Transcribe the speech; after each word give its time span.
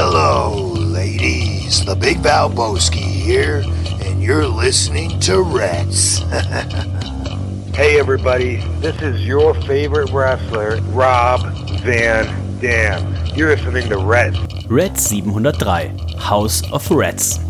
Hello, 0.00 0.74
ladies. 0.74 1.84
The 1.84 1.96
Big 1.96 2.18
Valboski 2.18 3.02
here, 3.02 3.64
and 4.00 4.22
you're 4.22 4.46
listening 4.46 5.18
to 5.26 5.42
Reds. 5.42 6.22
Hey 7.74 7.98
everybody, 7.98 8.56
this 8.80 9.00
is 9.02 9.24
your 9.26 9.54
favorite 9.62 10.10
wrestler, 10.12 10.80
Rob 10.92 11.40
Van 11.82 12.26
Dam. 12.60 13.14
You're 13.36 13.56
listening 13.56 13.88
to 13.88 13.98
Red. 13.98 14.36
Red 14.70 14.98
703, 14.98 16.16
House 16.16 16.62
of 16.72 16.88
Reds. 16.90 17.47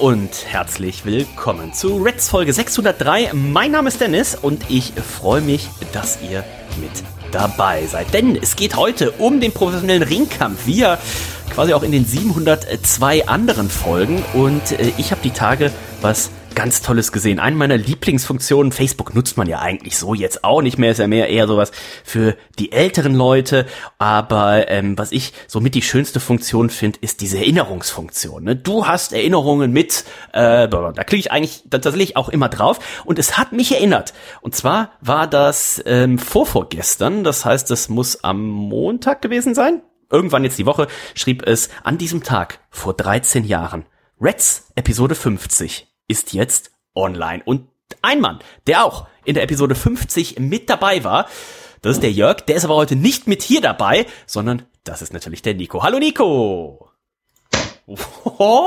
Und 0.00 0.44
herzlich 0.46 1.06
willkommen 1.06 1.72
zu 1.72 1.96
Reds 2.02 2.28
Folge 2.28 2.52
603. 2.52 3.30
Mein 3.32 3.70
Name 3.70 3.88
ist 3.88 4.00
Dennis 4.00 4.34
und 4.34 4.68
ich 4.68 4.92
freue 4.92 5.40
mich, 5.40 5.68
dass 5.92 6.18
ihr 6.20 6.44
mit 6.80 6.90
dabei 7.32 7.86
seid. 7.86 8.12
Denn 8.12 8.36
es 8.36 8.56
geht 8.56 8.76
heute 8.76 9.12
um 9.12 9.40
den 9.40 9.52
professionellen 9.52 10.02
Ringkampf, 10.02 10.66
ja 10.68 10.98
quasi 11.50 11.72
auch 11.72 11.82
in 11.82 11.92
den 11.92 12.04
702 12.04 13.26
anderen 13.26 13.70
Folgen. 13.70 14.22
Und 14.34 14.72
äh, 14.72 14.92
ich 14.98 15.12
habe 15.12 15.22
die 15.22 15.30
Tage 15.30 15.72
was 16.02 16.30
ganz 16.56 16.82
Tolles 16.82 17.12
gesehen. 17.12 17.38
Eine 17.38 17.54
meiner 17.54 17.76
Lieblingsfunktionen, 17.76 18.72
Facebook 18.72 19.14
nutzt 19.14 19.36
man 19.36 19.46
ja 19.46 19.60
eigentlich 19.60 19.96
so 19.96 20.14
jetzt 20.14 20.42
auch 20.42 20.62
nicht 20.62 20.78
mehr, 20.78 20.90
ist 20.90 20.98
ja 20.98 21.06
mehr 21.06 21.28
eher 21.28 21.46
sowas 21.46 21.70
für 22.02 22.34
die 22.58 22.72
älteren 22.72 23.14
Leute. 23.14 23.66
Aber 23.98 24.68
ähm, 24.68 24.98
was 24.98 25.12
ich 25.12 25.32
somit 25.46 25.76
die 25.76 25.82
schönste 25.82 26.18
Funktion 26.18 26.70
finde, 26.70 26.98
ist 27.02 27.20
diese 27.20 27.38
Erinnerungsfunktion. 27.38 28.42
Ne? 28.42 28.56
Du 28.56 28.86
hast 28.86 29.12
Erinnerungen 29.12 29.70
mit, 29.70 30.04
äh, 30.32 30.66
da 30.66 30.92
klicke 31.04 31.20
ich 31.20 31.30
eigentlich 31.30 31.64
tatsächlich 31.70 32.16
auch 32.16 32.30
immer 32.30 32.48
drauf. 32.48 32.80
Und 33.04 33.18
es 33.18 33.36
hat 33.38 33.52
mich 33.52 33.72
erinnert. 33.72 34.14
Und 34.40 34.56
zwar 34.56 34.92
war 35.00 35.26
das 35.28 35.82
ähm, 35.86 36.18
vorvorgestern, 36.18 37.22
das 37.22 37.44
heißt, 37.44 37.70
es 37.70 37.88
muss 37.90 38.24
am 38.24 38.48
Montag 38.48 39.20
gewesen 39.20 39.54
sein. 39.54 39.82
Irgendwann 40.10 40.44
jetzt 40.44 40.58
die 40.58 40.66
Woche 40.66 40.86
schrieb 41.14 41.46
es 41.46 41.68
an 41.84 41.98
diesem 41.98 42.22
Tag 42.22 42.60
vor 42.70 42.94
13 42.94 43.44
Jahren. 43.44 43.84
Reds 44.18 44.72
Episode 44.74 45.14
50 45.14 45.95
ist 46.08 46.32
jetzt 46.32 46.70
online. 46.94 47.42
Und 47.44 47.68
ein 48.02 48.20
Mann, 48.20 48.38
der 48.66 48.84
auch 48.84 49.06
in 49.24 49.34
der 49.34 49.42
Episode 49.42 49.74
50 49.74 50.38
mit 50.38 50.70
dabei 50.70 51.04
war, 51.04 51.26
das 51.82 51.96
ist 51.96 52.02
der 52.02 52.12
Jörg, 52.12 52.40
der 52.42 52.56
ist 52.56 52.64
aber 52.64 52.74
heute 52.74 52.96
nicht 52.96 53.26
mit 53.26 53.42
hier 53.42 53.60
dabei, 53.60 54.06
sondern 54.26 54.62
das 54.84 55.02
ist 55.02 55.12
natürlich 55.12 55.42
der 55.42 55.54
Nico. 55.54 55.82
Hallo 55.82 55.98
Nico! 55.98 56.90
Oh, 57.88 58.66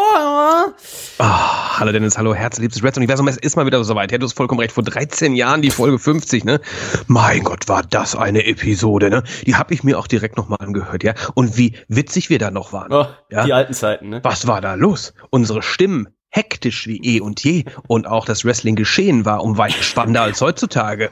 hallo 1.27 1.91
Dennis, 1.91 2.17
hallo 2.17 2.33
herzliebstes 2.33 2.81
Reds 2.81 2.97
Universum. 2.97 3.27
Es 3.27 3.35
ist 3.35 3.57
mal 3.57 3.65
wieder 3.65 3.83
soweit. 3.83 4.13
Ja, 4.13 4.17
du 4.17 4.25
hast 4.25 4.31
vollkommen 4.31 4.61
recht. 4.61 4.71
Vor 4.71 4.83
13 4.83 5.35
Jahren 5.35 5.61
die 5.61 5.71
Folge 5.71 5.99
50, 5.99 6.45
ne? 6.45 6.61
Mein 7.07 7.43
Gott, 7.43 7.67
war 7.67 7.83
das 7.83 8.15
eine 8.15 8.45
Episode, 8.45 9.09
ne? 9.09 9.23
Die 9.45 9.55
habe 9.55 9.73
ich 9.73 9.83
mir 9.83 9.99
auch 9.99 10.07
direkt 10.07 10.37
nochmal 10.37 10.59
angehört, 10.61 11.03
ja? 11.03 11.15
Und 11.33 11.57
wie 11.57 11.75
witzig 11.89 12.29
wir 12.29 12.39
da 12.39 12.49
noch 12.49 12.71
waren. 12.71 12.93
Oh, 12.93 13.07
ja? 13.29 13.43
Die 13.43 13.51
alten 13.51 13.73
Zeiten, 13.73 14.07
ne? 14.07 14.21
Was 14.23 14.47
war 14.47 14.61
da 14.61 14.75
los? 14.75 15.13
Unsere 15.31 15.61
Stimmen 15.63 16.07
hektisch 16.29 16.87
wie 16.87 16.97
eh 16.97 17.21
und 17.21 17.43
je 17.43 17.65
und 17.87 18.07
auch 18.07 18.25
das 18.25 18.45
Wrestling 18.45 18.75
geschehen 18.75 19.25
war 19.25 19.43
um 19.43 19.57
weit 19.57 19.73
spannender 19.73 20.21
als 20.21 20.41
heutzutage. 20.41 21.09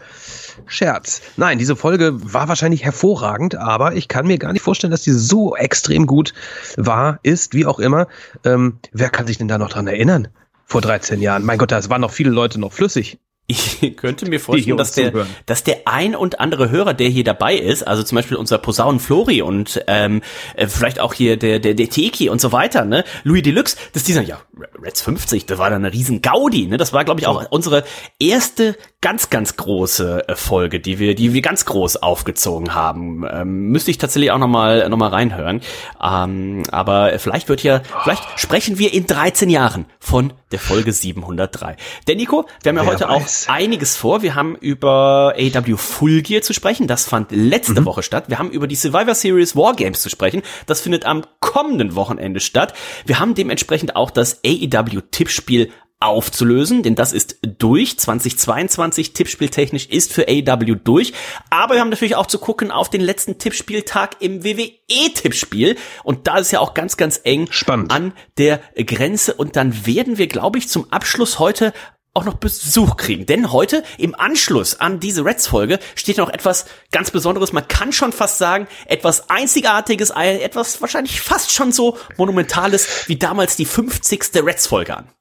Scherz. 0.66 1.22
Nein, 1.38 1.58
diese 1.58 1.76
Folge 1.76 2.12
war 2.34 2.48
wahrscheinlich 2.48 2.84
hervorragend, 2.84 3.56
aber 3.56 3.96
ich 3.96 4.08
kann 4.08 4.28
mir 4.28 4.38
gar 4.38 4.54
nicht 4.54 4.62
vorstellen, 4.62 4.92
dass 4.92 5.02
die 5.02 5.12
so 5.12 5.56
extrem 5.56 6.06
gut 6.06 6.34
war, 6.78 7.20
ist, 7.24 7.54
wie 7.54 7.66
auch 7.66 7.80
immer. 7.80 8.08
Ähm, 8.44 8.80
wer 8.92 9.10
kann 9.10 9.28
sich 9.28 9.38
denn 9.38 9.48
da 9.48 9.58
noch 9.58 9.70
dran 9.70 9.88
erinnern? 9.88 10.28
Vor 10.66 10.82
13 10.82 11.22
Jahren. 11.22 11.46
Mein 11.46 11.58
Gott, 11.58 11.72
da 11.72 11.90
waren 11.90 12.02
noch 12.02 12.12
viele 12.12 12.30
Leute 12.30 12.60
noch 12.60 12.74
flüssig. 12.74 13.20
Ich 13.48 13.96
könnte 13.96 14.30
mir 14.30 14.40
vorstellen, 14.40 14.78
dass 14.78 14.92
der, 14.92 15.26
dass 15.46 15.64
der 15.64 15.88
ein 15.88 16.16
und 16.16 16.42
andere 16.42 16.70
Hörer, 16.70 16.94
der 16.94 17.08
hier 17.08 17.24
dabei 17.24 17.56
ist, 17.56 17.84
also 17.84 18.04
zum 18.04 18.18
Beispiel 18.18 18.36
unser 18.36 18.58
Posaunen 18.58 19.00
Flori 19.00 19.42
und 19.42 19.82
ähm, 19.88 20.22
äh, 20.56 20.68
vielleicht 20.68 21.00
auch 21.00 21.14
hier 21.14 21.38
der, 21.38 21.60
der, 21.60 21.74
der 21.74 21.90
Teki 21.90 22.30
und 22.30 22.42
so 22.42 22.52
weiter, 22.52 22.84
ne? 22.84 23.06
Louis 23.24 23.44
Deluxe, 23.44 23.78
dass 23.94 24.04
die 24.04 24.12
sagen, 24.12 24.28
ja, 24.28 24.42
Reds 24.82 25.02
50, 25.02 25.46
das 25.46 25.58
war 25.58 25.70
dann 25.70 25.84
eine 25.84 25.94
riesen 25.94 26.22
Gaudi, 26.22 26.68
ne? 26.68 26.78
Das 26.78 26.94
war, 26.94 27.06
glaube 27.06 27.20
ich, 27.20 27.28
auch 27.28 27.52
unsere 27.52 27.84
erste 28.20 28.76
ganz, 29.02 29.30
ganz 29.30 29.56
große 29.58 30.28
äh, 30.28 30.36
Folge, 30.36 30.80
die 30.80 31.00
wir, 31.00 31.16
die 31.16 31.34
wir 31.34 31.42
ganz 31.42 31.66
groß 31.66 31.98
aufgezogen 31.98 32.74
haben. 32.74 33.26
Ähm, 33.30 33.70
müsste 33.70 33.92
ich 33.92 33.98
tatsächlich 33.98 34.32
auch 34.32 34.38
nochmal 34.38 34.90
noch 34.90 34.98
mal 34.98 35.10
reinhören. 35.10 35.62
Ähm, 36.02 36.64
aber 36.72 37.18
vielleicht 37.20 37.50
wird 37.50 37.64
ja, 37.64 37.82
vielleicht 38.04 38.24
sprechen 38.40 38.80
wir 38.80 38.94
in 38.94 39.06
13 39.06 39.50
Jahren 39.50 39.86
von 40.00 40.34
der 40.52 40.60
Folge 40.60 40.94
703. 40.94 41.76
Denn 42.08 42.18
Nico, 42.18 42.46
wir 42.64 42.70
haben 42.70 42.78
ja 42.78 42.84
Wer 42.84 42.92
heute 42.92 43.08
weiß. 43.08 43.48
auch 43.48 43.54
einiges 43.54 43.96
vor. 43.98 44.22
Wir 44.22 44.36
haben 44.36 44.56
über 44.56 45.36
AW 45.38 45.78
Full 45.78 46.22
Gear 46.22 46.42
zu 46.42 46.54
sprechen. 46.54 46.88
Das 46.88 47.06
fand 47.06 47.32
letzte 47.32 47.82
mhm. 47.82 47.86
Woche 47.86 48.04
statt. 48.04 48.26
Wir 48.28 48.40
haben 48.40 48.50
über 48.50 48.68
die 48.68 48.76
Survivor 48.76 49.14
Series 49.14 49.56
Wargames 49.56 50.02
zu 50.02 50.10
sprechen. 50.10 50.42
Das 50.66 50.82
findet 50.82 51.06
am 51.06 51.24
kommenden 51.40 51.96
Wochenende 51.96 52.40
statt. 52.40 52.74
Wir 53.06 53.20
haben 53.20 53.36
dementsprechend 53.36 53.96
auch 53.96 54.10
das 54.10 54.40
AEW 54.48 55.02
Tippspiel 55.12 55.72
aufzulösen, 56.00 56.84
denn 56.84 56.96
das 56.96 57.12
ist 57.12 57.40
durch. 57.58 57.98
2022 57.98 59.14
tippspieltechnisch 59.14 59.88
ist 59.88 60.14
für 60.14 60.28
AW 60.28 60.76
durch. 60.76 61.14
Aber 61.50 61.74
wir 61.74 61.82
haben 61.82 61.90
natürlich 61.90 62.16
auch 62.16 62.28
zu 62.28 62.38
gucken 62.38 62.70
auf 62.70 62.90
den 62.90 63.02
letzten 63.02 63.40
Tippspieltag 63.40 64.18
im 64.20 64.44
WWE-Tippspiel. 64.44 65.76
Und 66.04 66.28
da 66.28 66.38
ist 66.38 66.52
ja 66.52 66.60
auch 66.60 66.76
ganz, 66.76 66.98
ganz 66.98 67.20
eng 67.24 67.48
Spannend. 67.50 67.92
an 67.92 68.14
der 68.38 68.62
Grenze. 68.76 69.34
Und 69.34 69.56
dann 69.56 69.88
werden 69.88 70.20
wir, 70.20 70.28
glaube 70.28 70.60
ich, 70.60 70.70
zum 70.70 70.92
Abschluss 70.92 71.40
heute 71.40 71.74
auch 72.18 72.26
noch 72.26 72.34
Besuch 72.34 72.98
kriegen. 72.98 73.26
Denn 73.28 73.52
heute 73.52 73.84
im 73.98 74.16
Anschluss 74.16 74.80
an 74.80 75.00
diese 75.00 75.24
Reds-Folge 75.24 75.80
steht 75.96 76.18
noch 76.18 76.30
etwas 76.30 76.66
ganz 76.92 77.12
Besonderes. 77.12 77.54
Man 77.54 77.68
kann 77.68 77.94
schon 77.94 78.12
fast 78.12 78.40
sagen, 78.40 78.68
etwas 78.88 79.30
Einzigartiges, 79.30 80.10
etwas 80.10 80.82
wahrscheinlich 80.82 81.22
fast 81.22 81.52
schon 81.52 81.72
so 81.72 81.98
Monumentales 82.18 83.08
wie 83.08 83.18
damals 83.18 83.56
die 83.56 83.66
50. 83.66 84.32
Reds-Folge 84.44 84.98
an. 84.98 85.17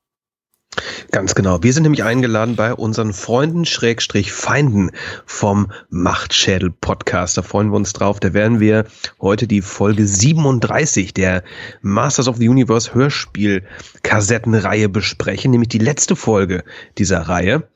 Ganz 1.11 1.35
genau. 1.35 1.63
Wir 1.63 1.73
sind 1.73 1.85
nämlich 1.85 2.05
eingeladen 2.05 2.57
bei 2.57 2.75
unseren 2.75 3.13
Freunden 3.13 3.65
Schrägstrich 3.65 4.33
Feinden 4.33 4.91
vom 5.25 5.73
Machtschädel 5.91 6.71
Podcast. 6.71 7.37
Da 7.37 7.43
freuen 7.43 7.71
wir 7.71 7.77
uns 7.77 7.93
drauf. 7.93 8.21
Da 8.21 8.35
werden 8.35 8.61
wir 8.61 8.85
heute 9.21 9.47
die 9.47 9.63
Folge 9.63 10.07
37 10.07 11.15
der 11.15 11.43
Masters 11.83 12.29
of 12.29 12.37
the 12.37 12.49
Universe 12.49 12.95
Hörspiel 12.95 13.63
Kassettenreihe 14.03 14.89
besprechen, 14.89 15.51
nämlich 15.51 15.69
die 15.69 15.79
letzte 15.79 16.17
Folge 16.17 16.65
dieser 16.99 17.23
Reihe. 17.23 17.69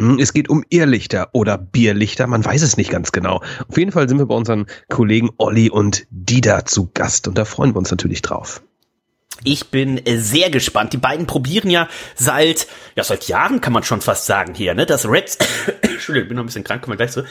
Hm, 0.00 0.18
es 0.18 0.32
geht 0.32 0.48
um 0.48 0.64
Irrlichter 0.70 1.28
oder 1.32 1.58
Bierlichter, 1.58 2.26
man 2.26 2.44
weiß 2.44 2.62
es 2.62 2.76
nicht 2.76 2.90
ganz 2.90 3.12
genau. 3.12 3.42
Auf 3.68 3.76
jeden 3.76 3.92
Fall 3.92 4.08
sind 4.08 4.18
wir 4.18 4.26
bei 4.26 4.34
unseren 4.34 4.66
Kollegen 4.88 5.30
Olli 5.38 5.70
und 5.70 6.06
Dida 6.10 6.64
zu 6.64 6.90
Gast 6.94 7.28
und 7.28 7.36
da 7.36 7.44
freuen 7.44 7.74
wir 7.74 7.78
uns 7.78 7.90
natürlich 7.90 8.22
drauf. 8.22 8.62
Ich 9.44 9.70
bin 9.70 10.04
äh, 10.06 10.18
sehr 10.18 10.50
gespannt. 10.50 10.92
Die 10.92 10.98
beiden 10.98 11.26
probieren 11.26 11.70
ja 11.70 11.88
seit, 12.14 12.66
ja, 12.96 13.04
seit 13.04 13.28
Jahren 13.28 13.60
kann 13.60 13.72
man 13.72 13.82
schon 13.82 14.00
fast 14.00 14.26
sagen 14.26 14.54
hier, 14.54 14.74
ne? 14.74 14.86
Das 14.86 15.06
Reds, 15.06 15.38
Entschuldigung, 15.82 16.24
ich 16.24 16.28
bin 16.28 16.36
noch 16.36 16.44
ein 16.44 16.46
bisschen 16.46 16.64
krank, 16.64 16.82
kommen 16.82 16.98
wir 16.98 17.04
gleich 17.04 17.12
zu. 17.12 17.24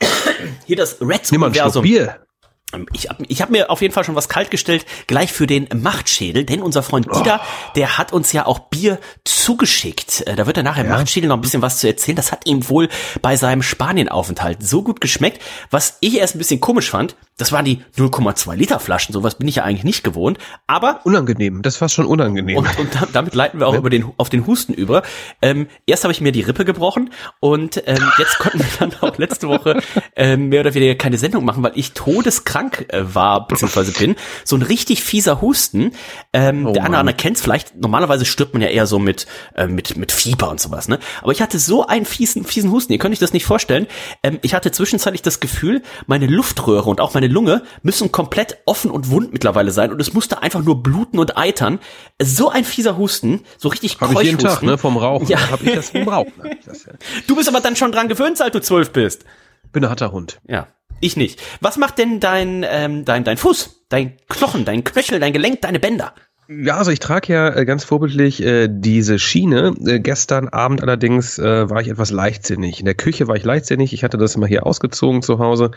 hier 0.66 0.76
das 0.76 1.00
Reds-Universum. 1.00 1.82
Bier. 1.82 2.26
Ähm, 2.72 2.86
ich 2.92 3.08
habe 3.08 3.24
ich 3.28 3.42
hab 3.42 3.50
mir 3.50 3.70
auf 3.70 3.82
jeden 3.82 3.94
Fall 3.94 4.04
schon 4.04 4.14
was 4.14 4.28
kalt 4.28 4.50
gestellt, 4.50 4.86
gleich 5.06 5.32
für 5.32 5.46
den 5.46 5.68
Machtschädel, 5.74 6.44
denn 6.44 6.62
unser 6.62 6.82
Freund 6.82 7.06
Dieter, 7.06 7.40
oh. 7.42 7.72
der 7.76 7.98
hat 7.98 8.12
uns 8.12 8.32
ja 8.32 8.46
auch 8.46 8.58
Bier 8.58 8.98
zugeschickt. 9.24 10.26
Äh, 10.26 10.36
da 10.36 10.46
wird 10.46 10.56
er 10.56 10.62
nachher 10.62 10.84
ja. 10.84 10.90
Machtschädel 10.90 11.28
noch 11.28 11.36
ein 11.36 11.42
bisschen 11.42 11.62
was 11.62 11.78
zu 11.78 11.86
erzählen. 11.86 12.16
Das 12.16 12.32
hat 12.32 12.46
ihm 12.46 12.68
wohl 12.68 12.88
bei 13.22 13.36
seinem 13.36 13.62
Spanienaufenthalt 13.62 14.66
so 14.66 14.82
gut 14.82 15.00
geschmeckt. 15.00 15.40
Was 15.70 15.98
ich 16.00 16.18
erst 16.18 16.34
ein 16.34 16.38
bisschen 16.38 16.60
komisch 16.60 16.90
fand, 16.90 17.16
das 17.38 17.52
waren 17.52 17.66
die 17.66 17.82
0,2 17.96 18.54
Liter 18.54 18.80
Flaschen. 18.80 19.12
Sowas 19.12 19.34
bin 19.34 19.46
ich 19.46 19.56
ja 19.56 19.64
eigentlich 19.64 19.84
nicht 19.84 20.02
gewohnt. 20.02 20.38
Aber 20.66 21.00
unangenehm. 21.04 21.60
Das 21.60 21.80
war 21.82 21.90
schon 21.90 22.06
unangenehm. 22.06 22.56
Und, 22.56 22.78
und 22.78 22.88
damit 23.12 23.34
leiten 23.34 23.60
wir 23.60 23.66
auch 23.68 23.74
über 23.74 23.90
den 23.90 24.06
auf 24.16 24.30
den 24.30 24.46
Husten 24.46 24.72
über. 24.72 25.02
Ähm, 25.42 25.66
erst 25.86 26.04
habe 26.04 26.12
ich 26.12 26.22
mir 26.22 26.32
die 26.32 26.40
Rippe 26.40 26.64
gebrochen 26.64 27.10
und 27.40 27.82
ähm, 27.86 28.02
jetzt 28.18 28.38
konnten 28.38 28.60
wir 28.60 28.66
dann 28.78 28.92
auch 29.02 29.18
letzte 29.18 29.48
Woche 29.48 29.82
ähm, 30.16 30.48
mehr 30.48 30.60
oder 30.60 30.72
weniger 30.72 30.94
keine 30.94 31.18
Sendung 31.18 31.44
machen, 31.44 31.62
weil 31.62 31.72
ich 31.74 31.92
todeskrank 31.92 32.86
äh, 32.88 33.02
war 33.14 33.46
bzw. 33.46 33.90
bin. 33.98 34.16
So 34.44 34.56
ein 34.56 34.62
richtig 34.62 35.02
fieser 35.02 35.42
Husten. 35.42 35.92
Ähm, 36.32 36.66
oh, 36.66 36.72
der 36.72 36.84
andere 36.84 37.12
kennt 37.12 37.38
vielleicht. 37.38 37.76
Normalerweise 37.76 38.24
stirbt 38.24 38.54
man 38.54 38.62
ja 38.62 38.68
eher 38.68 38.86
so 38.86 38.98
mit 38.98 39.26
äh, 39.54 39.66
mit 39.66 39.96
mit 39.98 40.10
Fieber 40.10 40.48
und 40.48 40.60
sowas. 40.60 40.88
Ne? 40.88 40.98
Aber 41.20 41.32
ich 41.32 41.42
hatte 41.42 41.58
so 41.58 41.86
einen 41.86 42.06
fiesen 42.06 42.44
fiesen 42.44 42.70
Husten. 42.72 42.94
Ihr 42.94 42.98
könnt 42.98 43.12
euch 43.12 43.18
das 43.18 43.34
nicht 43.34 43.44
vorstellen. 43.44 43.86
Ähm, 44.22 44.38
ich 44.40 44.54
hatte 44.54 44.72
zwischenzeitlich 44.72 45.20
das 45.20 45.40
Gefühl, 45.40 45.82
meine 46.06 46.26
Luftröhre 46.26 46.88
und 46.88 47.02
auch 47.02 47.12
meine 47.12 47.25
meine 47.26 47.34
Lunge 47.34 47.62
müssen 47.82 48.12
komplett 48.12 48.58
offen 48.66 48.90
und 48.90 49.10
wund 49.10 49.32
mittlerweile 49.32 49.72
sein 49.72 49.92
und 49.92 50.00
es 50.00 50.12
musste 50.12 50.42
einfach 50.42 50.62
nur 50.62 50.82
bluten 50.82 51.18
und 51.18 51.36
eitern. 51.36 51.80
So 52.22 52.50
ein 52.50 52.64
fieser 52.64 52.96
Husten, 52.96 53.42
so 53.58 53.68
richtig 53.68 54.00
Hab 54.00 54.12
ich 54.12 54.20
jeden 54.20 54.38
Tag, 54.38 54.62
ne, 54.62 54.78
vom 54.78 54.96
Rauchen. 54.96 55.26
Ja. 55.26 55.50
Hab 55.50 55.62
ich 55.62 55.74
das 55.74 55.90
vom 55.90 56.08
Rauchen. 56.08 56.32
Das, 56.64 56.84
ja. 56.84 56.92
Du 57.26 57.36
bist 57.36 57.48
aber 57.48 57.60
dann 57.60 57.74
schon 57.76 57.92
dran 57.92 58.08
gewöhnt, 58.08 58.38
seit 58.38 58.54
du 58.54 58.60
zwölf 58.60 58.92
bist. 58.92 59.24
Bin 59.72 59.84
ein 59.84 59.90
harter 59.90 60.12
Hund. 60.12 60.40
Ja. 60.46 60.68
Ich 61.00 61.16
nicht. 61.16 61.42
Was 61.60 61.76
macht 61.76 61.98
denn 61.98 62.20
dein, 62.20 62.64
ähm, 62.68 63.04
dein, 63.04 63.24
dein 63.24 63.36
Fuß, 63.36 63.84
dein 63.88 64.16
Knochen, 64.28 64.64
dein 64.64 64.84
Knöchel, 64.84 65.20
dein 65.20 65.32
Gelenk, 65.32 65.60
deine 65.60 65.78
Bänder? 65.78 66.14
Ja, 66.48 66.76
also 66.76 66.92
ich 66.92 67.00
trage 67.00 67.32
ja 67.32 67.54
äh, 67.54 67.64
ganz 67.64 67.82
vorbildlich 67.82 68.40
äh, 68.40 68.68
diese 68.70 69.18
Schiene. 69.18 69.74
Äh, 69.84 69.98
gestern 69.98 70.48
Abend 70.48 70.80
allerdings 70.80 71.40
äh, 71.40 71.68
war 71.68 71.80
ich 71.80 71.88
etwas 71.88 72.12
leichtsinnig. 72.12 72.78
In 72.78 72.84
der 72.84 72.94
Küche 72.94 73.26
war 73.26 73.34
ich 73.34 73.44
leichtsinnig. 73.44 73.92
Ich 73.92 74.04
hatte 74.04 74.16
das 74.16 74.36
mal 74.36 74.48
hier 74.48 74.64
ausgezogen 74.64 75.22
zu 75.22 75.40
Hause 75.40 75.72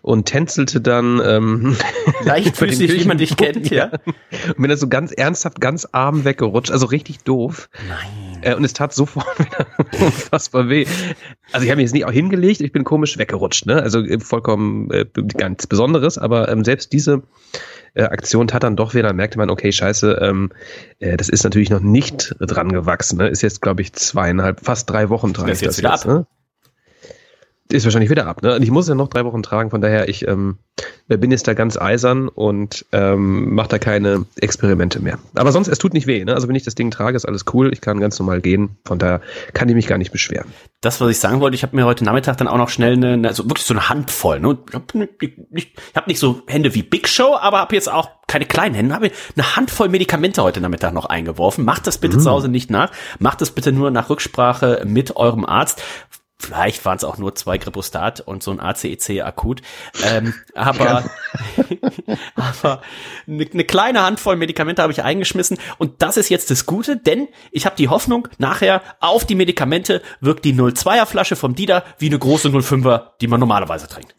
und 0.00 0.24
tänzelte 0.24 0.80
dann 0.80 1.20
ähm, 1.22 1.76
leichtfüßig, 2.24 2.94
wie 2.94 3.04
man 3.06 3.18
dich 3.18 3.36
kennt, 3.36 3.70
ja. 3.70 3.90
Und 4.48 4.56
bin 4.56 4.68
dann 4.68 4.78
so 4.78 4.88
ganz 4.88 5.12
ernsthaft, 5.12 5.60
ganz 5.60 5.86
arm 5.92 6.24
weggerutscht, 6.24 6.70
also 6.70 6.86
richtig 6.86 7.18
doof. 7.24 7.68
Nein. 7.88 8.42
Äh, 8.42 8.54
und 8.54 8.64
es 8.64 8.72
tat 8.72 8.94
sofort 8.94 9.26
wieder 9.38 9.66
unfassbar 10.00 10.68
weh. 10.68 10.86
Also 11.52 11.64
ich 11.64 11.70
habe 11.70 11.76
mich 11.76 11.84
jetzt 11.84 11.92
nicht 11.92 12.06
auch 12.06 12.12
hingelegt, 12.12 12.60
ich 12.60 12.72
bin 12.72 12.84
komisch 12.84 13.18
weggerutscht, 13.18 13.66
ne? 13.66 13.82
Also 13.82 14.00
äh, 14.00 14.18
vollkommen 14.20 14.90
äh, 14.90 15.04
ganz 15.36 15.66
Besonderes, 15.66 16.16
aber 16.16 16.48
ähm, 16.48 16.64
selbst 16.64 16.92
diese 16.92 17.22
äh, 17.94 18.02
Aktion 18.04 18.48
tat 18.48 18.62
dann 18.62 18.76
doch 18.76 18.94
wieder, 18.94 19.08
dann 19.08 19.16
merkte 19.16 19.38
man, 19.38 19.50
okay, 19.50 19.72
scheiße, 19.72 20.18
ähm, 20.22 20.50
äh, 20.98 21.16
das 21.16 21.28
ist 21.28 21.44
natürlich 21.44 21.70
noch 21.70 21.80
nicht 21.80 22.34
dran 22.40 22.70
gewachsen. 22.70 23.18
Ne? 23.18 23.28
Ist 23.28 23.42
jetzt, 23.42 23.62
glaube 23.62 23.82
ich, 23.82 23.92
zweieinhalb, 23.92 24.60
fast 24.64 24.88
drei 24.90 25.08
Wochen 25.08 25.32
trage 25.34 25.50
Das 25.50 25.58
ich 25.58 25.62
jetzt 25.62 25.74
das 25.74 25.78
wieder 25.78 25.90
jetzt. 25.92 26.06
ab. 26.06 26.12
Ne? 26.12 26.26
Ist 27.70 27.84
wahrscheinlich 27.84 28.10
wieder 28.10 28.26
ab. 28.26 28.42
Ne? 28.42 28.56
Und 28.56 28.62
ich 28.62 28.70
muss 28.70 28.88
ja 28.88 28.94
noch 28.94 29.08
drei 29.08 29.24
Wochen 29.24 29.42
tragen, 29.42 29.70
von 29.70 29.80
daher, 29.80 30.08
ich 30.08 30.26
ähm, 30.26 30.58
bin 31.06 31.30
jetzt 31.30 31.46
da 31.48 31.54
ganz 31.54 31.76
eisern 31.76 32.28
und 32.28 32.84
ähm, 32.92 33.54
mache 33.54 33.68
da 33.68 33.78
keine 33.78 34.26
Experimente 34.36 35.00
mehr. 35.00 35.18
Aber 35.34 35.52
sonst, 35.52 35.68
es 35.68 35.78
tut 35.78 35.94
nicht 35.94 36.06
weh. 36.06 36.24
Ne? 36.24 36.34
Also 36.34 36.48
wenn 36.48 36.54
ich 36.54 36.64
das 36.64 36.74
Ding 36.74 36.90
trage, 36.90 37.16
ist 37.16 37.26
alles 37.26 37.44
cool. 37.52 37.72
Ich 37.72 37.80
kann 37.80 38.00
ganz 38.00 38.18
normal 38.18 38.40
gehen. 38.40 38.76
Von 38.84 38.98
daher 38.98 39.20
kann 39.52 39.68
ich 39.68 39.74
mich 39.74 39.86
gar 39.86 39.98
nicht 39.98 40.12
beschweren. 40.12 40.46
Das, 40.80 41.00
was 41.00 41.10
ich 41.10 41.18
sagen 41.18 41.40
wollte, 41.40 41.54
ich 41.54 41.62
habe 41.62 41.76
mir 41.76 41.84
heute 41.84 42.04
Nachmittag 42.04 42.36
dann 42.38 42.48
auch 42.48 42.56
noch 42.56 42.70
schnell 42.70 42.92
eine, 42.92 43.28
also 43.28 43.44
wirklich 43.44 43.66
so 43.66 43.74
eine 43.74 43.88
Handvoll. 43.88 44.40
Ne? 44.40 44.58
Ich 44.68 44.74
habe 44.74 44.98
nicht, 44.98 45.72
ich 45.78 45.96
hab 45.96 46.06
nicht 46.06 46.18
so 46.18 46.42
Hände 46.46 46.74
wie 46.74 46.82
Big 46.82 47.08
Show, 47.08 47.36
aber 47.40 47.58
habe 47.58 47.74
jetzt 47.74 47.90
auch 47.90 48.08
keine 48.26 48.46
kleinen 48.46 48.74
Hände. 48.74 48.94
Habe 48.94 49.10
eine 49.36 49.56
Handvoll 49.56 49.88
Medikamente 49.88 50.42
heute 50.42 50.60
Nachmittag 50.60 50.92
noch 50.94 51.06
eingeworfen. 51.06 51.64
Macht 51.64 51.86
das 51.86 51.98
bitte 51.98 52.18
zu 52.18 52.30
Hause 52.30 52.48
nicht 52.48 52.70
nach. 52.70 52.92
Macht 53.18 53.40
das 53.40 53.50
bitte 53.50 53.72
nur 53.72 53.90
nach 53.90 54.08
Rücksprache 54.08 54.84
mit 54.86 55.16
eurem 55.16 55.44
Arzt. 55.44 55.82
Vielleicht 56.40 56.84
waren 56.86 56.96
es 56.96 57.04
auch 57.04 57.18
nur 57.18 57.34
zwei 57.34 57.58
Gripostat 57.58 58.20
und 58.20 58.42
so 58.42 58.50
ein 58.50 58.60
ACEC 58.60 59.22
akut. 59.22 59.60
Ähm, 60.02 60.32
aber 60.54 61.04
aber 62.34 62.82
eine, 63.28 63.46
eine 63.52 63.64
kleine 63.64 64.02
Handvoll 64.02 64.36
Medikamente 64.36 64.80
habe 64.82 64.92
ich 64.92 65.02
eingeschmissen. 65.02 65.58
Und 65.76 66.02
das 66.02 66.16
ist 66.16 66.30
jetzt 66.30 66.50
das 66.50 66.64
Gute, 66.64 66.96
denn 66.96 67.28
ich 67.52 67.66
habe 67.66 67.76
die 67.76 67.88
Hoffnung, 67.88 68.28
nachher 68.38 68.82
auf 69.00 69.26
die 69.26 69.34
Medikamente 69.34 70.02
wirkt 70.20 70.44
die 70.44 70.54
02er 70.54 71.06
Flasche 71.06 71.36
vom 71.36 71.54
Dida 71.54 71.84
wie 71.98 72.06
eine 72.06 72.18
große 72.18 72.48
05er, 72.48 73.10
die 73.20 73.26
man 73.26 73.38
normalerweise 73.38 73.86
trinkt. 73.86 74.14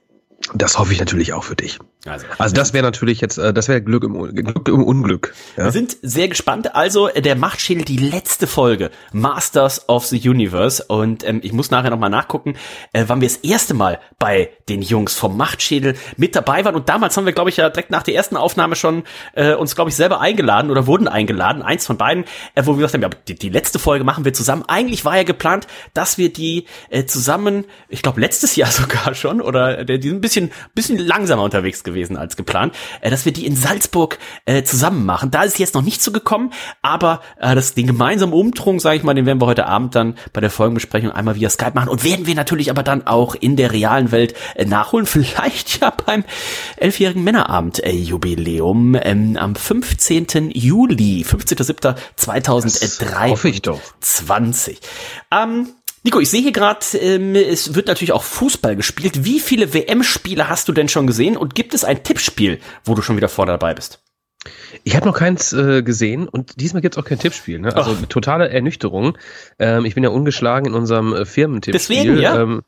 Das 0.54 0.78
hoffe 0.78 0.94
ich 0.94 1.00
natürlich 1.00 1.34
auch 1.34 1.44
für 1.44 1.56
dich. 1.56 1.80
Also, 2.06 2.26
Also 2.40 2.56
das 2.56 2.74
wäre 2.74 2.84
natürlich 2.84 3.22
jetzt, 3.22 3.38
äh, 3.38 3.54
das 3.54 3.68
wäre 3.68 3.82
Glück 3.82 4.04
im, 4.04 4.34
Glück 4.34 4.68
im 4.68 4.84
Unglück. 4.84 5.34
Ja? 5.56 5.66
Wir 5.66 5.72
sind 5.72 5.98
sehr 6.02 6.28
gespannt. 6.28 6.74
Also, 6.74 7.10
äh, 7.10 7.22
der 7.22 7.36
Machtschädel, 7.36 7.86
die 7.86 7.98
letzte 7.98 8.48
Folge, 8.48 8.90
Masters 9.14 9.88
of 9.88 10.06
the 10.08 10.18
Universe. 10.28 10.84
Und 10.88 11.24
ähm, 11.28 11.42
ich 11.44 11.54
muss 11.54 11.70
nachher 11.70 11.92
nochmal 11.92 12.10
nachgucken, 12.10 12.56
äh, 12.94 13.06
wann 13.08 13.22
wir 13.22 13.28
das 13.28 13.38
erste 13.38 13.76
Mal 13.76 14.00
bei 14.18 14.50
den 14.68 14.82
Jungs 14.82 15.16
vom 15.16 15.38
Machtschädel 15.38 15.96
mit 16.18 16.36
dabei 16.36 16.66
waren. 16.66 16.76
Und 16.76 16.90
damals 16.90 17.16
haben 17.18 17.26
wir, 17.26 17.34
glaube 17.34 17.52
ich, 17.52 17.58
ja 17.58 17.70
direkt 17.70 17.92
nach 17.92 18.04
der 18.04 18.16
ersten 18.16 18.36
Aufnahme 18.36 18.76
schon 18.76 19.04
äh, 19.34 19.54
uns, 19.54 19.76
glaube 19.76 19.92
ich, 19.92 19.96
selber 19.96 20.22
eingeladen 20.22 20.72
oder 20.72 20.88
wurden 20.88 21.08
eingeladen. 21.08 21.62
Eins 21.62 21.86
von 21.86 21.98
beiden, 21.98 22.26
äh, 22.56 22.66
wo 22.66 22.72
wir 22.72 22.78
gesagt 22.78 22.96
haben, 22.96 23.04
ja, 23.04 23.10
die, 23.28 23.36
die 23.36 23.50
letzte 23.50 23.78
Folge 23.78 24.04
machen 24.04 24.26
wir 24.26 24.34
zusammen. 24.34 24.64
Eigentlich 24.68 25.06
war 25.06 25.18
ja 25.18 25.24
geplant, 25.24 25.68
dass 25.94 26.18
wir 26.18 26.34
die 26.34 26.66
äh, 26.90 27.06
zusammen, 27.06 27.66
ich 27.90 28.02
glaube, 28.02 28.20
letztes 28.20 28.56
Jahr 28.56 28.72
sogar 28.72 29.14
schon, 29.14 29.40
oder 29.40 29.86
der, 29.86 30.00
die 30.00 30.08
sind 30.08 30.18
ein 30.18 30.22
bisschen, 30.22 30.41
bisschen 30.74 30.98
langsamer 30.98 31.44
unterwegs 31.44 31.84
gewesen 31.84 32.18
als 32.18 32.36
geplant, 32.36 32.74
äh, 33.02 33.10
dass 33.10 33.26
wir 33.26 33.34
die 33.34 33.46
in 33.46 33.56
Salzburg 33.56 34.18
äh, 34.46 34.64
zusammen 34.64 35.06
machen. 35.06 35.32
Da 35.32 35.44
ist 35.44 35.60
jetzt 35.60 35.76
noch 35.76 35.84
nicht 35.84 36.02
so 36.02 36.12
gekommen, 36.12 36.52
aber 36.82 37.22
äh, 37.40 37.56
das, 37.56 37.74
den 37.74 37.88
gemeinsamen 37.88 38.34
Umtrunk, 38.34 38.82
sage 38.82 38.98
ich 38.98 39.04
mal, 39.04 39.14
den 39.14 39.26
werden 39.26 39.42
wir 39.42 39.46
heute 39.46 39.68
Abend 39.68 39.96
dann 39.96 40.16
bei 40.34 40.42
der 40.42 40.50
Folgenbesprechung 40.50 41.12
einmal 41.12 41.36
via 41.36 41.50
Skype 41.50 41.74
machen 41.76 41.90
und 41.90 42.04
werden 42.04 42.26
wir 42.26 42.36
natürlich 42.36 42.70
aber 42.70 42.84
dann 42.84 43.08
auch 43.08 43.36
in 43.36 43.56
der 43.56 43.72
realen 43.72 44.12
Welt 44.12 44.34
äh, 44.56 44.66
nachholen. 44.66 45.06
Vielleicht 45.06 45.82
ja 45.82 45.92
beim 45.92 46.24
elfjährigen 46.78 47.24
Männerabend 47.24 47.84
äh, 47.84 47.92
Jubiläum 47.92 48.98
ähm, 49.02 49.38
am 49.38 49.56
15. 49.56 50.52
Juli, 50.54 51.26
15.07.2023. 51.28 53.30
hoffe 53.30 53.50
ich 53.50 53.62
doch. 53.62 53.82
20. 54.00 54.80
Ähm, 55.32 55.70
Nico, 56.04 56.20
ich 56.20 56.30
sehe 56.30 56.42
hier 56.42 56.52
gerade, 56.52 56.80
ähm, 57.00 57.36
es 57.36 57.76
wird 57.76 57.88
natürlich 57.88 58.12
auch 58.12 58.24
Fußball 58.24 58.76
gespielt. 58.76 59.24
Wie 59.24 59.40
viele 59.40 59.74
WM-Spiele 59.74 60.50
hast 60.50 60.68
du 60.68 60.74
denn 60.74 60.90
schon 60.90 61.06
gesehen? 61.06 61.38
Und 61.38 61.54
gibt 61.54 61.74
es 61.74 61.84
ein 61.84 62.04
Tippspiel, 62.04 62.60
wo 62.84 62.96
du 62.96 63.02
schon 63.02 63.18
wieder 63.18 63.30
vorne 63.30 63.52
dabei 63.52 63.76
bist? 63.76 64.02
Ich 64.84 64.96
habe 64.96 65.06
noch 65.06 65.16
keins 65.16 65.54
äh, 65.54 65.84
gesehen 65.84 66.28
und 66.28 66.60
diesmal 66.60 66.82
gibt's 66.82 66.98
auch 66.98 67.06
kein 67.06 67.20
Tippspiel. 67.20 67.60
Ne? 67.60 67.76
Also 67.76 67.96
totale 68.10 68.50
Ernüchterung. 68.50 69.16
Ähm, 69.60 69.86
ich 69.86 69.94
bin 69.94 70.04
ja 70.04 70.10
ungeschlagen 70.10 70.66
in 70.66 70.74
unserem 70.74 71.14
äh, 71.14 71.26
Firmentippspiel. 71.26 71.98
Deswegen, 71.98 72.20
ja. 72.20 72.42
Ähm, 72.42 72.64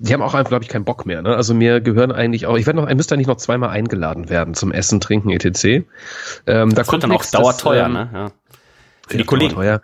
die 0.00 0.12
haben 0.12 0.22
auch 0.22 0.34
einfach, 0.34 0.48
glaube 0.48 0.64
ich, 0.64 0.68
keinen 0.68 0.84
Bock 0.84 1.06
mehr. 1.06 1.22
Ne? 1.22 1.36
Also 1.36 1.54
mir 1.54 1.80
gehören 1.80 2.10
eigentlich 2.10 2.46
auch, 2.46 2.56
ich 2.56 2.66
werde 2.66 2.80
noch, 2.80 2.88
ich 2.88 2.96
müsste 2.96 3.14
eigentlich 3.14 3.28
noch 3.28 3.36
zweimal 3.36 3.70
eingeladen 3.70 4.28
werden 4.28 4.54
zum 4.54 4.72
Essen, 4.72 5.00
Trinken, 5.00 5.30
etc. 5.30 5.64
Ähm, 5.64 5.84
da 6.46 6.64
Das 6.64 6.76
wird 6.76 6.86
kommt 6.88 7.02
dann 7.04 7.12
auch 7.12 7.24
dauerteuer, 7.24 7.86
ähm, 7.86 7.92
ne? 7.92 8.10
Ja. 8.12 8.30
Für 9.06 9.18
die 9.18 9.24
Kollegen. 9.24 9.54
dauerteuer. 9.54 9.82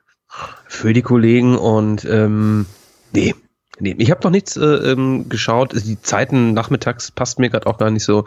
Für 0.67 0.93
die 0.93 1.03
Kollegen 1.03 1.57
und 1.57 2.05
ähm, 2.05 2.67
nee. 3.13 3.35
Nee, 3.81 3.97
ich 3.99 4.11
habe 4.13 4.21
noch 4.23 4.31
nichts 4.31 4.57
äh, 4.57 4.65
ähm, 4.65 5.29
geschaut. 5.29 5.73
Die 5.75 6.01
Zeiten 6.01 6.55
nachmittags 6.55 7.11
passt 7.11 7.41
mir 7.41 7.51
gerade 7.51 7.67
auch 7.67 7.77
gar 7.77 7.91
nicht 7.91 8.05
so. 8.05 8.25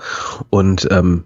Und 0.50 0.88
ähm, 0.92 1.24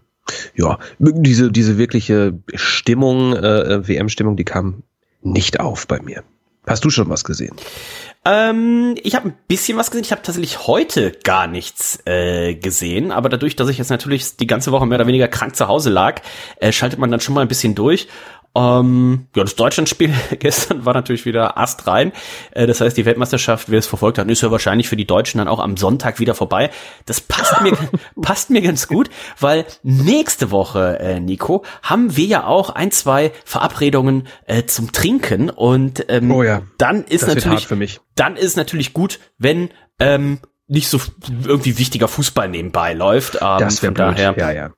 ja, 0.56 0.78
diese, 1.00 1.52
diese 1.52 1.80
wirkliche 1.80 2.40
Stimmung, 2.54 3.36
äh, 3.36 3.88
WM-Stimmung, 3.88 4.38
die 4.38 4.44
kam 4.44 4.84
nicht 5.22 5.60
auf 5.60 5.88
bei 5.88 6.00
mir. 6.02 6.24
Hast 6.68 6.86
du 6.86 6.92
schon 6.92 7.10
was 7.10 7.24
gesehen? 7.24 7.56
Ähm, 8.24 8.96
ich 9.02 9.16
habe 9.16 9.30
ein 9.30 9.38
bisschen 9.48 9.80
was 9.80 9.90
gesehen. 9.90 10.04
Ich 10.04 10.12
habe 10.12 10.22
tatsächlich 10.22 10.68
heute 10.68 11.12
gar 11.24 11.48
nichts 11.48 12.00
äh, 12.06 12.54
gesehen, 12.54 13.12
aber 13.12 13.30
dadurch, 13.30 13.56
dass 13.56 13.68
ich 13.68 13.80
jetzt 13.80 13.90
natürlich 13.90 14.38
die 14.38 14.46
ganze 14.46 14.72
Woche 14.72 14.86
mehr 14.86 15.00
oder 15.00 15.08
weniger 15.08 15.28
krank 15.28 15.56
zu 15.56 15.68
Hause 15.68 15.90
lag, 15.90 16.22
äh, 16.58 16.72
schaltet 16.72 17.00
man 17.00 17.10
dann 17.10 17.20
schon 17.20 17.34
mal 17.34 17.42
ein 17.42 17.48
bisschen 17.48 17.74
durch. 17.74 18.08
Ähm, 18.54 19.28
ja, 19.36 19.44
das 19.44 19.56
Deutschlandspiel 19.56 20.14
gestern 20.40 20.84
war 20.86 20.94
natürlich 20.94 21.26
wieder 21.26 21.58
Ast 21.58 21.88
rein. 21.88 22.12
Äh, 22.52 22.68
das 22.68 22.82
heißt, 22.82 22.98
die 22.98 23.06
Weltmeisterschaft, 23.06 23.70
wer 23.72 23.80
es 23.80 23.88
verfolgt 23.88 24.18
hat, 24.18 24.28
ist 24.30 24.42
ja 24.42 24.52
wahrscheinlich 24.52 24.90
für 24.90 24.98
die 24.98 25.08
Deutschen 25.08 25.38
dann 25.38 25.48
auch 25.48 25.60
am 25.60 25.78
Sonntag 25.78 26.20
wieder 26.20 26.36
vorbei. 26.36 26.70
Das 27.06 27.22
passt 27.22 27.62
mir, 27.62 27.78
passt 28.22 28.50
mir 28.50 28.62
ganz 28.62 28.88
gut, 28.88 29.10
weil 29.40 29.66
nächste 29.84 30.52
Woche, 30.52 31.00
äh, 31.00 31.20
Nico, 31.22 31.64
haben 31.82 32.18
wir 32.18 32.26
ja 32.26 32.46
auch 32.46 32.70
ein, 32.72 32.92
zwei 32.92 33.32
Verabredungen 33.46 34.28
äh, 34.46 34.64
zum 34.66 34.92
Trinken 34.92 35.50
und 35.50 36.06
ähm, 36.10 36.32
Oh 36.32 36.44
ja. 36.44 36.62
dann 36.78 37.04
ist 37.06 37.24
Das 37.28 37.36
natürlich 37.36 37.68
für 37.68 37.76
mich. 37.78 38.02
dann 38.16 38.36
ist 38.36 38.58
natürlich 38.58 38.92
gut, 38.94 39.20
wenn 39.38 39.70
ähm, 40.00 40.40
nicht 40.68 40.88
so 40.90 41.00
irgendwie 41.46 41.78
wichtiger 41.78 42.08
Fußball 42.08 42.50
nebenbei 42.50 42.94
läuft. 42.94 43.36
Ähm, 43.36 43.42
Das 43.60 43.82
wäre 43.82 43.94
von 43.94 44.14
blöd. 44.14 44.18
daher 44.18 44.38
Ja, 44.38 44.52
ja. 44.52 44.70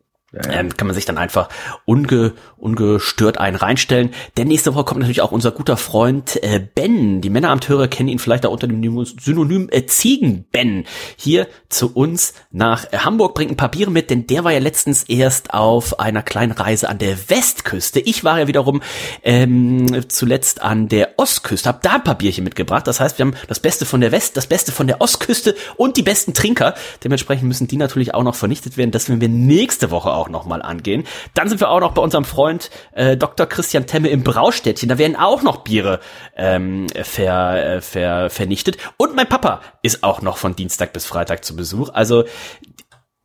Ähm, 0.49 0.75
kann 0.75 0.87
man 0.87 0.95
sich 0.95 1.05
dann 1.05 1.17
einfach 1.17 1.49
unge, 1.85 2.33
ungestört 2.57 3.37
einen 3.37 3.55
reinstellen. 3.55 4.11
Denn 4.37 4.47
nächste 4.47 4.73
Woche 4.73 4.83
kommt 4.83 5.01
natürlich 5.01 5.21
auch 5.21 5.31
unser 5.31 5.51
guter 5.51 5.77
Freund 5.77 6.41
äh, 6.43 6.59
Ben. 6.59 7.21
Die 7.21 7.29
Männeramthörer 7.29 7.87
kennen 7.87 8.09
ihn 8.09 8.19
vielleicht 8.19 8.45
auch 8.45 8.51
unter 8.51 8.67
dem 8.67 9.05
Synonym 9.05 9.69
äh, 9.71 9.85
Ziegen-Ben. 9.85 10.85
Hier 11.17 11.47
zu 11.69 11.93
uns 11.93 12.33
nach 12.51 12.91
äh, 12.91 12.97
Hamburg, 12.99 13.35
bringt 13.35 13.51
ein 13.51 13.57
paar 13.57 13.71
Biere 13.71 13.91
mit, 13.91 14.09
denn 14.09 14.27
der 14.27 14.43
war 14.43 14.51
ja 14.51 14.59
letztens 14.59 15.03
erst 15.03 15.53
auf 15.53 15.99
einer 15.99 16.23
kleinen 16.23 16.51
Reise 16.51 16.89
an 16.89 16.97
der 16.97 17.29
Westküste. 17.29 17.99
Ich 17.99 18.23
war 18.23 18.39
ja 18.39 18.47
wiederum 18.47 18.81
ähm, 19.23 20.09
zuletzt 20.09 20.61
an 20.61 20.87
der 20.87 21.13
Ostküste, 21.17 21.69
hab 21.69 21.81
da 21.83 21.93
ein 21.93 22.03
paar 22.03 22.17
Bierchen 22.17 22.43
mitgebracht. 22.43 22.87
Das 22.87 22.99
heißt, 22.99 23.19
wir 23.19 23.25
haben 23.25 23.35
das 23.47 23.59
Beste 23.59 23.85
von 23.85 24.01
der 24.01 24.11
West, 24.11 24.35
das 24.37 24.47
Beste 24.47 24.71
von 24.71 24.87
der 24.87 25.01
Ostküste 25.01 25.55
und 25.75 25.97
die 25.97 26.03
besten 26.03 26.33
Trinker. 26.33 26.73
Dementsprechend 27.03 27.47
müssen 27.47 27.67
die 27.67 27.77
natürlich 27.77 28.13
auch 28.13 28.23
noch 28.23 28.35
vernichtet 28.35 28.77
werden. 28.77 28.91
Das 28.91 29.09
werden 29.09 29.21
wir 29.21 29.29
nächste 29.29 29.91
Woche 29.91 30.11
auch 30.11 30.22
nochmal 30.29 30.61
angehen. 30.61 31.05
Dann 31.33 31.49
sind 31.49 31.59
wir 31.59 31.69
auch 31.69 31.79
noch 31.79 31.93
bei 31.93 32.01
unserem 32.01 32.25
Freund 32.25 32.69
äh, 32.93 33.17
Dr. 33.17 33.45
Christian 33.45 33.87
Temme 33.87 34.09
im 34.09 34.23
Braustädtchen. 34.23 34.89
Da 34.89 34.97
werden 34.97 35.15
auch 35.15 35.41
noch 35.41 35.57
Biere 35.57 35.99
ähm, 36.35 36.87
ver, 36.89 37.75
äh, 37.75 37.81
ver, 37.81 38.29
vernichtet. 38.29 38.77
Und 38.97 39.15
mein 39.15 39.27
Papa 39.27 39.61
ist 39.81 40.03
auch 40.03 40.21
noch 40.21 40.37
von 40.37 40.55
Dienstag 40.55 40.93
bis 40.93 41.05
Freitag 41.05 41.45
zu 41.45 41.55
Besuch. 41.55 41.89
Also 41.93 42.25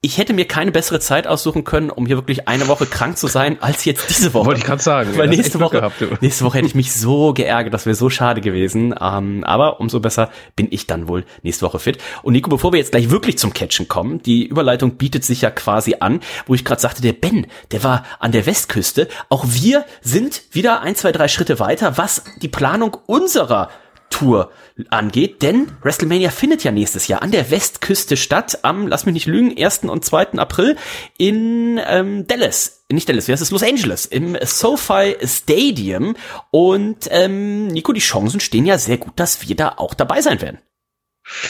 ich 0.00 0.16
hätte 0.16 0.32
mir 0.32 0.46
keine 0.46 0.70
bessere 0.70 1.00
Zeit 1.00 1.26
aussuchen 1.26 1.64
können, 1.64 1.90
um 1.90 2.06
hier 2.06 2.16
wirklich 2.16 2.46
eine 2.46 2.68
Woche 2.68 2.86
krank 2.86 3.18
zu 3.18 3.26
sein, 3.26 3.60
als 3.60 3.84
jetzt 3.84 4.08
diese 4.10 4.32
Woche. 4.32 4.46
Wollte 4.46 4.60
ich 4.60 4.66
gerade 4.66 4.80
sagen. 4.80 5.16
Weil 5.16 5.26
nächste 5.28 5.58
Woche, 5.58 5.80
gehabt, 5.80 6.22
nächste 6.22 6.44
Woche 6.44 6.58
hätte 6.58 6.68
ich 6.68 6.76
mich 6.76 6.92
so 6.92 7.32
geärgert, 7.32 7.74
das 7.74 7.84
wäre 7.84 7.96
so 7.96 8.08
schade 8.08 8.40
gewesen. 8.40 8.94
Ähm, 9.00 9.42
aber 9.42 9.80
umso 9.80 9.98
besser 9.98 10.30
bin 10.54 10.68
ich 10.70 10.86
dann 10.86 11.08
wohl 11.08 11.24
nächste 11.42 11.66
Woche 11.66 11.80
fit. 11.80 11.98
Und 12.22 12.34
Nico, 12.34 12.48
bevor 12.48 12.72
wir 12.72 12.78
jetzt 12.78 12.92
gleich 12.92 13.10
wirklich 13.10 13.38
zum 13.38 13.52
Catchen 13.52 13.88
kommen, 13.88 14.22
die 14.22 14.46
Überleitung 14.46 14.92
bietet 14.98 15.24
sich 15.24 15.42
ja 15.42 15.50
quasi 15.50 15.96
an, 15.98 16.20
wo 16.46 16.54
ich 16.54 16.64
gerade 16.64 16.80
sagte, 16.80 17.02
der 17.02 17.12
Ben, 17.12 17.48
der 17.72 17.82
war 17.82 18.04
an 18.20 18.30
der 18.30 18.46
Westküste. 18.46 19.08
Auch 19.28 19.46
wir 19.48 19.84
sind 20.00 20.42
wieder 20.52 20.80
ein, 20.80 20.94
zwei, 20.94 21.10
drei 21.10 21.26
Schritte 21.26 21.58
weiter, 21.58 21.98
was 21.98 22.22
die 22.40 22.48
Planung 22.48 22.96
unserer 23.06 23.68
Tour 24.10 24.50
angeht, 24.90 25.42
denn 25.42 25.68
WrestleMania 25.82 26.30
findet 26.30 26.64
ja 26.64 26.70
nächstes 26.70 27.08
Jahr 27.08 27.22
an 27.22 27.30
der 27.30 27.50
Westküste 27.50 28.16
statt, 28.16 28.60
am, 28.62 28.86
lass 28.86 29.06
mich 29.06 29.12
nicht 29.12 29.26
lügen, 29.26 29.54
1. 29.56 29.84
und 29.84 30.04
2. 30.04 30.32
April 30.38 30.76
in 31.16 31.80
ähm, 31.86 32.26
Dallas. 32.26 32.84
Nicht 32.90 33.08
Dallas, 33.08 33.28
wie 33.28 33.32
heißt 33.32 33.42
es? 33.42 33.50
Los 33.50 33.62
Angeles, 33.62 34.06
im 34.06 34.36
SoFi 34.42 35.16
Stadium. 35.24 36.16
Und 36.50 37.08
ähm, 37.10 37.68
Nico, 37.68 37.92
die 37.92 38.00
Chancen 38.00 38.40
stehen 38.40 38.66
ja 38.66 38.78
sehr 38.78 38.98
gut, 38.98 39.12
dass 39.16 39.46
wir 39.46 39.56
da 39.56 39.74
auch 39.76 39.94
dabei 39.94 40.20
sein 40.22 40.40
werden. 40.40 40.58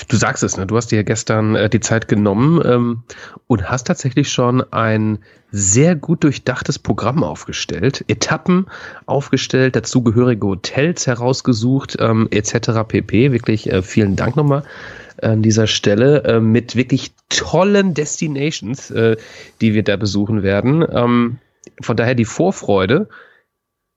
Du 0.08 0.16
sagst 0.16 0.42
es, 0.42 0.56
ne? 0.56 0.66
Du 0.66 0.76
hast 0.76 0.90
dir 0.90 1.04
gestern 1.04 1.54
äh, 1.54 1.68
die 1.70 1.80
Zeit 1.80 2.08
genommen 2.08 2.60
ähm, 2.64 3.02
und 3.46 3.70
hast 3.70 3.86
tatsächlich 3.86 4.30
schon 4.30 4.64
ein 4.72 5.18
sehr 5.50 5.94
gut 5.94 6.24
durchdachtes 6.24 6.78
Programm 6.78 7.24
aufgestellt, 7.24 8.04
Etappen 8.08 8.66
aufgestellt, 9.06 9.76
dazugehörige 9.76 10.46
Hotels 10.46 11.06
herausgesucht, 11.06 11.96
ähm, 12.00 12.28
etc. 12.30 12.82
pp. 12.86 13.32
Wirklich 13.32 13.70
äh, 13.70 13.82
vielen 13.82 14.16
Dank 14.16 14.36
nochmal 14.36 14.64
an 15.22 15.42
dieser 15.42 15.66
Stelle 15.66 16.24
äh, 16.24 16.40
mit 16.40 16.76
wirklich 16.76 17.12
tollen 17.28 17.94
Destinations, 17.94 18.90
äh, 18.90 19.16
die 19.60 19.74
wir 19.74 19.82
da 19.82 19.96
besuchen 19.96 20.42
werden. 20.42 20.84
Ähm, 20.90 21.38
von 21.80 21.96
daher 21.96 22.14
die 22.14 22.24
Vorfreude 22.24 23.08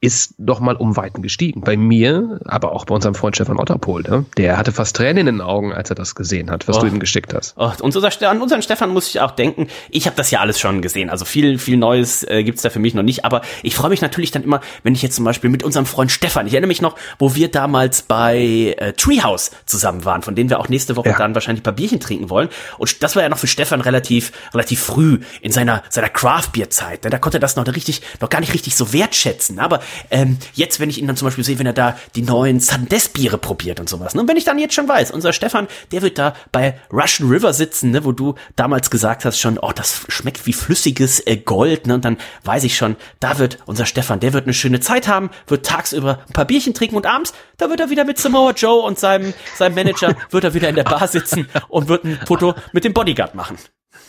ist 0.02 0.40
noch 0.40 0.60
mal 0.60 0.76
um 0.76 0.98
Weiten 0.98 1.22
gestiegen. 1.22 1.62
Bei 1.62 1.78
mir, 1.78 2.40
aber 2.46 2.72
auch 2.72 2.86
bei 2.86 2.96
unserem 2.96 3.14
Freund 3.14 3.36
Stefan 3.36 3.60
Otterpohl. 3.60 4.02
Ne? 4.02 4.26
Der 4.36 4.58
hatte 4.58 4.72
fast 4.72 4.96
Tränen 4.96 5.28
in 5.28 5.36
den 5.36 5.42
Augen, 5.42 5.74
als 5.74 5.92
er 5.92 5.96
das 5.96 6.16
gesehen 6.16 6.50
hat, 6.50 6.68
was 6.68 6.78
oh. 6.78 6.82
du 6.82 6.88
ihm 6.88 7.00
geschickt 7.00 7.36
hast. 7.36 7.54
Oh, 7.56 7.72
und 7.82 7.96
unser, 7.96 8.10
an 8.28 8.42
unseren 8.42 8.64
Stefan 8.64 8.90
muss 8.90 9.08
ich 9.08 9.22
auch 9.22 9.30
denken, 9.30 9.68
ich 9.92 10.08
habe 10.08 10.16
das 10.16 10.32
ja 10.32 10.40
alles 10.40 10.60
schon 10.60 10.82
gesehen. 10.82 11.12
Also 11.12 11.24
viel, 11.24 11.60
viel 11.60 11.78
Neues 11.78 12.24
äh, 12.24 12.44
gibt's 12.44 12.64
da 12.64 12.72
für 12.72 12.80
mich 12.80 12.96
noch 12.96 13.04
nicht. 13.04 13.26
Aber 13.26 13.42
ich 13.62 13.76
freue 13.76 13.92
mich 13.92 14.02
natürlich 14.02 14.32
dann 14.32 14.44
immer, 14.44 14.62
wenn 14.82 14.96
ich 14.96 15.04
jetzt 15.04 15.16
zum 15.16 15.24
Beispiel 15.24 15.52
mit 15.52 15.62
unserem 15.62 15.86
Freund 15.86 16.12
Stefan, 16.12 16.48
ich 16.48 16.54
erinnere 16.54 16.70
mich 16.70 16.82
noch, 16.82 16.96
wo 17.20 17.36
wir 17.36 17.52
damals 17.52 18.02
bei 18.02 18.76
äh, 18.80 18.94
Treehouse 18.94 19.52
zusammen 19.68 20.04
waren, 20.04 20.24
von 20.24 20.34
denen 20.34 20.50
wir 20.50 20.60
auch 20.60 20.68
nächste 20.68 20.96
Woche 20.96 21.10
ja. 21.10 21.18
dann 21.18 21.36
wahrscheinlich 21.36 21.62
ein 21.62 21.64
paar 21.64 21.74
Bierchen 21.74 22.00
trinken 22.00 22.32
wollen. 22.32 22.50
Und 22.80 23.04
das 23.04 23.16
war 23.16 23.22
ja 23.22 23.30
noch 23.30 23.38
für 23.38 23.46
Stefan 23.46 23.82
relativ, 23.82 24.32
relativ 24.52 24.82
früh 24.82 25.20
in 25.42 25.52
seiner, 25.52 25.84
seiner 25.90 26.10
Craft-Bier-Zeit. 26.10 27.04
Ne? 27.04 27.12
Da 27.12 27.20
konnte 27.20 27.38
er 27.38 27.42
das 27.42 27.56
noch 27.56 27.68
richtig, 27.68 28.02
noch 28.20 28.30
gar 28.30 28.40
nicht 28.40 28.56
richtig 28.56 28.76
so 28.76 28.94
wertschätzen. 28.94 29.60
Aber 29.60 29.80
ähm, 30.10 30.38
jetzt 30.54 30.80
wenn 30.80 30.90
ich 30.90 30.98
ihn 30.98 31.08
dann 31.08 31.18
zum 31.18 31.28
Beispiel 31.28 31.44
sehe, 31.44 31.60
wenn 31.60 31.66
er 31.66 31.74
da 31.74 31.98
die 32.16 32.22
neuen 32.22 32.60
Sandes-Biere 32.60 33.38
probiert 33.38 33.80
und 33.80 33.90
sowas. 33.90 34.16
Ne? 34.16 34.22
Und 34.22 34.28
wenn 34.28 34.38
ich 34.38 34.44
dann 34.44 34.60
jetzt 34.60 34.74
schon 34.74 34.88
weiß, 34.88 35.12
unser 35.12 35.34
Stefan, 35.34 35.68
der 35.92 36.02
wird 36.02 36.18
da 36.18 36.34
bei 36.52 36.80
Russian 36.92 37.30
River 37.30 37.54
sitzen, 37.54 37.92
ne, 37.92 38.04
wo 38.04 38.12
du 38.12 38.36
damals 38.56 38.90
gesagt 38.90 39.26
hast 39.26 39.40
schon, 39.40 39.58
oh, 39.58 39.72
das 39.74 40.02
schmeckt 40.08 40.46
wie 40.46 40.54
flüssiges 40.54 41.20
äh, 41.28 41.38
Gold, 41.38 41.88
ne? 41.88 41.96
Und 41.96 42.06
dann 42.06 42.18
weiß 42.44 42.64
ich 42.64 42.76
schon, 42.76 42.96
da 43.20 43.40
wird 43.40 43.60
unser 43.66 43.86
Stefan, 43.86 44.20
der 44.20 44.34
wird 44.34 44.46
eine 44.46 44.54
schöne 44.54 44.80
Zeit 44.80 45.08
haben, 45.08 45.30
wird 45.48 45.66
tagsüber 45.66 46.20
ein 46.28 46.34
paar 46.34 46.46
Bierchen 46.46 46.74
trinken 46.74 46.96
und 46.96 47.06
abends, 47.06 47.34
da 47.58 47.70
wird 47.70 47.80
er 47.80 47.90
wieder 47.90 48.06
mit 48.06 48.18
Samoa 48.18 48.52
Joe 48.52 48.82
und 48.82 49.00
seinem, 49.00 49.34
seinem 49.56 49.76
Manager, 49.76 50.16
wird 50.30 50.44
er 50.44 50.54
wieder 50.54 50.70
in 50.70 50.76
der 50.76 50.84
Bar 50.84 51.08
sitzen 51.08 51.48
und 51.70 51.88
wird 51.88 52.04
ein 52.04 52.20
Foto 52.26 52.56
mit 52.74 52.84
dem 52.84 52.94
Bodyguard 52.94 53.36
machen. 53.36 53.58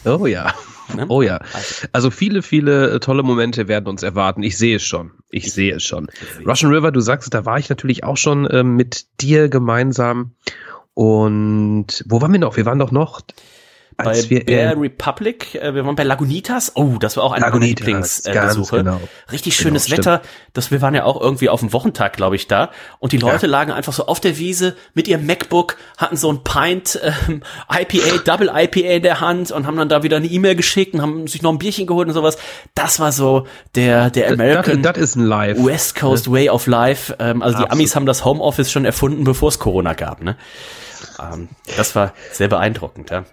Oh 0.04 0.26
ja. 0.26 0.52
Ne? 0.94 1.06
Oh 1.08 1.22
ja. 1.22 1.38
Also. 1.52 1.86
also 1.92 2.10
viele, 2.10 2.42
viele 2.42 2.90
äh, 2.90 3.00
tolle 3.00 3.22
Momente 3.22 3.68
werden 3.68 3.86
uns 3.86 4.02
erwarten. 4.02 4.42
Ich 4.42 4.58
sehe 4.58 4.76
es 4.76 4.82
schon. 4.82 5.12
Ich, 5.32 5.46
ich 5.46 5.52
sehe 5.52 5.74
es 5.74 5.82
schon. 5.82 6.08
Russian 6.46 6.72
River, 6.72 6.92
du 6.92 7.00
sagst, 7.00 7.32
da 7.34 7.44
war 7.44 7.58
ich 7.58 7.68
natürlich 7.68 8.04
auch 8.04 8.16
schon 8.16 8.46
äh, 8.46 8.62
mit 8.62 9.06
dir 9.20 9.48
gemeinsam. 9.48 10.32
Und 10.94 12.04
wo 12.06 12.20
waren 12.20 12.32
wir 12.32 12.38
noch? 12.38 12.56
Wir 12.56 12.66
waren 12.66 12.78
doch 12.78 12.92
noch 12.92 13.22
bei 14.04 14.30
wir, 14.30 14.44
Bear 14.44 14.80
Republic, 14.80 15.54
äh, 15.54 15.74
wir 15.74 15.84
waren 15.84 15.96
bei 15.96 16.02
Lagunitas. 16.02 16.72
Oh, 16.74 16.96
das 16.98 17.16
war 17.16 17.24
auch 17.24 17.38
meiner 17.38 17.58
Lieblingsbesuche. 17.58 18.76
Äh, 18.76 18.78
genau. 18.80 19.00
Richtig 19.30 19.56
genau, 19.56 19.68
schönes 19.68 19.86
genau, 19.86 19.98
Wetter. 19.98 20.22
Das, 20.52 20.70
wir 20.70 20.80
waren 20.82 20.94
ja 20.94 21.04
auch 21.04 21.20
irgendwie 21.20 21.48
auf 21.48 21.60
dem 21.60 21.72
Wochentag, 21.72 22.16
glaube 22.16 22.36
ich, 22.36 22.46
da. 22.46 22.70
Und 22.98 23.12
die 23.12 23.18
Leute 23.18 23.46
ja. 23.46 23.52
lagen 23.52 23.72
einfach 23.72 23.92
so 23.92 24.06
auf 24.06 24.20
der 24.20 24.38
Wiese 24.38 24.76
mit 24.94 25.08
ihrem 25.08 25.26
MacBook, 25.26 25.76
hatten 25.96 26.16
so 26.16 26.32
ein 26.32 26.42
Pint 26.44 27.00
ähm, 27.02 27.42
IPA, 27.70 28.18
Double 28.24 28.50
IPA 28.54 28.94
in 28.94 29.02
der 29.02 29.20
Hand 29.20 29.50
und 29.50 29.66
haben 29.66 29.76
dann 29.76 29.88
da 29.88 30.02
wieder 30.02 30.18
eine 30.18 30.26
E-Mail 30.26 30.56
geschickt 30.56 30.94
und 30.94 31.02
haben 31.02 31.26
sich 31.26 31.42
noch 31.42 31.52
ein 31.52 31.58
Bierchen 31.58 31.86
geholt 31.86 32.08
und 32.08 32.14
sowas. 32.14 32.38
Das 32.74 33.00
war 33.00 33.12
so 33.12 33.46
der 33.74 34.10
der 34.10 34.30
American 34.30 34.82
das, 34.82 35.14
das. 35.14 35.16
West 35.16 35.96
Coast 35.96 36.30
Way 36.30 36.50
of 36.50 36.66
Life. 36.66 37.16
Ähm, 37.18 37.42
also 37.42 37.56
Absolut. 37.56 37.68
die 37.68 37.72
Amis 37.72 37.96
haben 37.96 38.06
das 38.06 38.24
Homeoffice 38.24 38.70
schon 38.70 38.84
erfunden, 38.84 39.24
bevor 39.24 39.48
es 39.48 39.58
Corona 39.58 39.94
gab. 39.94 40.22
Ne? 40.22 40.36
Ähm, 41.20 41.48
das 41.76 41.94
war 41.94 42.12
sehr 42.32 42.48
beeindruckend. 42.48 43.10
Ja. 43.10 43.24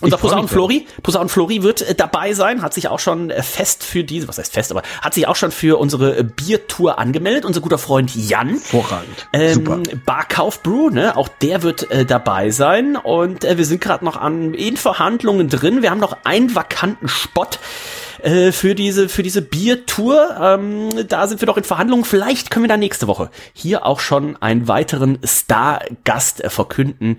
Unser 0.00 0.16
Posaun 0.16 0.48
Flori, 0.48 0.86
Posaun 1.02 1.28
Flori 1.28 1.62
wird 1.62 1.82
äh, 1.82 1.94
dabei 1.94 2.32
sein, 2.32 2.62
hat 2.62 2.72
sich 2.72 2.88
auch 2.88 2.98
schon 2.98 3.30
äh, 3.30 3.42
fest 3.42 3.84
für 3.84 4.02
diese, 4.02 4.28
was 4.28 4.38
heißt 4.38 4.52
fest, 4.52 4.70
aber 4.70 4.82
hat 5.02 5.14
sich 5.14 5.28
auch 5.28 5.36
schon 5.36 5.50
für 5.50 5.78
unsere 5.78 6.18
äh, 6.18 6.24
Biertour 6.24 6.98
angemeldet. 6.98 7.44
Unser 7.44 7.60
guter 7.60 7.78
Freund 7.78 8.14
Jan. 8.14 8.56
Vorragend. 8.56 9.28
Ähm, 9.32 9.54
Super. 9.54 9.82
Barkauf 10.06 10.62
Brew, 10.62 10.90
ne, 10.90 11.16
auch 11.16 11.28
der 11.28 11.62
wird 11.62 11.90
äh, 11.90 12.06
dabei 12.06 12.50
sein. 12.50 12.96
Und 12.96 13.44
äh, 13.44 13.58
wir 13.58 13.66
sind 13.66 13.80
gerade 13.80 14.04
noch 14.04 14.16
an 14.16 14.54
in 14.54 14.76
Verhandlungen 14.76 15.48
drin. 15.48 15.82
Wir 15.82 15.90
haben 15.90 16.00
noch 16.00 16.16
einen 16.24 16.54
vakanten 16.54 17.08
Spot 17.08 17.46
für 18.52 18.74
diese 18.74 19.08
für 19.08 19.22
diese 19.22 19.40
Biertour. 19.40 20.36
Ähm, 20.38 20.90
da 21.08 21.26
sind 21.26 21.40
wir 21.40 21.46
doch 21.46 21.56
in 21.56 21.64
Verhandlungen. 21.64 22.04
Vielleicht 22.04 22.50
können 22.50 22.64
wir 22.64 22.68
da 22.68 22.76
nächste 22.76 23.06
Woche 23.06 23.30
hier 23.54 23.86
auch 23.86 23.98
schon 23.98 24.36
einen 24.42 24.68
weiteren 24.68 25.18
Stargast 25.24 26.42
verkünden. 26.48 27.16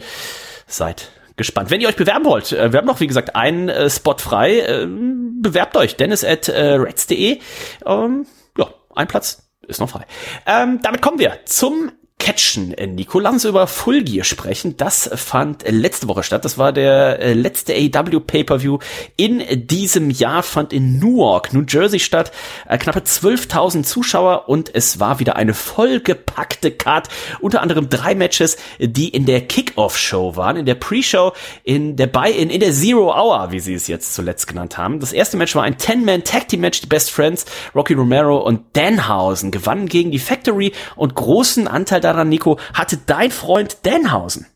Seid 0.68 1.10
gespannt. 1.36 1.70
Wenn 1.70 1.82
ihr 1.82 1.88
euch 1.88 1.96
bewerben 1.96 2.26
wollt, 2.26 2.52
äh, 2.52 2.72
wir 2.72 2.80
haben 2.80 2.88
noch, 2.88 3.00
wie 3.00 3.08
gesagt, 3.08 3.36
einen 3.36 3.70
äh, 3.70 3.90
Spot 3.90 4.18
frei. 4.18 4.60
Äh, 4.60 4.88
bewerbt 4.88 5.76
euch. 5.78 5.96
Dennis 5.96 6.24
at 6.24 6.50
äh, 6.50 6.74
reds.de. 6.74 7.40
Ähm, 7.86 8.26
ja, 8.58 8.68
ein 8.96 9.08
Platz 9.08 9.50
ist 9.68 9.80
noch 9.80 9.90
frei. 9.90 10.06
Ähm, 10.46 10.80
damit 10.82 11.02
kommen 11.02 11.20
wir 11.20 11.40
zum 11.46 11.92
catchen, 12.22 12.74
äh, 12.76 12.86
Nico. 12.88 13.20
Über 13.20 13.66
Full 13.66 14.04
Gear 14.04 14.24
sprechen. 14.24 14.78
Das 14.78 15.10
fand 15.16 15.64
letzte 15.68 16.08
Woche 16.08 16.22
statt. 16.22 16.46
Das 16.46 16.58
war 16.58 16.72
der 16.72 17.20
äh, 17.20 17.34
letzte 17.34 17.74
AEW 17.74 18.20
Pay-Per-View 18.20 18.78
in 19.18 19.68
diesem 19.68 20.12
Jahr, 20.12 20.44
fand 20.44 20.72
in 20.72 21.00
Newark, 21.00 21.54
New 21.54 21.64
Jersey 21.68 22.00
statt. 22.00 22.32
Äh, 22.68 22.78
knappe 22.78 23.00
12.000 23.00 23.84
Zuschauer 23.84 24.48
und 24.50 24.74
es 24.74 25.00
war 25.00 25.20
wieder 25.20 25.36
eine 25.36 25.56
vollgepackte 25.56 26.72
Card. 26.72 27.10
Unter 27.40 27.62
anderem 27.62 27.90
drei 27.90 28.14
Matches, 28.14 28.58
die 28.80 29.10
in 29.10 29.26
der 29.26 29.42
Kickoff-Show 29.42 30.36
waren, 30.36 30.58
in 30.58 30.66
der 30.66 30.76
Pre-Show, 30.76 31.34
in 31.64 31.96
der 31.96 32.08
Buy 32.08 32.32
in, 32.32 32.60
der 32.60 32.72
Zero 32.72 33.16
Hour, 33.16 33.52
wie 33.52 33.60
sie 33.60 33.74
es 33.74 33.88
jetzt 33.88 34.14
zuletzt 34.14 34.48
genannt 34.48 34.78
haben. 34.78 35.00
Das 35.00 35.14
erste 35.14 35.38
Match 35.38 35.56
war 35.56 35.64
ein 35.64 35.78
10-Man 35.78 36.24
Tag 36.24 36.50
Team 36.50 36.62
Match. 36.62 36.82
Die 36.82 36.88
Best 36.88 37.10
Friends, 37.12 37.46
Rocky 37.74 37.94
Romero 37.94 38.38
und 38.38 38.62
Danhausen 38.74 39.50
gewannen 39.50 39.88
gegen 39.88 40.12
die 40.12 40.20
Factory 40.20 40.72
und 40.96 41.16
großen 41.16 41.68
Anteil 41.68 42.00
daran 42.00 42.11
daran, 42.14 42.30
Nico, 42.30 42.60
hatte 42.74 42.98
dein 42.98 43.32
Freund 43.32 43.78
Danhausen. 43.84 44.48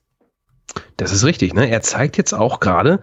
Das 0.97 1.11
ist 1.11 1.23
richtig, 1.23 1.53
ne? 1.53 1.69
Er 1.69 1.81
zeigt 1.81 2.17
jetzt 2.17 2.33
auch 2.33 2.59
gerade 2.59 2.99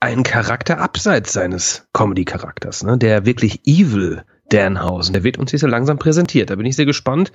einen 0.00 0.22
Charakter 0.22 0.78
abseits 0.78 1.32
seines 1.32 1.86
Comedy-Charakters, 1.92 2.84
ne? 2.84 2.98
Der 2.98 3.26
wirklich 3.26 3.66
evil 3.66 4.24
Danhausen. 4.54 5.12
Der 5.12 5.24
wird 5.24 5.38
uns 5.38 5.50
hier 5.50 5.58
so 5.58 5.66
langsam 5.66 5.98
präsentiert. 5.98 6.50
Da 6.50 6.56
bin 6.56 6.66
ich 6.66 6.76
sehr 6.76 6.86
gespannt, 6.86 7.32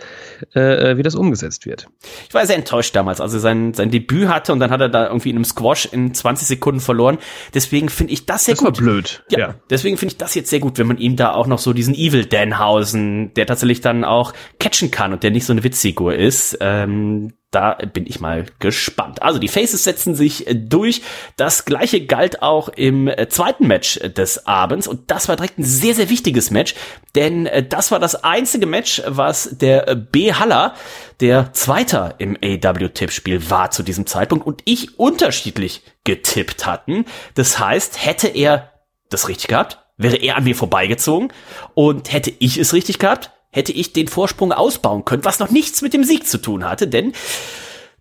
äh, 0.53 0.97
wie 0.97 1.03
das 1.03 1.15
umgesetzt 1.15 1.65
wird. 1.65 1.87
Ich 2.27 2.33
war 2.33 2.45
sehr 2.45 2.55
enttäuscht 2.55 2.95
damals, 2.95 3.21
als 3.21 3.33
er 3.33 3.39
sein, 3.39 3.73
sein 3.73 3.91
Debüt 3.91 4.27
hatte 4.27 4.53
und 4.53 4.59
dann 4.59 4.71
hat 4.71 4.81
er 4.81 4.89
da 4.89 5.07
irgendwie 5.07 5.29
in 5.29 5.35
einem 5.35 5.45
Squash 5.45 5.85
in 5.91 6.13
20 6.13 6.47
Sekunden 6.47 6.79
verloren. 6.79 7.17
Deswegen 7.53 7.89
finde 7.89 8.13
ich 8.13 8.25
das 8.25 8.45
sehr 8.45 8.55
das 8.55 8.63
gut. 8.63 8.77
Das 8.77 8.77
war 8.79 8.83
blöd. 8.93 9.23
Ja, 9.29 9.39
ja. 9.39 9.55
deswegen 9.69 9.97
finde 9.97 10.13
ich 10.13 10.17
das 10.17 10.35
jetzt 10.35 10.49
sehr 10.49 10.59
gut, 10.59 10.77
wenn 10.77 10.87
man 10.87 10.97
ihm 10.97 11.15
da 11.15 11.33
auch 11.33 11.47
noch 11.47 11.59
so 11.59 11.73
diesen 11.73 11.93
Evil 11.93 12.25
Danhausen, 12.25 13.33
der 13.35 13.45
tatsächlich 13.45 13.81
dann 13.81 14.03
auch 14.03 14.33
catchen 14.59 14.91
kann 14.91 15.13
und 15.13 15.23
der 15.23 15.31
nicht 15.31 15.45
so 15.45 15.53
eine 15.53 15.63
Witzfigur 15.63 16.15
ist, 16.15 16.57
ähm, 16.61 17.33
da 17.51 17.73
bin 17.93 18.05
ich 18.05 18.19
mal 18.19 18.45
gespannt. 18.59 19.23
Also 19.23 19.39
die 19.39 19.47
Faces 19.47 19.83
setzen 19.83 20.13
sich 20.13 20.45
durch. 20.53 21.01
Das 21.35 21.65
gleiche 21.65 22.05
galt 22.05 22.43
auch 22.43 22.69
im 22.69 23.07
äh, 23.07 23.27
zweiten 23.29 23.65
Match 23.65 23.99
des 23.99 24.45
Abends 24.45 24.87
und 24.87 25.09
das 25.09 25.27
war 25.27 25.35
direkt 25.35 25.57
ein 25.57 25.63
sehr, 25.63 25.95
sehr 25.95 26.09
wichtiges 26.09 26.51
Match, 26.51 26.75
denn 27.15 27.47
äh, 27.47 27.67
das 27.67 27.91
war 27.91 27.99
das 27.99 28.23
einzige 28.23 28.67
Match, 28.67 29.01
was 29.07 29.57
der 29.57 29.87
äh, 29.87 29.95
B. 29.95 30.33
Haller, 30.33 30.75
der 31.21 31.51
Zweiter 31.53 32.15
im 32.19 32.37
AW-Tippspiel 32.37 33.49
war 33.49 33.71
zu 33.71 33.81
diesem 33.81 34.05
Zeitpunkt 34.05 34.45
und 34.45 34.61
ich 34.65 34.99
unterschiedlich 34.99 35.81
getippt 36.03 36.67
hatten. 36.67 37.05
Das 37.33 37.57
heißt, 37.57 38.05
hätte 38.05 38.27
er 38.27 38.73
das 39.09 39.27
richtig 39.27 39.47
gehabt, 39.47 39.79
wäre 39.97 40.17
er 40.17 40.37
an 40.37 40.43
mir 40.43 40.55
vorbeigezogen 40.55 41.33
und 41.73 42.13
hätte 42.13 42.31
ich 42.37 42.57
es 42.57 42.73
richtig 42.73 42.99
gehabt, 42.99 43.31
hätte 43.51 43.71
ich 43.71 43.93
den 43.93 44.07
Vorsprung 44.07 44.51
ausbauen 44.51 45.05
können, 45.05 45.25
was 45.25 45.39
noch 45.39 45.49
nichts 45.49 45.81
mit 45.81 45.93
dem 45.93 46.03
Sieg 46.03 46.27
zu 46.27 46.37
tun 46.37 46.67
hatte, 46.67 46.87
denn 46.87 47.13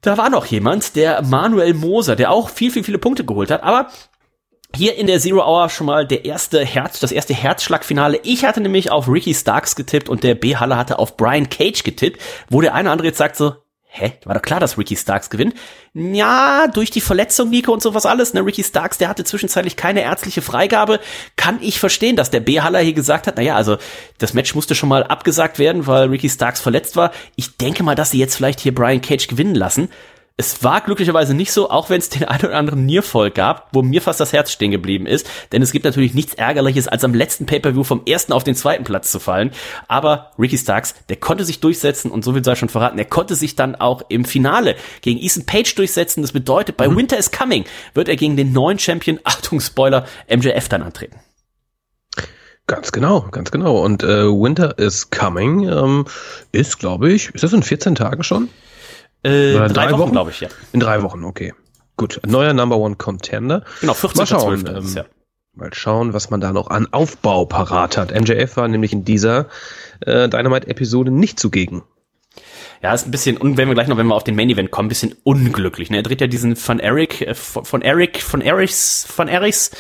da 0.01 0.17
war 0.17 0.31
noch 0.31 0.47
jemand, 0.47 0.95
der 0.97 1.23
Manuel 1.23 1.75
Moser, 1.75 2.17
der 2.17 2.31
auch 2.31 2.51
viel, 2.51 2.71
viel, 2.71 2.85
viele 2.85 2.99
Punkte 2.99 3.25
geholt 3.25 3.51
hat, 3.51 3.63
aber 3.63 3.89
hier 4.77 4.97
in 4.97 5.07
der 5.07 5.19
Zero 5.19 5.41
Hour 5.41 5.71
schon 5.71 5.87
mal 5.87 6.07
der 6.07 6.25
erste 6.25 6.65
Herz, 6.65 7.01
das 7.01 7.11
erste 7.11 7.35
Herzschlagfinale. 7.35 8.21
Ich 8.23 8.45
hatte 8.45 8.61
nämlich 8.61 8.91
auf 8.91 9.09
Ricky 9.09 9.35
Starks 9.35 9.75
getippt 9.77 10.09
und 10.09 10.23
der 10.23 10.35
B. 10.35 10.57
Haller 10.57 10.77
hatte 10.77 10.99
auf 10.99 11.17
Brian 11.17 11.49
Cage 11.49 11.83
getippt, 11.83 12.21
wo 12.51 12.61
der 12.61 12.75
eine 12.75 12.91
andere 12.91 13.09
jetzt 13.09 13.19
sagt 13.19 13.37
so, 13.37 13.55
hä, 13.99 14.13
war 14.25 14.35
doch 14.35 14.43
klar, 14.43 14.61
dass 14.61 14.79
Ricky 14.79 14.97
Starks 14.97 15.31
gewinnt. 15.31 15.55
Ja, 15.95 16.67
durch 16.69 16.91
die 16.91 17.01
Verletzung, 17.01 17.51
Nico 17.51 17.73
und 17.73 17.83
sowas 17.83 18.07
alles, 18.07 18.35
ne, 18.35 18.45
Ricky 18.45 18.63
Starks, 18.63 18.99
der 18.99 19.09
hatte 19.09 19.25
zwischenzeitlich 19.25 19.77
keine 19.77 20.03
ärztliche 20.03 20.43
Freigabe, 20.43 21.01
kann 21.37 21.59
ich 21.61 21.81
verstehen, 21.81 22.17
dass 22.17 22.31
der 22.31 22.41
B-Haller 22.41 22.81
hier 22.81 22.93
gesagt 22.93 23.27
hat, 23.27 23.37
naja, 23.37 23.57
also 23.57 23.79
das 24.19 24.35
Match 24.35 24.55
musste 24.55 24.75
schon 24.75 24.89
mal 24.89 25.05
abgesagt 25.05 25.59
werden, 25.59 25.87
weil 25.87 26.09
Ricky 26.09 26.29
Starks 26.29 26.61
verletzt 26.61 26.97
war. 26.97 27.13
Ich 27.37 27.57
denke 27.57 27.83
mal, 27.83 27.95
dass 27.95 28.11
sie 28.11 28.19
jetzt 28.19 28.37
vielleicht 28.37 28.61
hier 28.61 28.75
Brian 28.75 29.01
Cage 29.01 29.27
gewinnen 29.29 29.55
lassen. 29.55 29.89
Es 30.41 30.63
war 30.63 30.81
glücklicherweise 30.81 31.35
nicht 31.35 31.51
so, 31.51 31.69
auch 31.69 31.91
wenn 31.91 31.99
es 31.99 32.11
den 32.11 32.25
einen 32.29 32.45
oder 32.45 32.57
anderen 32.57 32.87
Nierfall 32.87 33.33
gab, 33.33 33.69
wo 33.73 33.83
mir 33.83 34.01
fast 34.01 34.21
das 34.21 34.33
Herz 34.33 34.53
stehen 34.53 34.71
geblieben 34.71 35.05
ist. 35.05 35.29
Denn 35.51 35.63
es 35.63 35.73
gibt 35.73 35.85
natürlich 35.85 36.15
nichts 36.15 36.35
Ärgerliches, 36.35 36.87
als 36.87 37.03
am 37.03 37.13
letzten 37.13 37.45
Pay-Per-View 37.45 37.83
vom 37.83 38.03
ersten 38.07 38.33
auf 38.33 38.45
den 38.45 38.55
zweiten 38.55 38.85
Platz 38.85 39.11
zu 39.11 39.19
fallen. 39.19 39.51
Aber 39.89 40.31
Ricky 40.39 40.57
Starks, 40.57 40.95
der 41.09 41.17
konnte 41.17 41.45
sich 41.45 41.59
durchsetzen 41.59 42.13
und 42.13 42.25
so 42.25 42.33
viel 42.33 42.45
sei 42.45 42.55
schon 42.55 42.69
verraten, 42.69 42.99
er 42.99 43.05
konnte 43.05 43.35
sich 43.35 43.57
dann 43.57 43.75
auch 43.75 44.03
im 44.09 44.25
Finale 44.25 44.77
gegen 45.01 45.19
Ethan 45.21 45.45
Page 45.45 45.75
durchsetzen. 45.75 46.23
Das 46.23 46.31
bedeutet, 46.31 46.77
bei 46.77 46.89
mhm. 46.89 46.97
Winter 46.97 47.19
is 47.19 47.33
Coming 47.33 47.65
wird 47.95 48.09
er 48.09 48.15
gegen 48.15 48.37
den 48.37 48.53
neuen 48.53 48.79
Champion, 48.79 49.19
Achtung 49.25 49.61
Spoiler, 49.61 50.07
MJF 50.31 50.69
dann 50.69 50.83
antreten. 50.83 51.19
Ganz 52.69 52.93
genau, 52.93 53.23
ganz 53.33 53.51
genau. 53.51 53.79
Und 53.79 54.05
äh, 54.05 54.27
Winter 54.27 54.79
is 54.79 55.11
Coming 55.11 55.69
ähm, 55.69 56.05
ist, 56.53 56.79
glaube 56.79 57.11
ich, 57.11 57.31
ist 57.31 57.43
das 57.43 57.53
in 57.53 57.65
14 57.65 57.97
Tagen 57.97 58.23
schon? 58.23 58.51
Äh, 59.23 59.53
drei, 59.53 59.69
drei, 59.69 59.91
Wochen, 59.93 60.01
Wochen 60.01 60.13
glaube 60.13 60.31
ich, 60.31 60.41
ja. 60.41 60.49
In 60.73 60.81
drei 60.81 61.03
Wochen, 61.03 61.25
okay. 61.25 61.53
Gut, 61.97 62.21
neuer 62.27 62.53
Number 62.53 62.77
One 62.77 62.97
Contender. 62.97 63.65
Genau, 63.81 63.95
14. 63.95 64.19
Mal 64.19 64.27
schauen, 64.27 64.67
ähm, 64.69 64.95
ja. 64.95 65.05
mal 65.55 65.75
schauen, 65.75 66.13
was 66.13 66.31
man 66.31 66.41
da 66.41 66.53
noch 66.53 66.71
an 66.71 66.87
Aufbau 66.93 67.45
parat 67.45 67.97
hat. 67.97 68.15
MJF 68.15 68.57
war 68.57 68.69
nämlich 68.69 68.93
in 68.93 69.05
dieser 69.05 69.47
äh, 70.01 70.29
Dynamite-Episode 70.29 71.11
nicht 71.11 71.41
zugegen. 71.41 71.83
Ja, 72.83 72.95
ist 72.95 73.07
ein 73.07 73.11
bisschen, 73.11 73.37
und 73.37 73.57
wenn 73.57 73.67
wir 73.67 73.75
gleich 73.75 73.89
noch, 73.89 73.97
wenn 73.97 74.07
wir 74.07 74.15
auf 74.15 74.23
den 74.23 74.37
Main 74.37 74.51
Event 74.51 74.71
kommen, 74.71 74.87
ein 74.87 74.89
bisschen 74.89 75.17
unglücklich. 75.25 75.91
Ne? 75.91 75.97
Er 75.97 76.03
dreht 76.05 76.21
ja 76.21 76.29
diesen 76.29 76.55
von 76.55 76.79
Eric, 76.79 77.23
äh, 77.23 77.35
von 77.35 77.83
Eric, 77.83 78.23
von 78.23 78.41
Erics, 78.41 79.05
von 79.05 79.27
Erics, 79.27 79.73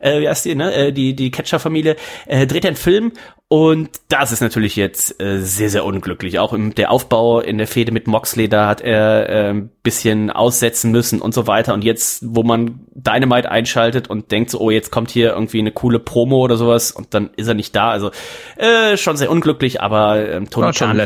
äh, 0.00 0.20
wie 0.20 0.28
heißt 0.28 0.46
die, 0.46 0.54
ne? 0.54 0.72
Äh, 0.72 0.92
die, 0.92 1.14
die 1.14 1.30
Catcher-Familie, 1.30 1.96
äh, 2.26 2.46
dreht 2.46 2.64
einen 2.64 2.76
Film 2.76 3.12
und 3.48 3.90
das 4.08 4.32
ist 4.32 4.40
natürlich 4.40 4.74
jetzt 4.74 5.20
äh, 5.22 5.40
sehr, 5.40 5.70
sehr 5.70 5.84
unglücklich. 5.84 6.38
Auch 6.38 6.52
im, 6.52 6.74
der 6.74 6.90
Aufbau 6.90 7.40
in 7.40 7.58
der 7.58 7.68
Fehde 7.68 7.92
mit 7.92 8.08
Moxley, 8.08 8.48
da 8.48 8.68
hat 8.68 8.80
er 8.80 9.28
äh, 9.28 9.50
ein 9.50 9.70
bisschen 9.86 10.30
aussetzen 10.30 10.90
müssen 10.90 11.20
und 11.20 11.32
so 11.32 11.46
weiter. 11.46 11.72
Und 11.72 11.84
jetzt, 11.84 12.24
wo 12.26 12.42
man 12.42 12.80
Dynamite 12.92 13.48
einschaltet 13.48 14.10
und 14.10 14.32
denkt 14.32 14.50
so, 14.50 14.58
oh, 14.58 14.70
jetzt 14.70 14.90
kommt 14.90 15.12
hier 15.12 15.30
irgendwie 15.30 15.60
eine 15.60 15.70
coole 15.70 16.00
Promo 16.00 16.38
oder 16.38 16.56
sowas 16.56 16.90
und 16.90 17.14
dann 17.14 17.30
ist 17.36 17.46
er 17.46 17.54
nicht 17.54 17.76
da. 17.76 17.90
Also 17.90 18.10
äh, 18.56 18.96
schon 18.96 19.16
sehr 19.16 19.30
unglücklich, 19.30 19.80
aber 19.80 20.28
ähm, 20.28 20.50
Tony 20.50 20.66
Khan. 20.72 20.96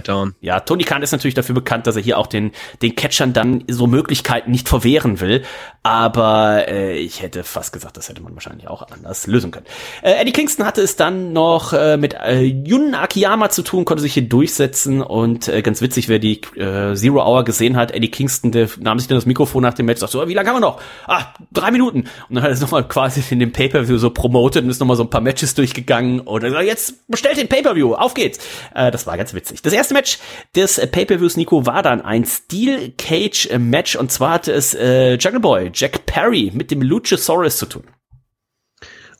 Ja, 0.40 0.60
Tony 0.60 0.84
Khan 0.84 1.02
ist 1.02 1.12
natürlich 1.12 1.34
dafür 1.34 1.54
bekannt, 1.54 1.86
dass 1.86 1.96
er 1.96 2.02
hier 2.02 2.16
auch 2.16 2.26
den, 2.26 2.52
den 2.80 2.96
Catchern 2.96 3.34
dann 3.34 3.64
so 3.68 3.86
Möglichkeiten 3.86 4.50
nicht 4.50 4.66
verwehren 4.66 5.20
will. 5.20 5.42
Aber 5.82 6.68
äh, 6.68 6.96
ich 6.96 7.20
hätte 7.20 7.44
fast 7.44 7.74
gesagt, 7.74 7.98
das 7.98 8.08
hätte 8.08 8.22
man 8.22 8.34
wahrscheinlich 8.34 8.66
auch 8.66 8.86
anders 8.90 9.26
lösen 9.26 9.50
können. 9.50 9.66
Äh, 10.00 10.12
Eddie 10.22 10.32
Kingston 10.32 10.64
hatte 10.64 10.80
es 10.80 10.96
dann 10.96 11.34
noch 11.34 11.74
äh, 11.74 11.98
mit 11.98 12.14
äh, 12.14 12.40
Jun 12.40 12.94
Akiyama 12.94 13.50
zu 13.50 13.62
tun, 13.62 13.84
konnte 13.84 14.02
sich 14.02 14.14
hier 14.14 14.26
durchsetzen 14.26 15.02
und 15.02 15.48
äh, 15.48 15.60
ganz 15.60 15.82
witzig, 15.82 16.08
wer 16.08 16.18
die 16.18 16.40
äh, 16.56 16.94
Zero 16.94 17.22
Hour 17.22 17.44
gesehen 17.44 17.76
hat, 17.76 17.90
Eddie 17.90 18.10
Kingston, 18.10 18.52
der 18.52 18.69
nahm 18.78 18.98
sich 18.98 19.08
dann 19.08 19.16
das 19.16 19.26
Mikrofon 19.26 19.62
nach 19.62 19.74
dem 19.74 19.86
Match, 19.86 20.00
sagt 20.00 20.12
so, 20.12 20.26
wie 20.28 20.34
lange 20.34 20.48
haben 20.48 20.56
wir 20.56 20.60
noch? 20.60 20.80
Ah, 21.06 21.34
drei 21.52 21.70
Minuten. 21.70 22.00
Und 22.28 22.34
dann 22.34 22.42
hat 22.42 22.50
er 22.50 22.54
es 22.54 22.60
nochmal 22.60 22.86
quasi 22.86 23.22
in 23.30 23.38
dem 23.38 23.52
Pay-Per-View 23.52 23.98
so 23.98 24.10
promotet 24.10 24.64
und 24.64 24.70
ist 24.70 24.80
nochmal 24.80 24.96
so 24.96 25.04
ein 25.04 25.10
paar 25.10 25.20
Matches 25.20 25.54
durchgegangen 25.54 26.20
und 26.20 26.42
dann 26.42 26.50
gesagt, 26.50 26.66
jetzt 26.66 27.08
bestellt 27.08 27.38
den 27.38 27.48
Pay-Per-View, 27.48 27.94
auf 27.94 28.14
geht's. 28.14 28.38
Äh, 28.74 28.90
das 28.90 29.06
war 29.06 29.16
ganz 29.16 29.34
witzig. 29.34 29.62
Das 29.62 29.72
erste 29.72 29.94
Match 29.94 30.18
des 30.54 30.78
äh, 30.78 30.86
Pay-Per-Views, 30.86 31.36
Nico, 31.36 31.66
war 31.66 31.82
dann 31.82 32.00
ein 32.00 32.24
Steel 32.24 32.92
Cage 32.96 33.50
Match 33.58 33.96
und 33.96 34.12
zwar 34.12 34.34
hatte 34.34 34.52
es 34.52 34.74
äh, 34.74 35.14
Jungle 35.14 35.40
Boy, 35.40 35.70
Jack 35.74 36.06
Perry 36.06 36.52
mit 36.54 36.70
dem 36.70 36.82
Luchasaurus 36.82 37.56
zu 37.56 37.66
tun. 37.66 37.84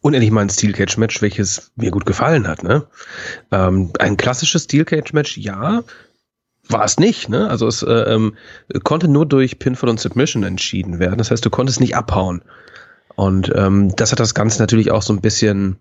Und 0.02 0.14
endlich 0.14 0.30
mal 0.30 0.40
ein 0.40 0.50
Steel 0.50 0.72
Cage 0.72 0.96
Match, 0.96 1.20
welches 1.20 1.72
mir 1.76 1.90
gut 1.90 2.06
gefallen 2.06 2.48
hat. 2.48 2.62
Ne? 2.62 2.86
Ähm, 3.52 3.92
ein 3.98 4.16
klassisches 4.16 4.64
Steel 4.64 4.86
Cage 4.86 5.12
Match, 5.12 5.36
ja, 5.36 5.82
war 6.72 6.84
es 6.84 6.98
nicht. 6.98 7.28
Ne? 7.28 7.48
Also 7.48 7.66
es 7.66 7.82
äh, 7.82 7.92
ähm, 7.92 8.36
konnte 8.84 9.08
nur 9.08 9.26
durch 9.26 9.58
Pinfall 9.58 9.90
und 9.90 10.00
Submission 10.00 10.44
entschieden 10.44 10.98
werden. 10.98 11.18
Das 11.18 11.30
heißt, 11.30 11.44
du 11.44 11.50
konntest 11.50 11.80
nicht 11.80 11.96
abhauen. 11.96 12.42
Und 13.16 13.52
ähm, 13.54 13.94
das 13.96 14.12
hat 14.12 14.20
das 14.20 14.34
Ganze 14.34 14.60
natürlich 14.60 14.90
auch 14.90 15.02
so 15.02 15.12
ein 15.12 15.20
bisschen 15.20 15.78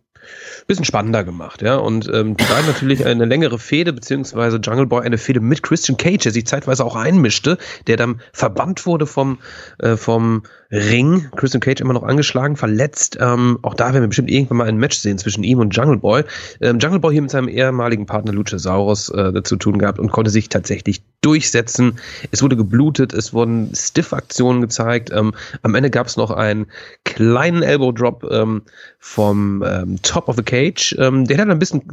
bisschen 0.68 0.86
spannender 0.86 1.24
gemacht, 1.24 1.62
ja. 1.62 1.78
Und 1.78 2.08
ähm, 2.14 2.38
die 2.38 2.44
beiden 2.44 2.68
natürlich 2.68 3.06
eine 3.06 3.26
längere 3.26 3.58
Fehde, 3.58 3.94
beziehungsweise 3.94 4.58
Jungle 4.58 4.86
Boy 4.86 5.04
eine 5.04 5.18
Fehde 5.18 5.40
mit 5.40 5.64
Christian 5.64 5.98
Cage, 5.98 6.24
der 6.24 6.32
sich 6.32 6.46
zeitweise 6.46 6.86
auch 6.86 6.96
einmischte, 6.96 7.58
der 7.88 7.98
dann 7.98 8.22
verbannt 8.34 8.86
wurde 8.86 9.08
vom, 9.08 9.40
äh, 9.80 9.96
vom 9.96 10.44
Ring. 10.72 11.30
Christian 11.36 11.62
Cage 11.62 11.82
immer 11.82 11.94
noch 11.94 12.04
angeschlagen, 12.04 12.56
verletzt. 12.56 13.18
Ähm, 13.20 13.58
auch 13.64 13.74
da 13.74 13.86
werden 13.94 14.04
wir 14.04 14.08
bestimmt 14.08 14.30
irgendwann 14.30 14.58
mal 14.58 14.68
ein 14.68 14.78
Match 14.78 14.98
sehen 14.98 15.18
zwischen 15.18 15.44
ihm 15.44 15.60
und 15.60 15.76
Jungle 15.76 15.98
Boy. 15.98 16.24
Ähm, 16.62 16.78
Jungle 16.80 17.00
Boy 17.00 17.14
hier 17.14 17.24
mit 17.24 17.32
seinem 17.32 17.48
ehemaligen 17.48 18.06
Partner 18.06 18.34
Luchasaurus 18.34 19.10
äh, 19.10 19.42
zu 19.44 19.56
tun 19.56 19.80
gehabt 19.80 19.98
und 19.98 20.12
konnte 20.12 20.30
sich 20.30 20.50
tatsächlich 20.50 21.02
durchsetzen. 21.22 22.00
Es 22.32 22.44
wurde 22.44 22.56
geblutet, 22.56 23.14
es 23.14 23.34
wurden 23.34 23.74
Stiff-Aktionen 23.76 24.62
gezeigt. 24.62 25.12
Ähm, 25.12 25.34
am 25.64 25.74
Ende 25.74 25.90
gab 25.90 26.08
es 26.08 26.18
noch 26.18 26.32
einen 26.32 26.68
kleinen 27.04 27.64
Elbow-Drop 27.64 28.26
ähm, 28.32 28.62
vom 29.00 29.64
ähm, 29.66 30.00
Top 30.04 30.30
of 30.30 30.36
the 30.36 30.44
Cage. 30.44 30.96
Ähm, 31.00 31.26
der 31.26 31.38
hätte 31.38 31.52
ein 31.52 31.60
bisschen 31.60 31.84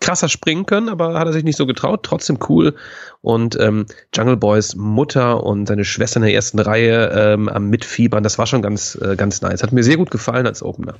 krasser 0.00 0.28
springen 0.28 0.66
können, 0.66 0.88
aber 0.88 1.18
hat 1.18 1.26
er 1.26 1.32
sich 1.32 1.44
nicht 1.44 1.56
so 1.56 1.66
getraut. 1.66 2.02
Trotzdem 2.02 2.38
cool. 2.48 2.74
Und 3.22 3.56
ähm, 3.60 3.86
Jungle 4.12 4.36
Boys 4.36 4.74
Mutter 4.74 5.44
und 5.44 5.66
seine 5.66 5.84
Schwester 5.84 6.16
in 6.16 6.24
der 6.24 6.34
ersten 6.34 6.58
Reihe 6.58 7.10
ähm, 7.14 7.48
am 7.48 7.70
Mitfiebern, 7.70 8.24
das 8.24 8.36
war 8.36 8.48
schon 8.48 8.62
ganz, 8.62 8.98
äh, 9.00 9.14
ganz 9.14 9.40
nice. 9.42 9.62
Hat 9.62 9.72
mir 9.72 9.84
sehr 9.84 9.96
gut 9.96 10.10
gefallen 10.10 10.44
als 10.44 10.60
Opener. 10.60 10.96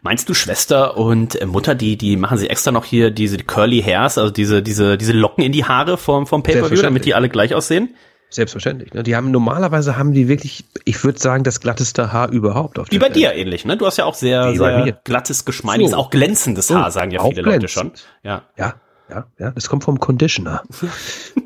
Meinst 0.00 0.26
du 0.28 0.34
Schwester 0.34 0.96
und 0.96 1.40
äh, 1.40 1.44
Mutter, 1.44 1.74
die, 1.74 1.98
die 1.98 2.16
machen 2.16 2.38
sie 2.38 2.48
extra 2.48 2.72
noch 2.72 2.86
hier 2.86 3.10
diese 3.10 3.36
Curly 3.36 3.82
Hairs, 3.82 4.16
also 4.16 4.32
diese, 4.32 4.62
diese, 4.62 4.96
diese 4.96 5.12
Locken 5.12 5.44
in 5.44 5.52
die 5.52 5.66
Haare 5.66 5.98
vom, 5.98 6.26
vom 6.26 6.42
Pay-Per-View, 6.42 6.80
damit 6.80 7.04
die 7.04 7.14
alle 7.14 7.28
gleich 7.28 7.54
aussehen? 7.54 7.94
Selbstverständlich. 8.30 8.92
Ne? 8.92 9.02
Die 9.02 9.14
haben 9.14 9.30
normalerweise 9.30 9.96
haben 9.96 10.12
die 10.12 10.28
wirklich, 10.28 10.64
ich 10.84 11.04
würde 11.04 11.18
sagen, 11.18 11.44
das 11.44 11.60
glatteste 11.60 12.12
Haar 12.12 12.30
überhaupt 12.30 12.78
auf 12.78 12.90
Wie 12.90 12.98
bei 12.98 13.06
Welt. 13.06 13.16
dir 13.16 13.34
ähnlich, 13.34 13.64
ne? 13.64 13.76
Du 13.76 13.86
hast 13.86 13.98
ja 13.98 14.04
auch 14.04 14.14
sehr, 14.14 14.52
Wie 14.52 14.56
sehr 14.56 14.98
glattes, 15.04 15.44
geschmeidiges, 15.44 15.92
so. 15.92 15.96
auch 15.96 16.10
glänzendes 16.10 16.70
Haar, 16.70 16.90
sagen 16.90 17.10
ja 17.12 17.22
viele 17.22 17.42
Leute 17.42 17.68
schon. 17.68 17.92
Ja. 18.24 18.42
Ja, 18.56 18.74
ja, 19.08 19.26
ja. 19.38 19.50
Das 19.52 19.68
kommt 19.68 19.84
vom 19.84 20.00
Conditioner. 20.00 20.62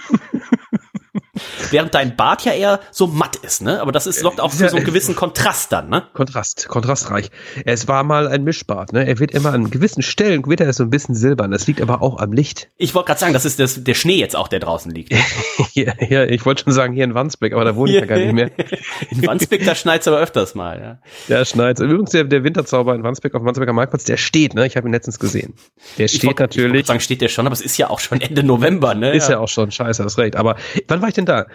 Während 1.71 1.93
dein 1.93 2.15
Bart 2.15 2.45
ja 2.45 2.53
eher 2.53 2.79
so 2.91 3.07
matt 3.07 3.37
ist, 3.37 3.61
ne? 3.61 3.81
Aber 3.81 3.91
das 3.91 4.07
ist, 4.07 4.19
sorgt 4.19 4.39
auch 4.39 4.51
für 4.51 4.69
so 4.69 4.77
einen 4.77 4.85
gewissen 4.85 5.15
Kontrast 5.15 5.71
dann, 5.71 5.89
ne? 5.89 6.03
Kontrast, 6.13 6.67
kontrastreich. 6.67 7.29
Es 7.65 7.87
war 7.87 8.03
mal 8.03 8.27
ein 8.27 8.43
Mischbart, 8.43 8.93
ne? 8.93 9.07
Er 9.07 9.19
wird 9.19 9.31
immer 9.31 9.53
an 9.53 9.69
gewissen 9.69 10.01
Stellen, 10.01 10.45
wird 10.45 10.61
er 10.61 10.71
so 10.73 10.83
ein 10.83 10.89
bisschen 10.89 11.15
silbern. 11.15 11.51
Das 11.51 11.67
liegt 11.67 11.81
aber 11.81 12.01
auch 12.01 12.19
am 12.19 12.33
Licht. 12.33 12.69
Ich 12.77 12.93
wollte 12.93 13.07
gerade 13.07 13.19
sagen, 13.19 13.33
das 13.33 13.45
ist 13.45 13.59
das, 13.59 13.83
der 13.83 13.93
Schnee 13.93 14.17
jetzt 14.17 14.35
auch, 14.35 14.47
der 14.47 14.59
draußen 14.59 14.91
liegt. 14.91 15.13
ja, 15.73 15.93
ja, 16.09 16.23
ich 16.25 16.45
wollte 16.45 16.63
schon 16.63 16.73
sagen, 16.73 16.93
hier 16.93 17.03
in 17.03 17.13
Wandsbek, 17.13 17.53
aber 17.53 17.65
da 17.65 17.75
wohne 17.75 17.91
ich 17.91 17.99
ja 17.99 18.05
gar 18.05 18.17
nicht 18.17 18.33
mehr. 18.33 18.51
in 19.09 19.25
Wandsbek, 19.25 19.65
da 19.65 19.75
schneit's 19.75 20.07
aber 20.07 20.19
öfters 20.19 20.55
mal, 20.55 20.79
ja. 20.79 20.99
Ja, 21.27 21.45
schneit's. 21.45 21.79
Übrigens, 21.79 22.11
der, 22.11 22.25
der 22.25 22.43
Winterzauber 22.43 22.95
in 22.95 23.03
Wandsbek 23.03 23.33
auf 23.35 23.41
dem 23.41 23.45
Wandsbeker 23.45 23.73
Marktplatz, 23.73 24.03
der 24.03 24.17
steht, 24.17 24.53
ne? 24.53 24.65
Ich 24.67 24.77
habe 24.77 24.87
ihn 24.87 24.93
letztens 24.93 25.19
gesehen. 25.19 25.53
Der 25.97 26.07
steht 26.07 26.23
wollt, 26.25 26.39
natürlich. 26.39 26.81
Ich 26.81 26.87
sagen, 26.87 26.99
steht 26.99 27.21
der 27.21 27.29
schon, 27.29 27.45
aber 27.45 27.53
es 27.53 27.61
ist 27.61 27.77
ja 27.77 27.89
auch 27.89 27.99
schon 27.99 28.21
Ende 28.21 28.43
November, 28.43 28.93
ne? 28.93 29.13
Ist 29.13 29.29
ja, 29.29 29.35
ja 29.35 29.39
auch 29.39 29.47
schon, 29.47 29.71
scheiße, 29.71 30.03
das 30.03 30.17
recht. 30.17 30.35
Aber 30.35 30.55
wann 30.87 31.01
war 31.01 31.09
ich 31.09 31.15
denn 31.15 31.25
da? 31.25 31.45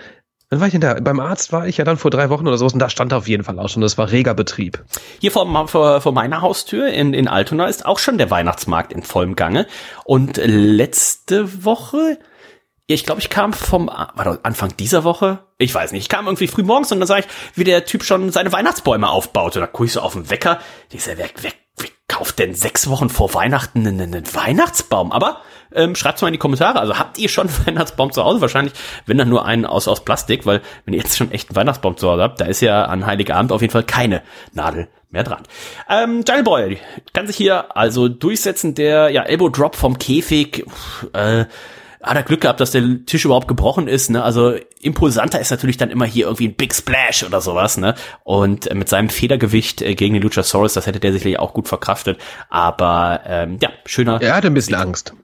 Wann 0.49 0.61
war 0.61 0.69
ich 0.69 0.73
denn 0.73 0.81
da? 0.81 0.95
Beim 0.95 1.19
Arzt 1.19 1.53
war 1.53 1.67
ich 1.67 1.77
ja 1.77 1.85
dann 1.85 1.97
vor 1.97 2.13
drei 2.13 2.31
Wochen 2.31 2.47
oder 2.47 2.57
so 2.57 2.67
und 2.67 2.79
da 2.79 2.89
stand 2.89 3.13
auf 3.13 3.27
jeden 3.27 3.43
Fall 3.43 3.59
auch 3.59 3.69
schon, 3.69 3.83
das 3.83 3.99
war 3.99 4.13
reger 4.13 4.33
Betrieb. 4.35 4.85
Hier 5.21 5.33
vor, 5.33 5.67
vor, 5.67 6.01
vor 6.01 6.13
meiner 6.13 6.41
Haustür 6.41 6.89
in, 6.89 7.15
in 7.15 7.27
Altona 7.27 7.67
ist 7.67 7.85
auch 7.85 7.99
schon 7.99 8.17
der 8.17 8.31
Weihnachtsmarkt 8.31 8.93
in 8.93 9.03
vollem 9.03 9.35
Gange. 9.35 9.67
Und 10.05 10.37
letzte 10.37 11.65
Woche, 11.65 12.19
ich 12.87 13.05
glaube, 13.05 13.21
ich 13.21 13.29
kam 13.29 13.53
vom, 13.53 13.89
war 13.89 14.25
das 14.25 14.45
Anfang 14.45 14.77
dieser 14.77 15.03
Woche? 15.03 15.41
Ich 15.59 15.75
weiß 15.75 15.91
nicht. 15.91 16.03
Ich 16.03 16.09
kam 16.09 16.27
irgendwie 16.27 16.47
früh 16.47 16.63
morgens 16.63 16.93
und 16.93 17.01
dann 17.01 17.09
sah 17.09 17.19
ich, 17.19 17.27
wie 17.57 17.65
der 17.65 17.85
Typ 17.85 18.05
schon 18.05 18.31
seine 18.31 18.53
Weihnachtsbäume 18.53 19.09
aufbaute. 19.09 19.59
Da 19.59 19.67
gucke 19.67 19.87
ich 19.87 19.93
so 19.93 20.01
auf 20.01 20.13
den 20.13 20.31
Wecker. 20.31 20.61
Die 20.93 20.99
ist 20.99 21.09
ja 21.09 21.19
weg, 21.19 21.43
weg, 21.43 21.57
wer 21.77 21.91
kauft 22.07 22.39
denn 22.39 22.55
sechs 22.55 22.89
Wochen 22.89 23.09
vor 23.09 23.35
Weihnachten 23.35 23.85
einen, 23.85 24.01
einen 24.01 24.33
Weihnachtsbaum? 24.33 25.11
Aber 25.11 25.41
ähm, 25.77 25.95
schreibt 25.95 26.21
mal 26.23 26.29
in 26.29 26.33
die 26.33 26.39
Kommentare. 26.39 26.81
Also 26.81 26.99
habt 26.99 27.19
ihr 27.19 27.29
schon 27.29 27.49
einen 27.49 27.67
Weihnachtsbaum 27.67 28.13
zu 28.13 28.25
Hause? 28.25 28.41
Wahrscheinlich, 28.41 28.75
wenn 29.07 29.19
dann 29.19 29.29
nur 29.29 29.45
einen 29.45 29.65
aus, 29.65 29.89
aus 29.89 30.05
Plastik, 30.05 30.47
weil 30.47 30.63
wenn 30.85 30.95
ihr 30.95 31.01
jetzt 31.01 31.17
schon 31.17 31.31
echt 31.31 31.51
einen 31.51 31.57
Weihnachtsbaum 31.57 31.97
zu 31.97 32.09
Hause 32.11 32.23
habt, 32.23 32.41
da 32.41 32.47
ist 32.47 32.61
ja 32.61 32.85
an 32.87 33.07
Heiligabend 33.07 33.53
auf 33.53 33.61
jeden 33.61 33.73
Fall 33.73 33.85
keine 33.85 34.23
Nadel 34.53 34.89
mehr 35.11 35.23
dran. 35.23 35.43
Ähm, 35.89 36.25
Boy 36.45 36.79
kann 37.13 37.27
sich 37.27 37.37
hier 37.37 37.77
also 37.77 38.09
durchsetzen. 38.09 38.75
Der 38.75 39.11
ja, 39.11 39.23
Elbow 39.23 39.49
Drop 39.49 39.77
vom 39.77 39.99
Käfig. 39.99 40.65
Äh, 41.13 41.47
hat 42.07 42.17
er 42.17 42.23
Glück 42.23 42.43
gehabt, 42.43 42.61
dass 42.61 42.71
der 42.71 43.05
Tisch 43.05 43.25
überhaupt 43.25 43.49
gebrochen 43.49 43.89
ist. 43.89 44.11
Ne? 44.11 44.23
Also 44.23 44.55
impulsanter 44.81 45.41
ist 45.41 45.51
natürlich 45.51 45.77
dann 45.77 45.91
immer 45.91 46.05
hier 46.05 46.27
irgendwie 46.27 46.49
ein 46.49 46.55
Big 46.55 46.73
Splash 46.73 47.25
oder 47.25 47.41
sowas. 47.41 47.79
Ne? 47.79 47.95
Und 48.23 48.73
mit 48.73 48.89
seinem 48.89 49.09
Federgewicht 49.09 49.83
äh, 49.83 49.95
gegen 49.95 50.15
den 50.15 50.23
Luchasaurus, 50.23 50.75
das 50.75 50.87
hätte 50.87 51.01
der 51.01 51.13
sicherlich 51.13 51.39
auch 51.39 51.53
gut 51.53 51.67
verkraftet. 51.67 52.19
Aber 52.49 53.23
ähm, 53.27 53.59
ja, 53.61 53.71
schöner. 53.85 54.23
Er 54.23 54.37
hatte 54.37 54.47
ein 54.47 54.55
bisschen 54.55 54.77
Angst. 54.77 55.15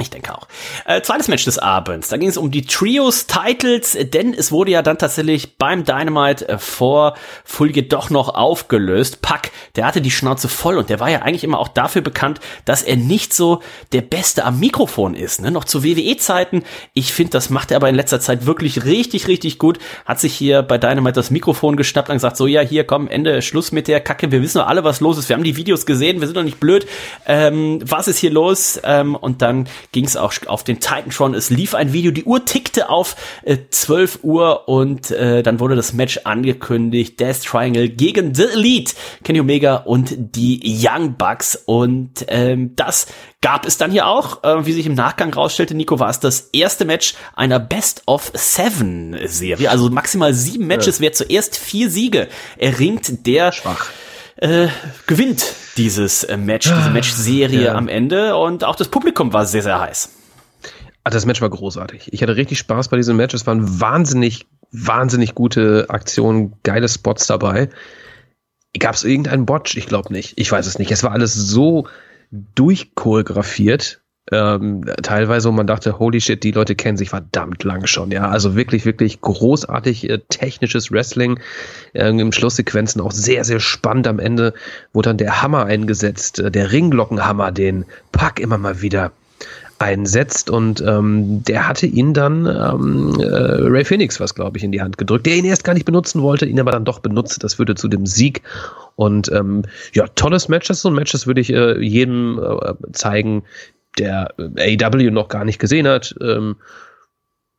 Ich 0.00 0.10
denke 0.10 0.34
auch. 0.34 0.48
Äh, 0.86 1.02
zweites 1.02 1.28
Match 1.28 1.44
des 1.44 1.58
Abends. 1.58 2.08
Da 2.08 2.16
ging 2.16 2.28
es 2.28 2.38
um 2.38 2.50
die 2.50 2.62
Trios-Titles, 2.62 3.98
denn 4.12 4.32
es 4.32 4.50
wurde 4.50 4.70
ja 4.70 4.82
dann 4.82 4.98
tatsächlich 4.98 5.58
beim 5.58 5.84
Dynamite 5.84 6.48
äh, 6.48 6.58
vor 6.58 7.14
Folge 7.44 7.82
doch 7.82 8.08
noch 8.08 8.34
aufgelöst. 8.34 9.20
Pack, 9.20 9.50
der 9.76 9.86
hatte 9.86 10.00
die 10.00 10.10
Schnauze 10.10 10.48
voll 10.48 10.78
und 10.78 10.88
der 10.88 11.00
war 11.00 11.10
ja 11.10 11.20
eigentlich 11.20 11.44
immer 11.44 11.58
auch 11.58 11.68
dafür 11.68 12.00
bekannt, 12.00 12.40
dass 12.64 12.82
er 12.82 12.96
nicht 12.96 13.34
so 13.34 13.60
der 13.92 14.00
Beste 14.00 14.44
am 14.44 14.58
Mikrofon 14.58 15.14
ist. 15.14 15.42
Ne? 15.42 15.50
Noch 15.50 15.64
zu 15.64 15.84
WWE-Zeiten. 15.84 16.62
Ich 16.94 17.12
finde, 17.12 17.32
das 17.32 17.50
macht 17.50 17.70
er 17.70 17.76
aber 17.76 17.88
in 17.88 17.94
letzter 17.94 18.20
Zeit 18.20 18.46
wirklich 18.46 18.84
richtig, 18.84 19.28
richtig 19.28 19.58
gut. 19.58 19.78
Hat 20.06 20.18
sich 20.18 20.34
hier 20.34 20.62
bei 20.62 20.78
Dynamite 20.78 21.14
das 21.14 21.30
Mikrofon 21.30 21.76
geschnappt 21.76 22.08
und 22.08 22.16
gesagt, 22.16 22.38
so 22.38 22.46
ja, 22.46 22.62
hier, 22.62 22.84
komm, 22.84 23.08
Ende, 23.08 23.42
Schluss 23.42 23.70
mit 23.70 23.86
der 23.86 24.00
Kacke. 24.00 24.32
Wir 24.32 24.40
wissen 24.40 24.58
doch 24.58 24.66
alle, 24.66 24.82
was 24.82 25.00
los 25.00 25.18
ist. 25.18 25.28
Wir 25.28 25.36
haben 25.36 25.44
die 25.44 25.56
Videos 25.56 25.84
gesehen, 25.84 26.20
wir 26.20 26.26
sind 26.26 26.36
doch 26.36 26.42
nicht 26.42 26.60
blöd. 26.60 26.86
Ähm, 27.26 27.80
was 27.84 28.08
ist 28.08 28.18
hier 28.18 28.30
los? 28.30 28.80
Ähm, 28.82 29.14
und 29.14 29.42
dann 29.42 29.68
ging 29.92 30.04
es 30.04 30.16
auch 30.16 30.32
auf 30.46 30.64
den 30.64 30.80
Titantron. 30.80 31.34
Es 31.34 31.50
lief 31.50 31.74
ein 31.74 31.92
Video, 31.92 32.10
die 32.10 32.24
Uhr 32.24 32.44
tickte 32.44 32.88
auf 32.88 33.16
äh, 33.42 33.58
12 33.70 34.20
Uhr 34.22 34.68
und 34.68 35.10
äh, 35.10 35.42
dann 35.42 35.60
wurde 35.60 35.76
das 35.76 35.92
Match 35.92 36.20
angekündigt. 36.24 37.18
Death 37.18 37.42
Triangle 37.44 37.88
gegen 37.88 38.34
The 38.34 38.44
Elite, 38.44 38.94
Kenny 39.24 39.40
Omega 39.40 39.76
und 39.76 40.14
die 40.36 40.60
Young 40.62 41.16
Bucks. 41.16 41.56
Und 41.66 42.24
ähm, 42.28 42.76
das 42.76 43.06
gab 43.40 43.66
es 43.66 43.78
dann 43.78 43.90
hier 43.90 44.06
auch. 44.06 44.44
Äh, 44.44 44.66
wie 44.66 44.72
sich 44.72 44.86
im 44.86 44.94
Nachgang 44.94 45.32
rausstellte, 45.32 45.74
Nico, 45.74 45.98
war 45.98 46.10
es 46.10 46.20
das 46.20 46.50
erste 46.52 46.84
Match 46.84 47.14
einer 47.34 47.58
Best 47.58 48.02
of 48.06 48.30
Seven 48.34 49.16
Serie. 49.26 49.70
Also 49.70 49.90
maximal 49.90 50.34
sieben 50.34 50.66
Matches. 50.66 50.98
Ja. 50.98 51.02
Wer 51.02 51.12
zuerst 51.12 51.56
vier 51.56 51.90
Siege 51.90 52.28
erringt, 52.58 53.26
der 53.26 53.52
Schwach 53.52 53.90
äh, 54.40 54.68
gewinnt 55.06 55.54
dieses 55.76 56.24
äh, 56.24 56.36
Match, 56.36 56.66
diese 56.66 56.88
ah, 56.88 56.90
Match-Serie 56.90 57.64
ja. 57.66 57.74
am 57.74 57.88
Ende 57.88 58.36
und 58.36 58.64
auch 58.64 58.76
das 58.76 58.88
Publikum 58.88 59.32
war 59.32 59.46
sehr, 59.46 59.62
sehr 59.62 59.80
heiß. 59.80 60.10
Also 61.04 61.16
das 61.16 61.26
Match 61.26 61.40
war 61.40 61.50
großartig. 61.50 62.12
Ich 62.12 62.22
hatte 62.22 62.36
richtig 62.36 62.58
Spaß 62.58 62.88
bei 62.88 62.96
diesem 62.96 63.16
Match. 63.16 63.34
Es 63.34 63.46
waren 63.46 63.80
wahnsinnig, 63.80 64.46
wahnsinnig 64.70 65.34
gute 65.34 65.86
Aktionen, 65.88 66.54
geile 66.62 66.88
Spots 66.88 67.26
dabei. 67.26 67.70
Gab 68.78 68.94
es 68.94 69.04
irgendeinen 69.04 69.46
Botch? 69.46 69.76
Ich 69.76 69.86
glaube 69.86 70.12
nicht. 70.12 70.34
Ich 70.36 70.50
weiß 70.50 70.66
es 70.66 70.78
nicht. 70.78 70.90
Es 70.90 71.02
war 71.02 71.12
alles 71.12 71.34
so 71.34 71.88
durchchoreografiert 72.30 73.99
ähm, 74.32 74.84
teilweise, 75.02 75.48
wo 75.48 75.52
man 75.52 75.66
dachte, 75.66 75.98
holy 75.98 76.20
shit, 76.20 76.42
die 76.42 76.52
Leute 76.52 76.74
kennen 76.74 76.96
sich 76.96 77.10
verdammt 77.10 77.64
lang 77.64 77.86
schon, 77.86 78.10
ja. 78.10 78.28
Also 78.28 78.54
wirklich, 78.54 78.84
wirklich 78.84 79.20
großartig 79.20 80.08
äh, 80.08 80.18
technisches 80.28 80.92
Wrestling. 80.92 81.40
Äh, 81.92 82.08
Im 82.08 82.32
Schlusssequenzen 82.32 83.00
auch 83.00 83.12
sehr, 83.12 83.44
sehr 83.44 83.60
spannend. 83.60 84.06
Am 84.06 84.18
Ende 84.18 84.54
wurde 84.92 85.10
dann 85.10 85.18
der 85.18 85.42
Hammer 85.42 85.66
eingesetzt, 85.66 86.38
äh, 86.38 86.50
der 86.50 86.72
Ringglockenhammer, 86.72 87.52
den 87.52 87.84
Pack 88.12 88.40
immer 88.40 88.58
mal 88.58 88.82
wieder 88.82 89.12
einsetzt 89.80 90.50
und 90.50 90.84
ähm, 90.86 91.42
der 91.42 91.66
hatte 91.66 91.86
ihn 91.86 92.12
dann 92.12 92.44
ähm, 92.44 93.18
äh, 93.18 93.24
Ray 93.24 93.82
Phoenix 93.82 94.20
was 94.20 94.34
glaube 94.34 94.58
ich 94.58 94.64
in 94.64 94.72
die 94.72 94.82
Hand 94.82 94.98
gedrückt, 94.98 95.24
der 95.24 95.36
ihn 95.36 95.46
erst 95.46 95.64
gar 95.64 95.72
nicht 95.72 95.86
benutzen 95.86 96.20
wollte, 96.20 96.44
ihn 96.44 96.60
aber 96.60 96.70
dann 96.70 96.84
doch 96.84 96.98
benutzt. 96.98 97.42
Das 97.42 97.54
führte 97.54 97.74
zu 97.74 97.88
dem 97.88 98.04
Sieg 98.04 98.42
und 98.96 99.32
ähm, 99.32 99.62
ja 99.94 100.06
tolles 100.08 100.48
Match. 100.48 100.68
Das 100.68 100.78
ist 100.78 100.82
so 100.82 100.90
ein 100.90 100.94
Match, 100.94 101.12
das 101.12 101.26
würde 101.26 101.40
ich 101.40 101.50
äh, 101.50 101.82
jedem 101.82 102.38
äh, 102.38 102.74
zeigen, 102.92 103.42
der 103.98 104.34
äh, 104.38 104.76
AEW 104.76 105.10
noch 105.10 105.28
gar 105.28 105.44
nicht 105.44 105.58
gesehen 105.58 105.88
hat, 105.88 106.14
ähm, 106.20 106.56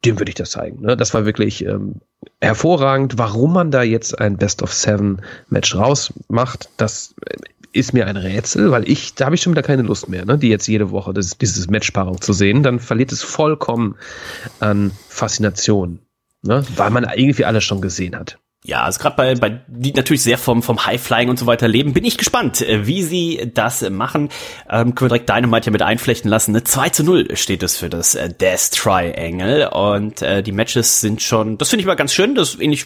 dem 0.06 0.20
würde 0.20 0.30
ich 0.30 0.36
das 0.36 0.52
zeigen. 0.52 0.82
Ne? 0.82 0.98
Das 0.98 1.14
war 1.14 1.26
wirklich 1.26 1.66
ähm, 1.66 2.02
hervorragend. 2.42 3.18
Warum 3.18 3.54
man 3.54 3.72
da 3.72 3.84
jetzt 3.84 4.20
ein 4.20 4.38
Best 4.38 4.64
of 4.64 4.74
Seven 4.74 5.22
Match 5.50 5.76
rausmacht, 5.76 6.70
das 6.78 7.14
äh, 7.26 7.38
ist 7.74 7.94
mir 7.94 8.08
ein 8.08 8.18
Rätsel, 8.18 8.72
weil 8.72 8.90
ich, 8.90 9.16
da 9.16 9.26
habe 9.26 9.36
ich 9.36 9.42
schon 9.42 9.54
wieder 9.54 9.62
keine 9.62 9.84
Lust 9.84 10.10
mehr, 10.10 10.26
ne? 10.26 10.38
die 10.38 10.50
jetzt 10.50 10.68
jede 10.68 10.92
Woche 10.92 11.14
das, 11.14 11.38
dieses 11.38 11.70
Matchpaarung 11.70 12.20
zu 12.20 12.34
sehen. 12.34 12.64
Dann 12.64 12.80
verliert 12.80 13.12
es 13.12 13.24
vollkommen 13.24 13.96
an 14.60 14.92
Faszination, 15.08 16.00
ne? 16.42 16.66
weil 16.76 16.90
man 16.90 17.08
irgendwie 17.16 17.46
alles 17.46 17.64
schon 17.64 17.82
gesehen 17.82 18.16
hat. 18.16 18.40
Ja, 18.64 18.84
also 18.84 19.00
gerade 19.00 19.16
bei, 19.16 19.34
bei 19.34 19.62
die 19.68 19.92
natürlich 19.92 20.22
sehr 20.22 20.38
vom 20.38 20.62
vom 20.62 20.86
Highflying 20.86 21.30
und 21.30 21.40
so 21.40 21.48
weiter 21.48 21.68
leben, 21.68 21.94
bin 21.94 22.06
ich 22.06 22.20
gespannt, 22.20 22.62
äh, 22.62 22.86
wie 22.86 23.02
sie 23.02 23.52
das 23.52 23.90
machen. 23.90 24.30
Ähm, 24.70 24.94
können 24.94 25.10
wir 25.10 25.18
direkt 25.18 25.30
Dynamite 25.30 25.66
ja 25.66 25.72
mit 25.72 25.82
einflechten 25.82 26.30
lassen. 26.30 26.52
Ne? 26.52 26.64
2 26.64 26.90
zu 26.90 27.04
0 27.04 27.36
steht 27.36 27.64
es 27.64 27.78
für 27.78 27.90
das 27.90 28.14
äh, 28.14 28.30
Death 28.30 28.74
Triangle 28.74 29.68
und 29.72 30.22
äh, 30.22 30.44
die 30.44 30.52
Matches 30.52 31.02
sind 31.02 31.24
schon, 31.24 31.58
das 31.58 31.72
finde 31.72 31.82
ich 31.82 31.88
mal 31.88 31.96
ganz 31.96 32.14
schön, 32.14 32.36
das 32.36 32.54
ist 32.54 32.62
ähnlich, 32.62 32.86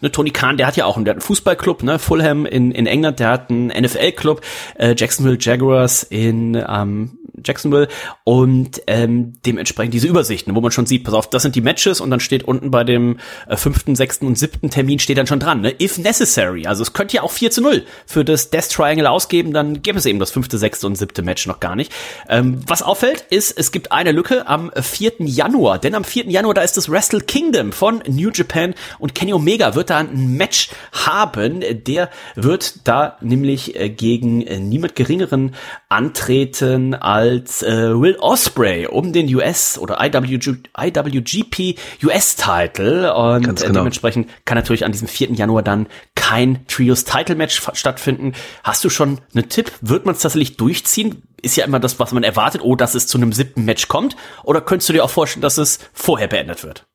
ne, 0.00 0.10
Tony 0.10 0.30
Khan, 0.30 0.56
der 0.56 0.66
hat 0.66 0.78
ja 0.78 0.86
auch 0.86 0.96
einen, 0.96 1.04
der 1.04 1.12
hat 1.12 1.16
einen 1.16 1.26
Fußballclub, 1.26 1.82
ne, 1.82 1.98
Fulham 1.98 2.46
in, 2.46 2.72
in 2.72 2.86
England, 2.86 3.20
der 3.20 3.28
hat 3.28 3.50
einen 3.50 3.66
NFL-Club, 3.66 4.40
äh, 4.78 4.94
Jacksonville 4.96 5.36
Jaguars 5.38 6.02
in 6.02 6.54
ähm, 6.54 7.18
Jacksonville 7.44 7.88
und 8.24 8.82
ähm, 8.86 9.34
dementsprechend 9.44 9.94
diese 9.94 10.08
Übersichten, 10.08 10.54
wo 10.54 10.60
man 10.60 10.72
schon 10.72 10.86
sieht, 10.86 11.04
pass 11.04 11.14
auf, 11.14 11.30
das 11.30 11.42
sind 11.42 11.54
die 11.56 11.60
Matches 11.60 12.00
und 12.00 12.10
dann 12.10 12.20
steht 12.20 12.44
unten 12.44 12.70
bei 12.70 12.84
dem 12.84 13.18
äh, 13.48 13.56
fünften, 13.56 13.96
sechsten 13.96 14.26
und 14.26 14.38
siebten 14.38 14.70
Termin 14.70 14.98
steht 15.10 15.18
dann 15.18 15.26
schon 15.26 15.40
dran, 15.40 15.60
ne? 15.60 15.74
If 15.80 15.98
necessary. 15.98 16.68
Also 16.68 16.84
es 16.84 16.92
könnte 16.92 17.16
ja 17.16 17.22
auch 17.22 17.32
4 17.32 17.50
zu 17.50 17.62
0 17.62 17.84
für 18.06 18.24
das 18.24 18.50
Death 18.50 18.70
Triangle 18.70 19.08
ausgeben, 19.08 19.52
dann 19.52 19.82
gäbe 19.82 19.98
es 19.98 20.06
eben 20.06 20.20
das 20.20 20.30
fünfte, 20.30 20.56
sechste 20.56 20.86
und 20.86 20.94
siebte 20.94 21.22
Match 21.22 21.48
noch 21.48 21.58
gar 21.58 21.74
nicht. 21.74 21.92
Ähm, 22.28 22.60
was 22.64 22.80
auffällt, 22.80 23.24
ist, 23.30 23.58
es 23.58 23.72
gibt 23.72 23.90
eine 23.90 24.12
Lücke 24.12 24.46
am 24.46 24.70
4. 24.80 25.14
Januar, 25.18 25.80
denn 25.80 25.96
am 25.96 26.04
4. 26.04 26.26
Januar, 26.26 26.54
da 26.54 26.62
ist 26.62 26.76
das 26.76 26.88
Wrestle 26.88 27.22
Kingdom 27.22 27.72
von 27.72 28.04
New 28.06 28.30
Japan 28.32 28.72
und 29.00 29.16
Kenny 29.16 29.32
Omega 29.32 29.74
wird 29.74 29.90
da 29.90 29.98
ein 29.98 30.36
Match 30.36 30.70
haben. 30.92 31.64
Der 31.84 32.08
wird 32.36 32.86
da 32.86 33.16
nämlich 33.20 33.74
äh, 33.74 33.90
gegen 33.90 34.42
äh, 34.42 34.60
niemand 34.60 34.94
geringeren 34.94 35.56
antreten 35.88 36.94
als 36.94 37.64
äh, 37.64 38.00
Will 38.00 38.16
Osprey 38.20 38.86
um 38.86 39.12
den 39.12 39.34
US 39.34 39.76
oder 39.76 39.98
IWG, 40.00 40.54
IWGP 40.78 41.76
US-Title 42.04 43.12
und 43.12 43.44
äh, 43.44 43.66
genau. 43.66 43.80
dementsprechend 43.80 44.28
kann 44.44 44.56
natürlich 44.56 44.84
an 44.84 44.92
diesem 45.00 45.08
4. 45.08 45.32
Januar 45.32 45.62
dann 45.62 45.86
kein 46.14 46.66
Trios 46.66 47.04
Title 47.04 47.34
Match 47.34 47.60
stattfinden. 47.72 48.34
Hast 48.62 48.84
du 48.84 48.90
schon 48.90 49.20
einen 49.34 49.48
Tipp? 49.48 49.72
Wird 49.80 50.06
man 50.06 50.14
es 50.14 50.22
tatsächlich 50.22 50.56
durchziehen? 50.56 51.22
Ist 51.42 51.56
ja 51.56 51.64
immer 51.64 51.80
das, 51.80 51.98
was 51.98 52.12
man 52.12 52.22
erwartet, 52.22 52.60
oh, 52.62 52.76
dass 52.76 52.94
es 52.94 53.06
zu 53.06 53.18
einem 53.18 53.32
siebten 53.32 53.64
Match 53.64 53.88
kommt. 53.88 54.16
Oder 54.44 54.60
könntest 54.60 54.88
du 54.88 54.92
dir 54.92 55.04
auch 55.04 55.10
vorstellen, 55.10 55.42
dass 55.42 55.58
es 55.58 55.78
vorher 55.92 56.28
beendet 56.28 56.62
wird? 56.62 56.86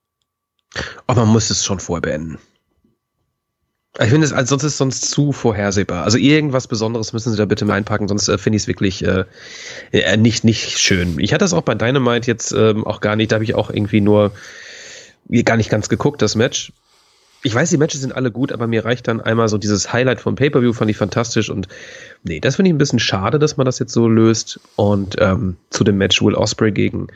Aber 1.08 1.22
man 1.22 1.34
muss 1.34 1.50
es 1.50 1.65
schon 1.65 1.80
vorher 1.80 2.02
beenden. 2.02 2.38
Ich 3.98 4.10
finde 4.10 4.26
es, 4.26 4.34
also 4.34 4.50
sonst 4.50 4.63
ist 4.65 4.78
sonst 4.78 5.10
zu 5.10 5.32
vorhersehbar. 5.32 6.04
Also 6.04 6.18
irgendwas 6.18 6.68
Besonderes 6.68 7.13
müssen 7.13 7.32
sie 7.32 7.38
da 7.38 7.46
bitte 7.46 7.63
mal 7.63 7.76
einpacken, 7.76 8.10
sonst 8.10 8.28
äh, 8.28 8.38
finde 8.38 8.58
ich 8.58 8.63
es 8.63 8.68
wirklich 8.68 9.06
äh, 9.06 9.24
äh, 9.91 10.18
nicht, 10.18 10.44
nicht 10.44 10.80
schön. 10.80 11.18
Ich 11.20 11.32
hatte 11.32 11.46
das 11.46 11.54
auch 11.54 11.62
bei 11.62 11.76
Dynamite 11.76 12.28
jetzt 12.28 12.52
ähm, 12.52 12.86
auch 12.86 13.00
gar 13.00 13.15
nicht, 13.15 13.32
da 13.32 13.36
habe 13.36 13.46
ich 13.46 13.56
auch 13.56 13.70
irgendwie 13.70 14.02
nur 14.02 14.34
gar 15.46 15.56
nicht 15.56 15.70
ganz 15.70 15.88
geguckt, 15.88 16.22
das 16.22 16.36
Match 16.36 16.74
ich 17.46 17.54
weiß, 17.54 17.70
die 17.70 17.78
Matches 17.78 18.02
sind 18.02 18.16
alle 18.16 18.32
gut, 18.32 18.52
aber 18.52 18.66
mir 18.66 18.86
reicht 18.86 19.08
dann 19.08 19.22
einmal 19.22 19.48
so 19.50 19.60
dieses 19.60 19.94
Highlight 19.94 20.20
vom 20.20 20.34
Pay-Per-View, 20.34 20.74
fand 20.74 20.90
ich 20.90 20.98
fantastisch 20.98 21.52
und 21.52 21.68
nee, 22.24 22.40
das 22.40 22.56
finde 22.56 22.70
ich 22.70 22.74
ein 22.74 22.80
bisschen 22.80 22.98
schade, 22.98 23.38
dass 23.38 23.56
man 23.56 23.66
das 23.66 23.78
jetzt 23.78 23.94
so 23.94 24.08
löst 24.08 24.60
und 24.78 25.18
ähm, 25.20 25.56
zu 25.70 25.84
dem 25.84 26.00
Match 26.00 26.24
Will 26.24 26.34
Osprey 26.34 26.72
gegen 26.72 27.08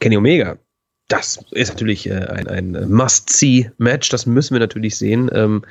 Kenny 0.00 0.16
Omega. 0.16 0.58
Das 1.06 1.38
ist 1.52 1.68
natürlich 1.68 2.10
äh, 2.10 2.14
ein, 2.14 2.48
ein 2.48 2.90
Must-See-Match, 2.90 4.08
das 4.08 4.26
müssen 4.26 4.56
wir 4.56 4.58
natürlich 4.58 4.98
sehen. 4.98 5.30
Ähm, 5.32 5.62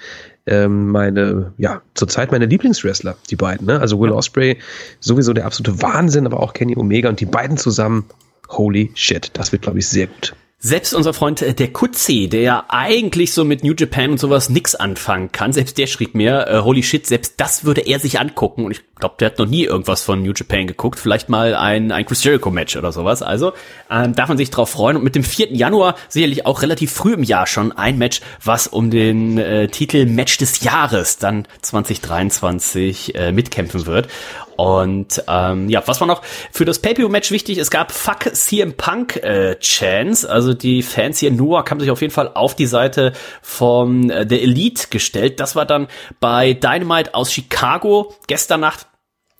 ähm, 0.45 0.87
meine, 0.91 1.51
ja, 1.57 1.81
zurzeit 1.93 2.31
meine 2.31 2.45
Lieblingswrestler, 2.45 3.17
die 3.29 3.35
beiden, 3.35 3.67
ne? 3.67 3.81
Also 3.81 3.99
Will 3.99 4.11
Osprey, 4.11 4.59
sowieso 5.01 5.33
der 5.33 5.45
absolute 5.45 5.81
Wahnsinn, 5.81 6.25
aber 6.25 6.39
auch 6.39 6.53
Kenny 6.53 6.77
Omega 6.77 7.09
und 7.09 7.19
die 7.19 7.25
beiden 7.25 7.57
zusammen, 7.57 8.05
holy 8.47 8.91
shit, 8.95 9.31
das 9.33 9.51
wird, 9.51 9.63
glaube 9.63 9.79
ich, 9.79 9.89
sehr 9.89 10.07
gut. 10.07 10.33
Selbst 10.65 10.95
unser 10.95 11.13
Freund 11.13 11.43
äh, 11.43 11.53
der 11.53 11.71
Kutzi, 11.71 12.27
der 12.27 12.41
ja 12.41 12.65
eigentlich 12.69 13.33
so 13.33 13.45
mit 13.45 13.63
New 13.63 13.75
Japan 13.77 14.09
und 14.09 14.19
sowas 14.19 14.49
nix 14.49 14.73
anfangen 14.73 15.31
kann, 15.31 15.53
selbst 15.53 15.77
der 15.77 15.85
schrieb 15.85 16.15
mir, 16.15 16.47
äh, 16.47 16.61
holy 16.61 16.81
shit, 16.81 17.05
selbst 17.05 17.35
das 17.37 17.65
würde 17.65 17.81
er 17.81 17.99
sich 17.99 18.19
angucken. 18.19 18.65
Und 18.65 18.71
ich 18.71 18.81
glaube, 18.95 19.13
der 19.19 19.27
hat 19.27 19.37
noch 19.37 19.45
nie 19.45 19.65
irgendwas 19.65 20.01
von 20.01 20.23
New 20.23 20.33
Japan 20.35 20.65
geguckt. 20.65 20.97
Vielleicht 20.97 21.29
mal 21.29 21.53
ein, 21.53 21.91
ein 21.91 22.03
Chris 22.07 22.23
Jericho 22.23 22.49
Match 22.49 22.75
oder 22.77 22.91
sowas. 22.91 23.21
Also 23.21 23.53
ähm, 23.91 24.15
darf 24.15 24.27
man 24.27 24.39
sich 24.39 24.49
drauf 24.49 24.71
freuen. 24.71 24.97
Und 24.97 25.03
mit 25.03 25.13
dem 25.13 25.23
4. 25.23 25.53
Januar 25.53 25.97
sicherlich 26.09 26.47
auch 26.47 26.63
relativ 26.63 26.91
früh 26.91 27.13
im 27.13 27.21
Jahr 27.21 27.45
schon 27.45 27.71
ein 27.71 27.99
Match, 27.99 28.21
was 28.43 28.65
um 28.65 28.89
den 28.89 29.37
äh, 29.37 29.67
Titel 29.67 30.07
Match 30.07 30.39
des 30.39 30.63
Jahres 30.63 31.19
dann 31.19 31.47
2023 31.61 33.13
äh, 33.13 33.31
mitkämpfen 33.31 33.85
wird. 33.85 34.07
Und 34.57 35.23
ähm, 35.27 35.69
ja, 35.69 35.83
was 35.85 35.99
war 35.99 36.07
noch 36.07 36.21
für 36.51 36.65
das 36.65 36.79
Pay-Per-View-Match 36.79 37.31
wichtig? 37.31 37.57
Es 37.57 37.69
gab 37.69 37.91
Fuck 37.91 38.33
CM 38.33 38.73
Punk 38.73 39.17
äh, 39.17 39.57
Chance. 39.59 40.29
Also 40.29 40.53
die 40.53 40.81
Fans 40.81 41.19
hier 41.19 41.29
in 41.29 41.35
Newark 41.35 41.69
haben 41.71 41.79
sich 41.79 41.91
auf 41.91 42.01
jeden 42.01 42.13
Fall 42.13 42.31
auf 42.33 42.55
die 42.55 42.65
Seite 42.65 43.13
von 43.41 44.09
äh, 44.09 44.25
der 44.25 44.41
Elite 44.41 44.87
gestellt. 44.89 45.39
Das 45.39 45.55
war 45.55 45.65
dann 45.65 45.87
bei 46.19 46.53
Dynamite 46.53 47.13
aus 47.13 47.31
Chicago 47.31 48.15
gestern 48.27 48.61
Nacht 48.61 48.87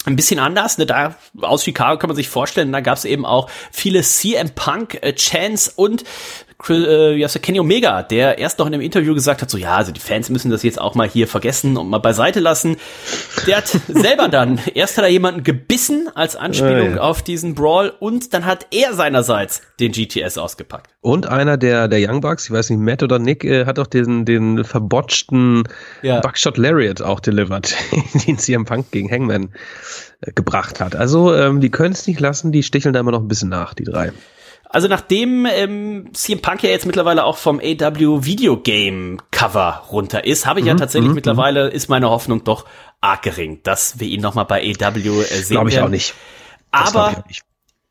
ein 0.06 0.16
bisschen 0.16 0.40
anders. 0.40 0.78
Ne? 0.78 0.86
Da 0.86 1.16
aus 1.42 1.64
Chicago 1.64 1.98
kann 1.98 2.10
man 2.10 2.16
sich 2.16 2.30
vorstellen, 2.30 2.72
da 2.72 2.80
gab 2.80 2.98
es 2.98 3.06
eben 3.06 3.26
auch 3.26 3.50
viele 3.72 4.02
CM 4.02 4.52
Punk 4.52 5.00
äh, 5.02 5.14
Chance 5.14 5.72
und 5.76 6.04
äh, 6.70 7.16
ja, 7.16 7.28
Kenny 7.28 7.60
Omega, 7.60 8.02
der 8.04 8.38
erst 8.38 8.60
noch 8.60 8.68
in 8.68 8.74
einem 8.74 8.82
Interview 8.82 9.14
gesagt 9.14 9.42
hat, 9.42 9.50
so 9.50 9.58
ja, 9.58 9.76
also 9.76 9.92
die 9.92 10.00
Fans 10.00 10.30
müssen 10.30 10.52
das 10.52 10.64
jetzt 10.64 10.80
auch 10.80 10.96
mal 10.96 11.08
hier 11.08 11.28
vergessen 11.28 11.78
und 11.78 11.90
mal 11.90 12.00
beiseite 12.00 12.40
lassen. 12.40 12.78
Der 13.46 13.58
hat 13.58 13.68
selber 13.88 14.30
dann, 14.30 14.60
erst 14.74 14.98
hat 14.98 15.04
er 15.04 15.10
jemanden 15.12 15.44
gebissen 15.44 16.10
als 16.16 16.36
Anspielung 16.36 16.90
Ja, 16.92 16.96
ja. 16.96 17.02
auf 17.02 17.22
diesen 17.22 17.56
Brawl 17.56 17.94
und 18.00 18.34
dann 18.34 18.46
hat 18.46 18.68
er 18.72 18.94
seinerseits 18.94 19.62
den 19.80 19.92
GTS 19.92 20.38
ausgepackt. 20.38 20.90
Und 21.02 21.28
einer 21.28 21.58
der, 21.58 21.88
der 21.88 22.00
Young 22.02 22.22
Bucks, 22.22 22.46
ich 22.46 22.52
weiß 22.52 22.70
nicht, 22.70 22.80
Matt 22.80 23.04
oder 23.04 23.20
Nick, 23.20 23.44
äh, 23.44 23.66
hat 23.66 23.78
auch 23.78 23.88
den, 23.88 24.26
den 24.26 24.64
verbotschten 24.64 25.64
Ja. 26.02 26.22
Buckshot 26.22 26.58
Lariat 26.58 27.02
auch 27.02 27.20
delivered, 27.20 27.76
den 28.28 28.38
CM 28.38 28.66
Punk 28.66 28.92
gegen 28.92 29.12
Hangman 29.12 29.50
äh, 30.22 30.32
gebracht 30.32 30.80
hat. 30.80 30.96
Also, 30.96 31.36
ähm, 31.36 31.60
die 31.62 31.70
können 31.70 31.94
es 31.94 32.08
nicht 32.08 32.20
lassen, 32.20 32.52
die 32.52 32.64
sticheln 32.64 32.94
da 32.94 33.02
immer 33.02 33.12
noch 33.12 33.22
ein 33.22 33.28
bisschen 33.28 33.50
nach, 33.50 33.74
die 33.74 33.84
drei. 33.84 34.14
Also 34.76 34.90
nachdem 34.90 35.46
ähm, 35.46 36.10
CM 36.12 36.42
Punk 36.42 36.62
ja 36.62 36.70
jetzt 36.70 36.86
mittlerweile 36.86 37.24
auch 37.24 37.38
vom 37.38 37.62
AW 37.62 38.26
Videogame 38.26 39.20
Cover 39.32 39.86
runter 39.90 40.26
ist, 40.26 40.46
habe 40.46 40.60
ich 40.60 40.66
ja 40.66 40.74
Mhm, 40.74 40.80
tatsächlich 40.80 41.14
mittlerweile 41.14 41.70
ist 41.70 41.88
meine 41.88 42.10
Hoffnung 42.10 42.44
doch 42.44 42.66
arg 43.00 43.22
gering, 43.22 43.64
dass 43.64 44.02
wir 44.02 44.08
ihn 44.10 44.20
noch 44.20 44.34
mal 44.36 44.44
bei 44.44 44.62
AW 44.62 45.22
äh, 45.22 45.24
sehen 45.24 45.56
Glaube 45.56 45.70
ich 45.70 45.76
werden. 45.76 45.86
auch 45.86 45.90
nicht. 45.90 46.14
Das 46.74 46.94
Aber 46.94 47.12
ich 47.12 47.18
auch 47.18 47.26
nicht. 47.28 47.42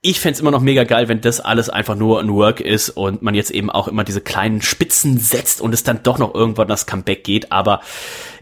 Ich 0.07 0.21
fänd's 0.21 0.39
immer 0.39 0.51
noch 0.51 0.61
mega 0.61 0.85
geil, 0.85 1.09
wenn 1.09 1.23
das 1.23 1.41
alles 1.41 1.71
einfach 1.71 1.95
nur 1.95 2.21
ein 2.21 2.31
Work 2.31 2.61
ist 2.61 2.91
und 2.91 3.23
man 3.23 3.35
jetzt 3.35 3.51
eben 3.51 3.71
auch 3.71 3.89
immer 3.89 4.05
diese 4.05 4.21
kleinen 4.21 4.61
Spitzen 4.61 5.17
setzt 5.17 5.63
und 5.63 5.73
es 5.73 5.83
dann 5.83 6.03
doch 6.03 6.19
noch 6.19 6.35
irgendwann 6.35 6.69
das 6.69 6.85
Comeback 6.85 7.25
geht. 7.25 7.51
Aber 7.51 7.81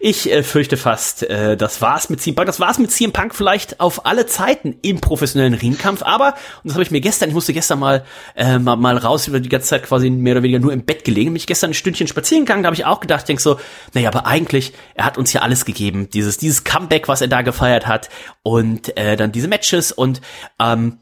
ich 0.01 0.29
äh, 0.29 0.43
fürchte 0.43 0.77
fast, 0.77 1.23
äh, 1.23 1.57
das 1.57 1.81
war's 1.81 2.11
mit 2.11 2.21
CM 2.21 2.35
Punk. 2.35 2.47
Das 2.47 2.59
war's 2.59 2.81
mit 2.81 2.91
CM 2.91 3.13
Punk 3.13 3.33
vielleicht 3.33 3.79
auf 3.79 4.07
alle 4.07 4.27
Zeiten 4.27 4.75
im 4.83 5.01
professionellen 5.01 5.55
Ringkampf. 5.55 6.03
Aber, 6.03 6.35
und 6.65 6.65
das 6.65 6.73
habe 6.75 6.83
ich 6.83 6.91
mir 6.91 7.01
gestern, 7.01 7.29
ich 7.29 7.35
musste 7.35 7.53
gestern 7.53 7.79
mal, 7.79 8.05
äh, 8.35 8.59
mal, 8.59 8.75
mal 8.75 8.97
raus, 8.97 9.29
über 9.29 9.39
die 9.39 9.49
ganze 9.49 9.69
Zeit 9.69 9.85
quasi 9.85 10.11
mehr 10.11 10.33
oder 10.33 10.43
weniger 10.43 10.59
nur 10.59 10.73
im 10.73 10.85
Bett 10.85 11.05
gelegen. 11.05 11.31
Bin 11.31 11.37
ich 11.37 11.47
gestern 11.47 11.71
ein 11.71 11.75
Stündchen 11.75 12.09
spazieren 12.09 12.45
gegangen, 12.45 12.65
da 12.65 12.67
habe 12.67 12.77
ich 12.77 12.87
auch 12.87 12.99
gedacht, 12.99 13.29
denk 13.29 13.41
so, 13.41 13.61
naja, 13.95 14.09
aber 14.09 14.27
eigentlich, 14.27 14.73
er 14.95 15.05
hat 15.05 15.17
uns 15.17 15.33
ja 15.33 15.43
alles 15.43 15.65
gegeben. 15.65 16.11
Dieses, 16.13 16.39
dieses 16.39 16.65
Comeback, 16.65 17.07
was 17.07 17.21
er 17.21 17.29
da 17.29 17.43
gefeiert 17.43 17.87
hat 17.87 18.09
und 18.43 18.97
äh, 18.97 19.17
dann 19.17 19.31
diese 19.31 19.47
Matches 19.47 19.93
und 19.93 20.21
ähm, 20.59 20.99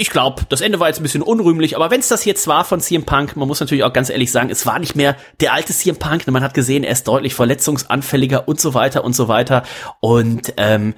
ich 0.00 0.10
glaube, 0.10 0.42
das 0.48 0.60
Ende 0.60 0.78
war 0.78 0.86
jetzt 0.86 1.00
ein 1.00 1.02
bisschen 1.02 1.22
unrühmlich, 1.22 1.74
aber 1.74 1.90
wenn 1.90 1.98
es 1.98 2.06
das 2.06 2.24
jetzt 2.24 2.46
war 2.46 2.64
von 2.64 2.80
CM 2.80 3.04
Punk, 3.04 3.36
man 3.36 3.48
muss 3.48 3.58
natürlich 3.58 3.82
auch 3.82 3.92
ganz 3.92 4.10
ehrlich 4.10 4.30
sagen, 4.30 4.48
es 4.48 4.64
war 4.64 4.78
nicht 4.78 4.94
mehr 4.94 5.16
der 5.40 5.52
alte 5.52 5.72
CM 5.72 5.96
Punk. 5.96 6.24
Man 6.28 6.44
hat 6.44 6.54
gesehen, 6.54 6.84
er 6.84 6.92
ist 6.92 7.08
deutlich 7.08 7.34
verletzungsanfälliger 7.34 8.46
und 8.46 8.60
so 8.60 8.74
weiter 8.74 9.02
und 9.02 9.16
so 9.16 9.26
weiter. 9.26 9.64
Und 10.00 10.54
ähm, 10.56 10.94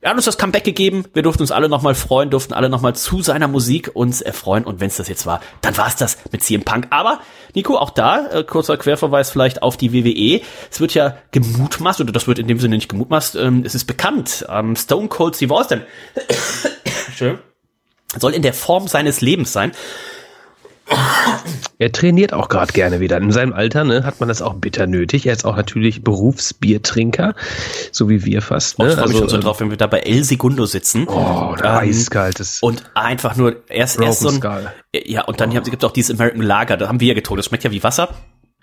er 0.00 0.10
hat 0.10 0.16
uns 0.16 0.24
das 0.24 0.38
Comeback 0.38 0.64
gegeben. 0.64 1.04
Wir 1.14 1.22
durften 1.22 1.42
uns 1.42 1.52
alle 1.52 1.68
nochmal 1.68 1.94
freuen, 1.94 2.30
durften 2.30 2.52
alle 2.52 2.68
nochmal 2.68 2.96
zu 2.96 3.22
seiner 3.22 3.46
Musik 3.46 3.92
uns 3.94 4.22
erfreuen. 4.22 4.64
Und 4.64 4.80
wenn 4.80 4.88
es 4.88 4.96
das 4.96 5.08
jetzt 5.08 5.24
war, 5.24 5.40
dann 5.60 5.76
war 5.76 5.86
es 5.86 5.94
das 5.94 6.18
mit 6.32 6.42
CM 6.42 6.64
Punk. 6.64 6.88
Aber, 6.90 7.20
Nico, 7.54 7.78
auch 7.78 7.90
da, 7.90 8.26
äh, 8.26 8.42
kurzer 8.42 8.76
Querverweis 8.76 9.30
vielleicht 9.30 9.62
auf 9.62 9.76
die 9.76 9.92
WWE. 9.92 10.42
Es 10.68 10.80
wird 10.80 10.94
ja 10.94 11.16
gemutmaßt, 11.30 12.00
oder 12.00 12.12
das 12.12 12.26
wird 12.26 12.40
in 12.40 12.48
dem 12.48 12.58
Sinne 12.58 12.74
nicht 12.74 12.88
gemutmaßt, 12.88 13.36
ähm, 13.36 13.62
es 13.64 13.76
ist 13.76 13.84
bekannt, 13.84 14.44
ähm, 14.48 14.74
Stone 14.74 15.06
Cold 15.06 15.36
Steve 15.36 15.54
Austin 15.54 15.82
Schön. 17.16 17.38
Soll 18.18 18.34
in 18.34 18.42
der 18.42 18.54
Form 18.54 18.88
seines 18.88 19.20
Lebens 19.20 19.52
sein. 19.52 19.72
Er 21.78 21.90
trainiert 21.90 22.32
auch 22.32 22.48
gerade 22.48 22.72
gerne 22.72 23.00
wieder. 23.00 23.16
In 23.18 23.32
seinem 23.32 23.52
Alter 23.52 23.82
ne, 23.82 24.04
hat 24.04 24.20
man 24.20 24.28
das 24.28 24.40
auch 24.40 24.54
bitter 24.54 24.86
nötig. 24.86 25.26
Er 25.26 25.32
ist 25.32 25.44
auch 25.44 25.56
natürlich 25.56 26.04
Berufsbiertrinker, 26.04 27.34
so 27.90 28.08
wie 28.08 28.24
wir 28.24 28.40
fast. 28.40 28.78
Oh, 28.78 28.84
Ne? 28.84 28.90
ich 28.90 28.94
freue 28.94 29.08
mich 29.08 29.18
schon 29.18 29.28
so 29.28 29.36
äh, 29.36 29.40
drauf, 29.40 29.58
wenn 29.60 29.70
wir 29.70 29.76
da 29.76 29.88
bei 29.88 29.98
El 29.98 30.22
Segundo 30.22 30.64
sitzen. 30.64 31.08
Oh, 31.08 31.54
Ähm, 31.58 31.64
eiskaltes 31.64 32.60
Und 32.62 32.84
einfach 32.94 33.34
nur, 33.36 33.56
erst, 33.68 34.00
erst 34.00 34.20
so 34.20 34.28
Broken 34.30 34.46
ein, 34.46 34.60
Skull. 34.62 35.02
ja, 35.06 35.24
und 35.24 35.40
dann 35.40 35.50
gibt 35.50 35.82
es 35.82 35.84
auch 35.84 35.92
dieses 35.92 36.14
American 36.14 36.42
Lager, 36.42 36.76
da 36.76 36.86
haben 36.88 37.00
wir 37.00 37.08
ja 37.08 37.14
getrunken, 37.14 37.38
das 37.38 37.46
schmeckt 37.46 37.64
ja 37.64 37.72
wie 37.72 37.82
Wasser. 37.82 38.10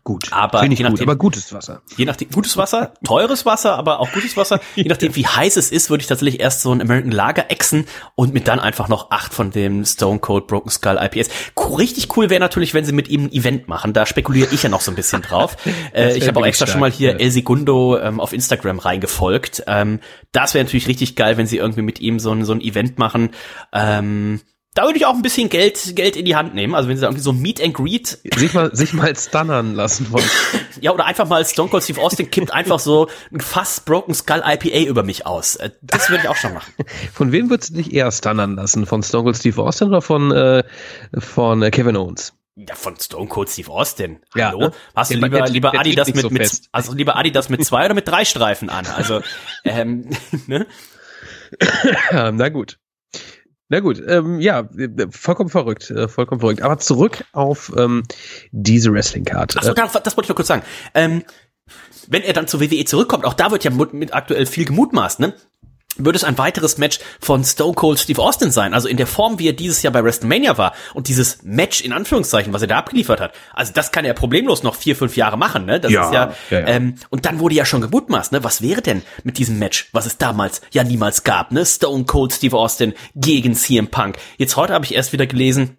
Gut. 0.05 0.33
aber 0.33 0.59
Finde 0.59 0.73
ich 0.73 0.79
je 0.79 0.85
gut, 0.85 0.91
nachdem- 0.93 1.09
aber 1.09 1.15
gutes 1.15 1.53
Wasser. 1.53 1.81
Je 1.95 2.03
nachdem, 2.03 2.29
gutes 2.29 2.57
Wasser, 2.57 2.93
teures 3.05 3.45
Wasser, 3.45 3.77
aber 3.77 4.01
auch 4.01 4.11
gutes 4.11 4.35
Wasser. 4.35 4.59
Je 4.75 4.83
nachdem, 4.83 5.15
wie 5.15 5.25
heiß 5.25 5.55
es 5.55 5.71
ist, 5.71 5.89
würde 5.89 6.01
ich 6.01 6.07
tatsächlich 6.07 6.41
erst 6.41 6.61
so 6.61 6.73
ein 6.73 6.81
American 6.81 7.11
Lager 7.11 7.49
exen 7.49 7.85
und 8.15 8.33
mit 8.33 8.49
dann 8.49 8.59
einfach 8.59 8.89
noch 8.89 9.11
acht 9.11 9.33
von 9.33 9.51
dem 9.51 9.85
Stone 9.85 10.19
Cold 10.19 10.47
Broken 10.47 10.69
Skull 10.69 10.99
IPS. 10.99 11.29
Richtig 11.77 12.17
cool 12.17 12.29
wäre 12.29 12.41
natürlich, 12.41 12.73
wenn 12.73 12.83
sie 12.83 12.91
mit 12.91 13.07
ihm 13.07 13.25
ein 13.25 13.31
Event 13.31 13.69
machen. 13.69 13.93
Da 13.93 14.05
spekuliere 14.05 14.53
ich 14.53 14.63
ja 14.63 14.69
noch 14.69 14.81
so 14.81 14.91
ein 14.91 14.95
bisschen 14.95 15.21
drauf. 15.21 15.55
äh, 15.93 16.17
ich 16.17 16.27
habe 16.27 16.37
auch 16.39 16.45
extra 16.45 16.65
schon 16.65 16.71
stark, 16.71 16.81
mal 16.81 16.91
hier 16.91 17.11
ja. 17.11 17.17
El 17.19 17.31
Segundo 17.31 17.97
ähm, 17.97 18.19
auf 18.19 18.33
Instagram 18.33 18.79
reingefolgt. 18.79 19.63
Ähm, 19.67 20.01
das 20.33 20.53
wäre 20.53 20.65
natürlich 20.65 20.87
richtig 20.87 21.15
geil, 21.15 21.37
wenn 21.37 21.47
sie 21.47 21.57
irgendwie 21.57 21.81
mit 21.81 22.01
ihm 22.01 22.19
so 22.19 22.31
ein, 22.31 22.43
so 22.43 22.51
ein 22.51 22.59
Event 22.59 22.97
machen. 22.99 23.29
Ähm, 23.71 24.41
da 24.75 24.83
würde 24.85 24.97
ich 24.97 25.05
auch 25.05 25.13
ein 25.13 25.21
bisschen 25.21 25.49
Geld, 25.49 25.95
Geld 25.95 26.15
in 26.15 26.25
die 26.25 26.35
Hand 26.35 26.55
nehmen. 26.55 26.73
Also 26.75 26.89
wenn 26.89 26.97
sie 26.97 27.01
da 27.01 27.07
irgendwie 27.07 27.23
so 27.23 27.31
Meet 27.33 27.61
and 27.61 27.73
Greet 27.73 28.17
Sich 28.35 28.53
mal, 28.53 28.75
sich 28.75 28.93
mal 28.93 29.15
stunnern 29.15 29.75
lassen 29.75 30.11
wollen. 30.11 30.25
ja, 30.81 30.91
oder 30.91 31.05
einfach 31.05 31.27
mal 31.27 31.45
Stone 31.45 31.69
Cold 31.69 31.83
Steve 31.83 32.01
Austin 32.01 32.31
kippt 32.31 32.51
einfach 32.53 32.79
so 32.79 33.07
ein 33.31 33.39
fast 33.39 33.85
Broken 33.85 34.13
Skull 34.15 34.41
IPA 34.45 34.89
über 34.89 35.03
mich 35.03 35.25
aus. 35.27 35.55
Äh, 35.57 35.69
Das 35.81 36.09
würde 36.09 36.23
ich 36.23 36.29
auch 36.29 36.35
schon 36.35 36.53
machen. 36.53 36.73
Von 37.13 37.31
wem 37.31 37.49
würdest 37.49 37.71
du 37.71 37.75
dich 37.75 37.93
eher 37.93 38.11
stunnern 38.11 38.55
lassen? 38.55 38.85
Von 38.85 39.03
Stone 39.03 39.23
Cold 39.25 39.37
Steve 39.37 39.61
Austin 39.61 39.89
oder 39.89 40.01
von, 40.01 40.31
äh, 40.31 40.63
von 41.19 41.61
äh, 41.61 41.69
Kevin 41.71 41.95
Owens? 41.95 42.33
Ja, 42.55 42.75
von 42.75 42.95
Stone 42.99 43.27
Cold 43.27 43.49
Steve 43.49 43.69
Austin. 43.71 44.19
Ja, 44.35 44.49
Hallo? 44.49 44.59
ne? 44.59 44.71
Hast 44.95 45.09
du 45.11 45.15
Der- 45.19 45.23
lieber, 45.27 45.37
der- 45.39 45.49
lieber 45.49 45.71
der 45.71 45.79
Adidas 45.79 46.07
mit, 46.07 46.19
so 46.21 46.29
mit, 46.29 46.61
also 46.71 46.93
lieber 46.93 47.15
Adidas 47.15 47.49
mit 47.49 47.65
zwei 47.65 47.85
oder 47.85 47.93
mit 47.95 48.07
drei 48.07 48.25
Streifen 48.25 48.69
an? 48.69 48.85
Also, 48.87 49.21
ähm, 49.65 50.09
ne? 50.47 50.67
Ja, 52.11 52.31
na 52.31 52.49
gut. 52.49 52.77
Na 53.69 53.79
gut, 53.79 54.01
ähm, 54.05 54.39
ja, 54.39 54.67
äh, 54.77 55.07
vollkommen 55.09 55.49
verrückt, 55.49 55.89
äh, 55.89 56.07
vollkommen 56.07 56.41
verrückt. 56.41 56.61
Aber 56.61 56.77
zurück 56.77 57.23
auf 57.31 57.71
ähm, 57.77 58.03
diese 58.51 58.91
Wrestling-Karte. 58.91 59.59
Achso, 59.59 59.73
das, 59.73 59.91
das 59.91 60.17
wollte 60.17 60.25
ich 60.25 60.29
noch 60.29 60.35
kurz 60.35 60.47
sagen. 60.47 60.63
Ähm, 60.93 61.23
wenn 62.07 62.23
er 62.23 62.33
dann 62.33 62.47
zur 62.47 62.59
WWE 62.59 62.85
zurückkommt, 62.85 63.25
auch 63.25 63.33
da 63.33 63.51
wird 63.51 63.63
ja 63.63 63.71
mit, 63.71 63.93
mit 63.93 64.13
aktuell 64.13 64.45
viel 64.45 64.65
gemutmaßt, 64.65 65.19
ne? 65.19 65.33
Würde 65.97 66.17
es 66.17 66.23
ein 66.23 66.37
weiteres 66.37 66.77
Match 66.77 66.99
von 67.19 67.43
Stone 67.43 67.75
Cold 67.75 67.99
Steve 67.99 68.21
Austin 68.21 68.51
sein, 68.51 68.73
also 68.73 68.87
in 68.87 68.97
der 68.97 69.07
Form, 69.07 69.39
wie 69.39 69.47
er 69.47 69.53
dieses 69.53 69.81
Jahr 69.83 69.93
bei 69.93 70.03
WrestleMania 70.03 70.57
war 70.57 70.73
und 70.93 71.07
dieses 71.07 71.39
Match 71.43 71.81
in 71.81 71.93
Anführungszeichen, 71.93 72.51
was 72.53 72.61
er 72.61 72.67
da 72.67 72.77
abgeliefert 72.77 73.21
hat. 73.21 73.33
Also 73.53 73.73
das 73.73 73.91
kann 73.91 74.03
er 74.05 74.13
problemlos 74.13 74.63
noch 74.63 74.75
vier, 74.75 74.95
fünf 74.95 75.15
Jahre 75.17 75.37
machen, 75.37 75.65
ne? 75.65 75.79
Das 75.79 75.91
Ja, 75.91 76.05
ist 76.05 76.13
ja, 76.13 76.33
ja, 76.49 76.59
ja. 76.59 76.67
Ähm, 76.67 76.95
und 77.09 77.25
dann 77.25 77.39
wurde 77.39 77.55
ja 77.55 77.65
schon 77.65 77.81
gemutmaßt, 77.81 78.31
ne? 78.31 78.43
Was 78.43 78.61
wäre 78.61 78.81
denn 78.81 79.03
mit 79.23 79.37
diesem 79.37 79.59
Match, 79.59 79.89
was 79.91 80.05
es 80.05 80.17
damals 80.17 80.61
ja 80.71 80.83
niemals 80.83 81.23
gab, 81.23 81.51
ne? 81.51 81.65
Stone 81.65 82.05
Cold 82.05 82.33
Steve 82.33 82.57
Austin 82.57 82.93
gegen 83.15 83.53
CM 83.55 83.87
Punk. 83.89 84.17
Jetzt 84.37 84.55
heute 84.55 84.73
habe 84.73 84.85
ich 84.85 84.95
erst 84.95 85.13
wieder 85.13 85.27
gelesen, 85.27 85.77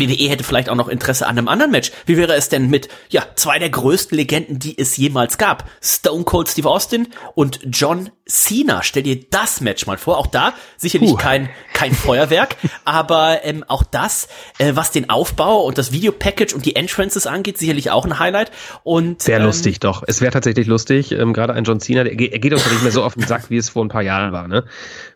WWE 0.00 0.28
hätte 0.28 0.44
vielleicht 0.44 0.68
auch 0.68 0.74
noch 0.74 0.88
Interesse 0.88 1.26
an 1.26 1.38
einem 1.38 1.48
anderen 1.48 1.72
Match. 1.72 1.92
Wie 2.06 2.16
wäre 2.16 2.34
es 2.34 2.48
denn 2.48 2.70
mit, 2.70 2.88
ja, 3.08 3.24
zwei 3.34 3.58
der 3.58 3.70
größten 3.70 4.16
Legenden, 4.16 4.58
die 4.58 4.78
es 4.78 4.96
jemals 4.96 5.38
gab? 5.38 5.68
Stone 5.82 6.24
Cold 6.24 6.48
Steve 6.48 6.68
Austin 6.68 7.08
und 7.34 7.60
John 7.70 8.10
Cena. 8.26 8.82
Stell 8.82 9.02
dir 9.02 9.20
das 9.30 9.60
Match 9.60 9.86
mal 9.86 9.96
vor. 9.96 10.18
Auch 10.18 10.26
da 10.26 10.52
sicherlich 10.76 11.10
Puh. 11.10 11.16
kein, 11.16 11.48
kein 11.72 11.92
Feuerwerk, 11.94 12.56
aber 12.84 13.44
ähm, 13.44 13.64
auch 13.66 13.82
das, 13.82 14.28
äh, 14.58 14.72
was 14.74 14.90
den 14.90 15.08
Aufbau 15.10 15.62
und 15.62 15.78
das 15.78 15.92
Videopackage 15.92 16.54
und 16.54 16.66
die 16.66 16.76
Entrances 16.76 17.26
angeht, 17.26 17.58
sicherlich 17.58 17.90
auch 17.90 18.04
ein 18.04 18.18
Highlight. 18.18 18.52
Und 18.84 19.22
Sehr 19.22 19.38
ähm, 19.38 19.44
lustig, 19.46 19.80
doch. 19.80 20.02
Es 20.06 20.20
wäre 20.20 20.32
tatsächlich 20.32 20.66
lustig. 20.66 21.12
Ähm, 21.12 21.32
Gerade 21.32 21.54
ein 21.54 21.64
John 21.64 21.80
Cena, 21.80 22.04
der, 22.04 22.12
er 22.12 22.38
geht 22.38 22.52
uns 22.52 22.70
nicht 22.70 22.82
mehr 22.82 22.92
so 22.92 23.02
auf 23.02 23.14
den 23.14 23.26
Sack, 23.26 23.50
wie 23.50 23.56
es 23.56 23.70
vor 23.70 23.84
ein 23.84 23.88
paar 23.88 24.02
Jahren 24.02 24.32
war, 24.32 24.46
ne? 24.46 24.64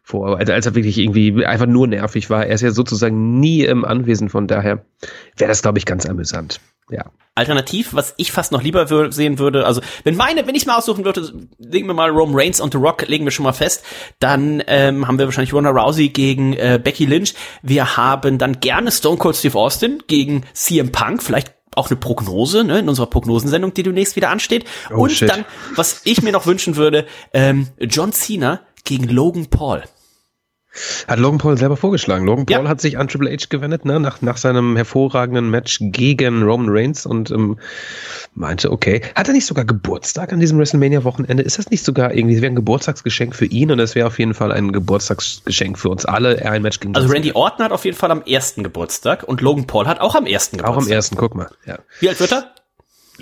Vor, 0.04 0.36
also 0.38 0.52
als 0.52 0.66
er 0.66 0.74
wirklich 0.74 0.98
irgendwie 0.98 1.46
einfach 1.46 1.66
nur 1.66 1.86
nervig 1.86 2.28
war. 2.28 2.44
Er 2.44 2.54
ist 2.54 2.62
ja 2.62 2.72
sozusagen 2.72 3.38
nie 3.38 3.62
im 3.64 3.84
Anwesen, 3.84 4.28
von 4.28 4.48
daher 4.48 4.84
wäre 5.36 5.48
das, 5.48 5.62
glaube 5.62 5.78
ich, 5.78 5.86
ganz 5.86 6.06
amüsant. 6.06 6.60
Ja. 6.90 7.04
Alternativ, 7.34 7.94
was 7.94 8.12
ich 8.18 8.32
fast 8.32 8.52
noch 8.52 8.62
lieber 8.62 8.90
wür 8.90 9.12
sehen 9.12 9.38
würde, 9.38 9.64
also 9.64 9.80
wenn 10.04 10.16
meine, 10.16 10.46
wenn 10.46 10.54
ich 10.54 10.66
mal 10.66 10.76
aussuchen 10.76 11.04
würde, 11.04 11.32
legen 11.58 11.86
wir 11.86 11.94
mal 11.94 12.10
Rome 12.10 12.32
Reigns 12.34 12.60
und 12.60 12.72
The 12.72 12.78
Rock, 12.78 13.08
legen 13.08 13.24
wir 13.24 13.30
schon 13.30 13.44
mal 13.44 13.52
fest, 13.52 13.84
dann 14.18 14.62
ähm, 14.66 15.06
haben 15.06 15.18
wir 15.18 15.24
wahrscheinlich 15.24 15.54
Ronda 15.54 15.70
Rousey 15.70 16.08
gegen 16.08 16.52
äh, 16.54 16.78
Becky 16.82 17.06
Lynch. 17.06 17.34
Wir 17.62 17.96
haben 17.96 18.36
dann 18.38 18.60
gerne 18.60 18.90
Stone 18.90 19.16
Cold 19.16 19.36
Steve 19.36 19.56
Austin 19.56 20.02
gegen 20.08 20.42
CM 20.52 20.92
Punk, 20.92 21.22
vielleicht 21.22 21.54
auch 21.74 21.88
eine 21.90 21.96
Prognose, 21.96 22.64
ne, 22.64 22.80
in 22.80 22.88
unserer 22.88 23.06
Prognosensendung, 23.06 23.72
die 23.72 23.82
demnächst 23.82 24.16
wieder 24.16 24.28
ansteht. 24.28 24.66
Oh, 24.90 25.04
und 25.04 25.12
shit. 25.12 25.30
dann, 25.30 25.44
was 25.74 26.02
ich 26.04 26.22
mir 26.22 26.32
noch 26.32 26.44
wünschen 26.44 26.76
würde, 26.76 27.06
ähm, 27.32 27.68
John 27.78 28.12
Cena 28.12 28.60
gegen 28.84 29.08
Logan 29.08 29.46
Paul. 29.46 29.82
Hat 31.06 31.18
Logan 31.18 31.36
Paul 31.36 31.58
selber 31.58 31.76
vorgeschlagen. 31.76 32.24
Logan 32.24 32.46
Ja. 32.48 32.58
Paul 32.58 32.68
hat 32.68 32.80
sich 32.80 32.96
an 32.96 33.06
Triple 33.06 33.30
H 33.30 33.46
gewendet, 33.50 33.84
ne, 33.84 34.00
nach, 34.00 34.22
nach 34.22 34.38
seinem 34.38 34.74
hervorragenden 34.76 35.50
Match 35.50 35.78
gegen 35.80 36.42
Roman 36.42 36.68
Reigns 36.70 37.04
und 37.04 37.30
ähm, 37.30 37.58
meinte, 38.34 38.72
okay. 38.72 39.02
Hat 39.14 39.28
er 39.28 39.34
nicht 39.34 39.44
sogar 39.44 39.66
Geburtstag 39.66 40.32
an 40.32 40.40
diesem 40.40 40.58
WrestleMania-Wochenende? 40.58 41.42
Ist 41.42 41.58
das 41.58 41.68
nicht 41.68 41.84
sogar 41.84 42.14
irgendwie, 42.14 42.36
es 42.36 42.40
wäre 42.40 42.52
ein 42.52 42.56
Geburtstagsgeschenk 42.56 43.36
für 43.36 43.44
ihn 43.44 43.70
und 43.70 43.80
es 43.80 43.94
wäre 43.94 44.06
auf 44.06 44.18
jeden 44.18 44.32
Fall 44.32 44.50
ein 44.50 44.72
Geburtstagsgeschenk 44.72 45.78
für 45.78 45.90
uns 45.90 46.06
alle, 46.06 46.40
er 46.40 46.52
ein 46.52 46.62
Match 46.62 46.80
gegen 46.80 46.94
Also 46.94 47.08
Randy 47.08 47.32
Orton 47.32 47.66
hat 47.66 47.72
auf 47.72 47.84
jeden 47.84 47.96
Fall 47.96 48.10
am 48.10 48.22
ersten 48.22 48.62
Geburtstag 48.62 49.24
und 49.24 49.42
Logan 49.42 49.66
Paul 49.66 49.86
hat 49.86 50.00
auch 50.00 50.14
am 50.14 50.24
ersten 50.24 50.56
Cena. 50.56 50.68
Auch 50.68 50.72
Geburtstag. 50.72 50.92
am 50.92 50.96
ersten, 50.96 51.16
guck 51.16 51.34
mal. 51.34 51.50
Ja. 51.66 51.80
Wie 52.00 52.08
alt 52.08 52.18
wird 52.18 52.32
er? 52.32 52.51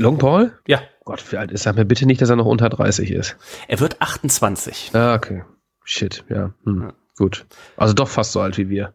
Logan 0.00 0.18
Paul? 0.18 0.52
Ja, 0.66 0.80
Gott, 1.04 1.22
wie 1.30 1.36
alt 1.36 1.50
ist 1.50 1.66
er? 1.66 1.74
Mir 1.74 1.84
bitte 1.84 2.06
nicht, 2.06 2.22
dass 2.22 2.30
er 2.30 2.36
noch 2.36 2.46
unter 2.46 2.70
30 2.70 3.10
ist. 3.10 3.36
er 3.68 3.80
wird 3.80 4.00
28. 4.00 4.92
Ah, 4.94 5.14
okay. 5.14 5.42
Shit, 5.84 6.24
ja. 6.30 6.54
Hm. 6.64 6.94
Gut. 7.18 7.44
Also 7.76 7.92
doch 7.92 8.08
fast 8.08 8.32
so 8.32 8.40
alt 8.40 8.56
wie 8.56 8.70
wir. 8.70 8.94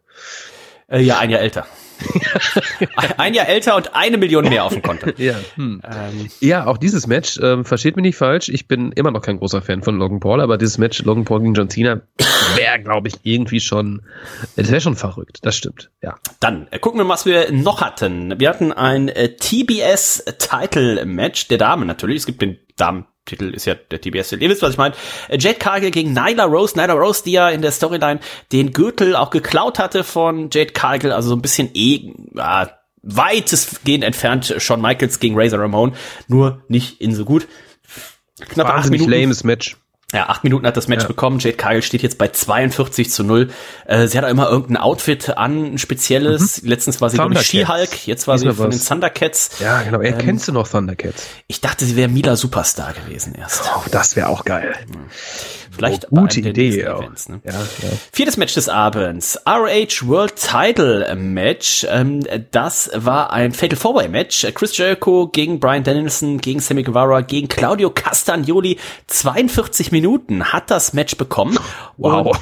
Äh, 0.88 1.02
ja, 1.02 1.18
ein 1.18 1.30
Jahr 1.30 1.40
älter. 1.40 1.64
Ein 3.16 3.32
Jahr 3.32 3.48
älter 3.48 3.74
und 3.76 3.94
eine 3.94 4.18
Million 4.18 4.48
mehr 4.48 4.64
auf 4.64 4.72
dem 4.72 4.82
Konto. 4.82 5.10
Ja, 5.16 5.34
hm. 5.54 5.80
ähm. 5.82 6.28
ja 6.40 6.66
auch 6.66 6.76
dieses 6.76 7.06
Match, 7.06 7.38
ähm, 7.42 7.64
versteht 7.64 7.96
mich 7.96 8.02
nicht 8.02 8.16
falsch, 8.16 8.50
ich 8.50 8.68
bin 8.68 8.92
immer 8.92 9.10
noch 9.10 9.22
kein 9.22 9.38
großer 9.38 9.62
Fan 9.62 9.82
von 9.82 9.96
Logan 9.96 10.20
Paul, 10.20 10.40
aber 10.40 10.58
dieses 10.58 10.76
Match 10.76 11.02
Logan 11.04 11.24
Paul 11.24 11.40
gegen 11.40 11.54
John 11.54 11.70
Cena 11.70 12.02
wäre, 12.56 12.80
glaube 12.80 13.08
ich, 13.08 13.14
irgendwie 13.22 13.60
schon, 13.60 14.02
das 14.56 14.70
wäre 14.70 14.80
schon 14.80 14.96
verrückt, 14.96 15.40
das 15.42 15.56
stimmt, 15.56 15.90
ja. 16.02 16.16
Dann 16.40 16.66
äh, 16.70 16.78
gucken 16.78 17.00
wir 17.00 17.04
mal, 17.04 17.14
was 17.14 17.26
wir 17.26 17.52
noch 17.52 17.80
hatten. 17.80 18.38
Wir 18.38 18.48
hatten 18.48 18.72
ein 18.72 19.08
äh, 19.08 19.36
TBS-Title-Match 19.36 21.48
der 21.48 21.58
Damen 21.58 21.86
natürlich, 21.86 22.18
es 22.18 22.26
gibt 22.26 22.42
den 22.42 22.58
Damen 22.76 23.06
Titel 23.26 23.52
ist 23.52 23.66
ja 23.66 23.74
der 23.74 24.00
TBS. 24.00 24.32
Ihr 24.32 24.48
wisst, 24.48 24.62
was 24.62 24.70
ich 24.70 24.78
meine. 24.78 24.94
Äh, 25.28 25.38
Jade 25.38 25.58
Cargill 25.58 25.90
gegen 25.90 26.12
Nyla 26.12 26.44
Rose. 26.44 26.78
Nyla 26.78 26.94
Rose, 26.94 27.22
die 27.24 27.32
ja 27.32 27.50
in 27.50 27.60
der 27.60 27.72
Storyline 27.72 28.20
den 28.52 28.72
Gürtel 28.72 29.16
auch 29.16 29.30
geklaut 29.30 29.78
hatte 29.78 30.04
von 30.04 30.48
Jade 30.50 30.72
Cargill. 30.72 31.12
Also 31.12 31.30
so 31.30 31.34
ein 31.34 31.42
bisschen 31.42 31.68
eh, 31.74 32.12
äh, 32.36 32.66
weitestgehend 33.02 34.04
entfernt 34.04 34.54
Shawn 34.58 34.80
Michaels 34.80 35.20
gegen 35.20 35.38
Razor 35.38 35.60
Ramon. 35.60 35.94
Nur 36.28 36.64
nicht 36.68 37.00
in 37.00 37.14
so 37.14 37.24
gut. 37.24 37.46
Knapp 38.40 38.68
Wahnsinnig 38.68 39.06
lames 39.06 39.44
Match. 39.44 39.76
Ja, 40.12 40.28
acht 40.28 40.44
Minuten 40.44 40.64
hat 40.66 40.76
das 40.76 40.86
Match 40.86 41.02
ja. 41.02 41.08
bekommen. 41.08 41.40
Jade 41.40 41.56
Cargill 41.56 41.82
steht 41.82 42.02
jetzt 42.02 42.16
bei 42.16 42.28
42 42.28 43.10
zu 43.10 43.24
0. 43.24 43.50
Äh, 43.86 44.06
sie 44.06 44.16
hat 44.16 44.24
auch 44.24 44.30
immer 44.30 44.48
irgendein 44.48 44.76
Outfit 44.76 45.36
an, 45.36 45.74
ein 45.74 45.78
spezielles. 45.78 46.62
Mhm. 46.62 46.68
Letztens 46.68 47.00
war 47.00 47.10
sie 47.10 47.16
von 47.16 47.36
She-Hulk, 47.36 48.06
jetzt 48.06 48.28
war 48.28 48.38
sie 48.38 48.46
von 48.52 48.68
was. 48.68 48.78
den 48.78 48.86
Thundercats. 48.86 49.58
Ja, 49.58 49.82
genau. 49.82 50.00
Er 50.00 50.12
ähm, 50.12 50.18
kennst 50.18 50.46
du 50.46 50.52
noch 50.52 50.68
Thundercats? 50.68 51.26
Ich 51.48 51.60
dachte, 51.60 51.84
sie 51.84 51.96
wäre 51.96 52.08
Mila 52.08 52.36
Superstar 52.36 52.92
gewesen 52.92 53.34
erst. 53.34 53.62
Oh, 53.76 53.82
das 53.90 54.14
wäre 54.14 54.28
auch 54.28 54.44
geil. 54.44 54.76
Mhm. 54.86 55.06
Vielleicht 55.76 56.06
oh, 56.10 56.16
gute 56.20 56.40
Idee. 56.40 56.80
Events, 56.80 57.28
ne? 57.28 57.40
ja, 57.44 57.52
ja. 57.52 57.88
Viertes 58.12 58.36
Match 58.36 58.54
des 58.54 58.68
Abends. 58.68 59.38
ROH 59.46 60.06
World 60.06 60.34
Title 60.36 61.14
Match. 61.16 61.86
Ähm, 61.88 62.20
das 62.50 62.90
war 62.94 63.32
ein 63.32 63.52
Fatal 63.52 63.76
Four 63.76 63.96
Way 63.96 64.08
Match. 64.08 64.46
Chris 64.54 64.76
Jericho 64.76 65.28
gegen 65.28 65.60
Brian 65.60 65.84
Danielson, 65.84 66.38
gegen 66.38 66.60
Sammy 66.60 66.82
Guevara, 66.82 67.20
gegen 67.20 67.48
Claudio 67.48 67.90
Castagnoli. 67.90 68.78
42 69.06 69.92
Minuten 69.92 70.52
hat 70.52 70.70
das 70.70 70.92
Match 70.92 71.16
bekommen. 71.16 71.58
Wow. 71.96 72.38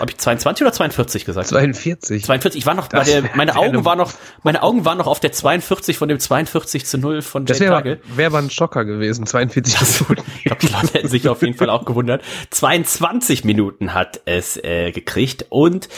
Habe 0.00 0.10
ich 0.10 0.18
22 0.18 0.64
oder 0.64 0.72
42 0.72 1.24
gesagt? 1.24 1.48
42. 1.48 2.24
42. 2.24 2.58
Ich 2.58 2.66
war 2.66 2.74
noch 2.74 2.88
das 2.88 3.06
bei 3.06 3.20
der, 3.20 3.30
meine 3.34 3.56
Augen 3.56 3.84
waren 3.84 3.98
noch, 3.98 4.12
meine 4.42 4.62
Augen 4.62 4.84
waren 4.84 4.98
noch 4.98 5.06
auf 5.06 5.20
der 5.20 5.32
42 5.32 5.98
von 5.98 6.08
dem 6.08 6.18
42 6.18 6.86
zu 6.86 6.98
0 6.98 7.22
von 7.22 7.46
Jade 7.46 7.66
Cargill. 7.66 8.00
Wäre 8.16 8.30
mal 8.30 8.42
ein 8.42 8.50
Schocker 8.50 8.84
gewesen, 8.84 9.26
42 9.26 10.08
Minuten. 10.08 10.30
ich 10.36 10.44
glaube, 10.44 10.66
die 10.66 10.72
Leute 10.72 10.92
hätten 10.94 11.08
sich 11.08 11.28
auf 11.28 11.42
jeden 11.42 11.54
Fall 11.54 11.70
auch 11.70 11.84
gewundert. 11.84 12.22
22 12.50 13.44
Minuten 13.44 13.94
hat 13.94 14.20
es 14.24 14.56
äh, 14.56 14.92
gekriegt 14.92 15.46
und 15.48 15.88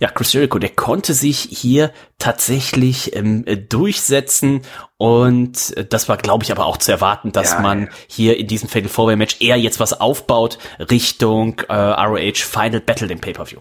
ja, 0.00 0.08
Chris 0.08 0.32
Jericho, 0.32 0.58
der 0.58 0.70
konnte 0.70 1.14
sich 1.14 1.38
hier 1.40 1.92
tatsächlich 2.18 3.14
ähm, 3.14 3.44
durchsetzen 3.68 4.62
und 4.96 5.74
das 5.92 6.08
war, 6.08 6.16
glaube 6.16 6.44
ich, 6.44 6.52
aber 6.52 6.64
auch 6.64 6.78
zu 6.78 6.90
erwarten, 6.90 7.32
dass 7.32 7.52
ja, 7.52 7.60
man 7.60 7.82
ja. 7.82 7.88
hier 8.06 8.38
in 8.38 8.46
diesem 8.46 8.68
Fatal 8.68 8.88
Four 8.88 9.14
Match 9.16 9.36
eher 9.40 9.56
jetzt 9.56 9.80
was 9.80 10.00
aufbaut 10.00 10.58
Richtung 10.78 11.60
äh, 11.68 11.74
ROH 11.74 12.36
Final 12.36 12.80
Battle, 12.80 13.08
dem 13.08 13.20
Pay-Per-View. 13.20 13.60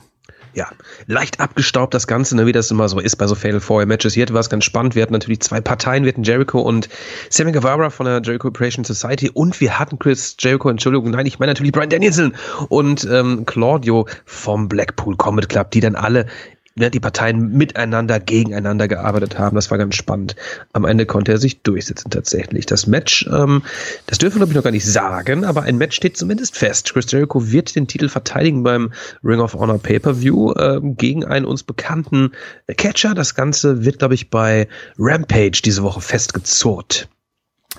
Ja, 0.56 0.70
leicht 1.06 1.42
abgestaubt 1.42 1.94
das 1.94 2.08
Ganze, 2.08 2.34
ne, 2.38 2.46
wie 2.46 2.54
das 2.54 2.72
immer 2.72 2.88
so 2.88 3.02
ist 3.02 3.18
bei 3.18 3.28
so 3.28 3.36
Fatal 3.36 3.60
Four 3.60 3.86
Matches. 3.86 4.14
Hier 4.14 4.30
war 4.30 4.40
es 4.40 4.50
ganz 4.50 4.64
spannend. 4.64 4.96
Wir 4.96 5.02
hatten 5.02 5.12
natürlich 5.12 5.42
zwei 5.42 5.60
Parteien. 5.60 6.06
Wir 6.06 6.14
hatten 6.14 6.24
Jericho 6.24 6.62
und 6.62 6.88
Sammy 7.30 7.52
Guevara 7.52 7.90
von 7.90 8.06
der 8.06 8.22
Jericho 8.24 8.48
Operation 8.48 8.86
Society 8.86 9.30
und 9.30 9.60
wir 9.60 9.78
hatten 9.78 10.00
Chris 10.00 10.38
Jericho, 10.40 10.70
Entschuldigung, 10.70 11.12
nein, 11.12 11.26
ich 11.26 11.40
meine 11.40 11.52
natürlich 11.52 11.74
Brian 11.74 11.90
Danielson 11.90 12.36
und 12.70 13.06
ähm, 13.12 13.46
Claudio 13.46 14.08
vom 14.24 14.70
Blackpool 14.70 15.18
Combat 15.18 15.50
Club, 15.50 15.72
die 15.72 15.82
dann 15.82 15.96
alle 15.96 16.26
ne, 16.76 16.92
die 16.92 17.00
Parteien 17.00 17.54
miteinander, 17.54 18.20
gegeneinander 18.20 18.88
gearbeitet 18.88 19.40
haben. 19.40 19.56
Das 19.56 19.72
war 19.72 19.78
ganz 19.78 19.96
spannend. 19.96 20.36
Am 20.74 20.86
Ende 20.86 21.06
konnte 21.06 21.32
er 21.32 21.38
sich 21.38 21.62
durchsetzen 21.62 22.12
tatsächlich. 22.12 22.66
Das 22.66 22.86
Match, 22.88 23.28
ähm, 23.32 23.64
das 24.08 24.18
dürfen 24.18 24.36
wir 24.36 24.40
glaube 24.40 24.52
ich 24.52 24.56
noch 24.56 24.64
gar 24.64 24.72
nicht 24.72 24.86
sagen, 24.86 25.46
aber 25.46 25.64
ein 25.64 25.78
Match 25.78 25.96
steht 25.96 26.18
zumindest 26.18 26.58
fest. 26.58 26.94
Chris 26.94 27.12
Jericho 27.12 27.52
wird 27.52 27.76
den 27.76 27.88
Titel 27.88 28.10
verteidigen 28.10 28.64
beim 28.64 28.92
Ring 29.24 29.40
of 29.40 29.54
Honor 29.54 29.80
Pay-Per-View 29.80 30.52
äh, 30.52 30.80
gegen 30.84 31.26
einen 31.26 31.46
uns 31.46 31.64
bekannten 31.64 32.32
Catcher. 32.78 33.14
Das 33.14 33.36
Ganze 33.36 33.86
wird, 33.86 34.00
glaube 34.00 34.14
ich, 34.14 34.30
bei 34.30 34.68
Rampage 34.98 35.62
diese 35.64 35.84
Woche 35.84 36.02
festgezurrt. 36.02 37.08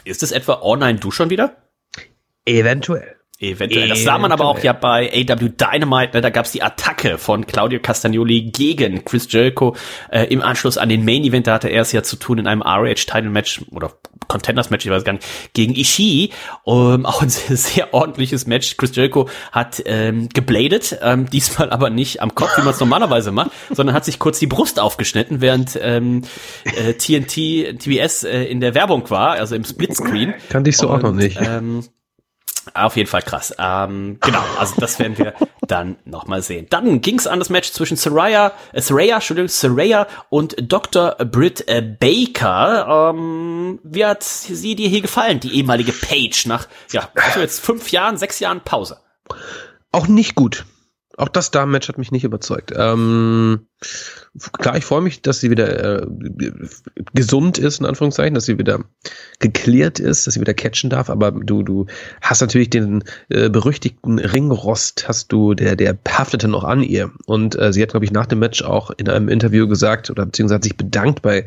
Ist 0.04 0.22
es 0.22 0.32
etwa 0.32 0.60
online 0.62 0.98
du 0.98 1.10
schon 1.10 1.30
wieder? 1.30 1.56
Eventuell. 2.44 3.15
Eventuell. 3.38 3.88
Das 3.88 4.02
sah 4.02 4.18
man 4.18 4.32
aber 4.32 4.46
auch 4.46 4.60
ja 4.60 4.72
bei 4.72 5.10
AW 5.12 5.50
Dynamite, 5.50 6.14
ne? 6.14 6.20
da 6.22 6.30
gab's 6.30 6.52
die 6.52 6.62
Attacke 6.62 7.18
von 7.18 7.46
Claudio 7.46 7.80
Castagnoli 7.80 8.50
gegen 8.50 9.04
Chris 9.04 9.30
Jericho 9.30 9.76
äh, 10.10 10.24
im 10.24 10.40
Anschluss 10.40 10.78
an 10.78 10.88
den 10.88 11.04
Main 11.04 11.22
Event. 11.22 11.46
Da 11.46 11.54
hatte 11.54 11.68
er 11.68 11.82
es 11.82 11.92
ja 11.92 12.02
zu 12.02 12.16
tun 12.16 12.38
in 12.38 12.46
einem 12.46 12.62
ROH 12.62 12.94
Title 12.94 13.28
Match 13.28 13.60
oder 13.70 13.92
Contenders 14.28 14.70
Match, 14.70 14.86
ich 14.86 14.90
weiß 14.90 15.04
gar 15.04 15.12
nicht, 15.12 15.26
gegen 15.52 15.74
Ishii. 15.74 16.30
Um, 16.64 17.04
auch 17.04 17.20
ein 17.20 17.28
sehr, 17.28 17.58
sehr 17.58 17.94
ordentliches 17.94 18.46
Match. 18.46 18.78
Chris 18.78 18.96
Jericho 18.96 19.28
hat 19.52 19.82
ähm, 19.84 20.30
gebladet, 20.30 20.98
ähm, 21.02 21.28
diesmal 21.30 21.68
aber 21.70 21.90
nicht 21.90 22.22
am 22.22 22.34
Kopf, 22.34 22.56
wie 22.56 22.62
man 22.62 22.72
es 22.72 22.80
normalerweise 22.80 23.32
macht, 23.32 23.50
sondern 23.70 23.94
hat 23.94 24.06
sich 24.06 24.18
kurz 24.18 24.38
die 24.38 24.46
Brust 24.46 24.80
aufgeschnitten, 24.80 25.42
während 25.42 25.78
ähm, 25.82 26.22
äh, 26.64 26.94
TNT, 26.94 27.78
TBS 27.80 28.24
äh, 28.24 28.44
in 28.44 28.60
der 28.60 28.74
Werbung 28.74 29.10
war, 29.10 29.32
also 29.32 29.54
im 29.54 29.64
Splitscreen. 29.64 30.32
Kannte 30.48 30.70
ich 30.70 30.78
so 30.78 30.88
Und, 30.88 30.94
auch 30.94 31.02
noch 31.02 31.12
nicht. 31.12 31.38
Ähm, 31.38 31.84
auf 32.74 32.96
jeden 32.96 33.08
Fall 33.08 33.22
krass. 33.22 33.54
Ähm, 33.58 34.18
genau, 34.20 34.42
also 34.58 34.74
das 34.78 34.98
werden 34.98 35.18
wir 35.18 35.34
dann 35.66 35.96
nochmal 36.04 36.42
sehen. 36.42 36.66
Dann 36.70 37.00
ging 37.00 37.18
es 37.18 37.26
an 37.26 37.38
das 37.38 37.50
Match 37.50 37.72
zwischen 37.72 37.96
Saraya, 37.96 38.52
äh, 38.72 38.80
Saraya, 38.80 39.16
Entschuldigung, 39.16 39.48
Saraya 39.48 40.06
und 40.28 40.56
Dr. 40.60 41.16
Britt 41.16 41.66
äh, 41.68 41.82
Baker. 41.82 43.12
Ähm, 43.14 43.80
wie 43.82 44.04
hat 44.04 44.22
sie 44.22 44.74
dir 44.74 44.88
hier 44.88 45.02
gefallen, 45.02 45.40
die 45.40 45.56
ehemalige 45.56 45.92
Page, 45.92 46.46
nach, 46.46 46.68
ja, 46.92 47.08
also 47.14 47.40
jetzt 47.40 47.60
fünf 47.60 47.90
Jahren, 47.90 48.16
sechs 48.16 48.40
Jahren 48.40 48.60
Pause? 48.60 48.98
Auch 49.92 50.08
nicht 50.08 50.34
gut. 50.34 50.64
Auch 51.16 51.28
das 51.28 51.50
Damen-Match 51.50 51.88
hat 51.88 51.96
mich 51.96 52.12
nicht 52.12 52.24
überzeugt. 52.24 52.72
Ähm, 52.76 53.60
klar, 54.58 54.76
ich 54.76 54.84
freue 54.84 55.00
mich, 55.00 55.22
dass 55.22 55.40
sie 55.40 55.50
wieder 55.50 56.02
äh, 56.02 56.06
gesund 57.14 57.56
ist, 57.56 57.80
in 57.80 57.86
Anführungszeichen, 57.86 58.34
dass 58.34 58.44
sie 58.44 58.58
wieder 58.58 58.80
geklärt 59.38 59.98
ist, 59.98 60.26
dass 60.26 60.34
sie 60.34 60.40
wieder 60.40 60.52
catchen 60.52 60.90
darf, 60.90 61.08
aber 61.08 61.30
du, 61.32 61.62
du 61.62 61.86
hast 62.20 62.42
natürlich 62.42 62.68
den 62.68 63.02
äh, 63.30 63.48
berüchtigten 63.48 64.18
Ringrost, 64.18 65.08
hast 65.08 65.32
du, 65.32 65.54
der, 65.54 65.74
der 65.74 65.96
haftete 66.06 66.48
noch 66.48 66.64
an 66.64 66.82
ihr. 66.82 67.10
Und 67.24 67.58
äh, 67.58 67.72
sie 67.72 67.82
hat, 67.82 67.90
glaube 67.90 68.04
ich, 68.04 68.12
nach 68.12 68.26
dem 68.26 68.40
Match 68.40 68.62
auch 68.62 68.90
in 68.90 69.08
einem 69.08 69.28
Interview 69.28 69.66
gesagt, 69.68 70.10
oder 70.10 70.26
beziehungsweise 70.26 70.56
hat 70.56 70.64
sich 70.64 70.76
bedankt 70.76 71.22
bei 71.22 71.46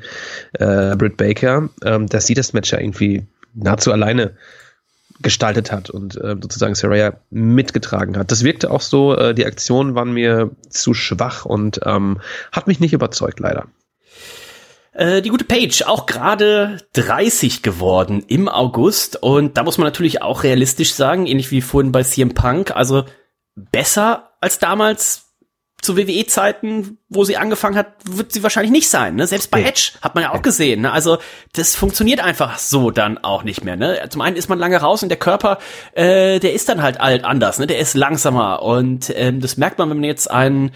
äh, 0.53 0.95
Britt 0.95 1.17
Baker, 1.17 1.69
ähm, 1.83 2.07
dass 2.07 2.25
sie 2.25 2.33
das 2.33 2.53
Match 2.53 2.71
ja 2.71 2.79
irgendwie 2.79 3.27
nahezu 3.53 3.91
alleine 3.91 4.35
gestaltet 5.21 5.71
hat 5.71 5.89
und 5.89 6.15
äh, 6.15 6.35
sozusagen 6.41 6.75
Saraya 6.75 7.13
mitgetragen 7.29 8.17
hat. 8.17 8.31
Das 8.31 8.43
wirkte 8.43 8.71
auch 8.71 8.81
so, 8.81 9.15
äh, 9.15 9.33
die 9.33 9.45
Aktionen 9.45 9.95
waren 9.95 10.13
mir 10.13 10.51
zu 10.69 10.93
schwach 10.93 11.45
und 11.45 11.81
ähm, 11.85 12.21
hat 12.51 12.67
mich 12.67 12.79
nicht 12.79 12.93
überzeugt, 12.93 13.39
leider. 13.39 13.67
Äh, 14.93 15.21
die 15.21 15.29
gute 15.29 15.45
Page, 15.45 15.83
auch 15.83 16.05
gerade 16.05 16.77
30 16.93 17.61
geworden 17.61 18.23
im 18.27 18.47
August 18.47 19.21
und 19.21 19.57
da 19.57 19.63
muss 19.63 19.77
man 19.77 19.85
natürlich 19.85 20.21
auch 20.21 20.43
realistisch 20.43 20.93
sagen, 20.93 21.25
ähnlich 21.25 21.51
wie 21.51 21.61
vorhin 21.61 21.91
bei 21.91 22.03
CM 22.03 22.33
Punk, 22.33 22.75
also 22.75 23.05
besser 23.55 24.31
als 24.41 24.59
damals 24.59 25.28
zu 25.81 25.95
WWE-Zeiten, 25.97 26.97
wo 27.07 27.23
sie 27.23 27.37
angefangen 27.37 27.77
hat, 27.77 27.93
wird 28.05 28.33
sie 28.33 28.43
wahrscheinlich 28.43 28.71
nicht 28.71 28.89
sein. 28.89 29.15
Ne? 29.15 29.27
Selbst 29.27 29.49
bei 29.49 29.63
Edge 29.63 29.91
hat 30.01 30.15
man 30.15 30.23
ja 30.23 30.33
auch 30.33 30.41
gesehen. 30.41 30.81
Ne? 30.81 30.91
Also 30.91 31.19
das 31.53 31.75
funktioniert 31.75 32.19
einfach 32.19 32.57
so 32.57 32.91
dann 32.91 33.17
auch 33.17 33.43
nicht 33.43 33.63
mehr. 33.63 33.75
Ne? 33.75 34.07
Zum 34.09 34.21
einen 34.21 34.35
ist 34.35 34.49
man 34.49 34.59
lange 34.59 34.77
raus 34.77 35.03
und 35.03 35.09
der 35.09 35.17
Körper, 35.17 35.57
äh, 35.93 36.39
der 36.39 36.53
ist 36.53 36.67
dann 36.69 36.81
halt 36.81 36.99
alt 36.99 37.23
anders. 37.23 37.59
Ne? 37.59 37.67
Der 37.67 37.79
ist 37.79 37.95
langsamer 37.95 38.61
und 38.61 39.11
ähm, 39.15 39.39
das 39.39 39.57
merkt 39.57 39.77
man, 39.77 39.89
wenn 39.89 39.97
man 39.97 40.03
jetzt 40.03 40.29
einen 40.29 40.71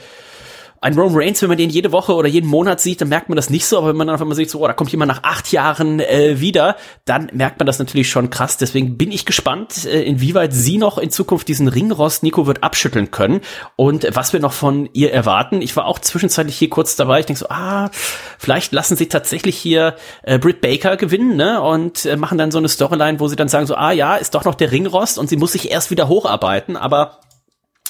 ein 0.83 0.95
Roman 0.95 1.15
Reigns, 1.15 1.41
wenn 1.41 1.47
man 1.47 1.57
den 1.57 1.69
jede 1.69 1.93
Woche 1.93 2.13
oder 2.13 2.27
jeden 2.27 2.49
Monat 2.49 2.81
sieht, 2.81 2.99
dann 2.99 3.07
merkt 3.07 3.29
man 3.29 3.37
das 3.37 3.49
nicht 3.49 3.65
so, 3.65 3.77
aber 3.77 3.87
wenn 3.87 3.95
man 3.95 4.07
dann 4.07 4.15
einfach 4.15 4.25
mal 4.25 4.35
sieht, 4.35 4.49
so, 4.49 4.59
oh, 4.59 4.67
da 4.67 4.73
kommt 4.73 4.91
jemand 4.91 5.07
nach 5.07 5.23
acht 5.23 5.49
Jahren 5.53 6.01
äh, 6.01 6.41
wieder, 6.41 6.75
dann 7.05 7.29
merkt 7.31 7.59
man 7.59 7.65
das 7.65 7.79
natürlich 7.79 8.09
schon 8.09 8.29
krass. 8.29 8.57
Deswegen 8.57 8.97
bin 8.97 9.09
ich 9.09 9.25
gespannt, 9.25 9.85
äh, 9.85 10.03
inwieweit 10.03 10.51
sie 10.51 10.77
noch 10.77 10.97
in 10.97 11.09
Zukunft 11.09 11.47
diesen 11.47 11.69
Ringrost 11.69 12.23
Nico 12.23 12.47
wird 12.47 12.63
abschütteln 12.63 13.11
können 13.11 13.39
und 13.77 14.05
was 14.13 14.33
wir 14.33 14.41
noch 14.41 14.51
von 14.51 14.89
ihr 14.91 15.13
erwarten. 15.13 15.61
Ich 15.61 15.73
war 15.77 15.85
auch 15.85 15.99
zwischenzeitlich 15.99 16.57
hier 16.57 16.69
kurz 16.69 16.97
dabei. 16.97 17.21
Ich 17.21 17.27
denke 17.27 17.39
so, 17.39 17.47
ah, 17.47 17.89
vielleicht 18.37 18.73
lassen 18.73 18.97
sie 18.97 19.07
tatsächlich 19.07 19.57
hier 19.57 19.95
äh, 20.23 20.37
Britt 20.37 20.59
Baker 20.59 20.97
gewinnen, 20.97 21.37
ne? 21.37 21.61
Und 21.61 22.05
äh, 22.05 22.17
machen 22.17 22.37
dann 22.37 22.51
so 22.51 22.57
eine 22.57 22.67
Storyline, 22.67 23.21
wo 23.21 23.29
sie 23.29 23.37
dann 23.37 23.47
sagen 23.47 23.67
so, 23.67 23.75
ah 23.75 23.91
ja, 23.91 24.17
ist 24.17 24.35
doch 24.35 24.43
noch 24.43 24.55
der 24.55 24.73
Ringrost 24.73 25.17
und 25.17 25.29
sie 25.29 25.37
muss 25.37 25.53
sich 25.53 25.71
erst 25.71 25.91
wieder 25.91 26.09
hocharbeiten, 26.09 26.75
aber 26.75 27.19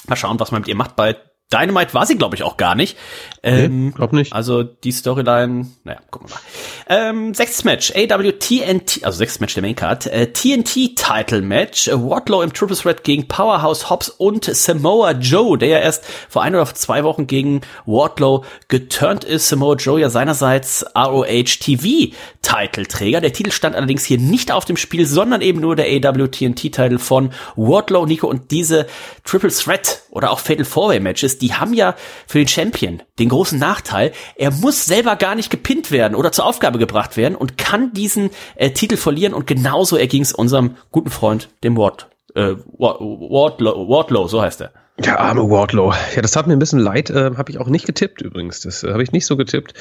mal 0.06 0.14
schauen, 0.14 0.38
was 0.38 0.52
man 0.52 0.60
mit 0.60 0.68
ihr 0.68 0.76
macht 0.76 0.94
bei 0.94 1.16
Dynamite 1.52 1.94
war 1.94 2.06
sie, 2.06 2.16
glaube 2.16 2.34
ich, 2.34 2.42
auch 2.42 2.56
gar 2.56 2.74
nicht. 2.74 2.96
Ähm, 3.42 3.86
nee, 3.86 3.92
glaub 3.92 4.12
nicht. 4.12 4.32
Also 4.32 4.62
die 4.62 4.90
Storyline, 4.90 5.66
naja, 5.84 6.00
gucken 6.10 6.30
wir 6.30 6.34
mal. 6.34 7.10
Ähm, 7.10 7.34
sechstes 7.34 7.64
Match, 7.64 7.92
AWTNT, 7.94 9.04
also 9.04 9.18
sechstes 9.18 9.40
Match 9.40 9.54
der 9.54 9.62
Maincard, 9.62 10.06
äh, 10.06 10.32
TNT 10.32 10.96
Title 10.96 11.42
Match, 11.42 11.88
äh, 11.88 11.92
Wardlow 11.92 12.42
im 12.42 12.52
Triple 12.52 12.76
Threat 12.76 13.04
gegen 13.04 13.28
Powerhouse 13.28 13.90
Hobbs 13.90 14.08
und 14.08 14.44
Samoa 14.46 15.12
Joe, 15.12 15.58
der 15.58 15.68
ja 15.68 15.78
erst 15.78 16.04
vor 16.28 16.42
ein 16.42 16.54
oder 16.54 16.66
zwei 16.74 17.04
Wochen 17.04 17.26
gegen 17.26 17.60
Wardlow 17.84 18.44
geturnt 18.68 19.24
ist. 19.24 19.48
Samoa 19.48 19.76
Joe 19.76 20.00
ja 20.00 20.08
seinerseits 20.08 20.84
ROH 20.96 21.58
TV 21.60 22.14
Titelträger. 22.42 23.20
Der 23.20 23.32
Titel 23.32 23.52
stand 23.52 23.76
allerdings 23.76 24.04
hier 24.04 24.18
nicht 24.18 24.50
auf 24.50 24.64
dem 24.64 24.76
Spiel, 24.76 25.06
sondern 25.06 25.42
eben 25.42 25.60
nur 25.60 25.76
der 25.76 25.86
AWTNT 25.86 26.56
Titel 26.56 26.98
von 26.98 27.30
Wardlow, 27.56 28.06
Nico 28.06 28.26
und 28.26 28.50
diese 28.50 28.86
Triple 29.24 29.50
Threat 29.50 30.03
oder 30.14 30.30
auch 30.30 30.38
Fatal 30.38 30.64
Four 30.64 30.88
Way 30.88 31.00
Matches, 31.00 31.38
die 31.38 31.52
haben 31.52 31.74
ja 31.74 31.94
für 32.26 32.38
den 32.38 32.48
Champion 32.48 33.02
den 33.18 33.28
großen 33.28 33.58
Nachteil, 33.58 34.12
er 34.36 34.50
muss 34.50 34.86
selber 34.86 35.16
gar 35.16 35.34
nicht 35.34 35.50
gepinnt 35.50 35.90
werden 35.90 36.14
oder 36.14 36.32
zur 36.32 36.46
Aufgabe 36.46 36.78
gebracht 36.78 37.16
werden 37.16 37.34
und 37.34 37.58
kann 37.58 37.92
diesen 37.92 38.30
äh, 38.56 38.70
Titel 38.70 38.96
verlieren 38.96 39.34
und 39.34 39.46
genauso 39.46 39.96
erging 39.96 40.22
es 40.22 40.32
unserem 40.32 40.76
guten 40.90 41.10
Freund, 41.10 41.50
dem 41.62 41.76
Ward, 41.76 42.08
äh, 42.34 42.54
Wardlow, 42.78 43.88
Wardlow, 43.88 44.28
so 44.28 44.40
heißt 44.40 44.62
er. 44.62 44.72
Der 44.96 45.18
arme 45.18 45.50
Wardlow. 45.50 45.92
Ja, 46.14 46.22
das 46.22 46.36
hat 46.36 46.46
mir 46.46 46.52
ein 46.52 46.60
bisschen 46.60 46.78
leid. 46.78 47.10
Äh, 47.10 47.32
habe 47.36 47.50
ich 47.50 47.58
auch 47.58 47.66
nicht 47.66 47.84
getippt 47.84 48.22
übrigens. 48.22 48.60
Das 48.60 48.84
äh, 48.84 48.92
habe 48.92 49.02
ich 49.02 49.10
nicht 49.10 49.26
so 49.26 49.36
getippt. 49.36 49.74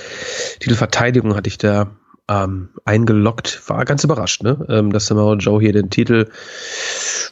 Titelverteidigung 0.59 1.35
hatte 1.35 1.47
ich 1.49 1.59
da 1.59 1.91
ähm, 2.29 2.69
eingeloggt. 2.85 3.61
War 3.67 3.85
ganz 3.85 4.03
überrascht, 4.03 4.43
ne? 4.43 4.65
Ähm, 4.69 4.91
dass 4.91 5.07
Samoa 5.07 5.35
Joe 5.35 5.61
hier 5.61 5.73
den 5.73 5.89
Titel 5.89 6.29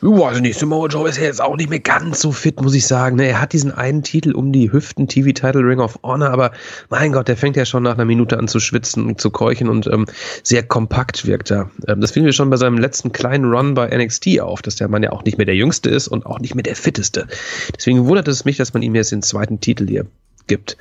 weiß 0.02 0.38
ich 0.38 0.42
nicht, 0.42 0.58
Samoa 0.58 0.88
Joe 0.88 1.08
ist 1.08 1.18
ja 1.18 1.24
jetzt 1.24 1.42
auch 1.42 1.56
nicht 1.56 1.70
mehr 1.70 1.80
ganz 1.80 2.22
so 2.22 2.32
fit, 2.32 2.60
muss 2.62 2.74
ich 2.74 2.88
sagen. 2.88 3.18
Ne? 3.18 3.28
Er 3.28 3.42
hat 3.42 3.54
diesen 3.54 3.72
einen 3.72 4.02
Titel 4.02 4.32
um 4.32 4.52
die 4.52 4.72
Hüften, 4.72 5.08
TV-Title 5.08 5.62
Ring 5.62 5.80
of 5.80 6.00
Honor, 6.04 6.30
aber 6.30 6.52
mein 6.89 7.12
Gott, 7.12 7.28
der 7.28 7.38
fängt 7.38 7.56
ja 7.56 7.66
schon 7.66 7.84
nach 7.84 7.94
einer 7.94 8.06
Minute 8.06 8.38
an 8.39 8.48
zu 8.48 8.60
schwitzen 8.60 9.06
und 9.06 9.22
zu 9.22 9.30
keuchen 9.30 9.70
und 9.70 9.88
ähm, 9.88 10.08
sehr 10.44 10.64
kompakt 10.64 11.28
wirkt 11.28 11.52
er. 11.52 11.70
Ähm, 11.88 12.02
das 12.02 12.12
finden 12.12 12.26
wir 12.26 12.34
schon 12.34 12.50
bei 12.50 12.58
seinem 12.58 12.78
letzten 12.78 13.12
kleinen 13.12 13.46
Run 13.46 13.76
bei 13.76 13.96
NXT 13.96 14.39
auf, 14.42 14.62
dass 14.62 14.76
der 14.76 14.88
Mann 14.88 15.04
ja 15.04 15.12
auch 15.12 15.24
nicht 15.24 15.38
mehr 15.38 15.46
der 15.46 15.56
Jüngste 15.56 15.89
ist 15.89 16.08
und 16.08 16.26
auch 16.26 16.39
nicht 16.39 16.56
mehr 16.56 16.64
der 16.64 16.76
Fitteste. 16.76 17.28
Deswegen 17.76 18.06
wundert 18.06 18.28
es 18.28 18.46
mich, 18.46 18.58
dass 18.58 18.74
man 18.74 18.82
ihm 18.82 18.96
jetzt 18.96 19.12
den 19.12 19.22
zweiten 19.22 19.60
Titel 19.60 19.88
hier 19.88 20.08
gibt. 20.48 20.78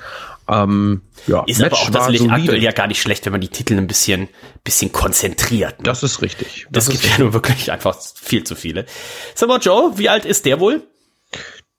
Ähm, 0.49 1.03
ja, 1.27 1.45
ist 1.47 1.61
Match 1.61 1.73
aber 1.73 1.83
auch 1.83 1.91
tatsächlich 1.91 2.31
aktuell 2.31 2.63
ja 2.63 2.73
gar 2.73 2.87
nicht 2.87 3.01
schlecht, 3.01 3.25
wenn 3.25 3.33
man 3.33 3.41
die 3.41 3.49
Titel 3.49 3.77
ein 3.77 3.87
bisschen, 3.87 4.29
bisschen 4.65 4.91
konzentriert. 4.91 5.79
Ne? 5.79 5.85
Das 5.85 6.03
ist 6.03 6.23
richtig. 6.23 6.67
Das, 6.71 6.87
das 6.87 6.95
gibt 6.95 7.07
ja 7.07 7.23
nur 7.23 7.33
wirklich 7.33 7.71
einfach 7.71 7.97
viel 8.15 8.45
zu 8.45 8.57
viele. 8.57 8.87
Sag 9.35 9.49
mal, 9.49 9.61
Joe, 9.61 9.93
wie 9.97 10.09
alt 10.09 10.25
ist 10.25 10.47
der 10.47 10.61
wohl? 10.61 10.83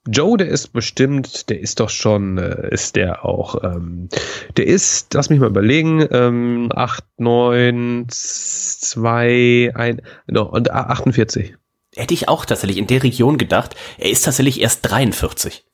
Joe, 0.06 0.36
der 0.36 0.48
ist 0.48 0.72
bestimmt, 0.72 1.48
der 1.48 1.60
ist 1.60 1.78
doch 1.78 1.90
schon, 1.90 2.36
äh, 2.38 2.72
ist 2.72 2.96
der 2.96 3.24
auch, 3.24 3.62
ähm, 3.62 4.08
der 4.56 4.66
ist, 4.66 5.14
lass 5.14 5.30
mich 5.30 5.38
mal 5.38 5.46
überlegen, 5.46 6.06
ähm, 6.10 6.70
8, 6.74 7.04
9, 7.18 8.06
2, 8.08 9.72
1, 9.74 10.02
no, 10.26 10.42
und 10.42 10.72
48. 10.72 11.54
Hätte 11.94 12.14
ich 12.14 12.28
auch 12.28 12.44
tatsächlich 12.46 12.78
in 12.78 12.88
der 12.88 13.02
Region 13.02 13.38
gedacht. 13.38 13.76
Er 13.98 14.10
ist 14.10 14.24
tatsächlich 14.24 14.60
erst 14.60 14.90
43. 14.90 15.64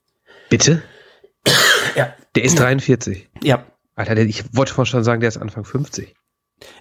Bitte? 0.51 0.83
Ja. 1.99 2.14
Der 2.36 2.44
ist 2.44 2.59
43. 2.59 3.28
Ja. 3.42 3.64
Alter, 3.96 4.16
ich 4.18 4.44
wollte 4.55 4.72
vorhin 4.72 4.90
schon 4.90 5.05
sagen, 5.05 5.20
der 5.20 5.28
ist 5.28 5.36
Anfang 5.36 5.64
50. 5.64 6.14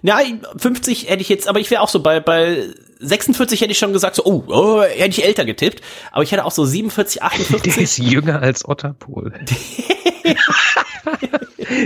Ja, 0.02 0.20
50 0.56 1.10
hätte 1.10 1.22
ich 1.22 1.28
jetzt, 1.28 1.48
aber 1.48 1.60
ich 1.60 1.70
wäre 1.70 1.82
auch 1.82 1.88
so 1.88 2.02
bei, 2.02 2.20
bei 2.20 2.68
46 3.00 3.60
hätte 3.60 3.72
ich 3.72 3.78
schon 3.78 3.92
gesagt, 3.92 4.16
so, 4.16 4.24
oh, 4.24 4.44
oh, 4.48 4.82
hätte 4.82 5.08
ich 5.08 5.24
älter 5.24 5.44
getippt, 5.44 5.82
aber 6.12 6.22
ich 6.22 6.32
hätte 6.32 6.44
auch 6.44 6.52
so 6.52 6.64
47, 6.64 7.22
48. 7.22 7.74
Der 7.74 7.82
ist 7.82 7.98
jünger 7.98 8.40
als 8.40 8.64
Otterpool. 8.68 9.32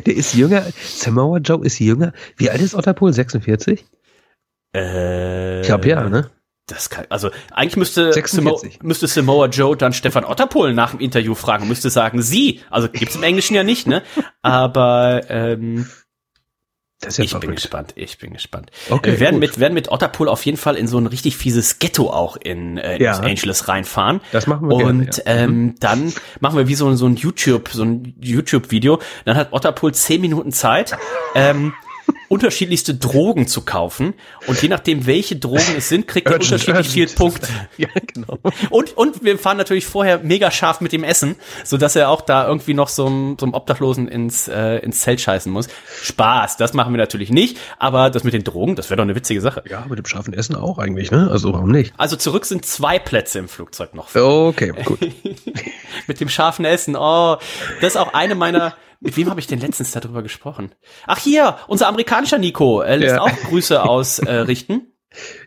der 0.06 0.16
ist 0.16 0.34
jünger, 0.34 0.66
Samoa 0.84 1.38
Joe 1.38 1.64
ist 1.64 1.78
jünger. 1.78 2.12
Wie 2.36 2.50
alt 2.50 2.60
ist 2.60 2.74
Otterpool? 2.74 3.12
46? 3.12 3.84
Äh, 4.74 5.60
ich 5.60 5.66
glaube 5.66 5.88
ja, 5.88 6.08
ne? 6.08 6.30
Das 6.72 6.88
kann, 6.88 7.04
also 7.10 7.30
eigentlich 7.50 7.76
müsste, 7.76 8.12
Samo, 8.26 8.58
müsste 8.80 9.06
Samoa 9.06 9.46
Joe 9.46 9.76
dann 9.76 9.92
Stefan 9.92 10.24
Otterpohl 10.24 10.72
nach 10.72 10.92
dem 10.92 11.00
Interview 11.00 11.34
fragen, 11.34 11.68
müsste 11.68 11.90
sagen, 11.90 12.22
sie. 12.22 12.62
Also 12.70 12.88
gibt's 12.88 13.14
im 13.14 13.22
Englischen 13.22 13.54
ja 13.54 13.62
nicht, 13.62 13.86
ne? 13.86 14.02
Aber 14.42 15.20
ähm, 15.28 15.86
das 17.00 17.14
ist 17.14 17.18
ja 17.18 17.24
ich 17.24 17.30
verrückt. 17.32 17.46
bin 17.46 17.54
gespannt, 17.56 17.92
ich 17.96 18.16
bin 18.16 18.32
gespannt. 18.32 18.70
Okay, 18.88 19.12
wir 19.12 19.20
werden 19.20 19.38
mit, 19.38 19.60
werden 19.60 19.74
mit 19.74 19.90
Otterpool 19.90 20.30
auf 20.30 20.46
jeden 20.46 20.56
Fall 20.56 20.76
in 20.76 20.88
so 20.88 20.96
ein 20.96 21.06
richtig 21.06 21.36
fieses 21.36 21.78
Ghetto 21.78 22.08
auch 22.08 22.36
in, 22.36 22.78
äh, 22.78 22.96
in 22.96 23.02
ja. 23.02 23.10
Los 23.10 23.20
Angeles 23.20 23.68
reinfahren. 23.68 24.22
Das 24.32 24.46
machen 24.46 24.70
wir 24.70 24.76
Und 24.76 25.10
gerne, 25.10 25.40
ja. 25.40 25.44
ähm, 25.44 25.50
mhm. 25.50 25.74
dann 25.78 26.12
machen 26.40 26.56
wir 26.56 26.68
wie 26.68 26.74
so, 26.74 26.94
so 26.94 27.06
ein 27.06 27.16
YouTube, 27.16 27.68
so 27.70 27.82
ein 27.82 28.14
YouTube-Video. 28.18 28.98
Dann 29.26 29.36
hat 29.36 29.52
Otterpool 29.52 29.92
zehn 29.92 30.22
Minuten 30.22 30.52
Zeit. 30.52 30.96
ähm, 31.34 31.74
unterschiedlichste 32.32 32.94
Drogen 32.94 33.46
zu 33.46 33.61
kaufen 33.62 34.14
und 34.46 34.61
je 34.62 34.68
nachdem, 34.68 35.07
welche 35.07 35.36
Drogen 35.36 35.76
es 35.76 35.90
sind, 35.90 36.09
kriegt 36.09 36.28
er 36.28 36.34
unterschiedlich 36.34 36.88
viel 36.88 37.07
Punkte. 37.07 37.48
Ja, 37.76 37.88
genau. 38.07 38.38
Und, 38.70 38.96
und 38.96 39.24
wir 39.24 39.38
fahren 39.38 39.57
natürlich 39.57 39.86
vorher 39.86 40.18
mega 40.18 40.50
scharf 40.50 40.80
mit 40.80 40.92
dem 40.92 41.05
Essen, 41.05 41.36
so 41.64 41.78
dass 41.78 41.96
er 41.96 42.11
auch 42.11 42.20
da 42.20 42.46
irgendwie 42.46 42.74
noch 42.74 42.88
so 42.88 43.07
einem, 43.07 43.36
so 43.38 43.46
einem 43.46 43.55
Obdachlosen 43.55 44.09
ins, 44.09 44.46
äh, 44.46 44.76
ins 44.78 45.00
Zelt 45.00 45.20
scheißen 45.20 45.50
muss. 45.50 45.68
Spaß, 46.03 46.57
das 46.59 46.74
machen 46.74 46.92
wir 46.92 46.98
natürlich 46.98 47.30
nicht, 47.30 47.59
aber 47.78 48.11
das 48.11 48.24
mit 48.24 48.34
den 48.34 48.44
Drogen, 48.44 48.76
das 48.76 48.90
wäre 48.90 48.98
doch 48.98 49.05
eine 49.05 49.14
witzige 49.14 49.40
Sache. 49.40 49.64
Ja, 49.68 49.84
mit 49.88 49.98
dem 49.98 50.07
scharfen 50.07 50.34
Essen 50.34 50.55
auch 50.55 50.78
eigentlich, 50.78 51.11
ne? 51.11 51.28
Also 51.30 51.53
warum 51.53 51.70
nicht? 51.70 51.92
Also 51.96 52.16
zurück 52.16 52.44
sind 52.46 52.64
zwei 52.64 52.98
Plätze 52.98 53.38
im 53.38 53.48
Flugzeug 53.48 53.94
noch. 53.94 54.14
Okay, 54.14 54.72
gut. 54.84 55.00
mit 56.07 56.20
dem 56.20 56.28
scharfen 56.28 56.64
Essen, 56.64 56.94
oh, 56.96 57.36
das 57.80 57.94
ist 57.94 57.96
auch 57.96 58.14
eine 58.14 58.34
meiner 58.34 58.74
mit 59.03 59.16
wem 59.16 59.28
habe 59.28 59.40
ich 59.40 59.46
denn 59.46 59.61
letztens 59.61 59.90
darüber 59.90 60.22
gesprochen? 60.22 60.74
Ach 61.07 61.18
hier, 61.18 61.59
unser 61.66 61.88
amerikanischer 61.88 62.38
Nico 62.38 62.80
er 62.80 62.96
lässt 62.96 63.16
ja. 63.16 63.20
auch 63.20 63.36
Grüße 63.48 63.82
ausrichten. 63.82 64.72
Äh, 64.72 64.92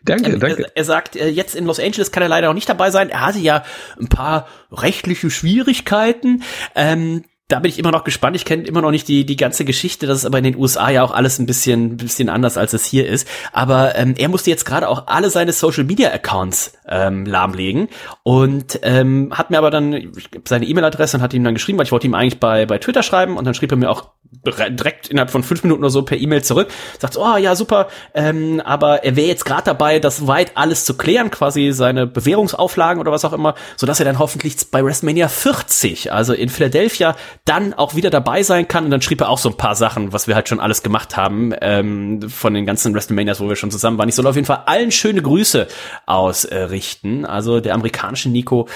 Danke, 0.04 0.30
ähm, 0.30 0.40
danke. 0.40 0.62
Er, 0.62 0.76
er 0.76 0.84
sagt, 0.84 1.16
äh, 1.16 1.28
jetzt 1.28 1.56
in 1.56 1.64
Los 1.64 1.80
Angeles 1.80 2.12
kann 2.12 2.22
er 2.22 2.28
leider 2.28 2.50
auch 2.50 2.54
nicht 2.54 2.68
dabei 2.68 2.90
sein. 2.92 3.10
Er 3.10 3.22
hatte 3.22 3.40
ja 3.40 3.64
ein 3.98 4.08
paar 4.08 4.46
rechtliche 4.70 5.28
Schwierigkeiten. 5.28 6.44
Ähm, 6.76 7.24
da 7.48 7.60
bin 7.60 7.68
ich 7.68 7.78
immer 7.78 7.92
noch 7.92 8.02
gespannt. 8.02 8.34
Ich 8.34 8.44
kenne 8.44 8.64
immer 8.64 8.82
noch 8.82 8.90
nicht 8.90 9.06
die, 9.06 9.24
die 9.24 9.36
ganze 9.36 9.64
Geschichte. 9.64 10.06
Das 10.06 10.18
ist 10.18 10.24
aber 10.24 10.38
in 10.38 10.44
den 10.44 10.56
USA 10.56 10.90
ja 10.90 11.04
auch 11.04 11.12
alles 11.12 11.38
ein 11.38 11.46
bisschen, 11.46 11.96
bisschen 11.96 12.28
anders, 12.28 12.58
als 12.58 12.72
es 12.72 12.84
hier 12.84 13.06
ist. 13.06 13.28
Aber 13.52 13.94
ähm, 13.94 14.14
er 14.18 14.28
musste 14.28 14.50
jetzt 14.50 14.64
gerade 14.64 14.88
auch 14.88 15.06
alle 15.06 15.30
seine 15.30 15.52
Social 15.52 15.84
Media 15.84 16.10
Accounts 16.10 16.72
ähm, 16.88 17.24
lahmlegen 17.24 17.88
und 18.24 18.80
ähm, 18.82 19.32
hat 19.32 19.50
mir 19.50 19.58
aber 19.58 19.70
dann 19.70 20.12
seine 20.44 20.66
E-Mail-Adresse 20.66 21.18
und 21.18 21.22
hat 21.22 21.34
ihm 21.34 21.44
dann 21.44 21.54
geschrieben, 21.54 21.78
weil 21.78 21.86
ich 21.86 21.92
wollte 21.92 22.08
ihm 22.08 22.14
eigentlich 22.14 22.40
bei, 22.40 22.66
bei 22.66 22.78
Twitter 22.78 23.04
schreiben 23.04 23.36
und 23.36 23.44
dann 23.44 23.54
schrieb 23.54 23.70
er 23.70 23.76
mir 23.76 23.90
auch 23.90 24.10
direkt 24.44 25.08
innerhalb 25.08 25.30
von 25.30 25.42
fünf 25.42 25.62
Minuten 25.62 25.82
oder 25.82 25.90
so 25.90 26.02
per 26.02 26.18
E-Mail 26.18 26.42
zurück. 26.42 26.68
Sagt, 26.98 27.16
oh 27.16 27.36
ja, 27.36 27.54
super, 27.54 27.88
ähm, 28.14 28.60
aber 28.64 29.04
er 29.04 29.16
wäre 29.16 29.28
jetzt 29.28 29.44
gerade 29.44 29.64
dabei, 29.64 29.98
das 29.98 30.26
weit 30.26 30.52
alles 30.56 30.84
zu 30.84 30.96
klären, 30.96 31.30
quasi 31.30 31.72
seine 31.72 32.06
Bewährungsauflagen 32.06 33.00
oder 33.00 33.12
was 33.12 33.24
auch 33.24 33.32
immer, 33.32 33.54
sodass 33.76 34.00
er 34.00 34.06
dann 34.06 34.18
hoffentlich 34.18 34.56
bei 34.70 34.84
WrestleMania 34.84 35.28
40, 35.28 36.12
also 36.12 36.32
in 36.32 36.48
Philadelphia, 36.48 37.16
dann 37.46 37.72
auch 37.72 37.94
wieder 37.94 38.10
dabei 38.10 38.42
sein 38.42 38.68
kann. 38.68 38.84
Und 38.84 38.90
dann 38.90 39.00
schrieb 39.00 39.22
er 39.22 39.30
auch 39.30 39.38
so 39.38 39.48
ein 39.48 39.56
paar 39.56 39.74
Sachen, 39.74 40.12
was 40.12 40.28
wir 40.28 40.34
halt 40.34 40.48
schon 40.48 40.60
alles 40.60 40.82
gemacht 40.82 41.16
haben, 41.16 41.54
ähm, 41.62 42.28
von 42.28 42.52
den 42.52 42.66
ganzen 42.66 42.92
WrestleManias, 42.92 43.40
wo 43.40 43.48
wir 43.48 43.56
schon 43.56 43.70
zusammen 43.70 43.96
waren. 43.96 44.08
Ich 44.08 44.14
soll 44.14 44.26
auf 44.26 44.34
jeden 44.34 44.46
Fall 44.46 44.64
allen 44.66 44.90
schöne 44.90 45.22
Grüße 45.22 45.68
ausrichten. 46.04 47.24
Also 47.24 47.60
der 47.60 47.74
amerikanische 47.74 48.28
Nico, 48.28 48.68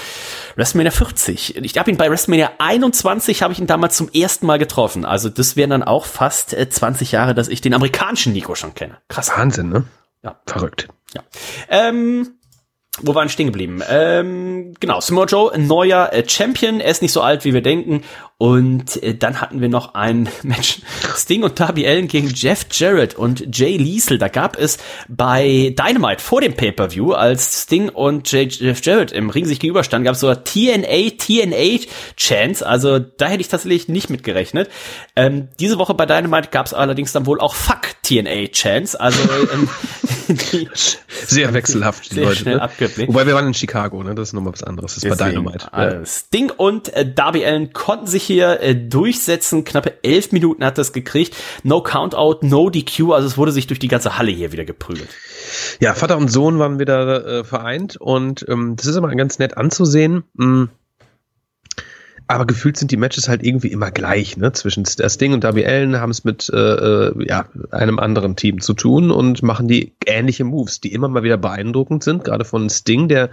WrestleMania 0.55 0.91
40. 0.91 1.57
Ich 1.57 1.77
habe 1.77 1.91
ihn 1.91 1.97
bei 1.97 2.09
WrestleMania 2.09 2.51
21, 2.57 3.43
habe 3.43 3.53
ich 3.53 3.59
ihn 3.59 3.67
damals 3.67 3.97
zum 3.97 4.09
ersten 4.09 4.45
Mal 4.45 4.57
getroffen. 4.57 5.05
Also 5.05 5.29
das 5.29 5.55
wären 5.55 5.69
dann 5.69 5.83
auch 5.83 6.05
fast 6.05 6.51
20 6.51 7.13
äh, 7.13 7.15
Jahre, 7.15 7.35
dass 7.35 7.49
ich 7.49 7.61
den 7.61 7.73
amerikanischen 7.73 8.33
Nico 8.33 8.55
schon 8.55 8.73
kenne. 8.73 8.97
Krass. 9.09 9.31
Wahnsinn, 9.35 9.69
ne? 9.69 9.83
Ja. 10.23 10.39
Verrückt. 10.45 10.87
Ja. 11.13 11.23
Ähm, 11.69 12.35
wo 12.99 13.15
waren 13.15 13.29
stehen 13.29 13.47
geblieben? 13.47 13.81
Ähm, 13.89 14.73
genau, 14.79 14.99
Samoa 14.99 15.25
Joe, 15.25 15.57
neuer 15.57 16.11
äh, 16.11 16.27
Champion. 16.27 16.81
Er 16.81 16.91
ist 16.91 17.01
nicht 17.01 17.13
so 17.13 17.21
alt, 17.21 17.45
wie 17.45 17.53
wir 17.53 17.61
denken. 17.61 18.03
Und 18.41 19.03
äh, 19.03 19.13
dann 19.13 19.39
hatten 19.39 19.61
wir 19.61 19.69
noch 19.69 19.93
ein 19.93 20.27
Match 20.41 20.79
Sting 21.15 21.43
und 21.43 21.59
Darby 21.59 21.87
Allen 21.87 22.07
gegen 22.07 22.29
Jeff 22.33 22.65
Jarrett 22.71 23.13
und 23.13 23.55
Jay 23.55 23.77
Liesel. 23.77 24.17
Da 24.17 24.29
gab 24.29 24.57
es 24.57 24.79
bei 25.07 25.75
Dynamite 25.77 26.23
vor 26.23 26.41
dem 26.41 26.55
Pay-Per-View, 26.55 27.13
als 27.13 27.61
Sting 27.61 27.89
und 27.89 28.31
Jay, 28.31 28.47
Jeff 28.47 28.83
Jarrett 28.83 29.11
im 29.11 29.29
Ring 29.29 29.45
sich 29.45 29.59
gegenüberstanden, 29.59 30.05
gab 30.05 30.15
es 30.15 30.21
so 30.21 30.33
TNA, 30.33 31.11
TNA 31.19 31.85
Chance. 32.17 32.65
Also 32.65 32.97
da 32.97 33.27
hätte 33.27 33.41
ich 33.41 33.47
tatsächlich 33.47 33.87
nicht 33.89 34.09
mit 34.09 34.23
gerechnet. 34.23 34.71
Ähm, 35.15 35.49
diese 35.59 35.77
Woche 35.77 35.93
bei 35.93 36.07
Dynamite 36.07 36.49
gab 36.49 36.65
es 36.65 36.73
allerdings 36.73 37.11
dann 37.11 37.27
wohl 37.27 37.39
auch 37.39 37.53
Fuck 37.53 37.89
TNA 38.01 38.47
Chance. 38.47 38.99
Also 38.99 39.21
ähm, 39.53 39.69
sehr 41.27 41.53
wechselhaft 41.53 42.09
die 42.09 42.15
sehr 42.15 42.23
Leute. 42.23 42.37
Schnell 42.37 42.57
ne? 42.57 43.07
Wobei 43.07 43.27
wir 43.27 43.35
waren 43.35 43.45
in 43.45 43.53
Chicago, 43.53 44.01
ne? 44.01 44.15
Das 44.15 44.29
ist 44.29 44.33
nochmal 44.33 44.53
was 44.53 44.63
anderes. 44.63 44.95
Das 44.95 45.03
ist 45.03 45.15
bei 45.15 45.29
Dynamite. 45.29 45.67
Ja. 45.71 46.03
Sting 46.03 46.49
und 46.49 46.91
äh, 46.95 47.05
Darby 47.07 47.45
Allen 47.45 47.71
konnten 47.71 48.07
sich 48.07 48.30
hier 48.31 48.61
äh, 48.61 48.75
durchsetzen. 48.75 49.63
Knappe 49.63 50.03
elf 50.03 50.31
Minuten 50.31 50.63
hat 50.63 50.77
das 50.77 50.93
gekriegt. 50.93 51.35
No 51.63 51.81
Countout, 51.81 52.39
no 52.41 52.69
DQ. 52.69 53.11
Also 53.11 53.27
es 53.27 53.37
wurde 53.37 53.51
sich 53.51 53.67
durch 53.67 53.79
die 53.79 53.87
ganze 53.87 54.17
Halle 54.17 54.31
hier 54.31 54.51
wieder 54.51 54.65
geprügelt. 54.65 55.09
Ja, 55.79 55.93
Vater 55.93 56.17
und 56.17 56.29
Sohn 56.29 56.59
waren 56.59 56.79
wieder 56.79 57.25
äh, 57.25 57.43
vereint 57.43 57.97
und 57.97 58.45
ähm, 58.47 58.75
das 58.75 58.85
ist 58.85 58.95
immer 58.95 59.13
ganz 59.15 59.39
nett 59.39 59.57
anzusehen. 59.57 60.23
Mhm 60.33 60.69
aber 62.35 62.45
gefühlt 62.45 62.77
sind 62.77 62.91
die 62.91 62.97
Matches 62.97 63.27
halt 63.27 63.43
irgendwie 63.43 63.67
immer 63.67 63.91
gleich, 63.91 64.37
ne? 64.37 64.51
Zwischen 64.51 64.85
Sting 64.85 65.33
und 65.33 65.43
Darby 65.43 65.65
Allen 65.65 65.99
haben 65.99 66.11
es 66.11 66.23
mit 66.23 66.49
äh, 66.53 66.57
äh, 66.57 67.27
ja, 67.27 67.45
einem 67.71 67.99
anderen 67.99 68.35
Team 68.35 68.61
zu 68.61 68.73
tun 68.73 69.11
und 69.11 69.43
machen 69.43 69.67
die 69.67 69.93
ähnliche 70.05 70.43
Moves, 70.43 70.81
die 70.81 70.93
immer 70.93 71.07
mal 71.07 71.23
wieder 71.23 71.37
beeindruckend 71.37 72.03
sind, 72.03 72.23
gerade 72.23 72.45
von 72.45 72.69
Sting, 72.69 73.07
der 73.07 73.29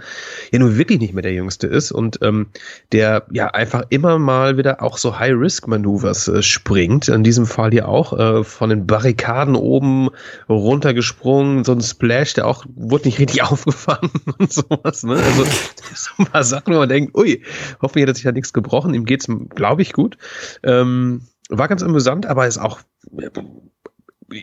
ja 0.51 0.59
nun 0.59 0.77
wirklich 0.77 0.99
nicht 0.99 1.13
mehr 1.13 1.23
der 1.23 1.33
Jüngste 1.33 1.67
ist 1.67 1.91
und 1.91 2.19
ähm, 2.21 2.47
der 2.91 3.25
ja 3.31 3.47
einfach 3.47 3.83
immer 3.89 4.19
mal 4.19 4.57
wieder 4.57 4.81
auch 4.81 4.97
so 4.97 5.17
High-Risk-Manövers 5.17 6.27
äh, 6.27 6.41
springt. 6.41 7.07
In 7.07 7.23
diesem 7.23 7.45
Fall 7.45 7.71
hier 7.71 7.87
auch 7.87 8.17
äh, 8.17 8.43
von 8.43 8.69
den 8.69 8.87
Barrikaden 8.87 9.55
oben 9.55 10.09
runtergesprungen, 10.47 11.63
so 11.63 11.71
ein 11.71 11.81
Splash, 11.81 12.33
der 12.33 12.47
auch 12.47 12.65
wurde 12.75 13.05
nicht 13.05 13.19
richtig 13.19 13.43
aufgefangen 13.43 14.11
und 14.37 14.51
sowas. 14.51 15.03
Ne? 15.03 15.15
Also 15.15 15.43
so 15.95 16.11
ein 16.17 16.25
paar 16.25 16.43
Sachen, 16.43 16.73
wo 16.73 16.79
man 16.79 16.89
denkt, 16.89 17.15
ui, 17.15 17.43
hoffentlich 17.81 18.07
hat 18.07 18.15
sich 18.15 18.25
ja 18.25 18.31
nichts 18.31 18.53
gebrochen. 18.53 18.88
Ihm 18.93 19.05
geht's, 19.05 19.27
glaube 19.55 19.81
ich, 19.81 19.93
gut. 19.93 20.17
Ähm, 20.63 21.21
war 21.49 21.67
ganz 21.67 21.83
amüsant, 21.83 22.25
aber 22.25 22.47
ist 22.47 22.57
auch 22.57 22.79
äh, 23.17 23.29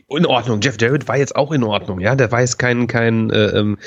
in 0.09 0.27
Ordnung. 0.27 0.61
Jeff 0.61 0.77
Jarrett 0.81 1.09
war 1.09 1.17
jetzt 1.17 1.37
auch 1.37 1.53
in 1.53 1.63
Ordnung, 1.63 2.01
ja. 2.01 2.15
Der 2.15 2.33
war 2.33 2.41
jetzt 2.41 2.59
kein 2.59 2.87
kein 2.87 3.31
äh, 3.31 3.59
ähm, 3.59 3.79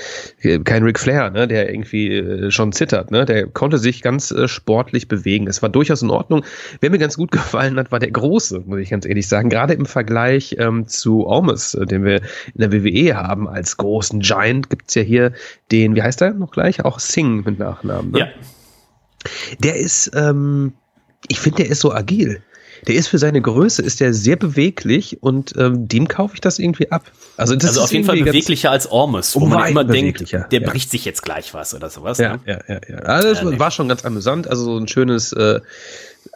kein 0.64 0.84
Ric 0.84 1.00
Flair, 1.00 1.30
ne, 1.30 1.48
der 1.48 1.70
irgendwie 1.70 2.16
äh, 2.16 2.52
schon 2.52 2.72
zittert, 2.72 3.12
ne. 3.12 3.26
Der 3.26 3.48
konnte 3.48 3.78
sich 3.78 4.02
ganz 4.02 4.32
äh, 4.32 4.48
sportlich 4.48 5.08
bewegen. 5.08 5.48
Es 5.48 5.62
war 5.62 5.70
durchaus 5.70 6.02
in 6.02 6.10
Ordnung. 6.10 6.44
Wer 6.80 6.90
mir 6.90 6.98
ganz 6.98 7.18
gut 7.18 7.32
gefallen 7.34 7.78
hat, 7.78 7.92
war 7.92 8.00
der 8.00 8.12
Große, 8.12 8.64
muss 8.66 8.80
ich 8.80 8.90
ganz 8.90 9.06
ehrlich 9.06 9.28
sagen. 9.28 9.50
Gerade 9.50 9.74
im 9.74 9.86
Vergleich 9.86 10.56
ähm, 10.60 10.88
zu 10.88 11.28
Almas, 11.28 11.74
äh, 11.74 11.86
den 11.86 12.06
wir 12.06 12.22
in 12.54 12.62
der 12.62 12.72
WWE 12.72 13.16
haben 13.16 13.48
als 13.48 13.78
großen 13.78 14.22
Giant, 14.22 14.70
gibt's 14.70 14.96
ja 14.96 15.02
hier 15.02 15.34
den, 15.72 15.96
wie 15.96 16.02
heißt 16.02 16.22
der 16.22 16.34
noch 16.34 16.52
gleich? 16.52 16.86
Auch 16.86 17.00
Singh 17.00 17.44
mit 17.46 17.60
Nachnamen. 17.60 18.12
Ne? 18.12 18.20
Ja. 18.20 18.28
Der 19.60 19.76
ist, 19.76 20.12
ähm, 20.14 20.74
ich 21.28 21.40
finde, 21.40 21.64
der 21.64 21.72
ist 21.72 21.82
so 21.82 21.94
agil. 21.94 22.42
Der 22.88 22.96
ist 22.96 23.08
für 23.08 23.18
seine 23.18 23.42
Größe, 23.42 23.82
ist 23.82 24.00
der 24.00 24.14
sehr 24.14 24.38
beweglich 24.38 25.22
und 25.22 25.54
ähm, 25.58 25.88
dem 25.88 26.08
kaufe 26.08 26.36
ich 26.36 26.42
das 26.42 26.60
irgendwie 26.60 26.92
ab. 26.92 27.12
Also, 27.36 27.56
das 27.56 27.72
also 27.72 27.82
auf 27.82 27.92
jeden 27.92 28.06
Fall 28.06 28.22
beweglicher 28.22 28.72
als 28.72 28.88
Ormus, 28.88 29.36
wo 29.36 29.46
man 29.46 29.70
immer 29.70 29.84
denkt, 29.84 30.32
der 30.32 30.48
ja. 30.50 30.60
bricht 30.70 30.90
sich 30.90 31.04
jetzt 31.04 31.22
gleich 31.22 31.54
was 31.54 31.74
oder 31.74 31.90
sowas. 31.90 32.20
Ja, 32.20 32.38
ne? 32.38 32.40
ja, 32.46 32.60
ja, 32.68 32.80
ja. 32.88 32.98
Also 33.00 33.30
das 33.34 33.42
ja, 33.42 33.60
war 33.60 33.72
schon 33.72 33.90
ganz 33.90 34.06
amüsant. 34.06 34.48
Also 34.48 34.64
so 34.64 34.78
ein 34.78 34.88
schönes, 34.88 35.34
äh, 35.34 35.60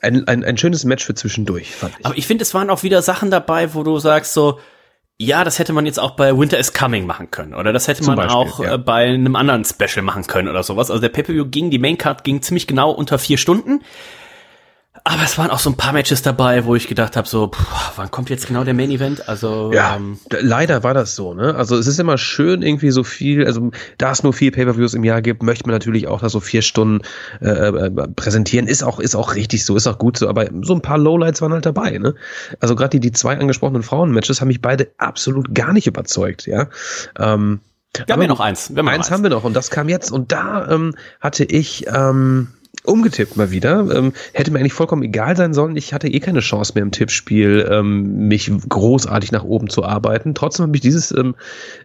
ein, 0.01 0.27
ein, 0.27 0.43
ein 0.43 0.57
schönes 0.57 0.83
Match 0.83 1.05
für 1.05 1.15
zwischendurch, 1.15 1.73
fand 1.73 1.93
ich. 1.97 2.05
Aber 2.05 2.17
ich 2.17 2.27
finde, 2.27 2.41
es 2.41 2.53
waren 2.53 2.69
auch 2.69 2.83
wieder 2.83 3.01
Sachen 3.01 3.31
dabei, 3.31 3.73
wo 3.73 3.83
du 3.83 3.99
sagst 3.99 4.33
so, 4.33 4.59
ja, 5.19 5.43
das 5.43 5.59
hätte 5.59 5.73
man 5.73 5.85
jetzt 5.85 5.99
auch 5.99 6.11
bei 6.11 6.37
Winter 6.37 6.57
is 6.57 6.73
Coming 6.73 7.05
machen 7.05 7.31
können. 7.31 7.53
Oder 7.53 7.71
das 7.71 7.87
hätte 7.87 8.01
Zum 8.01 8.15
man 8.15 8.27
Beispiel, 8.27 8.35
auch 8.35 8.59
ja. 8.59 8.73
äh, 8.73 8.77
bei 8.77 9.05
einem 9.05 9.35
anderen 9.35 9.63
Special 9.63 10.03
machen 10.03 10.25
können 10.27 10.47
oder 10.47 10.63
sowas. 10.63 10.89
Also 10.89 11.01
der 11.01 11.09
Pay-Per-View 11.09 11.45
ging, 11.45 11.69
die 11.69 11.79
Maincard 11.79 12.23
ging 12.23 12.41
ziemlich 12.41 12.67
genau 12.67 12.91
unter 12.91 13.19
vier 13.19 13.37
Stunden. 13.37 13.81
Aber 15.05 15.23
es 15.23 15.37
waren 15.39 15.49
auch 15.49 15.59
so 15.59 15.71
ein 15.71 15.75
paar 15.75 15.91
Matches 15.91 16.21
dabei, 16.21 16.65
wo 16.65 16.75
ich 16.75 16.87
gedacht 16.87 17.17
habe, 17.17 17.27
so, 17.27 17.47
puh, 17.47 17.63
wann 17.95 18.11
kommt 18.11 18.29
jetzt 18.29 18.47
genau 18.47 18.63
der 18.63 18.75
Main 18.75 18.91
Event? 18.91 19.27
Also 19.27 19.71
ja, 19.73 19.95
ähm, 19.95 20.19
leider 20.29 20.83
war 20.83 20.93
das 20.93 21.15
so. 21.15 21.33
Ne? 21.33 21.55
Also 21.55 21.77
es 21.77 21.87
ist 21.87 21.99
immer 21.99 22.19
schön 22.19 22.61
irgendwie 22.61 22.91
so 22.91 23.03
viel. 23.03 23.45
Also 23.45 23.71
da 23.97 24.11
es 24.11 24.21
nur 24.21 24.33
vier 24.33 24.51
Pay-per-Views 24.51 24.93
im 24.93 25.03
Jahr 25.03 25.23
gibt, 25.23 25.41
möchte 25.41 25.65
man 25.65 25.73
natürlich 25.73 26.07
auch 26.07 26.21
da 26.21 26.29
so 26.29 26.39
vier 26.39 26.61
Stunden 26.61 27.01
äh, 27.41 27.49
äh, 27.49 27.89
präsentieren. 28.15 28.67
Ist 28.67 28.83
auch 28.83 28.99
ist 28.99 29.15
auch 29.15 29.33
richtig 29.33 29.65
so, 29.65 29.75
ist 29.75 29.87
auch 29.87 29.97
gut 29.97 30.17
so. 30.17 30.29
Aber 30.29 30.47
so 30.61 30.73
ein 30.75 30.81
paar 30.81 30.99
Lowlights 30.99 31.41
waren 31.41 31.53
halt 31.53 31.65
dabei. 31.65 31.97
Ne? 31.97 32.13
Also 32.59 32.75
gerade 32.75 32.91
die 32.91 32.99
die 32.99 33.11
zwei 33.11 33.37
angesprochenen 33.37 33.81
Frauen-Matches 33.81 34.41
haben 34.41 34.47
mich 34.47 34.61
beide 34.61 34.91
absolut 34.99 35.55
gar 35.55 35.73
nicht 35.73 35.87
überzeugt. 35.87 36.45
Ja. 36.45 36.69
Ähm, 37.17 37.61
wir 38.05 38.13
haben 38.13 38.21
ja 38.21 38.27
noch 38.27 38.39
eins. 38.39 38.69
Wir 38.69 38.79
haben 38.79 38.87
eins, 38.87 39.05
eins 39.05 39.11
haben 39.11 39.23
wir 39.23 39.31
noch 39.31 39.43
und 39.43 39.53
das 39.53 39.69
kam 39.69 39.89
jetzt 39.89 40.11
und 40.11 40.31
da 40.31 40.67
ähm, 40.69 40.95
hatte 41.19 41.43
ich 41.43 41.87
ähm, 41.87 42.49
umgetippt 42.83 43.37
mal 43.37 43.51
wieder. 43.51 43.79
Ähm, 43.93 44.13
hätte 44.33 44.51
mir 44.51 44.59
eigentlich 44.59 44.73
vollkommen 44.73 45.03
egal 45.03 45.35
sein 45.35 45.53
sollen. 45.53 45.75
Ich 45.75 45.93
hatte 45.93 46.07
eh 46.07 46.19
keine 46.19 46.41
Chance 46.41 46.73
mehr 46.75 46.83
im 46.83 46.91
Tippspiel, 46.91 47.67
ähm, 47.69 48.27
mich 48.27 48.51
großartig 48.69 49.31
nach 49.31 49.43
oben 49.43 49.69
zu 49.69 49.83
arbeiten. 49.83 50.35
Trotzdem 50.35 50.67
habe 50.67 50.75
ich 50.75 50.81
dieses, 50.81 51.11
ähm, 51.11 51.35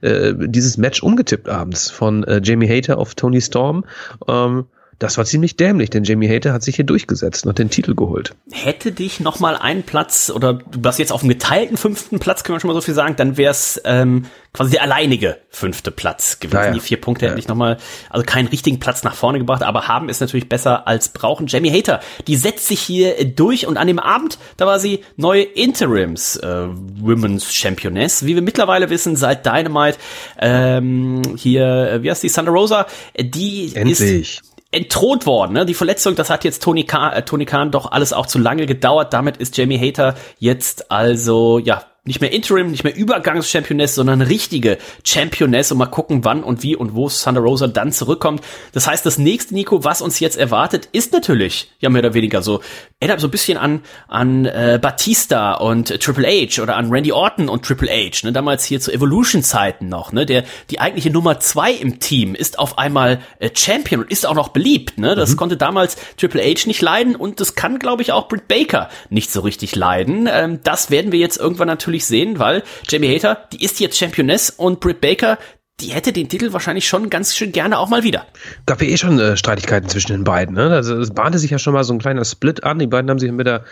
äh, 0.00 0.34
dieses 0.36 0.76
Match 0.76 1.02
umgetippt 1.02 1.48
abends 1.48 1.90
von 1.90 2.24
äh, 2.24 2.40
Jamie 2.42 2.68
Hater 2.68 2.98
auf 2.98 3.14
Tony 3.14 3.40
Storm. 3.40 3.84
Ähm, 4.26 4.66
das 4.98 5.16
war 5.16 5.24
ziemlich 5.24 5.56
dämlich, 5.56 5.90
denn 5.90 6.02
Jamie 6.02 6.28
Hater 6.28 6.52
hat 6.52 6.62
sich 6.64 6.74
hier 6.76 6.84
durchgesetzt 6.84 7.46
und 7.46 7.58
den 7.58 7.70
Titel 7.70 7.94
geholt. 7.94 8.34
Hätte 8.50 8.90
dich 8.90 9.20
noch 9.20 9.38
mal 9.38 9.56
einen 9.56 9.84
Platz 9.84 10.30
oder 10.34 10.54
du 10.54 10.82
warst 10.82 10.98
jetzt 10.98 11.12
auf 11.12 11.20
dem 11.20 11.28
geteilten 11.28 11.76
fünften 11.76 12.18
Platz, 12.18 12.42
können 12.42 12.56
wir 12.56 12.60
schon 12.60 12.68
mal 12.68 12.74
so 12.74 12.80
viel 12.80 12.94
sagen, 12.94 13.14
dann 13.16 13.36
wäre 13.36 13.52
es 13.52 13.80
ähm, 13.84 14.26
quasi 14.52 14.72
der 14.72 14.82
alleinige 14.82 15.38
fünfte 15.50 15.92
Platz 15.92 16.40
gewesen. 16.40 16.56
Naja. 16.56 16.72
Die 16.72 16.80
vier 16.80 17.00
Punkte 17.00 17.24
ja. 17.24 17.30
hätten 17.30 17.40
dich 17.40 17.46
noch 17.46 17.54
mal, 17.54 17.76
also 18.10 18.26
keinen 18.26 18.48
richtigen 18.48 18.80
Platz 18.80 19.04
nach 19.04 19.14
vorne 19.14 19.38
gebracht, 19.38 19.62
aber 19.62 19.86
haben 19.86 20.08
ist 20.08 20.20
natürlich 20.20 20.48
besser 20.48 20.88
als 20.88 21.10
brauchen. 21.10 21.46
Jamie 21.46 21.70
Hater, 21.70 22.00
die 22.26 22.34
setzt 22.34 22.66
sich 22.66 22.80
hier 22.80 23.24
durch 23.24 23.68
und 23.68 23.76
an 23.76 23.86
dem 23.86 24.00
Abend, 24.00 24.38
da 24.56 24.66
war 24.66 24.80
sie 24.80 25.04
neue 25.16 25.42
Interims 25.42 26.36
äh, 26.36 26.66
Women's 27.00 27.54
Championess, 27.54 28.26
wie 28.26 28.34
wir 28.34 28.42
mittlerweile 28.42 28.90
wissen, 28.90 29.14
seit 29.14 29.46
Dynamite 29.46 29.98
ähm, 30.40 31.22
hier, 31.36 31.92
äh, 31.92 32.02
wie 32.02 32.10
heißt 32.10 32.24
die, 32.24 32.30
Thunder 32.30 32.50
Rosa, 32.50 32.86
die 33.16 33.72
Endlich. 33.76 34.40
ist 34.40 34.47
entthront 34.70 35.26
worden. 35.26 35.52
Ne? 35.52 35.66
Die 35.66 35.74
Verletzung, 35.74 36.14
das 36.14 36.30
hat 36.30 36.44
jetzt 36.44 36.62
Tony 36.62 36.84
Khan, 36.84 37.12
äh, 37.12 37.22
Tony 37.22 37.46
Khan 37.46 37.70
doch 37.70 37.90
alles 37.90 38.12
auch 38.12 38.26
zu 38.26 38.38
lange 38.38 38.66
gedauert. 38.66 39.12
Damit 39.12 39.38
ist 39.38 39.56
Jamie 39.56 39.78
Hater 39.78 40.14
jetzt 40.38 40.90
also 40.90 41.58
ja 41.58 41.84
nicht 42.08 42.20
mehr 42.20 42.32
Interim, 42.32 42.70
nicht 42.70 42.84
mehr 42.84 42.96
Übergangschampioness, 42.96 43.94
sondern 43.94 44.22
richtige 44.22 44.78
Championess 45.04 45.70
und 45.70 45.78
mal 45.78 45.86
gucken, 45.86 46.24
wann 46.24 46.42
und 46.42 46.62
wie 46.62 46.74
und 46.74 46.94
wo 46.94 47.08
Thunder 47.08 47.42
Rosa 47.42 47.68
dann 47.68 47.92
zurückkommt. 47.92 48.42
Das 48.72 48.88
heißt, 48.88 49.06
das 49.06 49.18
nächste, 49.18 49.54
Nico, 49.54 49.84
was 49.84 50.02
uns 50.02 50.18
jetzt 50.18 50.36
erwartet, 50.36 50.88
ist 50.92 51.12
natürlich, 51.12 51.70
ja 51.78 51.90
mehr 51.90 52.02
oder 52.02 52.14
weniger 52.14 52.42
so, 52.42 52.60
erinnert 52.98 53.20
so 53.20 53.28
ein 53.28 53.30
bisschen 53.30 53.58
an, 53.58 53.82
an 54.08 54.46
äh, 54.46 54.78
Batista 54.82 55.54
und 55.54 56.00
Triple 56.00 56.26
H 56.26 56.60
oder 56.62 56.76
an 56.76 56.90
Randy 56.90 57.12
Orton 57.12 57.48
und 57.48 57.64
Triple 57.64 57.88
H, 57.88 58.26
ne, 58.26 58.32
damals 58.32 58.64
hier 58.64 58.80
zu 58.80 58.92
Evolution-Zeiten 58.92 59.88
noch, 59.88 60.10
ne, 60.12 60.26
der, 60.26 60.44
die 60.70 60.80
eigentliche 60.80 61.10
Nummer 61.10 61.38
zwei 61.38 61.72
im 61.72 62.00
Team 62.00 62.34
ist 62.34 62.58
auf 62.58 62.78
einmal 62.78 63.20
äh, 63.38 63.50
Champion 63.54 64.00
und 64.00 64.10
ist 64.10 64.26
auch 64.26 64.34
noch 64.34 64.48
beliebt, 64.48 64.98
ne, 64.98 65.14
das 65.14 65.32
mhm. 65.32 65.36
konnte 65.36 65.56
damals 65.56 65.96
Triple 66.16 66.42
H 66.42 66.66
nicht 66.66 66.82
leiden 66.82 67.14
und 67.14 67.40
das 67.40 67.54
kann, 67.54 67.78
glaube 67.78 68.02
ich, 68.02 68.12
auch 68.12 68.28
Britt 68.28 68.48
Baker 68.48 68.88
nicht 69.10 69.30
so 69.30 69.40
richtig 69.42 69.76
leiden. 69.76 70.28
Ähm, 70.32 70.60
das 70.64 70.90
werden 70.90 71.12
wir 71.12 71.18
jetzt 71.18 71.36
irgendwann 71.36 71.68
natürlich 71.68 71.97
natürlich 71.98 72.06
sehen, 72.06 72.38
weil 72.38 72.62
Jamie 72.88 73.14
Hater, 73.14 73.48
die 73.52 73.64
ist 73.64 73.80
jetzt 73.80 73.98
Championess 73.98 74.50
und 74.50 74.80
Britt 74.80 75.00
Baker, 75.00 75.38
die 75.80 75.88
hätte 75.88 76.12
den 76.12 76.28
Titel 76.28 76.52
wahrscheinlich 76.52 76.88
schon 76.88 77.08
ganz 77.08 77.36
schön 77.36 77.52
gerne 77.52 77.78
auch 77.78 77.88
mal 77.88 78.02
wieder. 78.02 78.26
Gab 78.66 78.82
ja 78.82 78.88
eh 78.88 78.96
schon 78.96 79.18
äh, 79.20 79.36
Streitigkeiten 79.36 79.88
zwischen 79.88 80.12
den 80.12 80.24
beiden. 80.24 80.54
Ne? 80.56 80.70
Also 80.70 80.98
es 80.98 81.10
bahnte 81.10 81.38
sich 81.38 81.52
ja 81.52 81.58
schon 81.58 81.72
mal 81.72 81.84
so 81.84 81.92
ein 81.92 82.00
kleiner 82.00 82.24
Split 82.24 82.64
an. 82.64 82.80
Die 82.80 82.88
beiden 82.88 83.08
haben 83.08 83.20
sich 83.20 83.30
wieder 83.30 83.64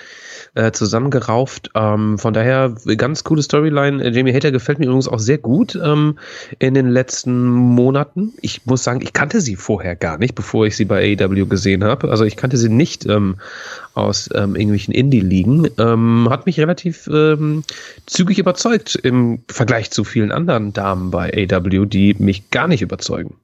äh, 0.57 0.73
zusammengerauft. 0.73 1.71
Ähm, 1.75 2.19
von 2.19 2.33
daher 2.35 2.75
ganz 2.97 3.25
coole 3.25 3.43
Storyline. 3.43 4.03
Äh, 4.03 4.11
Jamie 4.11 4.33
Hater 4.33 4.51
gefällt 4.51 4.79
mir 4.79 4.87
übrigens 4.87 5.09
auch 5.09 5.19
sehr 5.19 5.39
gut 5.39 5.79
ähm, 5.83 6.19
in 6.59 6.75
den 6.75 6.89
letzten 6.89 7.45
Monaten. 7.45 8.33
Ich 8.41 8.67
muss 8.67 8.83
sagen, 8.83 9.01
ich 9.03 9.13
kannte 9.13 9.41
sie 9.41 9.57
vorher 9.57 9.97
gar 9.97 10.19
nicht, 10.19 10.35
bevor 10.35 10.67
ich 10.67 10.77
sie 10.77 10.87
bei 10.87 11.17
AEW 11.19 11.47
gesehen 11.47 11.85
habe. 11.85 12.11
Also 12.11 12.25
ich 12.25 12.37
kannte 12.37 12.57
sie 12.57 12.69
nicht 12.69 13.07
ähm, 13.07 13.37
aus 13.95 14.31
ähm, 14.35 14.57
irgendwelchen 14.57 14.95
Indie-Ligen. 14.95 15.69
Ähm, 15.79 16.29
hat 16.31 16.47
mich 16.47 16.59
relativ 16.59 17.07
ähm, 17.13 17.63
zügig 18.07 18.39
überzeugt 18.39 18.95
im 18.97 19.43
Vergleich 19.49 19.91
zu 19.91 20.05
vielen 20.05 20.33
anderen 20.33 20.73
Damen 20.73 21.11
bei 21.11 21.33
AEW, 21.33 21.85
die 21.85 22.15
mich 22.19 22.51
gar 22.51 22.67
nicht 22.67 22.83
überzeugen. 22.83 23.37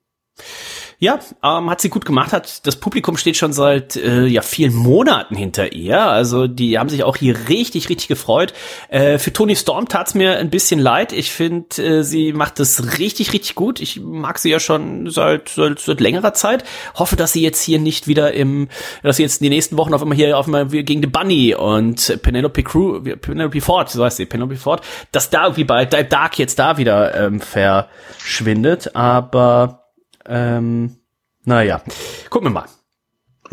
Ja, 1.02 1.18
ähm, 1.42 1.68
hat 1.68 1.80
sie 1.80 1.88
gut 1.88 2.04
gemacht. 2.04 2.32
Hat 2.32 2.64
das 2.64 2.76
Publikum 2.76 3.16
steht 3.16 3.36
schon 3.36 3.52
seit 3.52 3.96
äh, 3.96 4.24
ja 4.26 4.40
vielen 4.40 4.72
Monaten 4.72 5.34
hinter 5.34 5.72
ihr. 5.72 6.00
Also 6.00 6.46
die 6.46 6.78
haben 6.78 6.88
sich 6.88 7.02
auch 7.02 7.16
hier 7.16 7.48
richtig, 7.48 7.88
richtig 7.88 8.06
gefreut. 8.06 8.54
Äh, 8.88 9.18
für 9.18 9.32
Tony 9.32 9.56
Storm 9.56 9.88
tat's 9.88 10.14
mir 10.14 10.38
ein 10.38 10.48
bisschen 10.48 10.78
leid. 10.78 11.12
Ich 11.12 11.32
finde, 11.32 11.82
äh, 11.82 12.02
sie 12.04 12.32
macht 12.32 12.60
das 12.60 13.00
richtig, 13.00 13.32
richtig 13.32 13.56
gut. 13.56 13.80
Ich 13.80 14.00
mag 14.00 14.38
sie 14.38 14.50
ja 14.50 14.60
schon 14.60 15.10
seit, 15.10 15.48
seit, 15.48 15.80
seit 15.80 16.00
längerer 16.00 16.34
Zeit. 16.34 16.62
Hoffe, 16.94 17.16
dass 17.16 17.32
sie 17.32 17.42
jetzt 17.42 17.62
hier 17.62 17.80
nicht 17.80 18.06
wieder 18.06 18.32
im, 18.32 18.68
dass 19.02 19.16
sie 19.16 19.24
jetzt 19.24 19.40
in 19.40 19.46
den 19.46 19.54
nächsten 19.54 19.78
Wochen 19.78 19.94
auf 19.94 20.02
einmal 20.02 20.16
hier 20.16 20.38
auf 20.38 20.46
einmal 20.46 20.66
gegen 20.66 21.00
die 21.00 21.08
Bunny 21.08 21.52
und 21.52 22.16
Penelope 22.22 22.62
Crew, 22.62 23.00
Penelope 23.00 23.60
Ford, 23.60 23.90
so 23.90 24.04
heißt 24.04 24.18
sie, 24.18 24.26
Penelope 24.26 24.54
Ford, 24.54 24.82
dass 25.10 25.30
da 25.30 25.46
irgendwie 25.46 25.64
bei 25.64 25.84
Dark 25.84 26.38
jetzt 26.38 26.60
da 26.60 26.78
wieder 26.78 27.26
ähm, 27.26 27.40
verschwindet. 27.40 28.94
Aber 28.94 29.81
ähm, 30.26 30.96
naja, 31.44 31.82
gucken 32.30 32.48
wir 32.48 32.52
mal. 32.52 32.68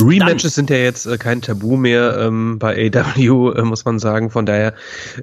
Rematches 0.02 0.56
sind 0.56 0.70
ja 0.70 0.78
jetzt 0.78 1.06
äh, 1.06 1.18
kein 1.18 1.42
Tabu 1.42 1.76
mehr 1.76 2.18
ähm, 2.20 2.60
bei 2.60 2.92
AW, 2.94 3.52
äh, 3.52 3.62
muss 3.64 3.86
man 3.86 4.00
sagen. 4.00 4.30
Von 4.30 4.46
daher 4.46 4.74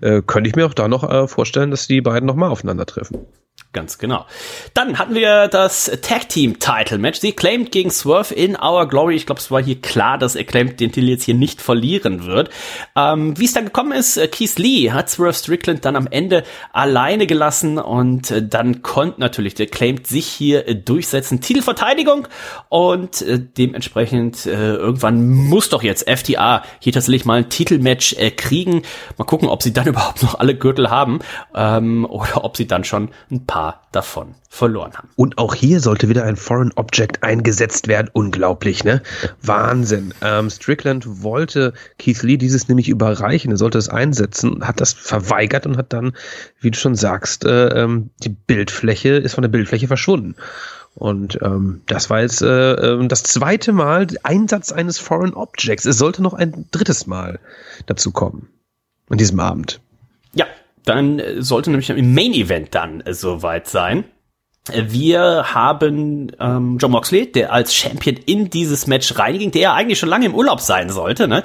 äh, 0.01 0.23
könnte 0.27 0.49
ich 0.49 0.57
mir 0.57 0.67
auch 0.67 0.75
da 0.75 0.89
noch 0.89 1.09
äh, 1.09 1.29
vorstellen, 1.29 1.71
dass 1.71 1.87
die 1.87 2.01
beiden 2.01 2.27
nochmal 2.27 2.51
aufeinandertreffen. 2.51 3.27
Ganz 3.77 3.99
genau. 3.99 4.25
Dann 4.73 4.99
hatten 4.99 5.15
wir 5.15 5.49
das 5.49 5.91
Tag 6.01 6.31
Team 6.31 6.59
Title 6.59 6.97
Match. 6.97 7.21
Sie 7.21 7.33
Acclaimed 7.33 7.71
gegen 7.73 7.91
Swerve 7.91 8.33
in 8.33 8.57
Our 8.57 8.89
Glory. 8.89 9.17
Ich 9.17 9.27
glaube, 9.27 9.39
es 9.39 9.51
war 9.51 9.63
hier 9.63 9.79
klar, 9.83 10.17
dass 10.17 10.35
Acclaimed 10.35 10.81
den 10.81 10.93
Titel 10.93 11.09
jetzt 11.09 11.25
hier 11.25 11.35
nicht 11.35 11.61
verlieren 11.61 12.25
wird. 12.25 12.49
Ähm, 12.97 13.39
Wie 13.39 13.45
es 13.45 13.53
dann 13.53 13.67
gekommen 13.67 13.93
ist, 13.93 14.17
äh, 14.17 14.29
Keith 14.29 14.59
Lee 14.59 14.93
hat 14.93 15.11
Swerve 15.11 15.35
Strickland 15.35 15.85
dann 15.85 15.95
am 15.95 16.07
Ende 16.11 16.45
alleine 16.73 17.27
gelassen 17.27 17.79
und 17.79 18.31
äh, 18.31 18.47
dann 18.47 18.81
konnte 18.81 19.21
natürlich 19.21 19.55
der 19.55 19.67
Acclaimed 19.67 20.07
sich 20.07 20.27
hier 20.27 20.63
durchsetzen. 20.75 21.43
Titelverteidigung 21.43 22.29
und 22.71 23.23
dementsprechend 23.59 24.47
äh, 24.67 24.77
irgendwann 24.77 25.29
muss 25.29 25.69
doch 25.69 25.83
jetzt 25.83 26.09
FTA 26.09 26.63
hier 26.81 26.93
tatsächlich 26.93 27.25
mal 27.25 27.39
ein 27.39 27.49
Titelmatch 27.49 28.15
äh, 28.15 28.31
kriegen. 28.31 28.83
Mal 29.17 29.25
gucken, 29.25 29.49
ob 29.49 29.63
sie 29.63 29.73
dann 29.73 29.87
überhaupt 29.87 30.23
noch 30.23 30.39
alle 30.39 30.57
Gürtel 30.57 30.91
haben 30.91 31.21
ähm, 31.55 32.05
oder 32.05 32.45
ob 32.45 32.57
sie 32.57 32.67
dann 32.67 32.85
schon 32.85 33.11
ein 33.31 33.47
paar 33.47 33.83
davon 33.93 34.35
verloren 34.49 34.93
haben. 34.95 35.09
Und 35.17 35.39
auch 35.39 35.55
hier 35.55 35.81
sollte 35.81 36.09
wieder 36.09 36.25
ein 36.25 36.37
Foreign 36.37 36.73
Object 36.77 37.23
eingesetzt 37.23 37.89
werden. 37.89 38.11
Unglaublich, 38.13 38.85
ne? 38.85 39.03
Wahnsinn. 39.43 40.15
Ähm, 40.23 40.51
Strickland 40.51 41.23
wollte 41.23 41.73
Keith 41.99 42.23
Lee 42.23 42.37
dieses 42.37 42.69
nämlich 42.69 42.89
überreichen. 42.89 43.51
Er 43.51 43.57
sollte 43.57 43.79
es 43.79 43.89
einsetzen, 43.89 44.67
hat 44.67 44.81
das 44.81 44.93
verweigert 44.93 45.67
und 45.67 45.77
hat 45.77 45.93
dann, 45.93 46.13
wie 46.61 46.71
du 46.71 46.79
schon 46.79 46.95
sagst, 46.95 47.45
äh, 47.45 47.69
ähm, 47.83 48.11
die 48.23 48.31
Bildfläche 48.31 49.11
ist 49.11 49.35
von 49.35 49.43
der 49.43 49.49
Bildfläche 49.49 49.89
verschwunden. 49.89 50.37
Und 50.97 51.39
ähm, 51.43 51.83
das 51.87 52.09
war 52.09 52.23
jetzt 52.23 52.41
äh, 52.41 52.73
ähm, 52.73 53.09
das 53.09 53.23
zweite 53.23 53.73
Mal 53.73 54.07
Einsatz 54.23 54.73
eines 54.73 54.99
Foreign 54.99 55.35
Objects. 55.35 55.85
Es 55.85 55.99
sollte 55.99 56.23
noch 56.23 56.33
ein 56.33 56.67
drittes 56.71 57.07
Mal 57.07 57.39
dazu 57.85 58.13
kommen 58.13 58.49
an 59.11 59.19
diesem 59.19 59.39
Abend. 59.39 59.81
Ja, 60.33 60.47
dann 60.87 61.19
äh, 61.19 61.43
sollte 61.43 61.71
nämlich 61.71 61.91
im 61.91 62.15
Main 62.15 62.33
Event 62.33 62.75
dann 62.75 63.03
äh, 63.03 63.13
soweit 63.13 63.69
sein. 63.69 64.05
Wir 64.73 65.55
haben 65.55 66.33
ähm, 66.41 66.79
John 66.81 66.91
Moxley, 66.91 67.31
der 67.31 67.53
als 67.53 67.75
Champion 67.75 68.17
in 68.27 68.51
dieses 68.51 68.87
Match 68.87 69.17
reinging, 69.17 69.53
der 69.53 69.61
ja 69.61 69.75
eigentlich 69.75 69.99
schon 69.99 70.09
lange 70.09 70.27
im 70.27 70.35
Urlaub 70.35 70.61
sein 70.61 70.91
sollte. 70.91 71.29
Ne? 71.29 71.45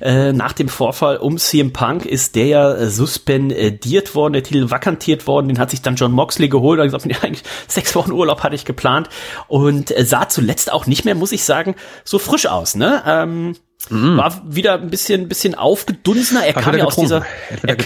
Äh, 0.00 0.32
nach 0.32 0.52
dem 0.52 0.68
Vorfall 0.68 1.18
um 1.18 1.38
CM 1.38 1.72
Punk 1.72 2.04
ist 2.04 2.34
der 2.34 2.46
ja 2.46 2.74
äh, 2.74 2.90
suspendiert 2.90 4.14
worden, 4.14 4.32
der 4.32 4.42
Titel 4.42 4.70
vakantiert 4.70 5.26
worden. 5.26 5.48
Den 5.48 5.58
hat 5.58 5.70
sich 5.70 5.82
dann 5.82 5.94
John 5.94 6.12
Moxley 6.12 6.48
geholt. 6.48 6.80
Und 6.80 6.86
gesagt, 6.86 7.06
nee, 7.06 7.16
eigentlich 7.22 7.44
sechs 7.68 7.94
Wochen 7.94 8.12
Urlaub 8.12 8.42
hatte 8.42 8.56
ich 8.56 8.64
geplant 8.64 9.08
und 9.46 9.96
äh, 9.96 10.04
sah 10.04 10.28
zuletzt 10.28 10.72
auch 10.72 10.86
nicht 10.86 11.04
mehr, 11.04 11.14
muss 11.14 11.32
ich 11.32 11.44
sagen, 11.44 11.76
so 12.04 12.18
frisch 12.18 12.46
aus. 12.46 12.74
Ne? 12.74 13.02
Ähm, 13.06 13.54
Mm. 13.90 14.16
War 14.16 14.42
wieder 14.44 14.74
ein 14.74 14.90
bisschen, 14.90 15.28
bisschen 15.28 15.54
aufgedunsener. 15.54 16.44
Er 16.44 16.52
kam 16.52 16.76
ja 16.76 16.84
aus 16.84 16.96
dieser, 16.96 17.24
er, 17.62 17.76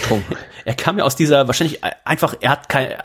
er, 0.65 0.73
kam 0.73 0.97
ja 0.97 1.03
aus 1.03 1.15
dieser, 1.15 1.47
wahrscheinlich 1.47 1.81
einfach, 2.03 2.35
er 2.41 2.49
hat 2.49 2.67
kein, 2.67 2.95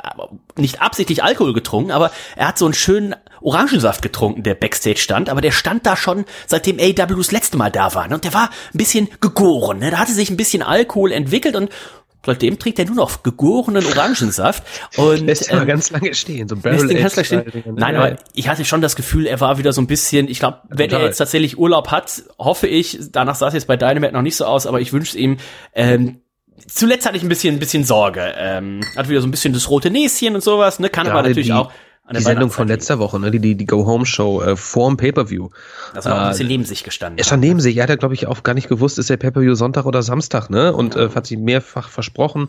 nicht 0.57 0.81
absichtlich 0.81 1.23
Alkohol 1.23 1.53
getrunken, 1.53 1.91
aber 1.91 2.11
er 2.35 2.49
hat 2.49 2.59
so 2.59 2.65
einen 2.65 2.75
schönen 2.75 3.15
Orangensaft 3.41 4.03
getrunken, 4.03 4.43
der 4.43 4.55
Backstage 4.55 4.99
stand, 4.99 5.29
aber 5.29 5.41
der 5.41 5.53
stand 5.53 5.87
da 5.87 5.97
schon, 5.97 6.25
seitdem 6.47 6.79
AW 6.79 7.15
das 7.17 7.31
letzte 7.31 7.57
Mal 7.57 7.71
da 7.71 7.95
war. 7.95 8.09
Ne? 8.09 8.15
Und 8.15 8.25
der 8.25 8.35
war 8.35 8.51
ein 8.75 8.79
bisschen 8.79 9.09
gegoren. 9.21 9.79
Ne? 9.79 9.91
Da 9.91 9.99
hatte 9.99 10.13
sich 10.13 10.31
ein 10.31 10.37
bisschen 10.37 10.63
Alkohol 10.63 11.13
entwickelt 11.13 11.57
und 11.57 11.71
Seitdem 12.29 12.59
trinkt 12.59 12.79
er 12.79 12.85
nur 12.85 12.97
noch 12.97 13.23
gegorenen 13.23 13.85
Orangensaft 13.87 14.63
und 14.97 15.27
lässt 15.27 15.51
ähm, 15.51 15.59
mal 15.59 15.67
ganz 15.67 15.91
lange 15.91 16.13
stehen, 16.15 16.47
so 16.47 16.57
Barrel 16.57 16.87
lässt 16.87 17.17
ganz 17.17 17.27
stehen. 17.27 17.45
Nein, 17.75 17.97
aber 17.97 18.17
ich 18.35 18.49
hatte 18.49 18.65
schon 18.65 18.83
das 18.83 18.97
Gefühl, 18.97 19.27
er 19.27 19.41
war 19.41 19.59
wieder 19.59 19.73
so 19.73 19.81
ein 19.81 19.87
bisschen. 19.87 20.29
Ich 20.29 20.39
glaube, 20.39 20.59
wenn 20.69 20.91
Total. 20.91 21.03
er 21.03 21.07
jetzt 21.09 21.17
tatsächlich 21.17 21.59
Urlaub 21.59 21.91
hat, 21.91 22.23
hoffe 22.39 22.67
ich. 22.67 22.99
Danach 23.13 23.35
sah 23.35 23.49
es 23.49 23.55
jetzt 23.55 23.67
bei 23.67 23.77
Dynamite 23.77 24.13
noch 24.13 24.23
nicht 24.23 24.37
so 24.37 24.45
aus, 24.45 24.67
aber 24.67 24.81
ich 24.81 24.93
wünsche 24.93 25.17
ihm. 25.17 25.39
Ähm, 25.75 26.21
zuletzt 26.67 27.07
hatte 27.07 27.17
ich 27.17 27.23
ein 27.23 27.29
bisschen, 27.29 27.57
ein 27.57 27.59
bisschen 27.59 27.85
Sorge. 27.85 28.35
Ähm, 28.37 28.81
hat 28.97 29.09
wieder 29.09 29.21
so 29.21 29.27
ein 29.27 29.31
bisschen 29.31 29.55
das 29.55 29.71
rote 29.71 29.91
Näschen 29.91 30.35
und 30.35 30.43
sowas. 30.43 30.79
Ne, 30.79 30.91
kann 30.91 31.05
Gerade 31.05 31.19
aber 31.19 31.29
natürlich 31.29 31.49
die, 31.49 31.53
auch 31.55 31.73
die 32.17 32.23
Sendung 32.23 32.51
von 32.51 32.69
letzter 32.69 32.99
Woche, 32.99 33.19
ne? 33.19 33.31
die, 33.31 33.39
die, 33.39 33.55
die 33.55 33.67
Go-Home-Show 33.67 34.43
äh, 34.43 34.57
vorm 34.57 34.97
Pay-Per-View. 34.97 35.49
Das 35.95 36.05
war 36.07 36.15
auch 36.15 36.23
ein 36.23 36.29
bisschen 36.31 36.47
äh, 36.47 36.53
neben 36.53 36.65
sich 36.65 36.85
gestanden. 36.85 37.19
Er 37.19 37.25
stand 37.25 37.43
neben 37.43 37.61
sich. 37.61 37.77
Er 37.77 37.83
hat 37.85 37.91
ja, 37.91 37.97
glaube 37.97 38.15
ich, 38.15 38.27
auch 38.27 38.43
gar 38.43 38.55
nicht 38.55 38.69
gewusst, 38.69 38.99
ist 38.99 39.11
der 39.11 39.17
Pay-Per-View 39.17 39.55
Sonntag 39.55 39.85
oder 39.85 40.03
Samstag, 40.03 40.49
ne? 40.49 40.73
Und 40.73 40.95
ja. 40.95 41.07
äh, 41.07 41.11
hat 41.15 41.27
sich 41.27 41.39
mehrfach 41.39 41.89
versprochen. 41.89 42.49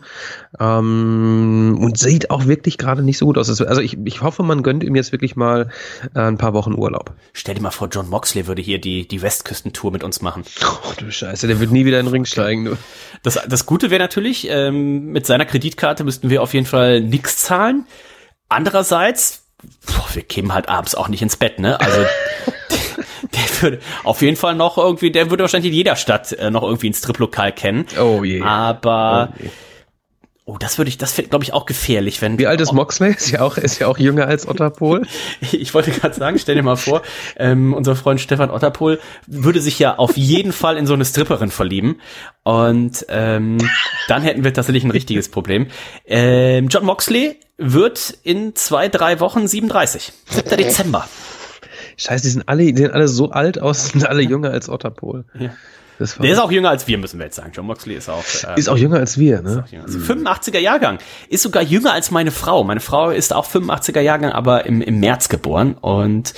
Ähm, 0.58 1.78
und 1.80 1.98
sieht 1.98 2.30
auch 2.30 2.46
wirklich 2.46 2.78
gerade 2.78 3.02
nicht 3.02 3.18
so 3.18 3.26
gut 3.26 3.38
aus. 3.38 3.48
Also 3.60 3.80
ich, 3.80 3.98
ich 4.04 4.22
hoffe, 4.22 4.42
man 4.42 4.62
gönnt 4.62 4.82
ihm 4.84 4.94
jetzt 4.94 5.12
wirklich 5.12 5.36
mal 5.36 5.70
äh, 6.14 6.20
ein 6.20 6.38
paar 6.38 6.54
Wochen 6.54 6.74
Urlaub. 6.74 7.14
Stell 7.32 7.54
dir 7.54 7.60
mal 7.62 7.70
vor, 7.70 7.88
John 7.88 8.08
Moxley 8.08 8.46
würde 8.46 8.62
hier 8.62 8.80
die, 8.80 9.06
die 9.06 9.22
Westküstentour 9.22 9.92
mit 9.92 10.04
uns 10.04 10.22
machen. 10.22 10.44
Oh, 10.64 10.92
du 10.96 11.10
Scheiße, 11.10 11.46
der 11.46 11.60
wird 11.60 11.70
nie 11.70 11.84
wieder 11.84 12.00
in 12.00 12.06
den 12.06 12.12
Ring 12.12 12.24
steigen. 12.24 12.64
Du. 12.64 12.76
Das, 13.22 13.38
das 13.46 13.66
Gute 13.66 13.90
wäre 13.90 14.00
natürlich, 14.00 14.48
ähm, 14.48 15.06
mit 15.06 15.26
seiner 15.26 15.44
Kreditkarte 15.44 16.04
müssten 16.04 16.30
wir 16.30 16.42
auf 16.42 16.54
jeden 16.54 16.66
Fall 16.66 17.00
nichts 17.00 17.38
zahlen. 17.38 17.86
Andererseits, 18.48 19.46
wir 20.14 20.22
kämen 20.22 20.52
halt 20.52 20.68
abends 20.68 20.94
auch 20.94 21.08
nicht 21.08 21.22
ins 21.22 21.36
Bett, 21.36 21.58
ne? 21.58 21.80
Also 21.80 22.00
der 23.34 23.62
würde 23.62 23.80
auf 24.04 24.22
jeden 24.22 24.36
Fall 24.36 24.54
noch 24.54 24.78
irgendwie, 24.78 25.10
der 25.10 25.30
würde 25.30 25.44
wahrscheinlich 25.44 25.70
in 25.70 25.76
jeder 25.76 25.96
Stadt 25.96 26.32
äh, 26.32 26.50
noch 26.50 26.62
irgendwie 26.62 26.90
ein 26.90 26.94
Striplokal 26.94 27.52
kennen. 27.52 27.86
Oh 27.98 28.24
je. 28.24 28.42
Aber 28.42 29.32
oh, 29.32 29.42
je. 29.42 29.50
oh 30.46 30.56
das 30.58 30.78
würde 30.78 30.88
ich, 30.88 30.98
das 30.98 31.12
finde 31.12 31.30
glaube 31.30 31.44
ich 31.44 31.52
auch 31.52 31.66
gefährlich, 31.66 32.20
wenn. 32.22 32.38
Wie 32.38 32.46
alt 32.46 32.60
ist 32.60 32.72
Moxley? 32.72 33.12
Ist 33.12 33.30
ja 33.30 33.42
auch, 33.42 33.56
ist 33.56 33.78
ja 33.78 33.86
auch 33.86 33.98
jünger 33.98 34.26
als 34.26 34.48
Otterpol. 34.48 35.06
ich 35.52 35.74
wollte 35.74 35.90
gerade 35.90 36.14
sagen, 36.14 36.38
stell 36.38 36.54
dir 36.54 36.62
mal 36.62 36.76
vor, 36.76 37.02
ähm, 37.36 37.74
unser 37.74 37.96
Freund 37.96 38.20
Stefan 38.20 38.50
Otterpol 38.50 38.98
würde 39.26 39.60
sich 39.60 39.78
ja 39.78 39.96
auf 39.96 40.16
jeden 40.16 40.52
Fall 40.52 40.76
in 40.76 40.86
so 40.86 40.94
eine 40.94 41.04
Stripperin 41.04 41.50
verlieben. 41.50 42.00
Und 42.42 43.06
ähm, 43.08 43.58
dann 44.08 44.22
hätten 44.22 44.44
wir 44.44 44.52
tatsächlich 44.52 44.84
ein 44.84 44.90
richtiges 44.90 45.30
Problem. 45.30 45.68
Ähm, 46.06 46.68
John 46.68 46.84
Moxley 46.84 47.38
wird 47.60 48.16
in 48.22 48.56
zwei, 48.56 48.88
drei 48.88 49.20
Wochen 49.20 49.46
37. 49.46 50.12
7. 50.26 50.56
Dezember. 50.56 51.08
Scheiße, 51.96 52.22
die 52.24 52.30
sind 52.30 52.48
alle, 52.48 52.64
die 52.64 52.76
sehen 52.76 52.90
alle 52.90 53.06
so 53.06 53.30
alt 53.30 53.60
aus, 53.60 53.88
sind 53.88 54.06
alle 54.06 54.22
jünger 54.22 54.50
als 54.50 54.68
Otterpol. 54.68 55.24
Ja. 55.38 55.50
Der 56.22 56.32
ist 56.32 56.38
auch 56.38 56.50
jünger 56.50 56.70
als 56.70 56.88
wir, 56.88 56.96
müssen 56.96 57.18
wir 57.18 57.26
jetzt 57.26 57.36
sagen. 57.36 57.52
John 57.54 57.66
Moxley 57.66 57.94
ist 57.94 58.08
auch. 58.08 58.24
Ähm, 58.48 58.54
ist 58.56 58.70
auch 58.70 58.78
jünger 58.78 58.96
als 58.96 59.18
wir, 59.18 59.42
ne? 59.42 59.66
Also 59.82 59.98
85er 59.98 60.58
Jahrgang. 60.58 60.98
Ist 61.28 61.42
sogar 61.42 61.62
jünger 61.62 61.92
als 61.92 62.10
meine 62.10 62.30
Frau. 62.30 62.64
Meine 62.64 62.80
Frau 62.80 63.10
ist 63.10 63.34
auch 63.34 63.46
85er 63.46 64.00
Jahrgang, 64.00 64.32
aber 64.32 64.64
im, 64.64 64.80
im 64.80 64.98
März 64.98 65.28
geboren 65.28 65.74
und 65.74 66.32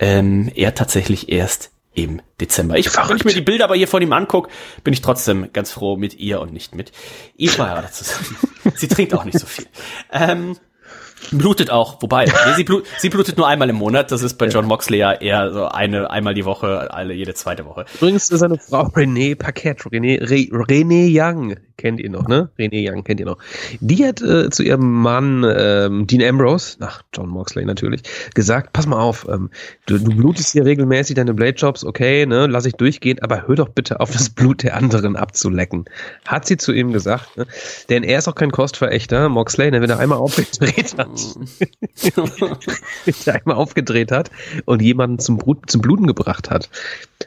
ähm, 0.00 0.50
er 0.54 0.74
tatsächlich 0.74 1.30
erst 1.30 1.70
im 1.94 2.20
Dezember. 2.40 2.76
Ich, 2.76 2.94
wenn 2.94 3.16
ich 3.16 3.24
mir 3.24 3.32
die 3.32 3.40
Bilder 3.40 3.64
aber 3.64 3.74
hier 3.74 3.88
von 3.88 4.02
ihm 4.02 4.12
angucke, 4.12 4.50
bin 4.84 4.92
ich 4.92 5.00
trotzdem 5.00 5.50
ganz 5.54 5.72
froh 5.72 5.96
mit 5.96 6.18
ihr 6.18 6.40
und 6.40 6.52
nicht 6.52 6.74
mit 6.74 6.92
ihm 7.36 7.48
verheiratet 7.48 7.94
zusammen. 7.94 8.36
Sie 8.74 8.86
trinkt 8.86 9.14
auch 9.14 9.24
nicht 9.24 9.38
so 9.38 9.46
viel. 9.46 9.66
Ähm, 10.12 10.58
Blutet 11.32 11.70
auch, 11.70 12.00
wobei, 12.02 12.26
sie, 12.56 12.64
blut, 12.64 12.84
sie 12.98 13.08
blutet 13.08 13.36
nur 13.36 13.48
einmal 13.48 13.68
im 13.70 13.76
Monat. 13.76 14.12
Das 14.12 14.22
ist 14.22 14.34
bei 14.34 14.46
John 14.46 14.66
Moxley 14.66 14.98
ja 14.98 15.12
eher 15.12 15.52
so 15.52 15.66
eine, 15.66 16.10
einmal 16.10 16.34
die 16.34 16.44
Woche, 16.44 16.92
alle 16.92 17.14
jede 17.14 17.34
zweite 17.34 17.64
Woche. 17.64 17.84
Übrigens 17.94 18.30
ist 18.30 18.40
seine 18.40 18.58
Frau 18.58 18.82
Renee 18.94 19.34
Paquette, 19.34 19.90
Renee, 19.90 20.18
Re, 20.22 20.46
Renee 20.52 21.08
Young, 21.10 21.56
kennt 21.76 22.00
ihr 22.00 22.10
noch, 22.10 22.26
ne? 22.28 22.50
Renee 22.58 22.88
Young 22.88 23.04
kennt 23.04 23.20
ihr 23.20 23.26
noch. 23.26 23.38
Die 23.80 24.04
hat 24.04 24.22
äh, 24.22 24.50
zu 24.50 24.62
ihrem 24.62 24.90
Mann 24.92 25.44
ähm, 25.46 26.06
Dean 26.06 26.22
Ambrose, 26.22 26.76
nach 26.80 27.02
John 27.14 27.28
Moxley 27.28 27.64
natürlich, 27.64 28.02
gesagt, 28.34 28.72
pass 28.72 28.86
mal 28.86 28.98
auf, 28.98 29.26
ähm, 29.28 29.50
du, 29.86 29.98
du 29.98 30.16
blutest 30.16 30.52
hier 30.52 30.64
regelmäßig 30.64 31.16
deine 31.16 31.34
Blade 31.34 31.56
Jobs, 31.56 31.84
okay, 31.84 32.26
ne, 32.26 32.46
lass 32.46 32.66
ich 32.66 32.74
durchgehen, 32.74 33.18
aber 33.20 33.46
hör 33.46 33.56
doch 33.56 33.68
bitte 33.68 34.00
auf, 34.00 34.10
das 34.16 34.30
Blut 34.30 34.62
der 34.62 34.76
anderen 34.76 35.16
abzulecken. 35.16 35.84
Hat 36.26 36.46
sie 36.46 36.56
zu 36.56 36.72
ihm 36.72 36.92
gesagt, 36.92 37.36
ne? 37.36 37.46
Denn 37.88 38.02
er 38.02 38.18
ist 38.18 38.28
auch 38.28 38.34
kein 38.34 38.50
Kostverächter, 38.50 39.28
Moxley, 39.28 39.70
ne, 39.70 39.80
wenn 39.80 39.90
er 39.90 39.98
einmal 39.98 40.18
aufgedreht 40.18 40.96
hat, 40.96 41.08
wenn 43.04 43.14
er 43.26 43.34
einmal 43.34 43.56
aufgedreht 43.56 44.12
hat 44.12 44.30
und 44.64 44.82
jemanden 44.82 45.18
zum, 45.18 45.38
Blut, 45.38 45.70
zum 45.70 45.82
Bluten 45.82 46.06
gebracht 46.06 46.50
hat, 46.50 46.70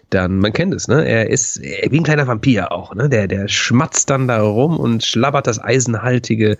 dann, 0.09 0.39
man 0.39 0.53
kennt 0.53 0.73
es, 0.73 0.87
ne? 0.87 1.05
Er 1.05 1.29
ist 1.29 1.61
wie 1.61 1.97
ein 1.97 2.03
kleiner 2.03 2.27
Vampir 2.27 2.71
auch, 2.71 2.93
ne? 2.95 3.09
Der, 3.09 3.27
der 3.27 3.47
schmatzt 3.47 4.09
dann 4.09 4.27
da 4.27 4.41
rum 4.41 4.77
und 4.77 5.03
schlabbert 5.03 5.47
das 5.47 5.59
eisenhaltige 5.59 6.57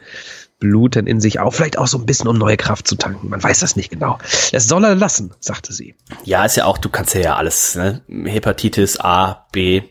Blut 0.60 0.96
dann 0.96 1.08
in 1.08 1.22
sich 1.22 1.40
auf. 1.40 1.56
Vielleicht 1.56 1.78
auch 1.78 1.88
so 1.88 1.98
ein 1.98 2.06
bisschen, 2.06 2.28
um 2.28 2.38
neue 2.38 2.58
Kraft 2.58 2.88
zu 2.88 2.96
tanken. 2.96 3.30
Man 3.30 3.42
weiß 3.42 3.60
das 3.60 3.76
nicht 3.76 3.90
genau. 3.90 4.20
Das 4.52 4.68
soll 4.68 4.84
er 4.84 4.96
lassen, 4.96 5.32
sagte 5.40 5.74
sie. 5.74 5.96
Ja, 6.24 6.46
ist 6.46 6.58
ja 6.58 6.66
auch, 6.66 6.78
du 6.78 6.90
kannst 6.90 7.16
ja 7.16 7.36
alles, 7.36 7.76
ne? 7.76 8.02
Hepatitis 8.26 9.00
A, 9.00 9.48
B, 9.52 9.84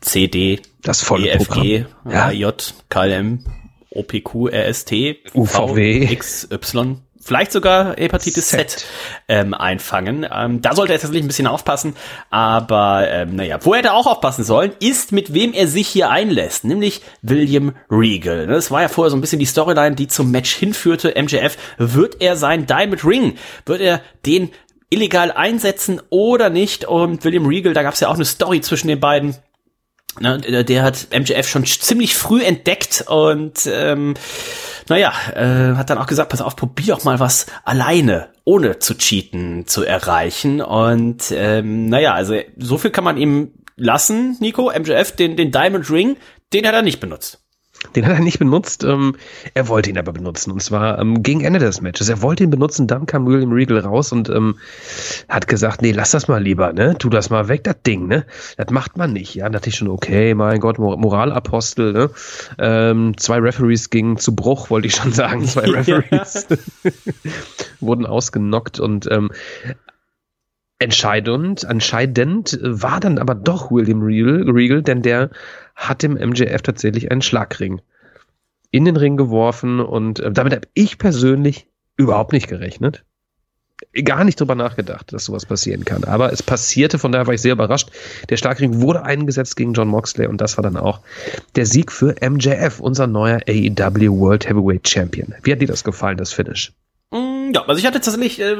C, 0.00 0.28
D, 0.28 0.60
das 0.82 1.00
volle 1.00 1.28
E, 1.28 1.30
F, 1.30 1.48
G, 1.48 1.84
ja. 2.08 2.30
J, 2.30 2.74
KLM, 2.90 3.44
OPQ, 3.90 4.48
RST, 4.52 4.92
UVW, 5.34 6.12
X, 6.12 6.48
Y, 6.50 7.00
vielleicht 7.26 7.52
sogar 7.52 7.96
Hepatitis 7.96 8.48
Z, 8.48 8.70
Z 8.70 8.86
ähm, 9.28 9.54
einfangen. 9.54 10.26
Ähm, 10.30 10.62
da 10.62 10.74
sollte 10.74 10.92
er 10.92 10.98
tatsächlich 10.98 11.24
ein 11.24 11.28
bisschen 11.28 11.46
aufpassen. 11.46 11.94
Aber 12.30 13.08
ähm, 13.10 13.36
naja, 13.36 13.58
wo 13.62 13.74
er 13.74 13.82
da 13.82 13.92
auch 13.92 14.06
aufpassen 14.06 14.44
soll, 14.44 14.72
ist, 14.80 15.12
mit 15.12 15.34
wem 15.34 15.52
er 15.52 15.68
sich 15.68 15.88
hier 15.88 16.10
einlässt, 16.10 16.64
nämlich 16.64 17.02
William 17.22 17.74
Regal. 17.90 18.46
Das 18.46 18.70
war 18.70 18.82
ja 18.82 18.88
vorher 18.88 19.10
so 19.10 19.16
ein 19.16 19.20
bisschen 19.20 19.38
die 19.38 19.46
Storyline, 19.46 19.96
die 19.96 20.08
zum 20.08 20.30
Match 20.30 20.54
hinführte. 20.54 21.14
MJF, 21.20 21.56
wird 21.78 22.20
er 22.20 22.36
sein 22.36 22.66
Diamond 22.66 23.04
Ring? 23.04 23.36
Wird 23.64 23.80
er 23.80 24.00
den 24.24 24.50
illegal 24.88 25.32
einsetzen 25.32 26.00
oder 26.10 26.50
nicht? 26.50 26.84
Und 26.84 27.24
William 27.24 27.46
Regal, 27.46 27.74
da 27.74 27.82
gab 27.82 27.94
es 27.94 28.00
ja 28.00 28.08
auch 28.08 28.14
eine 28.14 28.24
Story 28.24 28.60
zwischen 28.60 28.88
den 28.88 29.00
beiden 29.00 29.36
Ne, 30.18 30.64
der 30.64 30.82
hat 30.82 31.08
MJF 31.12 31.46
schon 31.46 31.66
ziemlich 31.66 32.14
früh 32.14 32.42
entdeckt 32.42 33.04
und 33.06 33.68
ähm, 33.70 34.14
naja, 34.88 35.12
äh, 35.34 35.76
hat 35.76 35.90
dann 35.90 35.98
auch 35.98 36.06
gesagt, 36.06 36.30
pass 36.30 36.40
auf, 36.40 36.56
probier 36.56 36.94
doch 36.94 37.04
mal 37.04 37.20
was 37.20 37.46
alleine, 37.64 38.28
ohne 38.44 38.78
zu 38.78 38.96
cheaten, 38.96 39.66
zu 39.66 39.84
erreichen. 39.84 40.60
Und 40.60 41.32
ähm, 41.32 41.88
naja, 41.88 42.14
also 42.14 42.38
so 42.56 42.78
viel 42.78 42.90
kann 42.90 43.04
man 43.04 43.16
ihm 43.16 43.52
lassen, 43.76 44.36
Nico. 44.40 44.70
MJF, 44.70 45.12
den, 45.12 45.36
den 45.36 45.50
Diamond 45.50 45.90
Ring, 45.90 46.16
den 46.52 46.66
hat 46.66 46.74
er 46.74 46.82
nicht 46.82 47.00
benutzt. 47.00 47.45
Den 47.94 48.06
hat 48.06 48.14
er 48.14 48.20
nicht 48.20 48.38
benutzt. 48.38 48.84
Ähm, 48.84 49.16
er 49.54 49.68
wollte 49.68 49.90
ihn 49.90 49.98
aber 49.98 50.12
benutzen. 50.12 50.50
Und 50.50 50.62
zwar 50.62 50.98
ähm, 50.98 51.22
gegen 51.22 51.42
Ende 51.42 51.58
des 51.58 51.80
Matches. 51.80 52.08
Er 52.08 52.22
wollte 52.22 52.44
ihn 52.44 52.50
benutzen, 52.50 52.86
dann 52.86 53.06
kam 53.06 53.26
William 53.26 53.52
Regal 53.52 53.78
raus 53.80 54.12
und 54.12 54.28
ähm, 54.28 54.58
hat 55.28 55.48
gesagt, 55.48 55.82
nee, 55.82 55.92
lass 55.92 56.10
das 56.10 56.28
mal 56.28 56.42
lieber, 56.42 56.72
ne? 56.72 56.96
Tu 56.98 57.08
das 57.08 57.30
mal 57.30 57.48
weg, 57.48 57.64
das 57.64 57.76
Ding, 57.86 58.06
ne? 58.06 58.24
Das 58.56 58.70
macht 58.70 58.96
man 58.96 59.12
nicht. 59.12 59.34
Ja, 59.34 59.44
da 59.44 59.56
dachte 59.56 59.70
ich 59.70 59.76
schon, 59.76 59.88
okay, 59.88 60.34
mein 60.34 60.60
Gott, 60.60 60.78
Moralapostel, 60.78 61.92
ne? 61.92 62.10
Ähm, 62.58 63.16
zwei 63.16 63.38
Referees 63.38 63.90
gingen 63.90 64.16
zu 64.18 64.34
Bruch, 64.34 64.70
wollte 64.70 64.88
ich 64.88 64.94
schon 64.94 65.12
sagen. 65.12 65.44
Zwei 65.44 65.70
Referees 65.70 66.46
wurden 67.80 68.06
ausgenockt 68.06 68.80
und 68.80 69.10
ähm, 69.10 69.30
Entscheidend, 70.78 71.64
entscheidend 71.64 72.58
war 72.62 73.00
dann 73.00 73.18
aber 73.18 73.34
doch 73.34 73.70
William 73.70 74.02
Regal, 74.02 74.42
Regal, 74.50 74.82
denn 74.82 75.00
der 75.00 75.30
hat 75.74 76.02
dem 76.02 76.14
MJF 76.14 76.60
tatsächlich 76.62 77.10
einen 77.10 77.22
Schlagring 77.22 77.80
in 78.70 78.84
den 78.84 78.96
Ring 78.96 79.16
geworfen 79.16 79.80
und 79.80 80.20
äh, 80.20 80.30
damit 80.30 80.54
habe 80.54 80.68
ich 80.74 80.98
persönlich 80.98 81.66
überhaupt 81.96 82.32
nicht 82.32 82.48
gerechnet. 82.48 83.04
Gar 84.04 84.24
nicht 84.24 84.40
drüber 84.40 84.54
nachgedacht, 84.54 85.12
dass 85.12 85.26
sowas 85.26 85.46
passieren 85.46 85.84
kann. 85.84 86.04
Aber 86.04 86.32
es 86.32 86.42
passierte, 86.42 86.98
von 86.98 87.12
daher 87.12 87.26
war 87.26 87.34
ich 87.34 87.42
sehr 87.42 87.52
überrascht. 87.52 87.90
Der 88.28 88.36
Schlagring 88.36 88.80
wurde 88.80 89.02
eingesetzt 89.02 89.56
gegen 89.56 89.74
John 89.74 89.88
Moxley 89.88 90.26
und 90.26 90.40
das 90.40 90.56
war 90.56 90.62
dann 90.62 90.76
auch 90.76 91.00
der 91.56 91.66
Sieg 91.66 91.92
für 91.92 92.14
MJF, 92.20 92.80
unser 92.80 93.06
neuer 93.06 93.40
AEW 93.48 94.18
World 94.18 94.48
Heavyweight 94.48 94.88
Champion. 94.88 95.34
Wie 95.42 95.52
hat 95.52 95.60
dir 95.60 95.68
das 95.68 95.84
gefallen, 95.84 96.16
das 96.16 96.32
Finish? 96.32 96.72
Mm, 97.10 97.52
ja, 97.54 97.62
also 97.66 97.78
ich 97.78 97.86
hatte 97.86 98.00
tatsächlich 98.00 98.40
äh, 98.40 98.56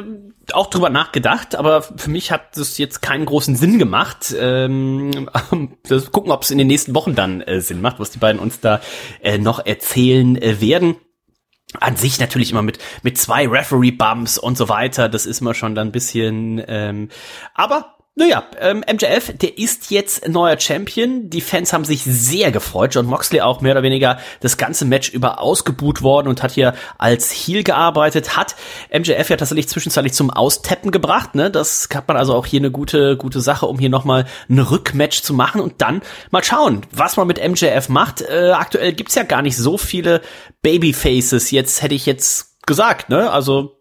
auch 0.53 0.69
drüber 0.69 0.91
nachgedacht, 0.91 1.57
aber 1.57 1.83
für 1.83 2.11
mich 2.11 2.31
hat 2.31 2.57
das 2.57 2.79
jetzt 2.79 3.03
keinen 3.03 3.27
großen 3.27 3.57
Sinn 3.57 3.79
gemacht. 3.79 4.35
Ähm, 4.39 5.29
gucken, 6.13 6.31
ob 6.33 6.43
es 6.43 6.51
in 6.51 6.59
den 6.59 6.67
nächsten 6.67 6.95
Wochen 6.95 7.15
dann 7.15 7.41
äh, 7.41 7.61
Sinn 7.61 7.81
macht, 7.81 7.99
was 7.99 8.11
die 8.11 8.19
beiden 8.19 8.41
uns 8.41 8.61
da 8.61 8.81
äh, 9.23 9.39
noch 9.39 9.65
erzählen 9.65 10.41
äh, 10.41 10.61
werden. 10.61 10.97
An 11.81 11.97
sich 11.97 12.21
natürlich 12.21 12.53
immer 12.53 12.63
mit 12.63 12.79
mit 13.03 13.19
zwei 13.19 13.47
Referee 13.47 13.91
Bumps 13.91 14.39
und 14.39 14.57
so 14.57 14.69
weiter. 14.69 15.09
Das 15.09 15.27
ist 15.27 15.41
mal 15.41 15.55
schon 15.55 15.75
dann 15.75 15.89
ein 15.89 15.93
bisschen. 15.93 16.63
Ähm, 16.67 17.09
aber 17.55 17.96
naja, 18.19 18.45
ähm, 18.59 18.83
MJF, 18.91 19.37
der 19.37 19.59
ist 19.59 19.91
jetzt 19.91 20.27
neuer 20.27 20.59
Champion. 20.59 21.29
Die 21.29 21.43
Fans 21.43 21.75
haben 21.75 21.85
sich 21.85 22.03
sehr 22.03 22.51
gefreut. 22.51 22.95
John 22.95 23.05
Moxley 23.05 23.43
auch 23.43 23.61
mehr 23.61 23.73
oder 23.73 23.83
weniger 23.83 24.19
das 24.41 24.57
ganze 24.57 24.87
Match 24.87 25.11
über 25.11 25.43
ausgebuht 25.43 26.01
worden 26.01 26.29
und 26.29 26.43
hat 26.43 26.53
hier 26.53 26.73
als 26.97 27.31
Heel 27.31 27.63
gearbeitet. 27.63 28.35
Hat 28.35 28.57
MJF 28.91 29.29
ja 29.29 29.37
tatsächlich 29.37 29.69
zwischenzeitlich 29.69 30.15
zum 30.15 30.31
Austeppen 30.31 30.93
gebracht. 30.93 31.35
Ne? 31.35 31.51
Das 31.51 31.91
hat 31.95 32.09
man 32.09 32.17
also 32.17 32.33
auch 32.35 32.47
hier 32.47 32.61
eine 32.61 32.71
gute, 32.71 33.19
gute 33.19 33.43
Sache, 33.43 33.67
um 33.67 33.79
hier 33.79 33.91
nochmal 33.91 34.25
ein 34.49 34.61
Rückmatch 34.61 35.21
zu 35.21 35.35
machen 35.35 35.61
und 35.61 35.83
dann 35.83 36.01
mal 36.31 36.43
schauen, 36.43 36.87
was 36.93 37.19
man 37.19 37.27
mit 37.27 37.47
MJF 37.47 37.91
macht. 37.91 38.23
Äh, 38.23 38.53
aktuell 38.53 38.95
gibt's 38.95 39.15
ja 39.15 39.25
gar 39.25 39.43
nicht 39.43 39.59
so 39.59 39.77
viele 39.77 40.23
Babyfaces. 40.63 41.51
Jetzt 41.51 41.83
hätte 41.83 41.95
ich 41.95 42.07
jetzt 42.07 42.65
gesagt, 42.67 43.11
ne? 43.11 43.31
Also 43.31 43.77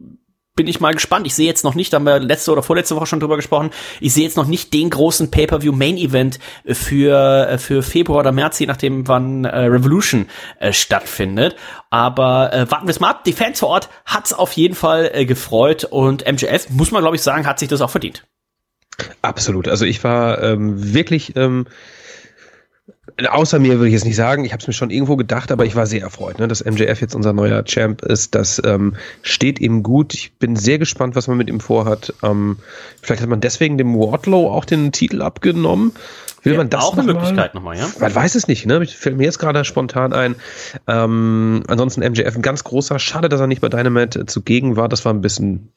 bin 0.56 0.68
ich 0.68 0.80
mal 0.80 0.94
gespannt. 0.94 1.28
Ich 1.28 1.36
sehe 1.36 1.46
jetzt 1.46 1.64
noch 1.64 1.76
nicht, 1.76 1.92
da 1.92 1.98
haben 1.98 2.06
wir 2.06 2.20
letzte 2.20 2.52
oder 2.52 2.64
vorletzte 2.64 2.96
Woche 2.96 3.06
schon 3.06 3.20
drüber 3.20 3.36
gesprochen, 3.36 3.72
ich 4.00 4.14
sehe 4.14 4.24
jetzt 4.24 4.38
noch 4.38 4.48
nicht 4.48 4.74
den 4.74 4.90
großen 4.90 5.30
Pay-Per-View 5.30 5.74
Main 5.74 5.98
Event 5.98 6.40
für, 6.66 7.50
äh, 7.50 7.58
für 7.58 7.84
Februar 7.84 8.20
oder 8.20 8.32
März, 8.32 8.60
je 8.60 8.66
nachdem 8.66 9.08
wann 9.08 9.44
äh, 9.44 9.58
Revolution 9.66 10.28
äh, 10.60 10.72
stattfindet. 10.72 11.56
Aber 11.90 12.54
äh, 12.54 12.72
warten 12.72 12.88
wir 12.88 12.92
es 12.92 13.00
mal 13.00 13.10
ab. 13.10 13.24
Die 13.26 13.34
Fans 13.34 13.60
vor 13.60 13.70
Ort 13.70 13.90
hat's 14.06 14.32
auf 14.32 14.54
jeden 14.54 14.76
Fall 14.76 15.12
äh, 15.14 15.26
gefreut 15.26 15.84
und 15.84 16.26
MJF, 16.26 16.70
muss 16.70 16.92
man 16.92 17.02
glaube 17.02 17.18
ich 17.18 17.22
sagen, 17.22 17.46
hat 17.46 17.60
sich 17.60 17.68
das 17.68 17.82
auch 17.82 17.90
verdient. 17.90 18.26
Absolut. 19.22 19.68
Also 19.68 19.84
ich 19.84 20.04
war 20.06 20.42
ähm, 20.42 20.94
wirklich 20.94 21.36
ähm, 21.36 21.66
Außer 23.30 23.60
mir 23.60 23.76
würde 23.76 23.88
ich 23.88 23.94
jetzt 23.94 24.06
nicht 24.06 24.16
sagen, 24.16 24.46
ich 24.46 24.52
habe 24.52 24.62
es 24.62 24.68
mir 24.68 24.74
schon 24.74 24.90
irgendwo 24.90 25.16
gedacht, 25.16 25.52
aber 25.52 25.66
ich 25.66 25.76
war 25.76 25.86
sehr 25.86 26.02
erfreut, 26.02 26.40
ne, 26.40 26.48
dass 26.48 26.66
MJF 26.66 27.00
jetzt 27.00 27.16
unser 27.16 27.34
neuer 27.34 27.64
Champ 27.64 28.02
ist. 28.02 28.36
Das 28.36 28.62
ähm, 28.66 28.96
steht 29.22 29.60
ihm 29.60 29.84
gut. 29.84 30.14
Ich 30.14 30.34
bin 30.38 30.56
sehr 30.56 30.80
gespannt, 30.80 31.16
was 31.16 31.28
man 31.28 31.38
mit 31.38 31.48
ihm 31.48 31.60
vorhat. 31.60 32.14
Ähm, 32.24 32.58
vielleicht 33.02 33.22
hat 33.22 33.30
man 33.30 33.42
deswegen 33.42 33.78
dem 33.78 33.96
Wardlow 33.96 34.50
auch 34.50 34.66
den 34.66 34.92
Titel 34.92 35.22
abgenommen. 35.22 35.94
Will 36.44 36.54
ja, 36.54 36.58
man 36.58 36.70
das 36.70 36.84
auch 36.84 36.96
noch 36.96 37.04
eine 37.04 37.14
Möglichkeit 37.14 37.56
nochmal, 37.56 37.78
ja? 37.78 37.88
Man 38.00 38.14
weiß 38.14 38.36
es 38.36 38.48
nicht, 38.48 38.66
ne? 38.66 38.86
Fällt 38.86 39.18
mir 39.18 39.24
jetzt 39.24 39.40
gerade 39.40 39.66
spontan 39.66 40.14
ein. 40.14 40.36
Ähm, 40.86 41.64
ansonsten 41.68 42.02
MJF 42.02 42.36
ein 42.36 42.42
ganz 42.42 42.64
großer. 42.64 43.00
Schade, 43.00 43.30
dass 43.30 43.40
er 43.40 43.48
nicht 43.48 43.62
bei 43.62 43.70
Dynamite 43.70 44.26
zugegen 44.26 44.76
war. 44.76 44.90
Das 44.90 45.06
war 45.06 45.14
ein 45.14 45.22
bisschen 45.22 45.72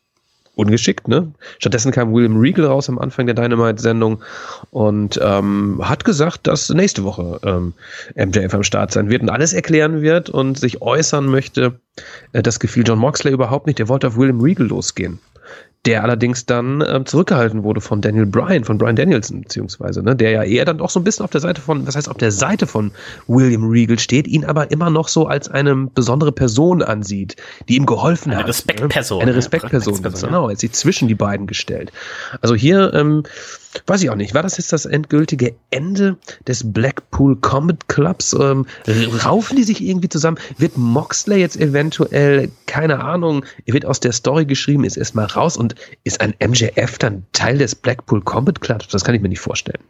ungeschickt, 0.59 1.09
ne? 1.09 1.33
Stattdessen 1.59 1.93
kam 1.93 2.13
William 2.13 2.37
Regal 2.37 2.67
raus 2.67 2.89
am 2.89 2.99
Anfang 2.99 3.27
der 3.27 3.35
Dynamite-Sendung 3.35 4.23
und 4.71 5.19
ähm, 5.23 5.81
hat 5.83 6.05
gesagt, 6.05 6.47
dass 6.47 6.69
nächste 6.71 7.05
Woche 7.05 7.41
ähm, 7.45 7.73
MJF 8.17 8.55
am 8.55 8.65
Start 8.65 8.93
sein 8.93 9.09
wird 9.09 9.23
und 9.23 9.31
alles 9.31 9.53
erklären 9.53 10.03
wird 10.03 10.29
und 10.29 10.59
sich 10.59 10.83
äußern 10.83 11.27
möchte. 11.27 11.79
Äh, 12.33 12.43
das 12.43 12.59
gefiel 12.59 12.85
John 12.87 12.99
Moxley 12.99 13.33
überhaupt 13.33 13.67
nicht. 13.67 13.79
Der 13.79 13.89
wollte 13.89 14.09
auf 14.09 14.17
William 14.17 14.41
Regal 14.41 14.67
losgehen 14.67 15.21
der 15.87 16.03
allerdings 16.03 16.45
dann 16.45 16.85
ähm, 16.87 17.07
zurückgehalten 17.07 17.63
wurde 17.63 17.81
von 17.81 18.01
Daniel 18.01 18.27
Bryan, 18.27 18.65
von 18.65 18.79
Bryan 18.79 18.97
Danielson, 18.97 19.43
beziehungsweise, 19.43 20.03
ne, 20.03 20.17
der 20.17 20.31
ja 20.31 20.43
eher 20.43 20.65
dann 20.65 20.79
doch 20.79 20.91
so 20.91 21.01
ein 21.01 21.05
bisschen 21.05 21.25
auf 21.25 21.31
der 21.31 21.41
Seite 21.41 21.61
von, 21.61 21.87
was 21.87 21.97
heißt 21.97 22.09
auf 22.09 22.17
der 22.17 22.33
Seite 22.33 22.67
von 22.67 22.91
William 23.27 23.69
Regal 23.69 23.99
steht, 23.99 24.27
ihn 24.27 24.45
aber 24.45 24.71
immer 24.71 24.91
noch 24.91 25.09
so 25.09 25.27
als 25.27 25.49
eine 25.49 25.75
besondere 25.75 26.33
Person 26.33 26.83
ansieht, 26.83 27.37
die 27.69 27.77
ihm 27.77 27.87
geholfen 27.87 28.33
eine 28.33 28.41
hat. 28.41 28.49
Respektperson. 28.49 29.19
Ne? 29.19 29.23
Eine 29.23 29.37
Respektperson. 29.37 29.95
Respektperson, 29.95 30.29
genau, 30.31 30.49
er 30.49 30.53
hat 30.53 30.61
sich 30.61 30.73
zwischen 30.73 31.09
die 31.09 31.15
beiden 31.15 31.47
gestellt. 31.47 31.93
Also 32.41 32.55
hier 32.55 32.93
ähm, 32.95 33.23
weiß 33.87 34.03
ich 34.03 34.11
auch 34.11 34.17
nicht, 34.17 34.35
war 34.35 34.43
das 34.43 34.57
jetzt 34.57 34.73
das 34.73 34.87
endgültige 34.87 35.55
Ende 35.71 36.17
des 36.47 36.73
Blackpool 36.73 37.37
Combat 37.37 37.89
Clubs? 37.89 38.33
Ähm, 38.33 38.67
raufen 39.25 39.57
die 39.57 39.65
sich 39.65 39.83
irgendwie 39.83 40.09
zusammen? 40.09 40.39
Wird 40.57 40.77
Moxley 40.77 41.41
jetzt 41.41 41.57
eventuell, 41.57 42.51
keine 42.67 43.01
Ahnung, 43.01 43.45
wird 43.67 43.87
aus 43.87 44.01
der 44.01 44.13
Story 44.13 44.47
geschrieben, 44.47 44.85
ist 44.85 44.97
erstmal 44.97 45.27
raus 45.27 45.57
und 45.57 45.75
ist 46.05 46.21
ein 46.21 46.35
MJF 46.41 46.99
dann 46.99 47.27
Teil 47.33 47.59
des 47.59 47.75
Blackpool 47.75 48.23
Combat 48.23 48.61
Clubs? 48.61 48.89
Das 48.89 49.05
kann 49.05 49.15
ich 49.15 49.23
mir 49.23 49.29
nicht 49.29 49.41
vorstellen. 49.41 49.83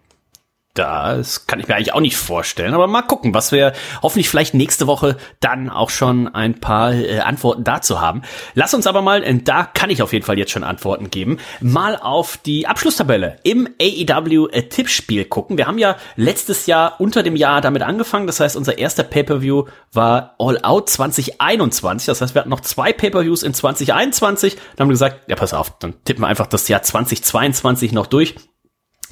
Das 0.78 1.48
kann 1.48 1.58
ich 1.58 1.66
mir 1.66 1.74
eigentlich 1.74 1.92
auch 1.92 2.00
nicht 2.00 2.16
vorstellen, 2.16 2.72
aber 2.72 2.86
mal 2.86 3.02
gucken, 3.02 3.34
was 3.34 3.50
wir 3.50 3.72
hoffentlich 4.00 4.28
vielleicht 4.28 4.54
nächste 4.54 4.86
Woche 4.86 5.16
dann 5.40 5.70
auch 5.70 5.90
schon 5.90 6.28
ein 6.28 6.60
paar 6.60 6.92
äh, 6.92 7.18
Antworten 7.18 7.64
dazu 7.64 8.00
haben. 8.00 8.22
Lass 8.54 8.74
uns 8.74 8.86
aber 8.86 9.02
mal, 9.02 9.24
äh, 9.24 9.42
da 9.42 9.64
kann 9.64 9.90
ich 9.90 10.02
auf 10.02 10.12
jeden 10.12 10.24
Fall 10.24 10.38
jetzt 10.38 10.52
schon 10.52 10.62
Antworten 10.62 11.10
geben, 11.10 11.38
mal 11.60 11.96
auf 11.96 12.36
die 12.36 12.68
Abschlusstabelle 12.68 13.38
im 13.42 13.68
AEW 13.82 14.46
äh, 14.52 14.68
Tippspiel 14.68 15.24
gucken. 15.24 15.58
Wir 15.58 15.66
haben 15.66 15.78
ja 15.78 15.96
letztes 16.14 16.66
Jahr 16.66 17.00
unter 17.00 17.24
dem 17.24 17.34
Jahr 17.34 17.60
damit 17.60 17.82
angefangen, 17.82 18.28
das 18.28 18.38
heißt, 18.38 18.56
unser 18.56 18.78
erster 18.78 19.02
Pay-Per-View 19.02 19.64
war 19.92 20.36
All 20.38 20.60
Out 20.62 20.90
2021, 20.90 22.06
das 22.06 22.20
heißt, 22.20 22.36
wir 22.36 22.40
hatten 22.42 22.50
noch 22.50 22.60
zwei 22.60 22.92
Pay-Per-Views 22.92 23.42
in 23.42 23.52
2021, 23.52 24.54
dann 24.54 24.84
haben 24.84 24.88
wir 24.90 24.94
gesagt, 24.94 25.28
ja 25.28 25.34
pass 25.34 25.54
auf, 25.54 25.76
dann 25.80 25.94
tippen 26.04 26.22
wir 26.22 26.28
einfach 26.28 26.46
das 26.46 26.68
Jahr 26.68 26.82
2022 26.82 27.90
noch 27.90 28.06
durch 28.06 28.36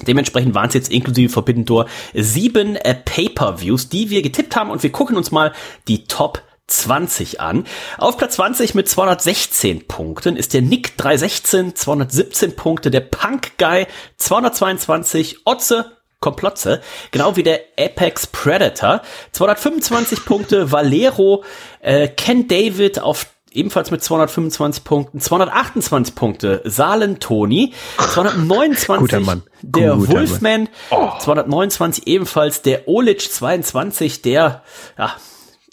Dementsprechend 0.05 0.53
waren 0.53 0.67
es 0.67 0.73
jetzt 0.73 0.91
inklusive 0.91 1.31
Forbidden 1.31 1.65
Door 1.65 1.87
sieben 2.13 2.75
äh, 2.75 2.93
Pay-per-Views, 2.93 3.89
die 3.89 4.09
wir 4.09 4.21
getippt 4.21 4.55
haben 4.55 4.69
und 4.69 4.83
wir 4.83 4.91
gucken 4.91 5.17
uns 5.17 5.31
mal 5.31 5.53
die 5.87 6.05
Top 6.05 6.43
20 6.67 7.39
an. 7.39 7.65
Auf 7.97 8.17
Platz 8.17 8.35
20 8.35 8.75
mit 8.75 8.89
216 8.89 9.87
Punkten 9.87 10.35
ist 10.35 10.53
der 10.53 10.61
Nick 10.61 10.97
316, 10.97 11.75
217 11.75 12.55
Punkte, 12.55 12.91
der 12.91 12.99
Punk 12.99 13.57
Guy 13.57 13.87
222, 14.17 15.39
Otze 15.45 15.97
Komplotze, 16.19 16.81
genau 17.11 17.35
wie 17.35 17.43
der 17.43 17.61
Apex 17.79 18.27
Predator, 18.27 19.01
225 19.33 20.25
Punkte, 20.25 20.71
Valero, 20.71 21.43
äh, 21.79 22.07
Ken 22.07 22.47
David 22.47 22.99
auf 22.99 23.27
ebenfalls 23.57 23.91
mit 23.91 24.03
225 24.03 24.83
Punkten, 24.83 25.19
228 25.19 26.15
Punkte 26.15 26.61
Salen 26.63 27.19
Toni, 27.19 27.73
229 27.97 29.43
der 29.61 29.95
Guter 29.95 30.13
Wolfman, 30.13 30.69
oh. 30.91 31.09
229 31.19 32.07
ebenfalls 32.07 32.61
der 32.61 32.87
Olic 32.87 33.31
22, 33.31 34.21
der 34.21 34.63
ja, 34.97 35.15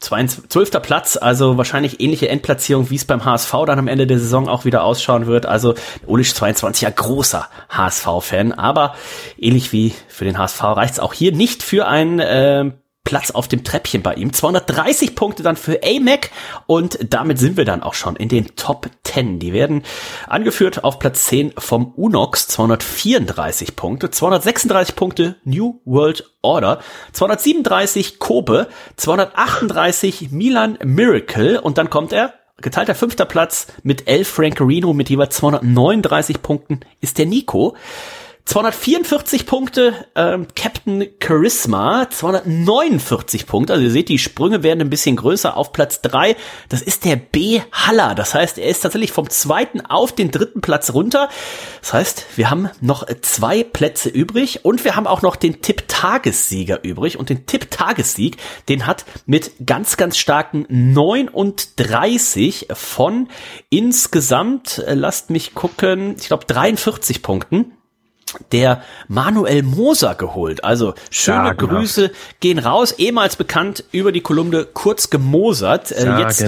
12. 0.04 0.82
Platz, 0.82 1.16
also 1.16 1.56
wahrscheinlich 1.56 2.00
ähnliche 2.00 2.28
Endplatzierung, 2.28 2.90
wie 2.90 2.96
es 2.96 3.04
beim 3.04 3.24
HSV 3.24 3.52
dann 3.66 3.78
am 3.78 3.88
Ende 3.88 4.06
der 4.06 4.18
Saison 4.18 4.48
auch 4.48 4.64
wieder 4.64 4.84
ausschauen 4.84 5.26
wird. 5.26 5.46
Also 5.46 5.74
Olisch 6.06 6.34
22 6.34 6.82
ja 6.82 6.90
großer 6.90 7.48
HSV-Fan, 7.70 8.52
aber 8.52 8.94
ähnlich 9.38 9.72
wie 9.72 9.94
für 10.08 10.24
den 10.24 10.38
HSV 10.38 10.62
reicht 10.62 10.94
es 10.94 11.00
auch 11.00 11.14
hier 11.14 11.32
nicht 11.32 11.62
für 11.62 11.86
ein 11.86 12.20
äh, 12.20 12.70
Platz 13.04 13.30
auf 13.30 13.48
dem 13.48 13.64
Treppchen 13.64 14.02
bei 14.02 14.14
ihm. 14.14 14.32
230 14.32 15.14
Punkte 15.14 15.42
dann 15.42 15.56
für 15.56 15.80
AMAC 15.84 16.30
und 16.66 16.98
damit 17.10 17.38
sind 17.38 17.56
wir 17.56 17.64
dann 17.64 17.82
auch 17.82 17.94
schon 17.94 18.16
in 18.16 18.28
den 18.28 18.56
Top 18.56 18.88
10. 19.04 19.38
Die 19.38 19.52
werden 19.52 19.82
angeführt 20.26 20.82
auf 20.82 20.98
Platz 20.98 21.26
10 21.26 21.52
vom 21.58 21.92
Unox, 21.94 22.48
234 22.48 23.76
Punkte, 23.76 24.10
236 24.10 24.96
Punkte 24.96 25.36
New 25.44 25.80
World 25.84 26.30
Order, 26.42 26.80
237 27.12 28.18
Kobe, 28.18 28.68
238 28.96 30.30
Milan 30.32 30.78
Miracle 30.82 31.60
und 31.60 31.78
dann 31.78 31.90
kommt 31.90 32.12
er 32.12 32.34
geteilter 32.60 32.94
fünfter 32.94 33.26
Platz 33.26 33.66
mit 33.82 34.08
El 34.08 34.24
Frankerino 34.24 34.92
mit 34.92 35.10
jeweils 35.10 35.36
239 35.36 36.42
Punkten 36.42 36.80
ist 37.00 37.18
der 37.18 37.26
Nico. 37.26 37.76
244 38.46 39.46
Punkte 39.46 40.06
ähm, 40.14 40.46
Captain 40.54 41.06
Charisma, 41.18 42.08
249 42.10 43.46
Punkte. 43.46 43.72
Also 43.72 43.86
ihr 43.86 43.90
seht, 43.90 44.10
die 44.10 44.18
Sprünge 44.18 44.62
werden 44.62 44.82
ein 44.82 44.90
bisschen 44.90 45.16
größer 45.16 45.56
auf 45.56 45.72
Platz 45.72 46.02
drei. 46.02 46.36
Das 46.68 46.82
ist 46.82 47.06
der 47.06 47.16
B 47.16 47.62
Haller. 47.72 48.14
Das 48.14 48.34
heißt, 48.34 48.58
er 48.58 48.68
ist 48.68 48.80
tatsächlich 48.80 49.12
vom 49.12 49.30
zweiten 49.30 49.80
auf 49.80 50.12
den 50.12 50.30
dritten 50.30 50.60
Platz 50.60 50.92
runter. 50.92 51.30
Das 51.80 51.94
heißt, 51.94 52.26
wir 52.36 52.50
haben 52.50 52.68
noch 52.82 53.06
zwei 53.22 53.64
Plätze 53.64 54.10
übrig 54.10 54.64
und 54.64 54.84
wir 54.84 54.94
haben 54.94 55.06
auch 55.06 55.22
noch 55.22 55.36
den 55.36 55.62
Tipp-Tagessieger 55.62 56.84
übrig. 56.84 57.18
Und 57.18 57.30
den 57.30 57.46
Tipp-Tagessieg, 57.46 58.36
den 58.68 58.86
hat 58.86 59.06
mit 59.24 59.52
ganz, 59.64 59.96
ganz 59.96 60.18
starken 60.18 60.66
39 60.68 62.68
von 62.74 63.28
insgesamt, 63.70 64.84
äh, 64.86 64.92
lasst 64.92 65.30
mich 65.30 65.54
gucken, 65.54 66.16
ich 66.20 66.26
glaube 66.26 66.44
43 66.44 67.22
Punkten 67.22 67.72
der 68.52 68.82
Manuel 69.08 69.62
Moser 69.62 70.14
geholt. 70.14 70.64
Also 70.64 70.94
schöne 71.10 71.48
Sagenhaft. 71.48 71.58
Grüße 71.58 72.10
gehen 72.40 72.58
raus, 72.58 72.92
ehemals 72.92 73.36
bekannt 73.36 73.84
über 73.92 74.12
die 74.12 74.20
Kolumne 74.20 74.64
kurz 74.64 75.10
gemosert, 75.10 75.92
äh, 75.92 76.18
jetzt 76.18 76.44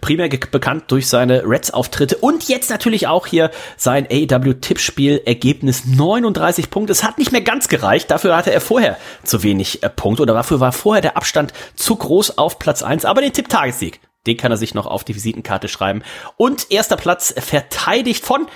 primär 0.00 0.28
bekannt 0.28 0.84
durch 0.88 1.08
seine 1.08 1.42
Reds-Auftritte 1.44 2.16
und 2.16 2.48
jetzt 2.48 2.70
natürlich 2.70 3.06
auch 3.06 3.26
hier 3.26 3.50
sein 3.76 4.06
AEW-Tippspiel-Ergebnis 4.10 5.84
39 5.86 6.70
Punkte. 6.70 6.92
Es 6.92 7.04
hat 7.04 7.18
nicht 7.18 7.32
mehr 7.32 7.40
ganz 7.40 7.68
gereicht, 7.68 8.10
dafür 8.10 8.36
hatte 8.36 8.52
er 8.52 8.60
vorher 8.60 8.96
zu 9.24 9.42
wenig 9.42 9.82
äh, 9.82 9.90
Punkte 9.90 10.22
oder 10.22 10.34
dafür 10.34 10.60
war 10.60 10.72
vorher 10.72 11.02
der 11.02 11.16
Abstand 11.16 11.52
zu 11.74 11.96
groß 11.96 12.38
auf 12.38 12.58
Platz 12.58 12.82
eins. 12.82 13.04
aber 13.04 13.20
den 13.20 13.32
Tipp-Tagessieg, 13.32 14.00
den 14.26 14.36
kann 14.36 14.52
er 14.52 14.56
sich 14.56 14.74
noch 14.74 14.86
auf 14.86 15.04
die 15.04 15.14
Visitenkarte 15.14 15.68
schreiben. 15.68 16.02
Und 16.36 16.70
erster 16.70 16.96
Platz 16.96 17.34
verteidigt 17.38 18.24
von 18.24 18.46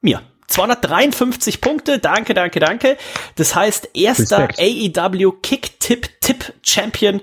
mir. 0.00 0.22
253 0.52 1.60
Punkte, 1.60 1.98
danke, 1.98 2.34
danke, 2.34 2.60
danke. 2.60 2.96
Das 3.36 3.54
heißt, 3.54 3.90
erster 3.94 4.48
Respekt. 4.48 4.98
AEW 4.98 5.32
Kick-Tipp-Tipp-Champion 5.42 7.20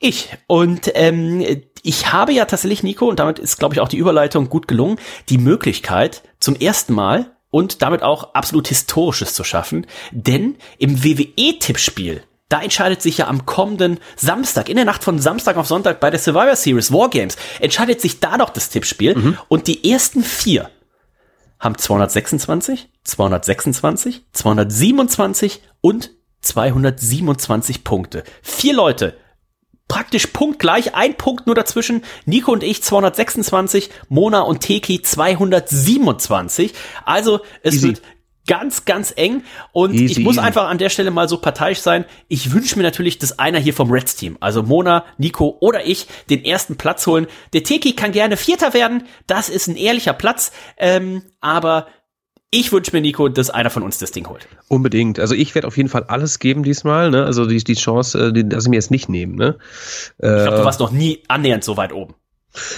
ich. 0.00 0.30
Und 0.46 0.90
ähm, 0.94 1.62
ich 1.82 2.12
habe 2.12 2.32
ja 2.32 2.46
tatsächlich, 2.46 2.82
Nico, 2.82 3.08
und 3.08 3.20
damit 3.20 3.38
ist, 3.38 3.58
glaube 3.58 3.74
ich, 3.74 3.80
auch 3.80 3.88
die 3.88 3.98
Überleitung 3.98 4.48
gut 4.48 4.66
gelungen, 4.66 4.98
die 5.28 5.38
Möglichkeit 5.38 6.22
zum 6.40 6.56
ersten 6.56 6.94
Mal 6.94 7.30
und 7.50 7.82
damit 7.82 8.02
auch 8.02 8.34
absolut 8.34 8.68
Historisches 8.68 9.34
zu 9.34 9.44
schaffen. 9.44 9.86
Denn 10.10 10.56
im 10.78 11.04
WWE-Tippspiel, 11.04 12.22
da 12.48 12.62
entscheidet 12.62 13.02
sich 13.02 13.18
ja 13.18 13.28
am 13.28 13.46
kommenden 13.46 14.00
Samstag, 14.16 14.68
in 14.68 14.76
der 14.76 14.84
Nacht 14.84 15.04
von 15.04 15.18
Samstag 15.18 15.56
auf 15.56 15.66
Sonntag 15.66 16.00
bei 16.00 16.10
der 16.10 16.18
Survivor 16.18 16.56
Series 16.56 16.92
Wargames, 16.92 17.36
entscheidet 17.60 18.00
sich 18.00 18.20
da 18.20 18.38
doch 18.38 18.50
das 18.50 18.70
Tippspiel. 18.70 19.16
Mhm. 19.16 19.38
Und 19.48 19.66
die 19.66 19.90
ersten 19.90 20.22
vier 20.22 20.70
haben 21.60 21.78
226, 21.78 22.88
226, 23.04 24.24
227 24.32 25.62
und 25.80 26.10
227 26.40 27.84
Punkte. 27.84 28.24
Vier 28.42 28.74
Leute 28.74 29.16
praktisch 29.90 30.28
punktgleich, 30.28 30.94
ein 30.94 31.16
Punkt 31.16 31.46
nur 31.46 31.56
dazwischen. 31.56 32.02
Nico 32.24 32.52
und 32.52 32.62
ich 32.62 32.82
226, 32.82 33.90
Mona 34.08 34.40
und 34.42 34.60
Teki 34.60 35.02
227. 35.02 36.72
Also 37.04 37.40
es 37.62 37.74
Easy. 37.74 37.88
wird 37.88 38.02
ganz, 38.50 38.84
ganz 38.84 39.14
eng. 39.14 39.44
Und 39.70 39.94
easy, 39.94 40.04
ich 40.06 40.18
muss 40.18 40.34
easy. 40.34 40.44
einfach 40.44 40.68
an 40.68 40.78
der 40.78 40.88
Stelle 40.88 41.12
mal 41.12 41.28
so 41.28 41.38
parteiisch 41.38 41.78
sein. 41.78 42.04
Ich 42.26 42.52
wünsche 42.52 42.76
mir 42.76 42.82
natürlich, 42.82 43.16
dass 43.18 43.38
einer 43.38 43.60
hier 43.60 43.72
vom 43.72 43.92
Reds 43.92 44.16
Team, 44.16 44.36
also 44.40 44.64
Mona, 44.64 45.04
Nico 45.18 45.56
oder 45.60 45.86
ich, 45.86 46.08
den 46.28 46.44
ersten 46.44 46.76
Platz 46.76 47.06
holen. 47.06 47.28
Der 47.52 47.62
Teki 47.62 47.94
kann 47.94 48.10
gerne 48.10 48.36
Vierter 48.36 48.74
werden. 48.74 49.04
Das 49.28 49.48
ist 49.48 49.68
ein 49.68 49.76
ehrlicher 49.76 50.14
Platz. 50.14 50.50
Ähm, 50.76 51.22
aber 51.40 51.86
ich 52.50 52.72
wünsche 52.72 52.90
mir, 52.90 53.00
Nico, 53.00 53.28
dass 53.28 53.50
einer 53.50 53.70
von 53.70 53.84
uns 53.84 53.98
das 53.98 54.10
Ding 54.10 54.28
holt. 54.28 54.48
Unbedingt. 54.66 55.20
Also 55.20 55.36
ich 55.36 55.54
werde 55.54 55.68
auf 55.68 55.76
jeden 55.76 55.88
Fall 55.88 56.02
alles 56.08 56.40
geben 56.40 56.64
diesmal. 56.64 57.12
Ne? 57.12 57.24
Also 57.24 57.46
die, 57.46 57.62
die 57.62 57.74
Chance, 57.74 58.18
äh, 58.18 58.32
die 58.32 58.42
lasse 58.42 58.66
ich 58.66 58.70
mir 58.70 58.76
jetzt 58.76 58.90
nicht 58.90 59.08
nehmen. 59.08 59.36
Ne? 59.36 59.58
ich 60.18 60.26
glaube, 60.26 60.56
du 60.56 60.64
warst 60.64 60.80
noch 60.80 60.90
nie 60.90 61.22
annähernd 61.28 61.62
so 61.62 61.76
weit 61.76 61.92
oben. 61.92 62.14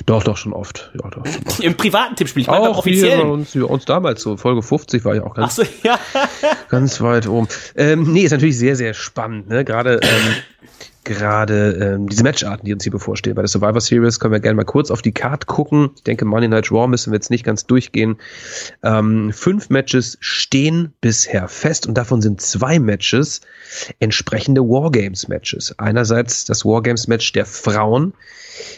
Doch, 0.04 0.22
doch, 0.22 0.36
schon 0.36 0.52
oft. 0.52 0.90
Ja, 0.94 1.08
doch, 1.10 1.24
schon 1.26 1.42
oft. 1.46 1.60
Im 1.60 1.76
privaten 1.76 2.16
Tippspiel, 2.16 2.42
ich 2.42 2.46
meine 2.48 2.68
auch 2.68 2.78
offiziell. 2.78 3.18
Bei 3.18 3.24
uns, 3.24 3.52
bei 3.54 3.64
uns 3.64 3.84
damals 3.84 4.22
so, 4.22 4.36
Folge 4.36 4.62
50 4.62 5.04
war 5.04 5.14
ich 5.14 5.22
auch 5.22 5.34
ganz, 5.34 5.56
so, 5.56 5.62
ja. 5.82 5.98
ganz 6.68 7.00
weit 7.00 7.26
oben. 7.26 7.48
Ähm, 7.74 8.12
nee, 8.12 8.22
ist 8.22 8.32
natürlich 8.32 8.58
sehr, 8.58 8.76
sehr 8.76 8.94
spannend, 8.94 9.48
ne? 9.48 9.64
Gerade 9.64 10.00
ähm, 10.02 10.34
gerade 11.05 11.94
ähm, 11.94 12.09
diese 12.09 12.22
Matcharten, 12.22 12.64
die 12.64 12.72
uns 12.72 12.84
hier 12.84 12.92
bevorstehen. 12.92 13.34
Bei 13.34 13.42
der 13.42 13.48
Survivor 13.48 13.80
Series 13.80 14.20
können 14.20 14.32
wir 14.32 14.40
gerne 14.40 14.57
mal 14.57 14.64
kurz 14.64 14.90
auf 14.90 15.03
die 15.03 15.12
Card 15.12 15.46
gucken. 15.46 15.90
Ich 15.96 16.03
denke, 16.05 16.24
Monday 16.24 16.48
Night 16.48 16.70
Raw 16.70 16.86
müssen 16.86 17.12
wir 17.12 17.16
jetzt 17.16 17.30
nicht 17.30 17.44
ganz 17.44 17.66
durchgehen. 17.66 18.16
Ähm, 18.82 19.32
fünf 19.32 19.70
Matches 19.70 20.18
stehen 20.20 20.92
bisher 21.00 21.48
fest 21.48 21.86
und 21.86 21.94
davon 21.94 22.22
sind 22.22 22.40
zwei 22.40 22.78
Matches 22.78 23.40
entsprechende 24.00 24.62
Wargames-Matches. 24.62 25.78
Einerseits 25.78 26.44
das 26.44 26.64
Wargames-Match 26.64 27.32
der 27.32 27.46
Frauen 27.46 28.14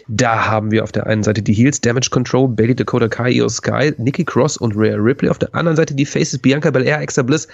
da 0.09 0.47
haben 0.47 0.70
wir 0.70 0.85
auf 0.85 0.93
der 0.93 1.07
einen 1.07 1.22
Seite 1.22 1.43
die 1.43 1.53
Heels, 1.53 1.81
Damage 1.81 2.11
Control, 2.11 2.49
Bailey 2.49 2.75
Dakota 2.75 3.09
Kai, 3.09 3.31
Io 3.33 3.49
Sky, 3.49 3.93
Nikki 3.99 4.25
Cross 4.25 4.57
und 4.57 4.77
Rhea 4.77 4.97
Ripley. 4.97 5.29
Auf 5.29 5.39
der 5.39 5.55
anderen 5.55 5.77
Seite 5.77 5.95
die 5.95 6.07
Faces, 6.07 6.39
Bianca 6.39 6.70
Belair, 6.70 7.01
Extra 7.01 7.22
Bliss, 7.22 7.49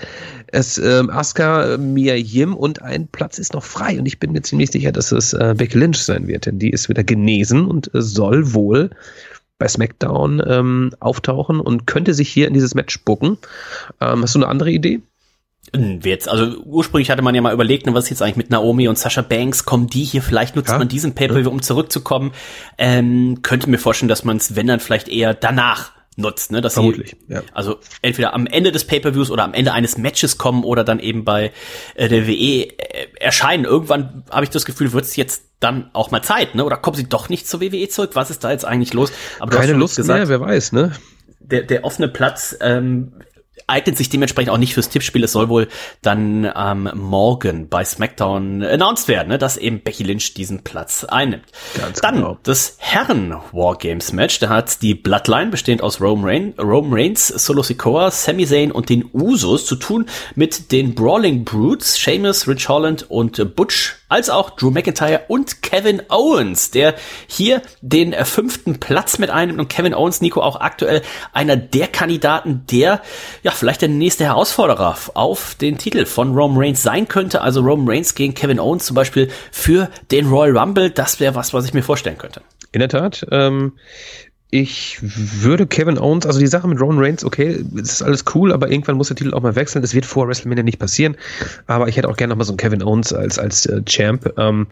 es, 0.48 0.78
ähm, 0.78 1.10
Asuka, 1.10 1.76
Mia 1.78 2.14
Yim 2.14 2.54
und 2.54 2.82
ein 2.82 3.08
Platz 3.08 3.38
ist 3.38 3.54
noch 3.54 3.64
frei. 3.64 3.98
Und 3.98 4.06
ich 4.06 4.18
bin 4.18 4.32
mir 4.32 4.42
ziemlich 4.42 4.59
sicher, 4.66 4.92
dass 4.92 5.12
es 5.12 5.32
äh, 5.32 5.54
Becky 5.56 5.78
Lynch 5.78 5.98
sein 5.98 6.26
wird, 6.26 6.46
denn 6.46 6.58
die 6.58 6.70
ist 6.70 6.88
wieder 6.88 7.04
genesen 7.04 7.66
und 7.66 7.94
äh, 7.94 8.02
soll 8.02 8.52
wohl 8.52 8.90
bei 9.58 9.68
SmackDown 9.68 10.42
ähm, 10.46 10.90
auftauchen 11.00 11.60
und 11.60 11.86
könnte 11.86 12.14
sich 12.14 12.28
hier 12.28 12.48
in 12.48 12.54
dieses 12.54 12.74
Match 12.74 12.92
spucken. 12.94 13.38
Ähm, 14.00 14.22
hast 14.22 14.34
du 14.34 14.38
eine 14.38 14.48
andere 14.48 14.70
Idee? 14.70 15.00
Jetzt, 16.02 16.28
also 16.28 16.58
ursprünglich 16.64 17.10
hatte 17.10 17.22
man 17.22 17.34
ja 17.34 17.42
mal 17.42 17.52
überlegt, 17.52 17.86
ne, 17.86 17.94
was 17.94 18.04
ist 18.04 18.10
jetzt 18.10 18.22
eigentlich 18.22 18.36
mit 18.36 18.50
Naomi 18.50 18.88
und 18.88 18.98
Sasha 18.98 19.22
Banks, 19.22 19.64
kommen 19.66 19.86
die 19.86 20.02
hier, 20.02 20.22
vielleicht 20.22 20.56
nutzt 20.56 20.70
ja. 20.70 20.78
man 20.78 20.88
diesen 20.88 21.14
Pay-Per-View, 21.14 21.48
um 21.48 21.62
zurückzukommen. 21.62 22.32
Ähm, 22.76 23.42
könnte 23.42 23.70
mir 23.70 23.78
vorstellen, 23.78 24.08
dass 24.08 24.24
man 24.24 24.38
es, 24.38 24.56
wenn 24.56 24.66
dann 24.66 24.80
vielleicht 24.80 25.08
eher 25.08 25.34
danach 25.34 25.92
nutzt, 26.16 26.52
ne, 26.52 26.60
dass 26.60 26.74
Vermutlich, 26.74 27.16
sie 27.26 27.34
ja. 27.34 27.42
also 27.52 27.78
entweder 28.02 28.34
am 28.34 28.46
Ende 28.46 28.72
des 28.72 28.86
Pay-per-Views 28.86 29.30
oder 29.30 29.44
am 29.44 29.54
Ende 29.54 29.72
eines 29.72 29.96
Matches 29.96 30.38
kommen 30.38 30.64
oder 30.64 30.84
dann 30.84 30.98
eben 30.98 31.24
bei 31.24 31.52
äh, 31.94 32.08
der 32.08 32.26
WE 32.26 32.32
äh, 32.32 32.68
erscheinen. 33.18 33.64
Irgendwann 33.64 34.24
habe 34.30 34.44
ich 34.44 34.50
das 34.50 34.64
Gefühl, 34.64 34.92
wird 34.92 35.04
es 35.04 35.16
jetzt 35.16 35.44
dann 35.60 35.90
auch 35.92 36.10
mal 36.10 36.22
Zeit, 36.22 36.54
ne? 36.54 36.64
Oder 36.64 36.76
kommen 36.76 36.96
sie 36.96 37.08
doch 37.08 37.28
nicht 37.28 37.46
zur 37.46 37.60
WWE 37.60 37.88
zurück? 37.88 38.10
Was 38.14 38.30
ist 38.30 38.44
da 38.44 38.50
jetzt 38.50 38.64
eigentlich 38.64 38.92
los? 38.94 39.12
Aber 39.38 39.56
Keine 39.56 39.72
Lust 39.72 39.96
gesagt, 39.96 40.18
mehr, 40.18 40.28
wer 40.28 40.40
weiß, 40.40 40.72
ne? 40.72 40.92
Der, 41.38 41.62
der 41.62 41.84
offene 41.84 42.08
Platz 42.08 42.56
ähm, 42.60 43.12
eignet 43.70 43.96
sich 43.96 44.08
dementsprechend 44.08 44.52
auch 44.52 44.58
nicht 44.58 44.74
fürs 44.74 44.88
Tippspiel. 44.88 45.24
Es 45.24 45.32
soll 45.32 45.48
wohl 45.48 45.68
dann 46.02 46.50
ähm, 46.54 46.90
morgen 46.94 47.68
bei 47.68 47.84
SmackDown 47.84 48.62
announced 48.62 49.08
werden, 49.08 49.28
ne, 49.28 49.38
dass 49.38 49.56
eben 49.56 49.80
Becky 49.80 50.02
Lynch 50.02 50.34
diesen 50.34 50.62
Platz 50.62 51.04
einnimmt. 51.04 51.44
Ganz 51.78 52.00
dann 52.00 52.16
genau. 52.16 52.38
das 52.42 52.76
Herren 52.78 53.34
Wargames 53.52 54.12
Match. 54.12 54.38
Da 54.40 54.48
hat 54.48 54.82
die 54.82 54.94
Bloodline 54.94 55.50
bestehend 55.50 55.82
aus 55.82 56.00
Roman, 56.00 56.24
Reign, 56.24 56.54
Roman 56.58 56.92
Reigns, 56.92 57.28
Solo 57.28 57.62
Sikoa, 57.62 58.10
Sami 58.10 58.46
Zayn 58.46 58.72
und 58.72 58.88
den 58.88 59.08
Usos 59.12 59.66
zu 59.66 59.76
tun 59.76 60.06
mit 60.34 60.72
den 60.72 60.94
Brawling 60.94 61.44
Brutes, 61.44 61.98
Sheamus, 61.98 62.48
Rich 62.48 62.68
Holland 62.68 63.06
und 63.08 63.54
Butch 63.54 63.99
als 64.10 64.28
auch 64.28 64.50
Drew 64.50 64.70
McIntyre 64.70 65.22
und 65.28 65.62
Kevin 65.62 66.02
Owens, 66.08 66.70
der 66.70 66.94
hier 67.26 67.62
den 67.80 68.12
äh, 68.12 68.24
fünften 68.24 68.78
Platz 68.78 69.18
mit 69.18 69.30
einnimmt 69.30 69.60
und 69.60 69.68
Kevin 69.68 69.94
Owens, 69.94 70.20
Nico, 70.20 70.42
auch 70.42 70.60
aktuell 70.60 71.00
einer 71.32 71.56
der 71.56 71.88
Kandidaten, 71.88 72.64
der 72.70 73.00
ja 73.42 73.50
vielleicht 73.52 73.80
der 73.80 73.88
nächste 73.88 74.24
Herausforderer 74.24 74.96
auf 75.14 75.54
den 75.54 75.78
Titel 75.78 76.04
von 76.04 76.34
Roman 76.34 76.58
Reigns 76.58 76.82
sein 76.82 77.08
könnte. 77.08 77.40
Also 77.40 77.62
Roman 77.62 77.88
Reigns 77.88 78.14
gegen 78.14 78.34
Kevin 78.34 78.60
Owens 78.60 78.84
zum 78.84 78.96
Beispiel 78.96 79.30
für 79.50 79.88
den 80.10 80.28
Royal 80.28 80.58
Rumble, 80.58 80.90
das 80.90 81.20
wäre 81.20 81.34
was, 81.34 81.54
was 81.54 81.64
ich 81.64 81.72
mir 81.72 81.82
vorstellen 81.82 82.18
könnte. 82.18 82.42
In 82.72 82.80
der 82.80 82.88
Tat. 82.88 83.26
Ähm, 83.30 83.72
ich 84.50 84.98
würde 85.00 85.66
Kevin 85.66 85.96
Owens, 85.96 86.26
also 86.26 86.40
die 86.40 86.46
Sache 86.48 86.66
mit 86.66 86.80
Roman 86.80 86.98
Reigns, 86.98 87.24
okay, 87.24 87.64
es 87.76 87.92
ist 87.92 88.02
alles 88.02 88.24
cool, 88.34 88.52
aber 88.52 88.68
irgendwann 88.68 88.96
muss 88.96 89.08
der 89.08 89.16
Titel 89.16 89.32
auch 89.32 89.42
mal 89.42 89.54
wechseln. 89.54 89.82
Das 89.82 89.94
wird 89.94 90.04
vor 90.04 90.26
WrestleMania 90.26 90.64
nicht 90.64 90.80
passieren. 90.80 91.16
Aber 91.68 91.88
ich 91.88 91.96
hätte 91.96 92.08
auch 92.08 92.16
gerne 92.16 92.32
noch 92.32 92.38
mal 92.38 92.44
so 92.44 92.52
einen 92.52 92.58
Kevin 92.58 92.82
Owens 92.82 93.12
als, 93.12 93.38
als 93.38 93.66
äh, 93.66 93.82
Champ. 93.84 94.32
Ähm, 94.38 94.66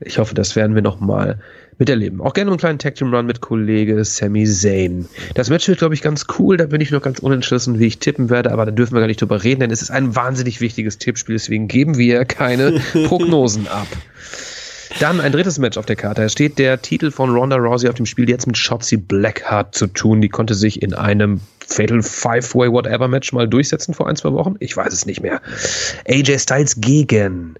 ich 0.00 0.18
hoffe, 0.18 0.34
das 0.34 0.56
werden 0.56 0.74
wir 0.74 0.82
noch 0.82 1.00
mal 1.00 1.38
miterleben. 1.78 2.20
Auch 2.20 2.34
gerne 2.34 2.50
einen 2.50 2.58
kleinen 2.58 2.78
Tag 2.78 2.96
Team 2.96 3.12
Run 3.12 3.26
mit 3.26 3.40
Kollege 3.40 4.04
Sami 4.04 4.44
Zayn. 4.44 5.08
Das 5.34 5.48
Match 5.48 5.66
wird, 5.68 5.78
glaube 5.78 5.94
ich, 5.94 6.02
ganz 6.02 6.26
cool. 6.38 6.58
Da 6.58 6.66
bin 6.66 6.82
ich 6.82 6.90
noch 6.90 7.02
ganz 7.02 7.18
unentschlossen, 7.18 7.78
wie 7.78 7.86
ich 7.86 7.98
tippen 7.98 8.28
werde, 8.28 8.52
aber 8.52 8.66
da 8.66 8.72
dürfen 8.72 8.94
wir 8.94 9.00
gar 9.00 9.06
nicht 9.06 9.20
drüber 9.20 9.42
reden, 9.42 9.60
denn 9.60 9.70
es 9.70 9.80
ist 9.80 9.90
ein 9.90 10.14
wahnsinnig 10.14 10.60
wichtiges 10.60 10.98
Tippspiel. 10.98 11.34
Deswegen 11.34 11.66
geben 11.66 11.96
wir 11.96 12.26
keine 12.26 12.72
Prognosen 13.06 13.68
ab. 13.68 13.88
Dann 15.00 15.20
ein 15.20 15.32
drittes 15.32 15.58
Match 15.58 15.76
auf 15.76 15.86
der 15.86 15.96
Karte. 15.96 16.22
Da 16.22 16.28
steht 16.28 16.58
der 16.58 16.80
Titel 16.80 17.10
von 17.10 17.30
Ronda 17.30 17.56
Rousey 17.56 17.88
auf 17.88 17.94
dem 17.94 18.06
Spiel 18.06 18.28
jetzt 18.30 18.46
mit 18.46 18.56
Shotzi 18.56 18.96
Blackheart 18.96 19.74
zu 19.74 19.88
tun. 19.88 20.20
Die 20.20 20.28
konnte 20.28 20.54
sich 20.54 20.82
in 20.82 20.94
einem 20.94 21.40
Fatal 21.66 22.02
Five-Way 22.02 22.70
Whatever 22.70 23.08
Match 23.08 23.32
mal 23.32 23.48
durchsetzen 23.48 23.94
vor 23.94 24.08
ein, 24.08 24.16
zwei 24.16 24.32
Wochen. 24.32 24.56
Ich 24.60 24.76
weiß 24.76 24.92
es 24.92 25.06
nicht 25.06 25.20
mehr. 25.20 25.40
AJ 26.08 26.38
Styles 26.38 26.80
gegen 26.80 27.56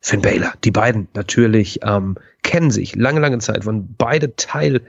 Finn 0.00 0.20
Baylor. 0.20 0.52
Die 0.62 0.70
beiden 0.70 1.08
natürlich 1.14 1.80
ähm, 1.82 2.16
kennen 2.42 2.70
sich 2.70 2.94
lange, 2.94 3.20
lange 3.20 3.38
Zeit, 3.38 3.64
waren 3.64 3.94
beide 3.96 4.36
Teil 4.36 4.82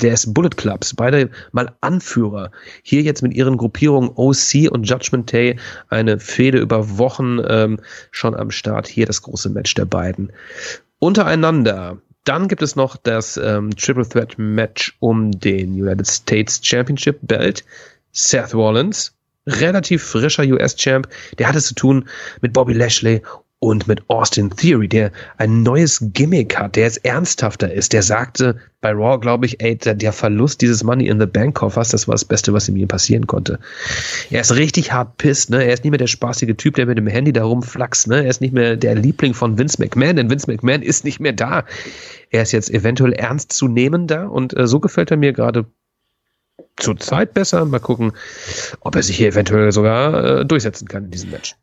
des 0.00 0.32
Bullet 0.32 0.50
Clubs, 0.56 0.94
beide 0.94 1.30
mal 1.52 1.74
Anführer. 1.80 2.50
Hier 2.82 3.02
jetzt 3.02 3.22
mit 3.22 3.34
ihren 3.34 3.56
Gruppierungen 3.56 4.10
OC 4.14 4.70
und 4.70 4.88
Judgment 4.88 5.32
Day 5.32 5.56
eine 5.88 6.18
Fehde 6.18 6.58
über 6.58 6.98
Wochen 6.98 7.38
ähm, 7.46 7.78
schon 8.10 8.34
am 8.34 8.50
Start. 8.50 8.88
Hier 8.88 9.06
das 9.06 9.22
große 9.22 9.50
Match 9.50 9.74
der 9.74 9.84
beiden. 9.84 10.32
Untereinander. 11.02 12.00
Dann 12.22 12.46
gibt 12.46 12.62
es 12.62 12.76
noch 12.76 12.96
das 12.96 13.36
ähm, 13.36 13.74
Triple 13.74 14.08
Threat 14.08 14.38
Match 14.38 14.96
um 15.00 15.32
den 15.32 15.72
United 15.72 16.06
States 16.06 16.60
Championship 16.62 17.18
Belt. 17.22 17.64
Seth 18.12 18.54
Rollins, 18.54 19.12
relativ 19.44 20.04
frischer 20.04 20.44
US-Champ, 20.44 21.08
der 21.38 21.48
hat 21.48 21.56
es 21.56 21.66
zu 21.66 21.74
tun 21.74 22.08
mit 22.40 22.52
Bobby 22.52 22.72
Lashley 22.72 23.20
und 23.62 23.86
mit 23.86 24.02
Austin 24.10 24.50
Theory, 24.50 24.88
der 24.88 25.12
ein 25.38 25.62
neues 25.62 26.00
Gimmick 26.12 26.58
hat, 26.58 26.74
der 26.74 26.82
jetzt 26.82 27.04
ernsthafter 27.04 27.72
ist. 27.72 27.92
Der 27.92 28.02
sagte 28.02 28.56
bei 28.80 28.90
Raw, 28.90 29.20
glaube 29.20 29.46
ich, 29.46 29.62
ey, 29.62 29.76
der, 29.76 29.94
der, 29.94 30.12
Verlust 30.12 30.62
dieses 30.62 30.82
Money 30.82 31.06
in 31.06 31.20
the 31.20 31.26
Bank 31.26 31.54
Koffers, 31.54 31.90
das 31.90 32.08
war 32.08 32.14
das 32.14 32.24
Beste, 32.24 32.52
was 32.52 32.68
ihm 32.68 32.88
passieren 32.88 33.28
konnte. 33.28 33.60
Er 34.30 34.40
ist 34.40 34.56
richtig 34.56 34.90
hart 34.90 35.16
pisst, 35.16 35.50
ne? 35.50 35.62
Er 35.62 35.74
ist 35.74 35.84
nicht 35.84 35.92
mehr 35.92 35.98
der 35.98 36.08
spaßige 36.08 36.56
Typ, 36.56 36.74
der 36.74 36.86
mit 36.86 36.98
dem 36.98 37.06
Handy 37.06 37.32
da 37.32 37.44
rumflaxt, 37.44 38.08
ne? 38.08 38.24
Er 38.24 38.30
ist 38.30 38.40
nicht 38.40 38.52
mehr 38.52 38.76
der 38.76 38.96
Liebling 38.96 39.32
von 39.32 39.56
Vince 39.56 39.80
McMahon, 39.80 40.16
denn 40.16 40.28
Vince 40.28 40.50
McMahon 40.50 40.82
ist 40.82 41.04
nicht 41.04 41.20
mehr 41.20 41.32
da. 41.32 41.64
Er 42.30 42.42
ist 42.42 42.50
jetzt 42.50 42.68
eventuell 42.68 43.12
ernst 43.12 43.52
zu 43.52 43.68
nehmen 43.68 44.08
da 44.08 44.26
und 44.26 44.58
äh, 44.58 44.66
so 44.66 44.80
gefällt 44.80 45.12
er 45.12 45.18
mir 45.18 45.32
gerade 45.32 45.66
zur 46.76 46.96
Zeit 46.96 47.32
besser. 47.32 47.64
Mal 47.64 47.78
gucken, 47.78 48.10
ob 48.80 48.96
er 48.96 49.04
sich 49.04 49.18
hier 49.18 49.28
eventuell 49.28 49.70
sogar 49.70 50.40
äh, 50.40 50.44
durchsetzen 50.44 50.88
kann 50.88 51.04
in 51.04 51.10
diesem 51.12 51.30
Match. 51.30 51.54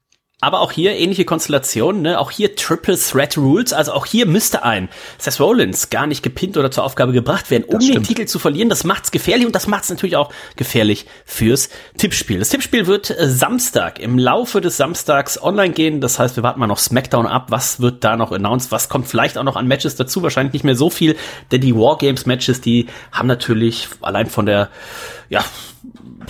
Aber 0.42 0.62
auch 0.62 0.72
hier 0.72 0.96
ähnliche 0.96 1.26
Konstellationen, 1.26 2.02
ne? 2.02 2.18
Auch 2.18 2.32
hier 2.32 2.56
Triple 2.56 2.98
Threat 2.98 3.38
Rules. 3.38 3.74
Also 3.74 3.92
auch 3.92 4.06
hier 4.06 4.26
müsste 4.26 4.64
ein 4.64 4.88
Seth 5.18 5.38
Rollins 5.42 5.90
gar 5.90 6.08
nicht 6.08 6.24
gepinnt 6.24 6.56
oder 6.56 6.72
zur 6.72 6.86
Aufgabe 6.86 7.12
gebracht 7.12 7.52
werden, 7.52 7.66
um 7.66 7.80
den 7.80 8.04
Titel 8.04 8.26
zu 8.26 8.40
verlieren. 8.40 8.70
Das 8.70 8.86
macht's 8.86 9.12
gefährlich 9.12 9.46
und 9.46 9.54
das 9.54 9.68
macht's 9.68 9.90
natürlich 9.90 10.16
auch 10.16 10.32
gefährlich 10.56 11.08
fürs 11.26 11.68
Tippspiel. 11.98 12.40
Das 12.40 12.48
Tippspiel 12.48 12.88
wird 12.88 13.10
äh, 13.10 13.28
Samstag 13.30 14.00
im 14.00 14.18
Laufe 14.18 14.62
des 14.62 14.78
Samstags 14.78 15.42
online 15.42 15.74
gehen. 15.74 16.00
Das 16.00 16.20
heißt, 16.20 16.38
wir 16.38 16.44
warten 16.44 16.62
mal 16.62 16.68
noch 16.68 16.80
SmackDown 16.80 17.28
ab. 17.28 17.48
Was 17.50 17.82
wird 17.82 18.06
da 18.06 18.16
noch 18.16 18.32
announced? 18.32 18.72
Was 18.72 18.88
kommt 18.88 19.10
vielleicht 19.10 19.38
auch 19.38 19.44
noch 19.44 19.58
an 19.58 19.68
Matches 19.68 19.98
dazu? 19.98 20.24
Wahrscheinlich 20.24 20.54
nicht 20.54 20.64
mehr 20.64 20.76
so 20.76 20.90
viel, 20.90 21.18
denn 21.52 21.60
die 21.60 21.76
Wargames 21.76 22.26
Matches, 22.26 22.62
die 22.62 22.88
haben 23.12 23.28
natürlich 23.28 23.90
allein 24.00 24.28
von 24.28 24.46
der 24.46 24.70
ja, 25.28 25.44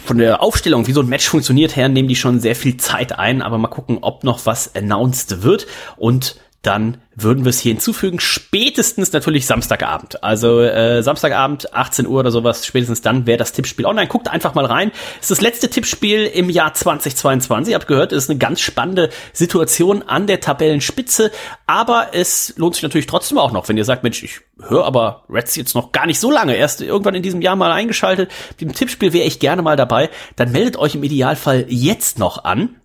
von 0.03 0.17
der 0.17 0.41
Aufstellung, 0.41 0.87
wie 0.87 0.93
so 0.93 1.01
ein 1.01 1.07
Match 1.07 1.27
funktioniert 1.27 1.75
her, 1.75 1.89
nehmen 1.89 2.07
die 2.07 2.15
schon 2.15 2.39
sehr 2.39 2.55
viel 2.55 2.77
Zeit 2.77 3.17
ein, 3.17 3.41
aber 3.41 3.57
mal 3.57 3.67
gucken, 3.67 3.99
ob 4.01 4.23
noch 4.23 4.45
was 4.45 4.75
announced 4.75 5.43
wird. 5.43 5.67
Und 5.97 6.35
dann 6.61 6.97
würden 7.15 7.45
wir 7.45 7.49
es 7.49 7.59
hier 7.59 7.73
hinzufügen. 7.73 8.19
Spätestens 8.19 9.13
natürlich 9.13 9.45
Samstagabend. 9.45 10.23
Also 10.23 10.61
äh, 10.61 11.01
Samstagabend, 11.01 11.73
18 11.73 12.05
Uhr 12.05 12.19
oder 12.19 12.31
sowas, 12.31 12.65
spätestens 12.65 13.01
dann 13.01 13.25
wäre 13.25 13.37
das 13.37 13.53
Tippspiel 13.53 13.85
online. 13.85 14.07
Guckt 14.07 14.29
einfach 14.29 14.55
mal 14.55 14.65
rein. 14.65 14.91
Es 15.15 15.23
ist 15.23 15.31
das 15.31 15.41
letzte 15.41 15.69
Tippspiel 15.69 16.25
im 16.25 16.49
Jahr 16.49 16.73
2022. 16.73 17.71
Ihr 17.71 17.75
habt 17.75 17.87
gehört, 17.87 18.11
es 18.11 18.25
ist 18.25 18.29
eine 18.29 18.39
ganz 18.39 18.59
spannende 18.59 19.09
Situation 19.31 20.01
an 20.03 20.27
der 20.27 20.41
Tabellenspitze. 20.41 21.31
Aber 21.65 22.09
es 22.13 22.53
lohnt 22.57 22.75
sich 22.75 22.83
natürlich 22.83 23.07
trotzdem 23.07 23.37
auch 23.37 23.51
noch, 23.51 23.69
wenn 23.69 23.77
ihr 23.77 23.85
sagt, 23.85 24.03
Mensch, 24.03 24.21
ich 24.23 24.41
höre 24.61 24.85
aber 24.85 25.23
Reds 25.29 25.55
jetzt 25.55 25.75
noch 25.75 25.93
gar 25.93 26.05
nicht 26.07 26.19
so 26.19 26.29
lange. 26.29 26.55
Erst 26.55 26.81
irgendwann 26.81 27.15
in 27.15 27.23
diesem 27.23 27.41
Jahr 27.41 27.55
mal 27.55 27.71
eingeschaltet. 27.71 28.31
Dem 28.59 28.73
Tippspiel 28.73 29.13
wäre 29.13 29.27
ich 29.27 29.39
gerne 29.39 29.61
mal 29.61 29.77
dabei. 29.77 30.09
Dann 30.35 30.51
meldet 30.51 30.75
euch 30.77 30.95
im 30.95 31.03
Idealfall 31.03 31.65
jetzt 31.69 32.19
noch 32.19 32.43
an 32.43 32.78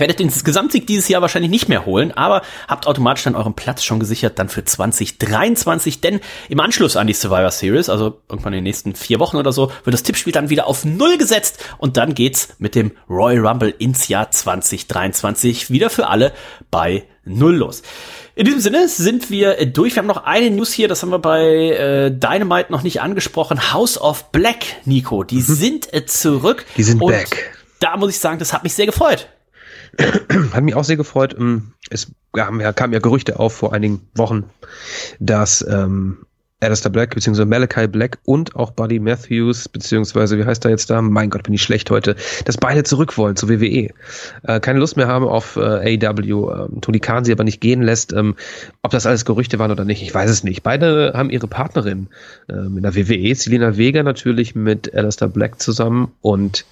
werdet 0.00 0.18
den 0.18 0.28
Gesamtsieg 0.28 0.86
dieses 0.86 1.08
Jahr 1.08 1.22
wahrscheinlich 1.22 1.50
nicht 1.50 1.68
mehr 1.68 1.86
holen, 1.86 2.12
aber 2.12 2.42
habt 2.68 2.86
automatisch 2.86 3.24
dann 3.24 3.36
euren 3.36 3.54
Platz 3.54 3.84
schon 3.84 4.00
gesichert 4.00 4.38
dann 4.38 4.48
für 4.48 4.64
2023, 4.64 6.00
denn 6.00 6.20
im 6.48 6.60
Anschluss 6.60 6.96
an 6.96 7.06
die 7.06 7.12
Survivor 7.12 7.50
Series, 7.50 7.88
also 7.88 8.20
irgendwann 8.28 8.52
in 8.52 8.58
den 8.58 8.64
nächsten 8.64 8.94
vier 8.94 9.20
Wochen 9.20 9.36
oder 9.36 9.52
so, 9.52 9.70
wird 9.84 9.94
das 9.94 10.02
Tippspiel 10.02 10.32
dann 10.32 10.50
wieder 10.50 10.66
auf 10.66 10.84
Null 10.84 11.18
gesetzt 11.18 11.64
und 11.78 11.96
dann 11.96 12.14
geht's 12.14 12.54
mit 12.58 12.74
dem 12.74 12.92
Royal 13.08 13.46
Rumble 13.46 13.74
ins 13.78 14.08
Jahr 14.08 14.30
2023 14.30 15.70
wieder 15.70 15.90
für 15.90 16.08
alle 16.08 16.32
bei 16.70 17.04
Null 17.24 17.56
los. 17.56 17.82
In 18.34 18.46
diesem 18.46 18.60
Sinne 18.60 18.88
sind 18.88 19.30
wir 19.30 19.66
durch. 19.66 19.94
Wir 19.94 20.00
haben 20.00 20.06
noch 20.06 20.24
eine 20.24 20.50
News 20.50 20.72
hier, 20.72 20.88
das 20.88 21.02
haben 21.02 21.10
wir 21.10 21.18
bei 21.18 21.42
äh, 21.42 22.10
Dynamite 22.10 22.72
noch 22.72 22.82
nicht 22.82 23.02
angesprochen. 23.02 23.72
House 23.72 24.00
of 24.00 24.32
Black, 24.32 24.64
Nico, 24.84 25.24
die 25.24 25.36
mhm. 25.36 25.40
sind 25.42 25.92
äh, 25.92 26.06
zurück. 26.06 26.64
Die 26.76 26.82
sind 26.82 26.98
back. 27.00 27.52
Da 27.80 27.96
muss 27.96 28.10
ich 28.10 28.18
sagen, 28.18 28.38
das 28.38 28.52
hat 28.52 28.62
mich 28.62 28.74
sehr 28.74 28.86
gefreut. 28.86 29.28
Hat 30.52 30.62
mich 30.62 30.74
auch 30.74 30.84
sehr 30.84 30.96
gefreut. 30.96 31.34
Ähm, 31.38 31.72
es 31.90 32.12
kamen 32.32 32.60
ja, 32.60 32.72
Gerüchte 32.72 33.38
auf 33.38 33.54
vor 33.54 33.72
einigen 33.72 34.00
Wochen, 34.14 34.44
dass 35.18 35.64
ähm, 35.68 36.18
Alistair 36.62 36.90
Black 36.90 37.14
bzw. 37.14 37.46
Malachi 37.46 37.86
Black 37.86 38.18
und 38.24 38.54
auch 38.54 38.72
Buddy 38.72 39.00
Matthews 39.00 39.68
beziehungsweise 39.68 40.38
wie 40.38 40.44
heißt 40.44 40.64
er 40.66 40.70
jetzt 40.70 40.90
da? 40.90 41.00
Mein 41.00 41.30
Gott, 41.30 41.44
bin 41.44 41.54
ich 41.54 41.62
schlecht 41.62 41.90
heute. 41.90 42.16
Dass 42.44 42.58
beide 42.58 42.82
zurück 42.82 43.16
wollen 43.16 43.36
zu 43.36 43.48
WWE. 43.48 43.88
Äh, 44.42 44.60
keine 44.60 44.78
Lust 44.78 44.96
mehr 44.96 45.08
haben 45.08 45.26
auf 45.26 45.56
äh, 45.56 45.98
AEW. 45.98 46.50
Ähm, 46.50 46.80
Tony 46.82 47.00
Khan 47.00 47.24
sie 47.24 47.32
aber 47.32 47.44
nicht 47.44 47.60
gehen 47.60 47.82
lässt. 47.82 48.12
Ähm, 48.12 48.36
ob 48.82 48.90
das 48.90 49.06
alles 49.06 49.24
Gerüchte 49.24 49.58
waren 49.58 49.70
oder 49.70 49.84
nicht, 49.84 50.02
ich 50.02 50.14
weiß 50.14 50.30
es 50.30 50.44
nicht. 50.44 50.62
Beide 50.62 51.12
haben 51.14 51.30
ihre 51.30 51.48
Partnerin 51.48 52.08
ähm, 52.50 52.76
in 52.76 52.82
der 52.82 52.94
WWE. 52.94 53.34
Selena 53.34 53.78
Vega 53.78 54.02
natürlich 54.02 54.54
mit 54.54 54.94
Alistair 54.94 55.28
Black 55.28 55.60
zusammen 55.62 56.12
und 56.20 56.66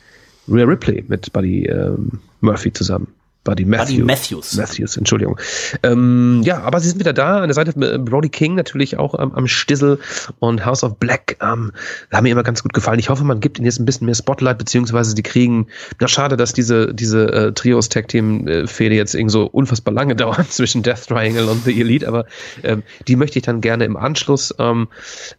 Rhea 0.48 0.64
Ripley 0.64 1.04
mit 1.08 1.32
Buddy 1.32 1.66
ähm, 1.66 2.20
Murphy 2.40 2.72
zusammen. 2.72 3.08
Buddy 3.48 3.64
Matthews. 3.64 3.88
Buddy 3.88 4.02
Matthews. 4.02 4.56
Matthews, 4.56 4.96
Entschuldigung. 4.98 5.40
Ähm, 5.82 6.42
ja, 6.44 6.60
aber 6.60 6.80
sie 6.80 6.90
sind 6.90 6.98
wieder 6.98 7.14
da. 7.14 7.38
An 7.38 7.48
der 7.48 7.54
Seite 7.54 7.70
äh, 7.80 7.96
Brody 7.96 8.28
King 8.28 8.54
natürlich 8.56 8.98
auch 8.98 9.18
ähm, 9.18 9.32
am 9.34 9.46
Stissel 9.46 9.98
und 10.38 10.66
House 10.66 10.84
of 10.84 10.98
Black 10.98 11.38
ähm, 11.40 11.72
haben 12.12 12.24
mir 12.24 12.32
immer 12.32 12.42
ganz 12.42 12.62
gut 12.62 12.74
gefallen. 12.74 12.98
Ich 12.98 13.08
hoffe, 13.08 13.24
man 13.24 13.40
gibt 13.40 13.58
ihnen 13.58 13.64
jetzt 13.64 13.80
ein 13.80 13.86
bisschen 13.86 14.04
mehr 14.04 14.14
Spotlight, 14.14 14.58
beziehungsweise 14.58 15.14
die 15.14 15.22
kriegen, 15.22 15.68
na 15.98 16.08
schade, 16.08 16.36
dass 16.36 16.52
diese, 16.52 16.92
diese 16.92 17.32
äh, 17.32 17.52
Trios-Tag-Team-Fehde 17.52 18.94
jetzt 18.94 19.14
irgendwie 19.14 19.32
so 19.32 19.46
unfassbar 19.46 19.94
lange 19.94 20.14
dauert 20.16 20.52
zwischen 20.52 20.82
Death 20.82 21.06
Triangle 21.06 21.48
und 21.48 21.64
The 21.64 21.80
Elite, 21.80 22.06
aber 22.06 22.26
ähm, 22.64 22.82
die 23.06 23.16
möchte 23.16 23.38
ich 23.38 23.46
dann 23.46 23.62
gerne 23.62 23.86
im 23.86 23.96
Anschluss 23.96 24.54
ähm, 24.58 24.88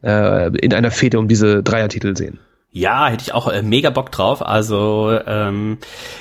äh, 0.02 0.48
in 0.58 0.74
einer 0.74 0.90
Fehde 0.90 1.20
um 1.20 1.28
diese 1.28 1.62
Dreiertitel 1.62 2.18
sehen. 2.18 2.40
Ja, 2.72 3.08
hätte 3.08 3.24
ich 3.24 3.34
auch 3.34 3.48
äh, 3.48 3.64
mega 3.64 3.90
Bock 3.90 4.12
drauf. 4.12 4.46
Also 4.46 5.20
ähm, 5.26 5.80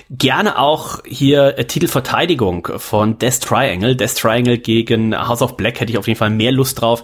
gerne 0.08 0.58
auch 0.58 1.00
hier 1.04 1.58
äh, 1.58 1.66
Titelverteidigung 1.66 2.68
von 2.76 3.18
Death 3.18 3.42
Triangle. 3.42 3.94
Death 3.94 4.16
Triangle 4.16 4.56
gegen 4.56 5.14
House 5.14 5.42
of 5.42 5.58
Black 5.58 5.78
hätte 5.78 5.92
ich 5.92 5.98
auf 5.98 6.06
jeden 6.06 6.18
Fall 6.18 6.30
mehr 6.30 6.52
Lust 6.52 6.80
drauf. 6.80 7.02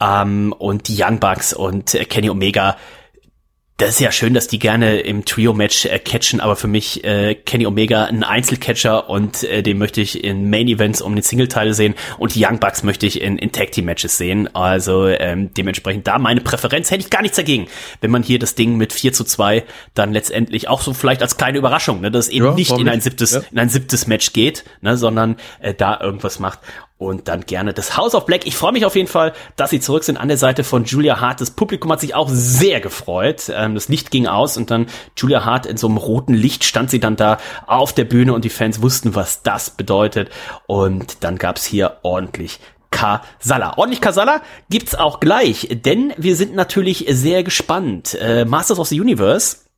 Ähm, 0.00 0.52
und 0.58 0.88
die 0.88 1.00
Young 1.00 1.20
Bucks 1.20 1.52
und 1.52 1.94
äh, 1.94 2.04
Kenny 2.04 2.30
Omega 2.30 2.76
das 3.80 3.90
ist 3.90 4.00
ja 4.00 4.12
schön, 4.12 4.34
dass 4.34 4.46
die 4.46 4.58
gerne 4.58 5.00
im 5.00 5.24
Trio-Match 5.24 5.86
äh, 5.86 5.98
catchen, 5.98 6.40
aber 6.40 6.54
für 6.54 6.68
mich 6.68 7.02
äh, 7.02 7.34
Kenny 7.34 7.66
Omega 7.66 8.04
ein 8.04 8.24
Einzelcatcher 8.24 9.08
und 9.08 9.42
äh, 9.44 9.62
den 9.62 9.78
möchte 9.78 10.02
ich 10.02 10.22
in 10.22 10.50
Main-Events 10.50 11.00
um 11.00 11.14
den 11.14 11.22
Single-Teil 11.22 11.72
sehen 11.72 11.94
und 12.18 12.34
die 12.34 12.44
Young 12.44 12.60
Bucks 12.60 12.82
möchte 12.82 13.06
ich 13.06 13.22
in, 13.22 13.38
in 13.38 13.52
Tag-Team-Matches 13.52 14.18
sehen. 14.18 14.54
Also 14.54 15.06
ähm, 15.06 15.54
dementsprechend 15.54 16.06
da 16.06 16.18
meine 16.18 16.42
Präferenz 16.42 16.90
hätte 16.90 17.00
ich 17.00 17.10
gar 17.10 17.22
nichts 17.22 17.38
dagegen, 17.38 17.68
wenn 18.02 18.10
man 18.10 18.22
hier 18.22 18.38
das 18.38 18.54
Ding 18.54 18.76
mit 18.76 18.92
4 18.92 19.14
zu 19.14 19.24
2 19.24 19.64
dann 19.94 20.12
letztendlich 20.12 20.68
auch 20.68 20.82
so 20.82 20.92
vielleicht 20.92 21.22
als 21.22 21.38
kleine 21.38 21.56
Überraschung, 21.56 22.02
ne, 22.02 22.10
dass 22.10 22.26
es 22.26 22.32
eben 22.32 22.44
ja, 22.46 22.54
nicht 22.54 22.78
in 22.78 22.88
ein 22.88 23.00
siebtes, 23.00 23.32
ja. 23.32 23.42
in 23.50 23.58
ein 23.58 23.70
siebtes 23.70 24.06
Match 24.06 24.34
geht, 24.34 24.64
ne, 24.82 24.98
sondern 24.98 25.36
äh, 25.60 25.72
da 25.72 25.98
irgendwas 26.00 26.38
macht 26.38 26.58
und 27.00 27.28
dann 27.28 27.40
gerne 27.46 27.72
das 27.72 27.96
House 27.96 28.14
of 28.14 28.26
Black. 28.26 28.46
Ich 28.46 28.56
freue 28.56 28.72
mich 28.72 28.84
auf 28.84 28.94
jeden 28.94 29.08
Fall, 29.08 29.32
dass 29.56 29.70
sie 29.70 29.80
zurück 29.80 30.04
sind 30.04 30.18
an 30.18 30.28
der 30.28 30.36
Seite 30.36 30.64
von 30.64 30.84
Julia 30.84 31.18
Hart. 31.18 31.40
Das 31.40 31.50
Publikum 31.50 31.90
hat 31.90 32.00
sich 32.00 32.14
auch 32.14 32.28
sehr 32.30 32.80
gefreut. 32.80 33.50
Ähm, 33.52 33.74
das 33.74 33.88
Licht 33.88 34.10
ging 34.10 34.26
aus 34.26 34.58
und 34.58 34.70
dann 34.70 34.86
Julia 35.16 35.46
Hart 35.46 35.64
in 35.64 35.78
so 35.78 35.88
einem 35.88 35.96
roten 35.96 36.34
Licht 36.34 36.62
stand 36.62 36.90
sie 36.90 37.00
dann 37.00 37.16
da 37.16 37.38
auf 37.66 37.94
der 37.94 38.04
Bühne 38.04 38.34
und 38.34 38.44
die 38.44 38.50
Fans 38.50 38.82
wussten, 38.82 39.14
was 39.14 39.42
das 39.42 39.70
bedeutet. 39.70 40.28
Und 40.66 41.24
dann 41.24 41.38
gab's 41.38 41.64
hier 41.64 41.96
ordentlich 42.02 42.60
Kasala. 42.90 43.78
Ordentlich 43.78 44.02
Kasala 44.02 44.42
gibt's 44.68 44.94
auch 44.94 45.20
gleich, 45.20 45.68
denn 45.70 46.12
wir 46.18 46.36
sind 46.36 46.54
natürlich 46.54 47.06
sehr 47.08 47.42
gespannt. 47.44 48.14
Äh, 48.20 48.44
Masters 48.44 48.78
of 48.78 48.88
the 48.88 49.00
Universe 49.00 49.69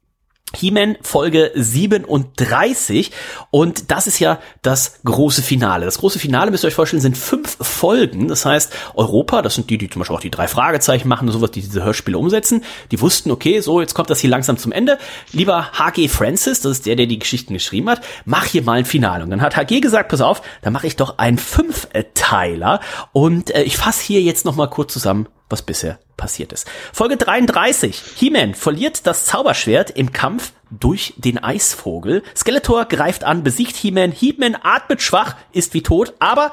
He-Man 0.56 0.96
Folge 1.02 1.50
37 1.54 3.10
und 3.50 3.90
das 3.90 4.06
ist 4.06 4.18
ja 4.18 4.38
das 4.62 5.00
große 5.04 5.42
Finale. 5.42 5.84
Das 5.84 5.98
große 5.98 6.18
Finale, 6.18 6.50
müsst 6.50 6.64
ihr 6.64 6.68
euch 6.68 6.74
vorstellen, 6.74 7.02
sind 7.02 7.16
fünf 7.16 7.56
Folgen. 7.60 8.28
Das 8.28 8.44
heißt, 8.44 8.72
Europa, 8.94 9.42
das 9.42 9.54
sind 9.54 9.70
die, 9.70 9.78
die 9.78 9.88
zum 9.88 10.00
Beispiel 10.00 10.16
auch 10.16 10.20
die 10.20 10.30
drei 10.30 10.48
Fragezeichen 10.48 11.08
machen 11.08 11.28
und 11.28 11.32
sowas, 11.32 11.50
die 11.50 11.60
diese 11.60 11.84
Hörspiele 11.84 12.18
umsetzen, 12.18 12.64
die 12.90 13.00
wussten, 13.00 13.30
okay, 13.30 13.60
so, 13.60 13.80
jetzt 13.80 13.94
kommt 13.94 14.10
das 14.10 14.20
hier 14.20 14.30
langsam 14.30 14.56
zum 14.56 14.72
Ende. 14.72 14.98
Lieber 15.32 15.70
HG 15.72 16.08
Francis, 16.08 16.60
das 16.60 16.72
ist 16.72 16.86
der, 16.86 16.96
der 16.96 17.06
die 17.06 17.18
Geschichten 17.18 17.54
geschrieben 17.54 17.88
hat, 17.88 18.02
mach 18.24 18.44
hier 18.44 18.62
mal 18.62 18.78
ein 18.78 18.84
Finale. 18.84 19.24
Und 19.24 19.30
dann 19.30 19.42
hat 19.42 19.56
HG 19.56 19.80
gesagt, 19.80 20.10
pass 20.10 20.20
auf, 20.20 20.42
dann 20.62 20.72
mache 20.72 20.86
ich 20.86 20.96
doch 20.96 21.18
einen 21.18 21.38
Fünfteiler 21.38 22.80
und 23.12 23.54
äh, 23.54 23.62
ich 23.62 23.76
fasse 23.76 24.02
hier 24.04 24.22
jetzt 24.22 24.44
nochmal 24.44 24.70
kurz 24.70 24.92
zusammen, 24.92 25.28
was 25.48 25.62
bisher 25.62 25.98
passiert 26.22 26.52
ist. 26.52 26.70
Folge 26.92 27.16
33. 27.16 28.00
He-Man 28.14 28.54
verliert 28.54 29.08
das 29.08 29.26
Zauberschwert 29.26 29.90
im 29.90 30.12
Kampf 30.12 30.52
durch 30.70 31.14
den 31.16 31.42
Eisvogel. 31.42 32.22
Skeletor 32.36 32.84
greift 32.84 33.24
an, 33.24 33.42
besiegt 33.42 33.74
He-Man. 33.74 34.12
He-Man 34.12 34.56
atmet 34.62 35.02
schwach, 35.02 35.34
ist 35.50 35.74
wie 35.74 35.82
tot, 35.82 36.14
aber 36.20 36.52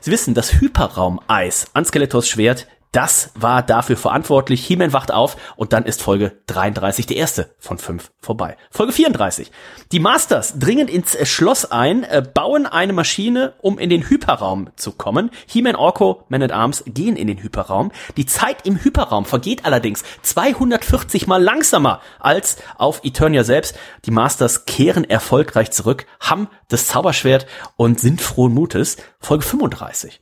Sie 0.00 0.10
wissen, 0.10 0.32
das 0.32 0.54
Hyperraum-Eis 0.54 1.66
an 1.74 1.84
Skeletors 1.84 2.26
Schwert 2.26 2.66
das 2.92 3.30
war 3.34 3.62
dafür 3.62 3.96
verantwortlich. 3.96 4.66
He-Man 4.66 4.92
wacht 4.92 5.12
auf 5.12 5.36
und 5.56 5.72
dann 5.72 5.84
ist 5.84 6.02
Folge 6.02 6.32
33, 6.46 7.06
die 7.06 7.16
erste 7.16 7.54
von 7.58 7.78
fünf, 7.78 8.10
vorbei. 8.20 8.56
Folge 8.70 8.92
34. 8.92 9.52
Die 9.92 10.00
Masters 10.00 10.58
dringen 10.58 10.88
ins 10.88 11.16
Schloss 11.28 11.70
ein, 11.70 12.02
äh, 12.02 12.22
bauen 12.22 12.66
eine 12.66 12.92
Maschine, 12.92 13.54
um 13.60 13.78
in 13.78 13.90
den 13.90 14.08
Hyperraum 14.08 14.70
zu 14.74 14.92
kommen. 14.92 15.30
He-Man, 15.46 15.76
Orko, 15.76 16.24
Man 16.28 16.42
at 16.42 16.50
Arms 16.50 16.82
gehen 16.86 17.14
in 17.14 17.28
den 17.28 17.42
Hyperraum. 17.42 17.92
Die 18.16 18.26
Zeit 18.26 18.66
im 18.66 18.82
Hyperraum 18.82 19.24
vergeht 19.24 19.64
allerdings 19.64 20.02
240 20.22 21.28
mal 21.28 21.42
langsamer 21.42 22.00
als 22.18 22.56
auf 22.76 23.02
Eternia 23.04 23.44
selbst. 23.44 23.76
Die 24.04 24.10
Masters 24.10 24.64
kehren 24.64 25.08
erfolgreich 25.08 25.70
zurück, 25.70 26.06
haben 26.18 26.48
das 26.68 26.86
Zauberschwert 26.86 27.46
und 27.76 28.00
sind 28.00 28.20
frohen 28.20 28.52
Mutes. 28.52 28.96
Folge 29.20 29.44
35. 29.44 30.20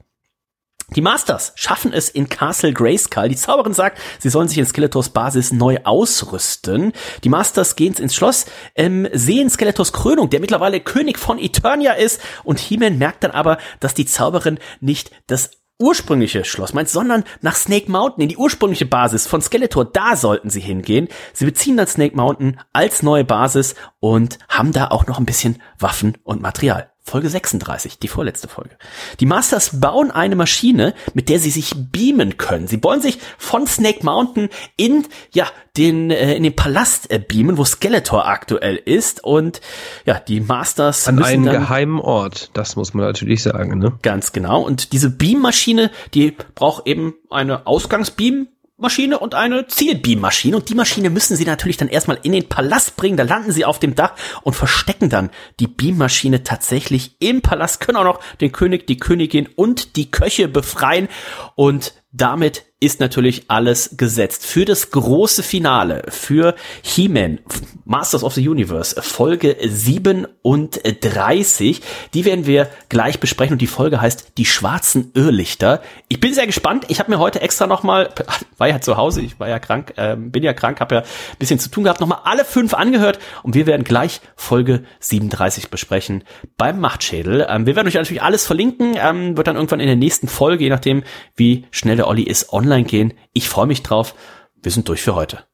Die 0.97 1.03
Masters 1.03 1.53
schaffen 1.55 1.93
es 1.93 2.09
in 2.09 2.31
Castle 2.31 2.73
Grayskull. 2.73 3.29
Die 3.29 3.37
Zauberin 3.37 3.75
sagt, 3.75 3.99
sie 4.19 4.31
sollen 4.31 4.49
sich 4.49 4.57
in 4.57 4.65
Skeletors 4.65 5.11
Basis 5.11 5.53
neu 5.53 5.79
ausrüsten. 5.85 6.93
Die 7.25 7.29
Masters 7.29 7.77
gehen 7.77 7.95
ins 7.95 8.15
Schloss, 8.15 8.47
ähm, 8.75 9.07
sehen 9.13 9.51
Skeletors 9.51 9.93
Krönung, 9.93 10.31
der 10.31 10.41
mittlerweile 10.41 10.81
König 10.81 11.19
von 11.19 11.39
Eternia 11.39 11.93
ist. 11.93 12.23
Und 12.43 12.59
He-Man 12.59 12.97
merkt 12.97 13.23
dann 13.23 13.33
aber, 13.33 13.59
dass 13.81 13.93
die 13.93 14.07
Zauberin 14.07 14.59
nicht 14.81 15.11
das 15.27 15.51
ursprüngliche 15.79 16.45
Schloss 16.45 16.73
meint, 16.73 16.89
sondern 16.89 17.25
nach 17.41 17.55
Snake 17.55 17.91
Mountain, 17.91 18.23
in 18.23 18.29
die 18.29 18.37
ursprüngliche 18.37 18.87
Basis 18.87 19.27
von 19.27 19.43
Skeletor. 19.43 19.85
Da 19.85 20.17
sollten 20.17 20.51
sie 20.51 20.61
hingehen. 20.61 21.09
Sie 21.35 21.45
beziehen 21.45 21.77
dann 21.77 21.87
Snake 21.87 22.17
Mountain 22.17 22.61
als 22.73 23.03
neue 23.03 23.25
Basis 23.25 23.75
und 24.01 24.39
haben 24.49 24.73
da 24.73 24.89
auch 24.89 25.07
noch 25.07 25.19
ein 25.19 25.27
bisschen 25.27 25.63
Waffen 25.79 26.17
und 26.25 26.41
Material. 26.41 26.91
Folge 27.09 27.31
36, 27.31 27.99
die 27.99 28.09
vorletzte 28.09 28.49
Folge. 28.49 28.77
Die 29.21 29.27
Masters 29.27 29.81
bauen 29.81 30.11
eine 30.11 30.37
Maschine, 30.37 30.95
mit 31.15 31.29
der 31.29 31.39
sie 31.41 31.51
sich 31.51 31.75
beamen 31.75 32.37
können. 32.37 32.69
Sie 32.69 32.83
wollen 32.85 33.01
sich 33.01 33.19
von 33.39 33.67
Snake 33.67 34.05
Mountain 34.05 34.51
in, 34.77 35.07
ja, 35.33 35.47
den, 35.77 36.11
äh, 36.11 36.35
in 36.35 36.43
den 36.43 36.55
Palast 36.55 37.11
äh, 37.11 37.19
beamen, 37.19 37.57
wo 37.57 37.65
Skeletor 37.65 38.27
aktuell 38.27 38.77
ist. 38.77 39.25
Und 39.25 39.61
ja, 40.05 40.19
die 40.19 40.41
Masters 40.41 41.09
An 41.09 41.23
einen 41.23 41.45
geheimen 41.45 42.01
Ort, 42.01 42.51
das 42.53 42.77
muss 42.77 42.95
man 42.95 43.07
natürlich 43.07 43.43
sagen, 43.43 43.79
ne? 43.79 43.99
Ganz 44.03 44.33
genau. 44.33 44.63
Und 44.63 44.93
diese 44.93 45.11
Beam-Maschine, 45.11 45.91
die 46.15 46.37
braucht 46.55 46.87
eben 46.87 47.15
eine 47.31 47.67
Ausgangsbeam, 47.67 48.49
Maschine 48.79 49.19
und 49.19 49.35
eine 49.35 49.67
Zielbeam-Maschine. 49.67 50.57
Und 50.57 50.69
die 50.69 50.75
Maschine 50.75 51.11
müssen 51.11 51.37
sie 51.37 51.45
natürlich 51.45 51.77
dann 51.77 51.89
erstmal 51.89 52.21
in 52.23 52.33
den 52.33 52.49
Palast 52.49 52.97
bringen. 52.97 53.17
Da 53.17 53.25
landen 53.25 53.51
sie 53.51 53.65
auf 53.65 53.81
dem 53.81 53.97
Dach 53.97 54.15
und 54.43 54.55
verstecken 54.55 55.11
dann 55.11 55.31
die 55.59 55.67
Beam-Maschine 55.67 56.45
tatsächlich 56.45 57.17
im 57.19 57.43
Palast, 57.43 57.81
können 57.81 57.99
auch 57.99 58.05
noch 58.05 58.21
den 58.37 58.53
König, 58.53 58.87
die 58.87 58.97
Königin 58.97 59.49
und 59.57 59.97
die 59.97 60.11
Köche 60.11 60.47
befreien. 60.47 61.09
Und 61.57 61.95
damit 62.13 62.68
ist 62.81 63.01
natürlich 63.01 63.47
alles 63.49 63.97
gesetzt 63.97 64.47
für 64.47 64.65
das 64.65 64.93
große 64.93 65.43
Finale, 65.43 66.05
für 66.11 66.55
He-Man, 66.83 67.41
Masters 67.85 68.23
of 68.23 68.35
the 68.35 68.49
Universe, 68.49 69.03
Folge 69.03 69.57
37. 69.61 71.83
Die 72.15 72.25
werden 72.25 72.47
wir 72.47 72.69
gleich 72.89 73.19
besprechen 73.19 73.55
und 73.55 73.63
die 73.63 73.67
Folge 73.67 74.01
heißt 74.01 74.39
Die 74.39 74.45
schwarzen 74.45 75.11
Irrlichter. 75.15 75.83
Ich 76.07 76.21
bin 76.21 76.35
sehr 76.35 76.47
gespannt. 76.47 76.85
Ich 76.89 77.01
habe 77.01 77.11
mir 77.11 77.19
heute 77.19 77.41
extra 77.41 77.67
nochmal, 77.67 78.11
war 78.59 78.69
ja 78.69 78.81
zu 78.81 78.97
Hause, 78.97 79.23
ich 79.23 79.41
war 79.41 79.49
ja 79.49 79.59
krank, 79.59 79.95
äh, 79.97 80.15
bin 80.17 80.45
ja 80.45 80.53
krank, 80.53 80.79
habe 80.79 80.95
ja 80.97 81.01
ein 81.01 81.39
bisschen 81.41 81.59
zu 81.59 81.71
tun 81.71 81.83
gehabt, 81.83 82.01
nochmal 82.01 82.21
alle 82.25 82.45
fünf 82.45 82.75
angehört 82.75 83.19
und 83.43 83.57
wir 83.57 83.67
werden 83.67 83.83
gleich 83.83 84.21
Folge 84.37 84.85
37 85.01 85.69
besprechen 85.69 86.23
beim 86.57 86.79
Machtschädel. 86.79 87.45
Ähm, 87.49 87.67
wir 87.67 87.75
werden 87.75 87.89
euch 87.89 87.95
natürlich 87.95 88.23
alles 88.23 88.47
verlinken, 88.47 88.97
ähm, 88.97 89.37
wird 89.37 89.49
dann 89.49 89.57
irgendwann 89.57 89.81
in 89.81 89.89
der 89.89 89.97
nächsten 89.97 90.29
Folge, 90.29 90.63
je 90.63 90.71
nachdem 90.71 91.03
wie 91.35 91.65
schnell 91.73 91.97
der 91.97 92.07
Olli 92.07 92.23
ist, 92.23 92.53
online 92.53 92.68
online 92.69 92.85
gehen. 92.85 93.15
Ich 93.33 93.49
freue 93.49 93.67
mich 93.67 93.83
drauf. 93.83 94.15
Wir 94.63 94.71
sind 94.71 94.89
durch 94.89 95.03
für 95.03 95.15
heute. 95.15 95.45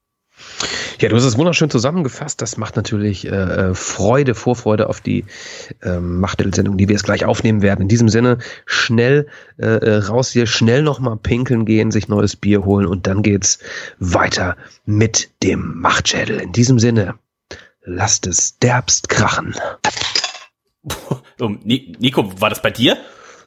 Ja, 1.01 1.09
du 1.09 1.17
hast 1.17 1.25
es 1.25 1.39
wunderschön 1.39 1.71
zusammengefasst. 1.71 2.43
Das 2.43 2.57
macht 2.57 2.77
natürlich 2.77 3.27
äh, 3.27 3.31
äh 3.31 3.75
Freude, 3.75 4.35
Vorfreude 4.35 4.89
auf 4.89 5.01
die 5.01 5.25
ähm, 5.83 6.21
Machtmittel-Sendung, 6.21 6.77
die 6.77 6.89
wir 6.89 6.95
jetzt 6.95 7.05
gleich 7.05 7.25
aufnehmen 7.25 7.63
werden. 7.63 7.83
In 7.83 7.89
diesem 7.89 8.09
Sinne, 8.09 8.39
schnell 8.67 9.29
äh, 9.59 9.67
äh 9.67 9.97
raus 9.99 10.31
hier, 10.31 10.47
schnell 10.47 10.83
nochmal 10.83 11.17
pinkeln 11.17 11.65
gehen, 11.65 11.91
sich 11.91 12.09
neues 12.09 12.37
Bier 12.37 12.65
holen 12.65 12.87
und 12.87 13.07
dann 13.07 13.23
geht's 13.23 13.59
weiter 13.99 14.57
mit 14.85 15.31
dem 15.43 15.81
Machtschädel. 15.81 16.41
In 16.41 16.53
diesem 16.53 16.79
Sinne, 16.79 17.15
lasst 17.83 18.27
es 18.27 18.59
derbst 18.59 19.09
krachen. 19.09 19.55
Nico, 21.39 22.41
war 22.41 22.51
das 22.51 22.63
bei 22.63 22.71
dir? 22.71 22.97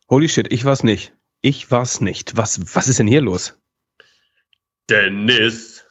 Holy 0.09 0.29
shit, 0.29 0.51
ich 0.51 0.63
war's 0.63 0.83
nicht. 0.83 1.16
Ich 1.41 1.69
war's 1.71 2.01
nicht. 2.01 2.35
Was, 2.37 2.75
was 2.75 2.87
ist 2.87 2.99
denn 2.99 3.07
hier 3.07 3.21
los? 3.21 3.57
Dennis. 4.89 5.85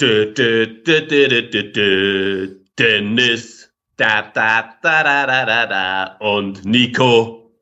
Dö, 0.00 0.32
dö, 0.32 0.66
dö. 0.82 2.56
Dennis. 2.78 3.72
Da, 3.96 4.22
da, 4.22 4.74
da, 4.82 5.02
da, 5.02 5.26
da, 5.26 5.44
da, 5.46 5.66
da. 5.66 6.16
Und 6.20 6.64
Nico. 6.64 7.52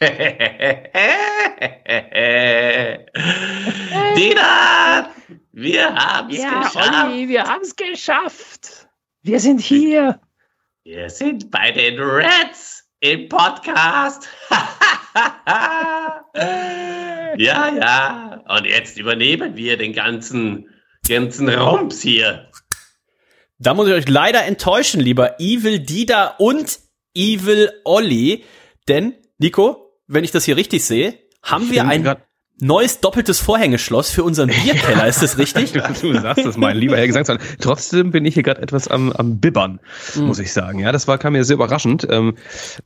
Dina, 4.14 5.10
wir 5.52 5.94
haben's 5.94 6.38
ja, 6.38 6.62
geschafft. 6.62 7.06
Olli, 7.06 7.28
wir 7.28 7.42
haben's 7.42 7.74
geschafft. 7.74 8.88
Wir 9.22 9.40
sind 9.40 9.60
hier. 9.60 10.20
Wir 10.84 11.10
sind 11.10 11.50
bei 11.50 11.72
den 11.72 11.98
Reds 11.98 12.77
im 13.00 13.28
Podcast. 13.28 14.28
ja, 16.34 17.36
ja. 17.36 18.44
Und 18.48 18.66
jetzt 18.66 18.98
übernehmen 18.98 19.56
wir 19.56 19.76
den 19.76 19.92
ganzen, 19.92 20.68
ganzen 21.08 21.48
Rums 21.48 22.00
hier. 22.02 22.50
Da 23.58 23.74
muss 23.74 23.88
ich 23.88 23.94
euch 23.94 24.08
leider 24.08 24.44
enttäuschen, 24.44 25.00
lieber 25.00 25.40
Evil 25.40 25.80
Dida 25.80 26.36
und 26.38 26.78
Evil 27.14 27.72
Olli. 27.84 28.44
Denn, 28.86 29.14
Nico, 29.38 29.98
wenn 30.06 30.24
ich 30.24 30.30
das 30.30 30.44
hier 30.44 30.56
richtig 30.56 30.84
sehe, 30.84 31.18
haben 31.42 31.64
ich 31.64 31.72
wir 31.72 31.86
ein 31.86 32.04
neues 32.60 33.00
doppeltes 33.00 33.40
Vorhängeschloss 33.40 34.10
für 34.10 34.24
unseren 34.24 34.48
Bierkeller. 34.64 35.06
Ist 35.06 35.22
das 35.22 35.38
richtig? 35.38 35.72
du, 35.72 36.20
sagst 36.20 36.44
das, 36.44 36.56
mein 36.56 36.76
lieber 36.76 36.96
Herr 36.96 37.06
Gesangsmann. 37.06 37.38
Trotzdem 37.60 38.10
bin 38.10 38.24
ich 38.24 38.34
hier 38.34 38.42
gerade 38.42 38.62
etwas 38.62 38.88
am, 38.88 39.12
am 39.12 39.40
Bibbern, 39.40 39.80
mhm. 40.14 40.26
muss 40.26 40.38
ich 40.38 40.52
sagen. 40.52 40.80
Ja, 40.80 40.92
das 40.92 41.08
war 41.08 41.18
kam 41.18 41.32
mir 41.32 41.44
sehr 41.44 41.54
überraschend. 41.54 42.06
Ähm, 42.10 42.36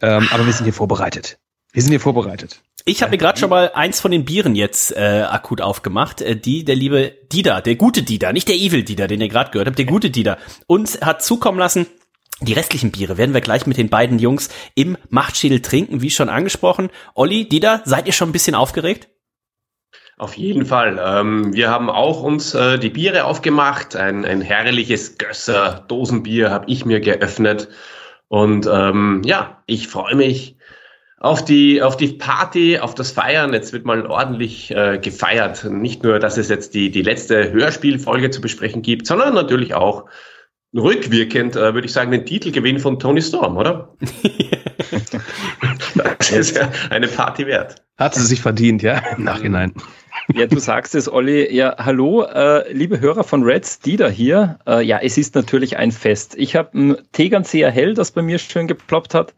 ähm, 0.01 0.29
aber 0.31 0.47
wir 0.47 0.53
sind 0.53 0.65
hier 0.65 0.73
vorbereitet. 0.73 1.39
Wir 1.73 1.83
sind 1.83 1.91
hier 1.91 2.01
vorbereitet. 2.01 2.61
Ich 2.85 3.03
habe 3.03 3.13
mir 3.13 3.19
gerade 3.19 3.39
schon 3.39 3.49
mal 3.49 3.71
eins 3.75 4.01
von 4.01 4.11
den 4.11 4.25
Bieren 4.25 4.55
jetzt 4.55 4.95
äh, 4.95 5.25
akut 5.29 5.61
aufgemacht. 5.61 6.21
Äh, 6.21 6.37
die 6.37 6.65
der 6.65 6.75
liebe 6.75 7.13
Dida, 7.33 7.61
der 7.61 7.77
gute 7.77 8.03
Dida, 8.03 8.33
nicht 8.33 8.49
der 8.49 8.57
Evil 8.57 8.83
Dida, 8.83 9.07
den 9.07 9.21
ihr 9.21 9.29
gerade 9.29 9.51
gehört 9.53 9.69
habt, 9.69 9.79
der 9.79 9.87
gute 9.87 10.11
Dida, 10.11 10.39
uns 10.67 11.01
hat 11.01 11.23
zukommen 11.23 11.59
lassen. 11.59 11.87
Die 12.41 12.55
restlichen 12.55 12.91
Biere 12.91 13.19
werden 13.19 13.35
wir 13.35 13.41
gleich 13.41 13.67
mit 13.67 13.77
den 13.77 13.89
beiden 13.89 14.19
Jungs 14.19 14.49
im 14.75 14.99
Machtschädel 15.11 15.63
trinken, 15.63 16.03
wie 16.03 16.11
schon 16.11 16.29
angesprochen. 16.29 16.91
Olli, 17.15 17.49
Dida, 17.49 17.83
seid 17.85 18.07
ihr 18.07 18.13
schon 18.13 18.31
ein 18.31 18.33
bisschen 18.33 18.57
aufgeregt? 18.57 19.09
Auf 20.19 20.37
jeden 20.37 20.67
Fall. 20.67 21.01
Ähm, 21.05 21.53
wir 21.55 21.71
haben 21.71 21.91
auch 21.91 22.23
uns 22.23 22.55
äh, 22.55 22.79
die 22.79 22.91
Biere 22.91 23.25
aufgemacht. 23.25 23.97
Ein, 23.97 24.25
ein 24.25 24.41
herrliches 24.41 25.19
Gösser 25.19 25.85
Dosenbier 25.89 26.51
habe 26.51 26.67
ich 26.69 26.85
mir 26.85 27.01
geöffnet. 27.01 27.69
Und 28.29 28.69
ähm, 28.71 29.23
ja, 29.25 29.63
ich 29.67 29.89
freue 29.89 30.15
mich 30.15 30.57
auf 31.19 31.45
die, 31.45 31.83
auf 31.83 31.97
die 31.97 32.09
Party, 32.09 32.79
auf 32.79 32.95
das 32.95 33.13
Feiern. 33.13 33.53
Jetzt 33.53 33.73
wird 33.73 33.85
mal 33.85 34.07
ordentlich 34.07 34.71
äh, 34.71 34.99
gefeiert. 34.99 35.65
Nicht 35.65 36.03
nur, 36.03 36.19
dass 36.19 36.37
es 36.37 36.49
jetzt 36.49 36.75
die, 36.75 36.91
die 36.91 37.03
letzte 37.03 37.53
Hörspielfolge 37.53 38.31
zu 38.31 38.41
besprechen 38.41 38.83
gibt, 38.83 39.07
sondern 39.07 39.35
natürlich 39.35 39.75
auch 39.75 40.07
rückwirkend, 40.75 41.57
äh, 41.57 41.75
würde 41.75 41.87
ich 41.87 41.93
sagen, 41.93 42.11
den 42.11 42.27
Titelgewinn 42.27 42.79
von 42.79 42.99
Tony 42.99 43.23
Storm, 43.23 43.57
oder? 43.57 43.95
das 46.19 46.31
ist 46.31 46.57
ja 46.57 46.71
eine 46.91 47.09
Party 47.09 47.47
wert. 47.47 47.83
Hat 47.99 48.15
sie 48.15 48.25
sich 48.25 48.41
verdient, 48.41 48.83
ja, 48.83 48.99
im 49.17 49.25
Nachhinein. 49.25 49.75
Ja, 50.35 50.47
du 50.47 50.59
sagst 50.59 50.95
es, 50.95 51.13
Olli. 51.13 51.55
Ja, 51.55 51.77
hallo, 51.79 52.23
äh, 52.23 52.73
liebe 52.73 53.01
Hörer 53.01 53.25
von 53.25 53.43
Reds, 53.43 53.81
Dieter 53.81 54.11
hier. 54.11 54.59
Äh, 54.67 54.85
ja, 54.85 54.99
es 55.03 55.19
ist 55.19 55.35
natürlich 55.35 55.77
ein 55.77 55.93
Fest. 55.93 56.35
Ich 56.37 56.57
habe 56.57 56.79
ein 56.79 56.97
Tegernseer 57.13 57.71
Hell, 57.71 57.95
das 57.95 58.13
bei 58.13 58.23
mir 58.23 58.39
schön 58.39 58.67
geploppt 58.67 59.15
hat 59.15 59.35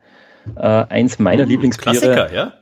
äh, 0.56 0.60
eins 0.60 1.18
meiner 1.18 1.44
uh, 1.44 1.46
Lieblingsbiere. 1.46 1.98
Klassiker, 1.98 2.34
ja? 2.34 2.52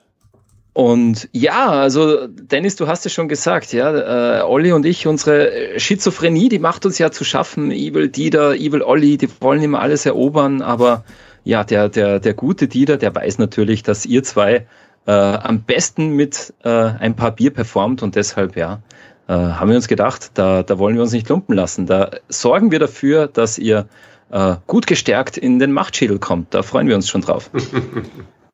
Und 0.74 1.28
ja, 1.32 1.68
also 1.68 2.26
Dennis, 2.26 2.76
du 2.76 2.86
hast 2.86 3.04
es 3.04 3.12
schon 3.12 3.28
gesagt, 3.28 3.74
ja, 3.74 4.38
äh, 4.38 4.42
Olli 4.42 4.72
und 4.72 4.86
ich, 4.86 5.06
unsere 5.06 5.78
Schizophrenie, 5.78 6.48
die 6.48 6.58
macht 6.58 6.86
uns 6.86 6.98
ja 6.98 7.10
zu 7.10 7.24
schaffen. 7.24 7.70
Evil 7.70 8.08
Dieter, 8.08 8.54
Evil 8.54 8.80
Olli, 8.80 9.18
die 9.18 9.28
wollen 9.40 9.62
immer 9.62 9.80
alles 9.80 10.06
erobern, 10.06 10.62
aber 10.62 11.04
ja, 11.44 11.62
der, 11.64 11.90
der, 11.90 12.20
der 12.20 12.32
gute 12.32 12.68
Dieter, 12.68 12.96
der 12.96 13.14
weiß 13.14 13.38
natürlich, 13.38 13.82
dass 13.82 14.06
ihr 14.06 14.22
zwei 14.22 14.66
äh, 15.06 15.12
am 15.12 15.62
besten 15.62 16.10
mit 16.10 16.54
äh, 16.64 16.68
ein 16.68 17.16
paar 17.16 17.32
Bier 17.32 17.52
performt 17.52 18.02
und 18.02 18.14
deshalb, 18.14 18.56
ja, 18.56 18.80
äh, 19.28 19.32
haben 19.32 19.68
wir 19.68 19.76
uns 19.76 19.88
gedacht, 19.88 20.32
da, 20.34 20.62
da 20.62 20.78
wollen 20.78 20.94
wir 20.94 21.02
uns 21.02 21.12
nicht 21.12 21.28
lumpen 21.28 21.54
lassen. 21.54 21.86
Da 21.86 22.10
sorgen 22.28 22.70
wir 22.70 22.78
dafür, 22.78 23.28
dass 23.28 23.58
ihr 23.58 23.86
äh, 24.30 24.56
gut 24.66 24.86
gestärkt 24.86 25.36
in 25.36 25.58
den 25.58 25.72
Machtschädel 25.72 26.18
kommt. 26.18 26.54
Da 26.54 26.62
freuen 26.62 26.88
wir 26.88 26.96
uns 26.96 27.08
schon 27.08 27.20
drauf. 27.20 27.50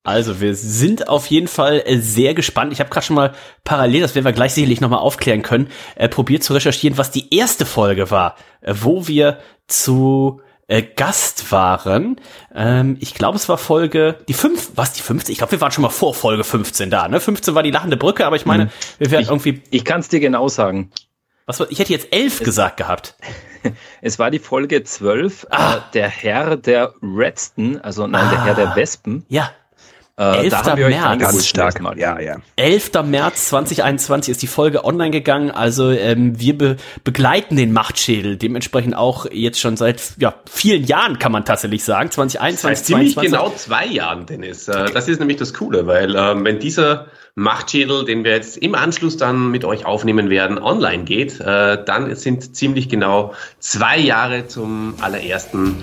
Also 0.05 0.41
wir 0.41 0.55
sind 0.55 1.09
auf 1.09 1.27
jeden 1.27 1.49
Fall 1.49 1.83
äh, 1.85 1.99
sehr 1.99 2.33
gespannt. 2.33 2.73
Ich 2.73 2.81
habe 2.81 2.89
gerade 2.89 3.05
schon 3.05 3.17
mal 3.17 3.35
parallel, 3.63 4.01
das 4.01 4.15
werden 4.15 4.25
wir 4.25 4.33
gleich 4.33 4.55
sicherlich 4.55 4.81
nochmal 4.81 5.01
aufklären 5.01 5.43
können, 5.43 5.69
äh, 5.97 6.09
probiert 6.09 6.43
zu 6.43 6.55
recherchieren, 6.55 6.97
was 6.97 7.11
die 7.11 7.35
erste 7.37 7.67
Folge 7.67 8.11
war, 8.11 8.37
äh, 8.63 8.73
wo 8.81 9.07
wir 9.07 9.39
zu 9.67 10.41
äh, 10.69 10.83
Gast 10.83 11.51
waren. 11.51 12.21
Ähm, 12.55 12.97
ich 13.01 13.15
glaube, 13.15 13.37
es 13.37 13.49
war 13.49 13.59
Folge, 13.59 14.19
die 14.29 14.35
fünf, 14.35 14.71
was 14.77 14.93
die 14.93 15.03
15? 15.03 15.33
Ich 15.33 15.39
glaube, 15.39 15.53
wir 15.53 15.61
waren 15.61 15.73
schon 15.73 15.83
mal 15.83 15.89
vor 15.89 16.15
Folge 16.15 16.45
15 16.45 16.91
da. 16.91 17.09
Ne? 17.09 17.19
15 17.21 17.55
war 17.55 17.63
die 17.63 17.71
lachende 17.71 17.97
Brücke, 17.97 18.27
aber 18.27 18.37
ich 18.37 18.47
meine, 18.47 18.65
hm. 18.65 18.71
wir 18.99 19.11
werden 19.11 19.27
irgendwie. 19.27 19.63
Ich 19.71 19.85
kann 19.85 20.01
es 20.01 20.09
dir 20.09 20.21
genau 20.21 20.49
sagen. 20.49 20.93
Was, 21.47 21.61
ich 21.71 21.79
hätte 21.79 21.93
jetzt 21.93 22.13
elf 22.13 22.41
es, 22.41 22.45
gesagt 22.45 22.77
gehabt. 22.77 23.17
Es 24.01 24.21
war 24.21 24.31
die 24.31 24.39
Folge 24.39 24.85
12, 24.85 25.43
äh, 25.43 25.47
ah. 25.51 25.75
äh, 25.75 25.81
der 25.93 26.09
Herr 26.09 26.57
der 26.57 26.95
Redsten, 27.03 27.81
also 27.81 28.07
nein, 28.07 28.27
ah. 28.27 28.31
der 28.31 28.45
Herr 28.45 28.55
der 28.55 28.69
ah. 28.71 28.77
Wespen. 28.77 29.27
Ja. 29.29 29.51
Äh, 30.19 30.49
11. 30.49 30.75
März. 30.77 31.21
Ganz 31.21 31.47
stark. 31.47 31.81
Ja, 31.97 32.19
ja. 32.19 32.39
11. 32.57 32.91
März 33.05 33.49
2021 33.51 34.33
ist 34.33 34.43
die 34.43 34.49
Folge 34.49 34.85
online 34.85 35.13
gegangen. 35.13 35.53
Also 35.53 35.91
ähm, 35.91 36.41
wir 36.41 36.59
be 36.59 36.77
begleiten 37.05 37.57
den 37.57 37.73
Machtschädel. 37.73 38.37
Dementsprechend 38.37 38.97
auch 38.97 39.27
jetzt 39.31 39.61
schon 39.61 39.77
seit 39.77 40.03
ja, 40.19 40.35
vielen 40.51 40.85
Jahren, 40.85 41.21
kann 41.21 41.31
man 41.31 41.45
tatsächlich 41.45 41.85
sagen. 41.85 42.11
2021, 42.11 42.79
Seit 42.79 42.87
ziemlich 42.87 43.17
genau 43.17 43.51
zwei 43.51 43.87
Jahren, 43.87 44.27
Dennis. 44.27 44.67
Äh, 44.67 44.91
das 44.93 45.07
ist 45.07 45.21
nämlich 45.21 45.37
das 45.37 45.55
Coole, 45.55 45.87
weil 45.87 46.17
ähm, 46.17 46.45
wenn 46.45 46.59
dieser 46.59 47.07
Machtschädel, 47.37 48.05
den 48.05 48.25
wir 48.25 48.33
jetzt 48.33 48.57
im 48.57 48.75
Anschluss 48.75 49.17
dann 49.17 49.53
mit 49.53 49.65
euch 49.65 49.87
aufnehmen 49.87 50.31
werden, 50.31 50.59
online 50.59 51.05
geht, 51.05 51.39
äh, 51.39 51.79
dann 51.85 52.13
sind 52.17 52.57
ziemlich 52.57 52.89
genau 52.89 53.35
zwei 53.61 53.97
Jahre 53.99 54.49
zum 54.49 54.95
allerersten 55.01 55.77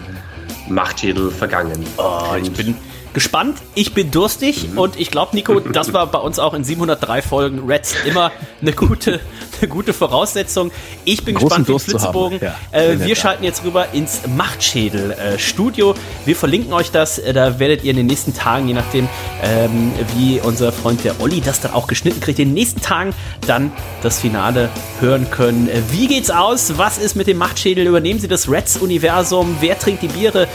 Machtschädel 0.68 1.32
vergangen. 1.32 1.86
Oh, 1.98 2.36
ich 2.42 2.52
bin 2.52 2.76
gespannt. 3.16 3.58
Ich 3.74 3.96
bin 3.96 4.12
durstig 4.12 4.70
mhm. 4.70 4.78
und 4.78 5.00
ich 5.00 5.10
glaube, 5.10 5.36
Nico, 5.36 5.60
das 5.60 5.94
war 5.94 6.06
bei 6.06 6.20
uns 6.20 6.38
auch 6.38 6.54
in 6.54 6.64
703 6.64 7.24
Folgen 7.24 7.66
Reds 7.66 7.96
immer 8.06 8.32
eine 8.62 8.74
gute, 8.74 9.22
eine 9.66 9.74
gute 9.74 9.94
Voraussetzung. 9.94 10.72
Ich 11.04 11.26
bin 11.26 11.36
gespannt 11.36 11.68
wie 11.68 11.80
Flitzebogen. 11.80 12.40
Ja, 12.42 12.56
äh, 12.72 13.00
wir 13.00 13.16
schalten 13.16 13.44
jetzt 13.44 13.64
rüber 13.64 13.88
ins 13.94 14.22
Machtschädel-Studio. 14.36 15.92
Äh, 15.92 15.96
wir 16.26 16.36
verlinken 16.36 16.74
euch 16.74 16.92
das. 16.92 17.22
Da 17.34 17.60
werdet 17.60 17.84
ihr 17.84 17.92
in 17.92 17.98
den 17.98 18.06
nächsten 18.06 18.34
Tagen, 18.34 18.68
je 18.68 18.74
nachdem, 18.74 19.10
ähm, 19.44 19.92
wie 20.16 20.40
unser 20.40 20.72
Freund 20.72 21.04
der 21.04 21.20
Olli 21.20 21.42
das 21.42 21.62
dann 21.62 21.74
auch 21.74 21.88
geschnitten 21.88 22.20
kriegt, 22.20 22.40
in 22.40 22.50
den 22.50 22.54
nächsten 22.54 22.82
Tagen 22.82 23.14
dann 23.48 23.72
das 24.04 24.20
Finale 24.20 24.70
hören 25.00 25.30
können. 25.32 25.70
Wie 25.92 26.08
geht's 26.08 26.30
aus? 26.30 26.78
Was 26.78 26.98
ist 26.98 27.16
mit 27.16 27.28
dem 27.28 27.38
Machtschädel? 27.38 27.88
Übernehmen 27.88 28.20
Sie 28.20 28.28
das 28.28 28.50
Reds-Universum? 28.50 29.58
Wer 29.60 29.80
trinkt 29.80 30.04
die 30.04 30.08
Biere? 30.08 30.48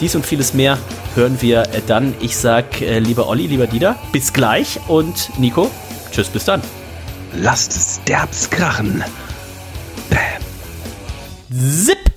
Dies 0.00 0.14
und 0.14 0.24
vieles 0.24 0.54
mehr 0.54 0.78
hören 1.14 1.40
wir 1.40 1.64
dann. 1.86 2.14
Ich 2.20 2.36
sag, 2.36 2.80
äh, 2.80 2.98
lieber 2.98 3.28
Olli, 3.28 3.46
lieber 3.46 3.66
Dieter, 3.66 3.96
bis 4.12 4.32
gleich 4.32 4.80
und 4.88 5.30
Nico, 5.38 5.70
tschüss, 6.10 6.28
bis 6.28 6.44
dann. 6.44 6.62
Lasst 7.34 7.72
es 7.72 8.00
derbs 8.06 8.50
krachen. 8.50 9.02
Bam. 10.10 10.42
Zip! 11.50 12.11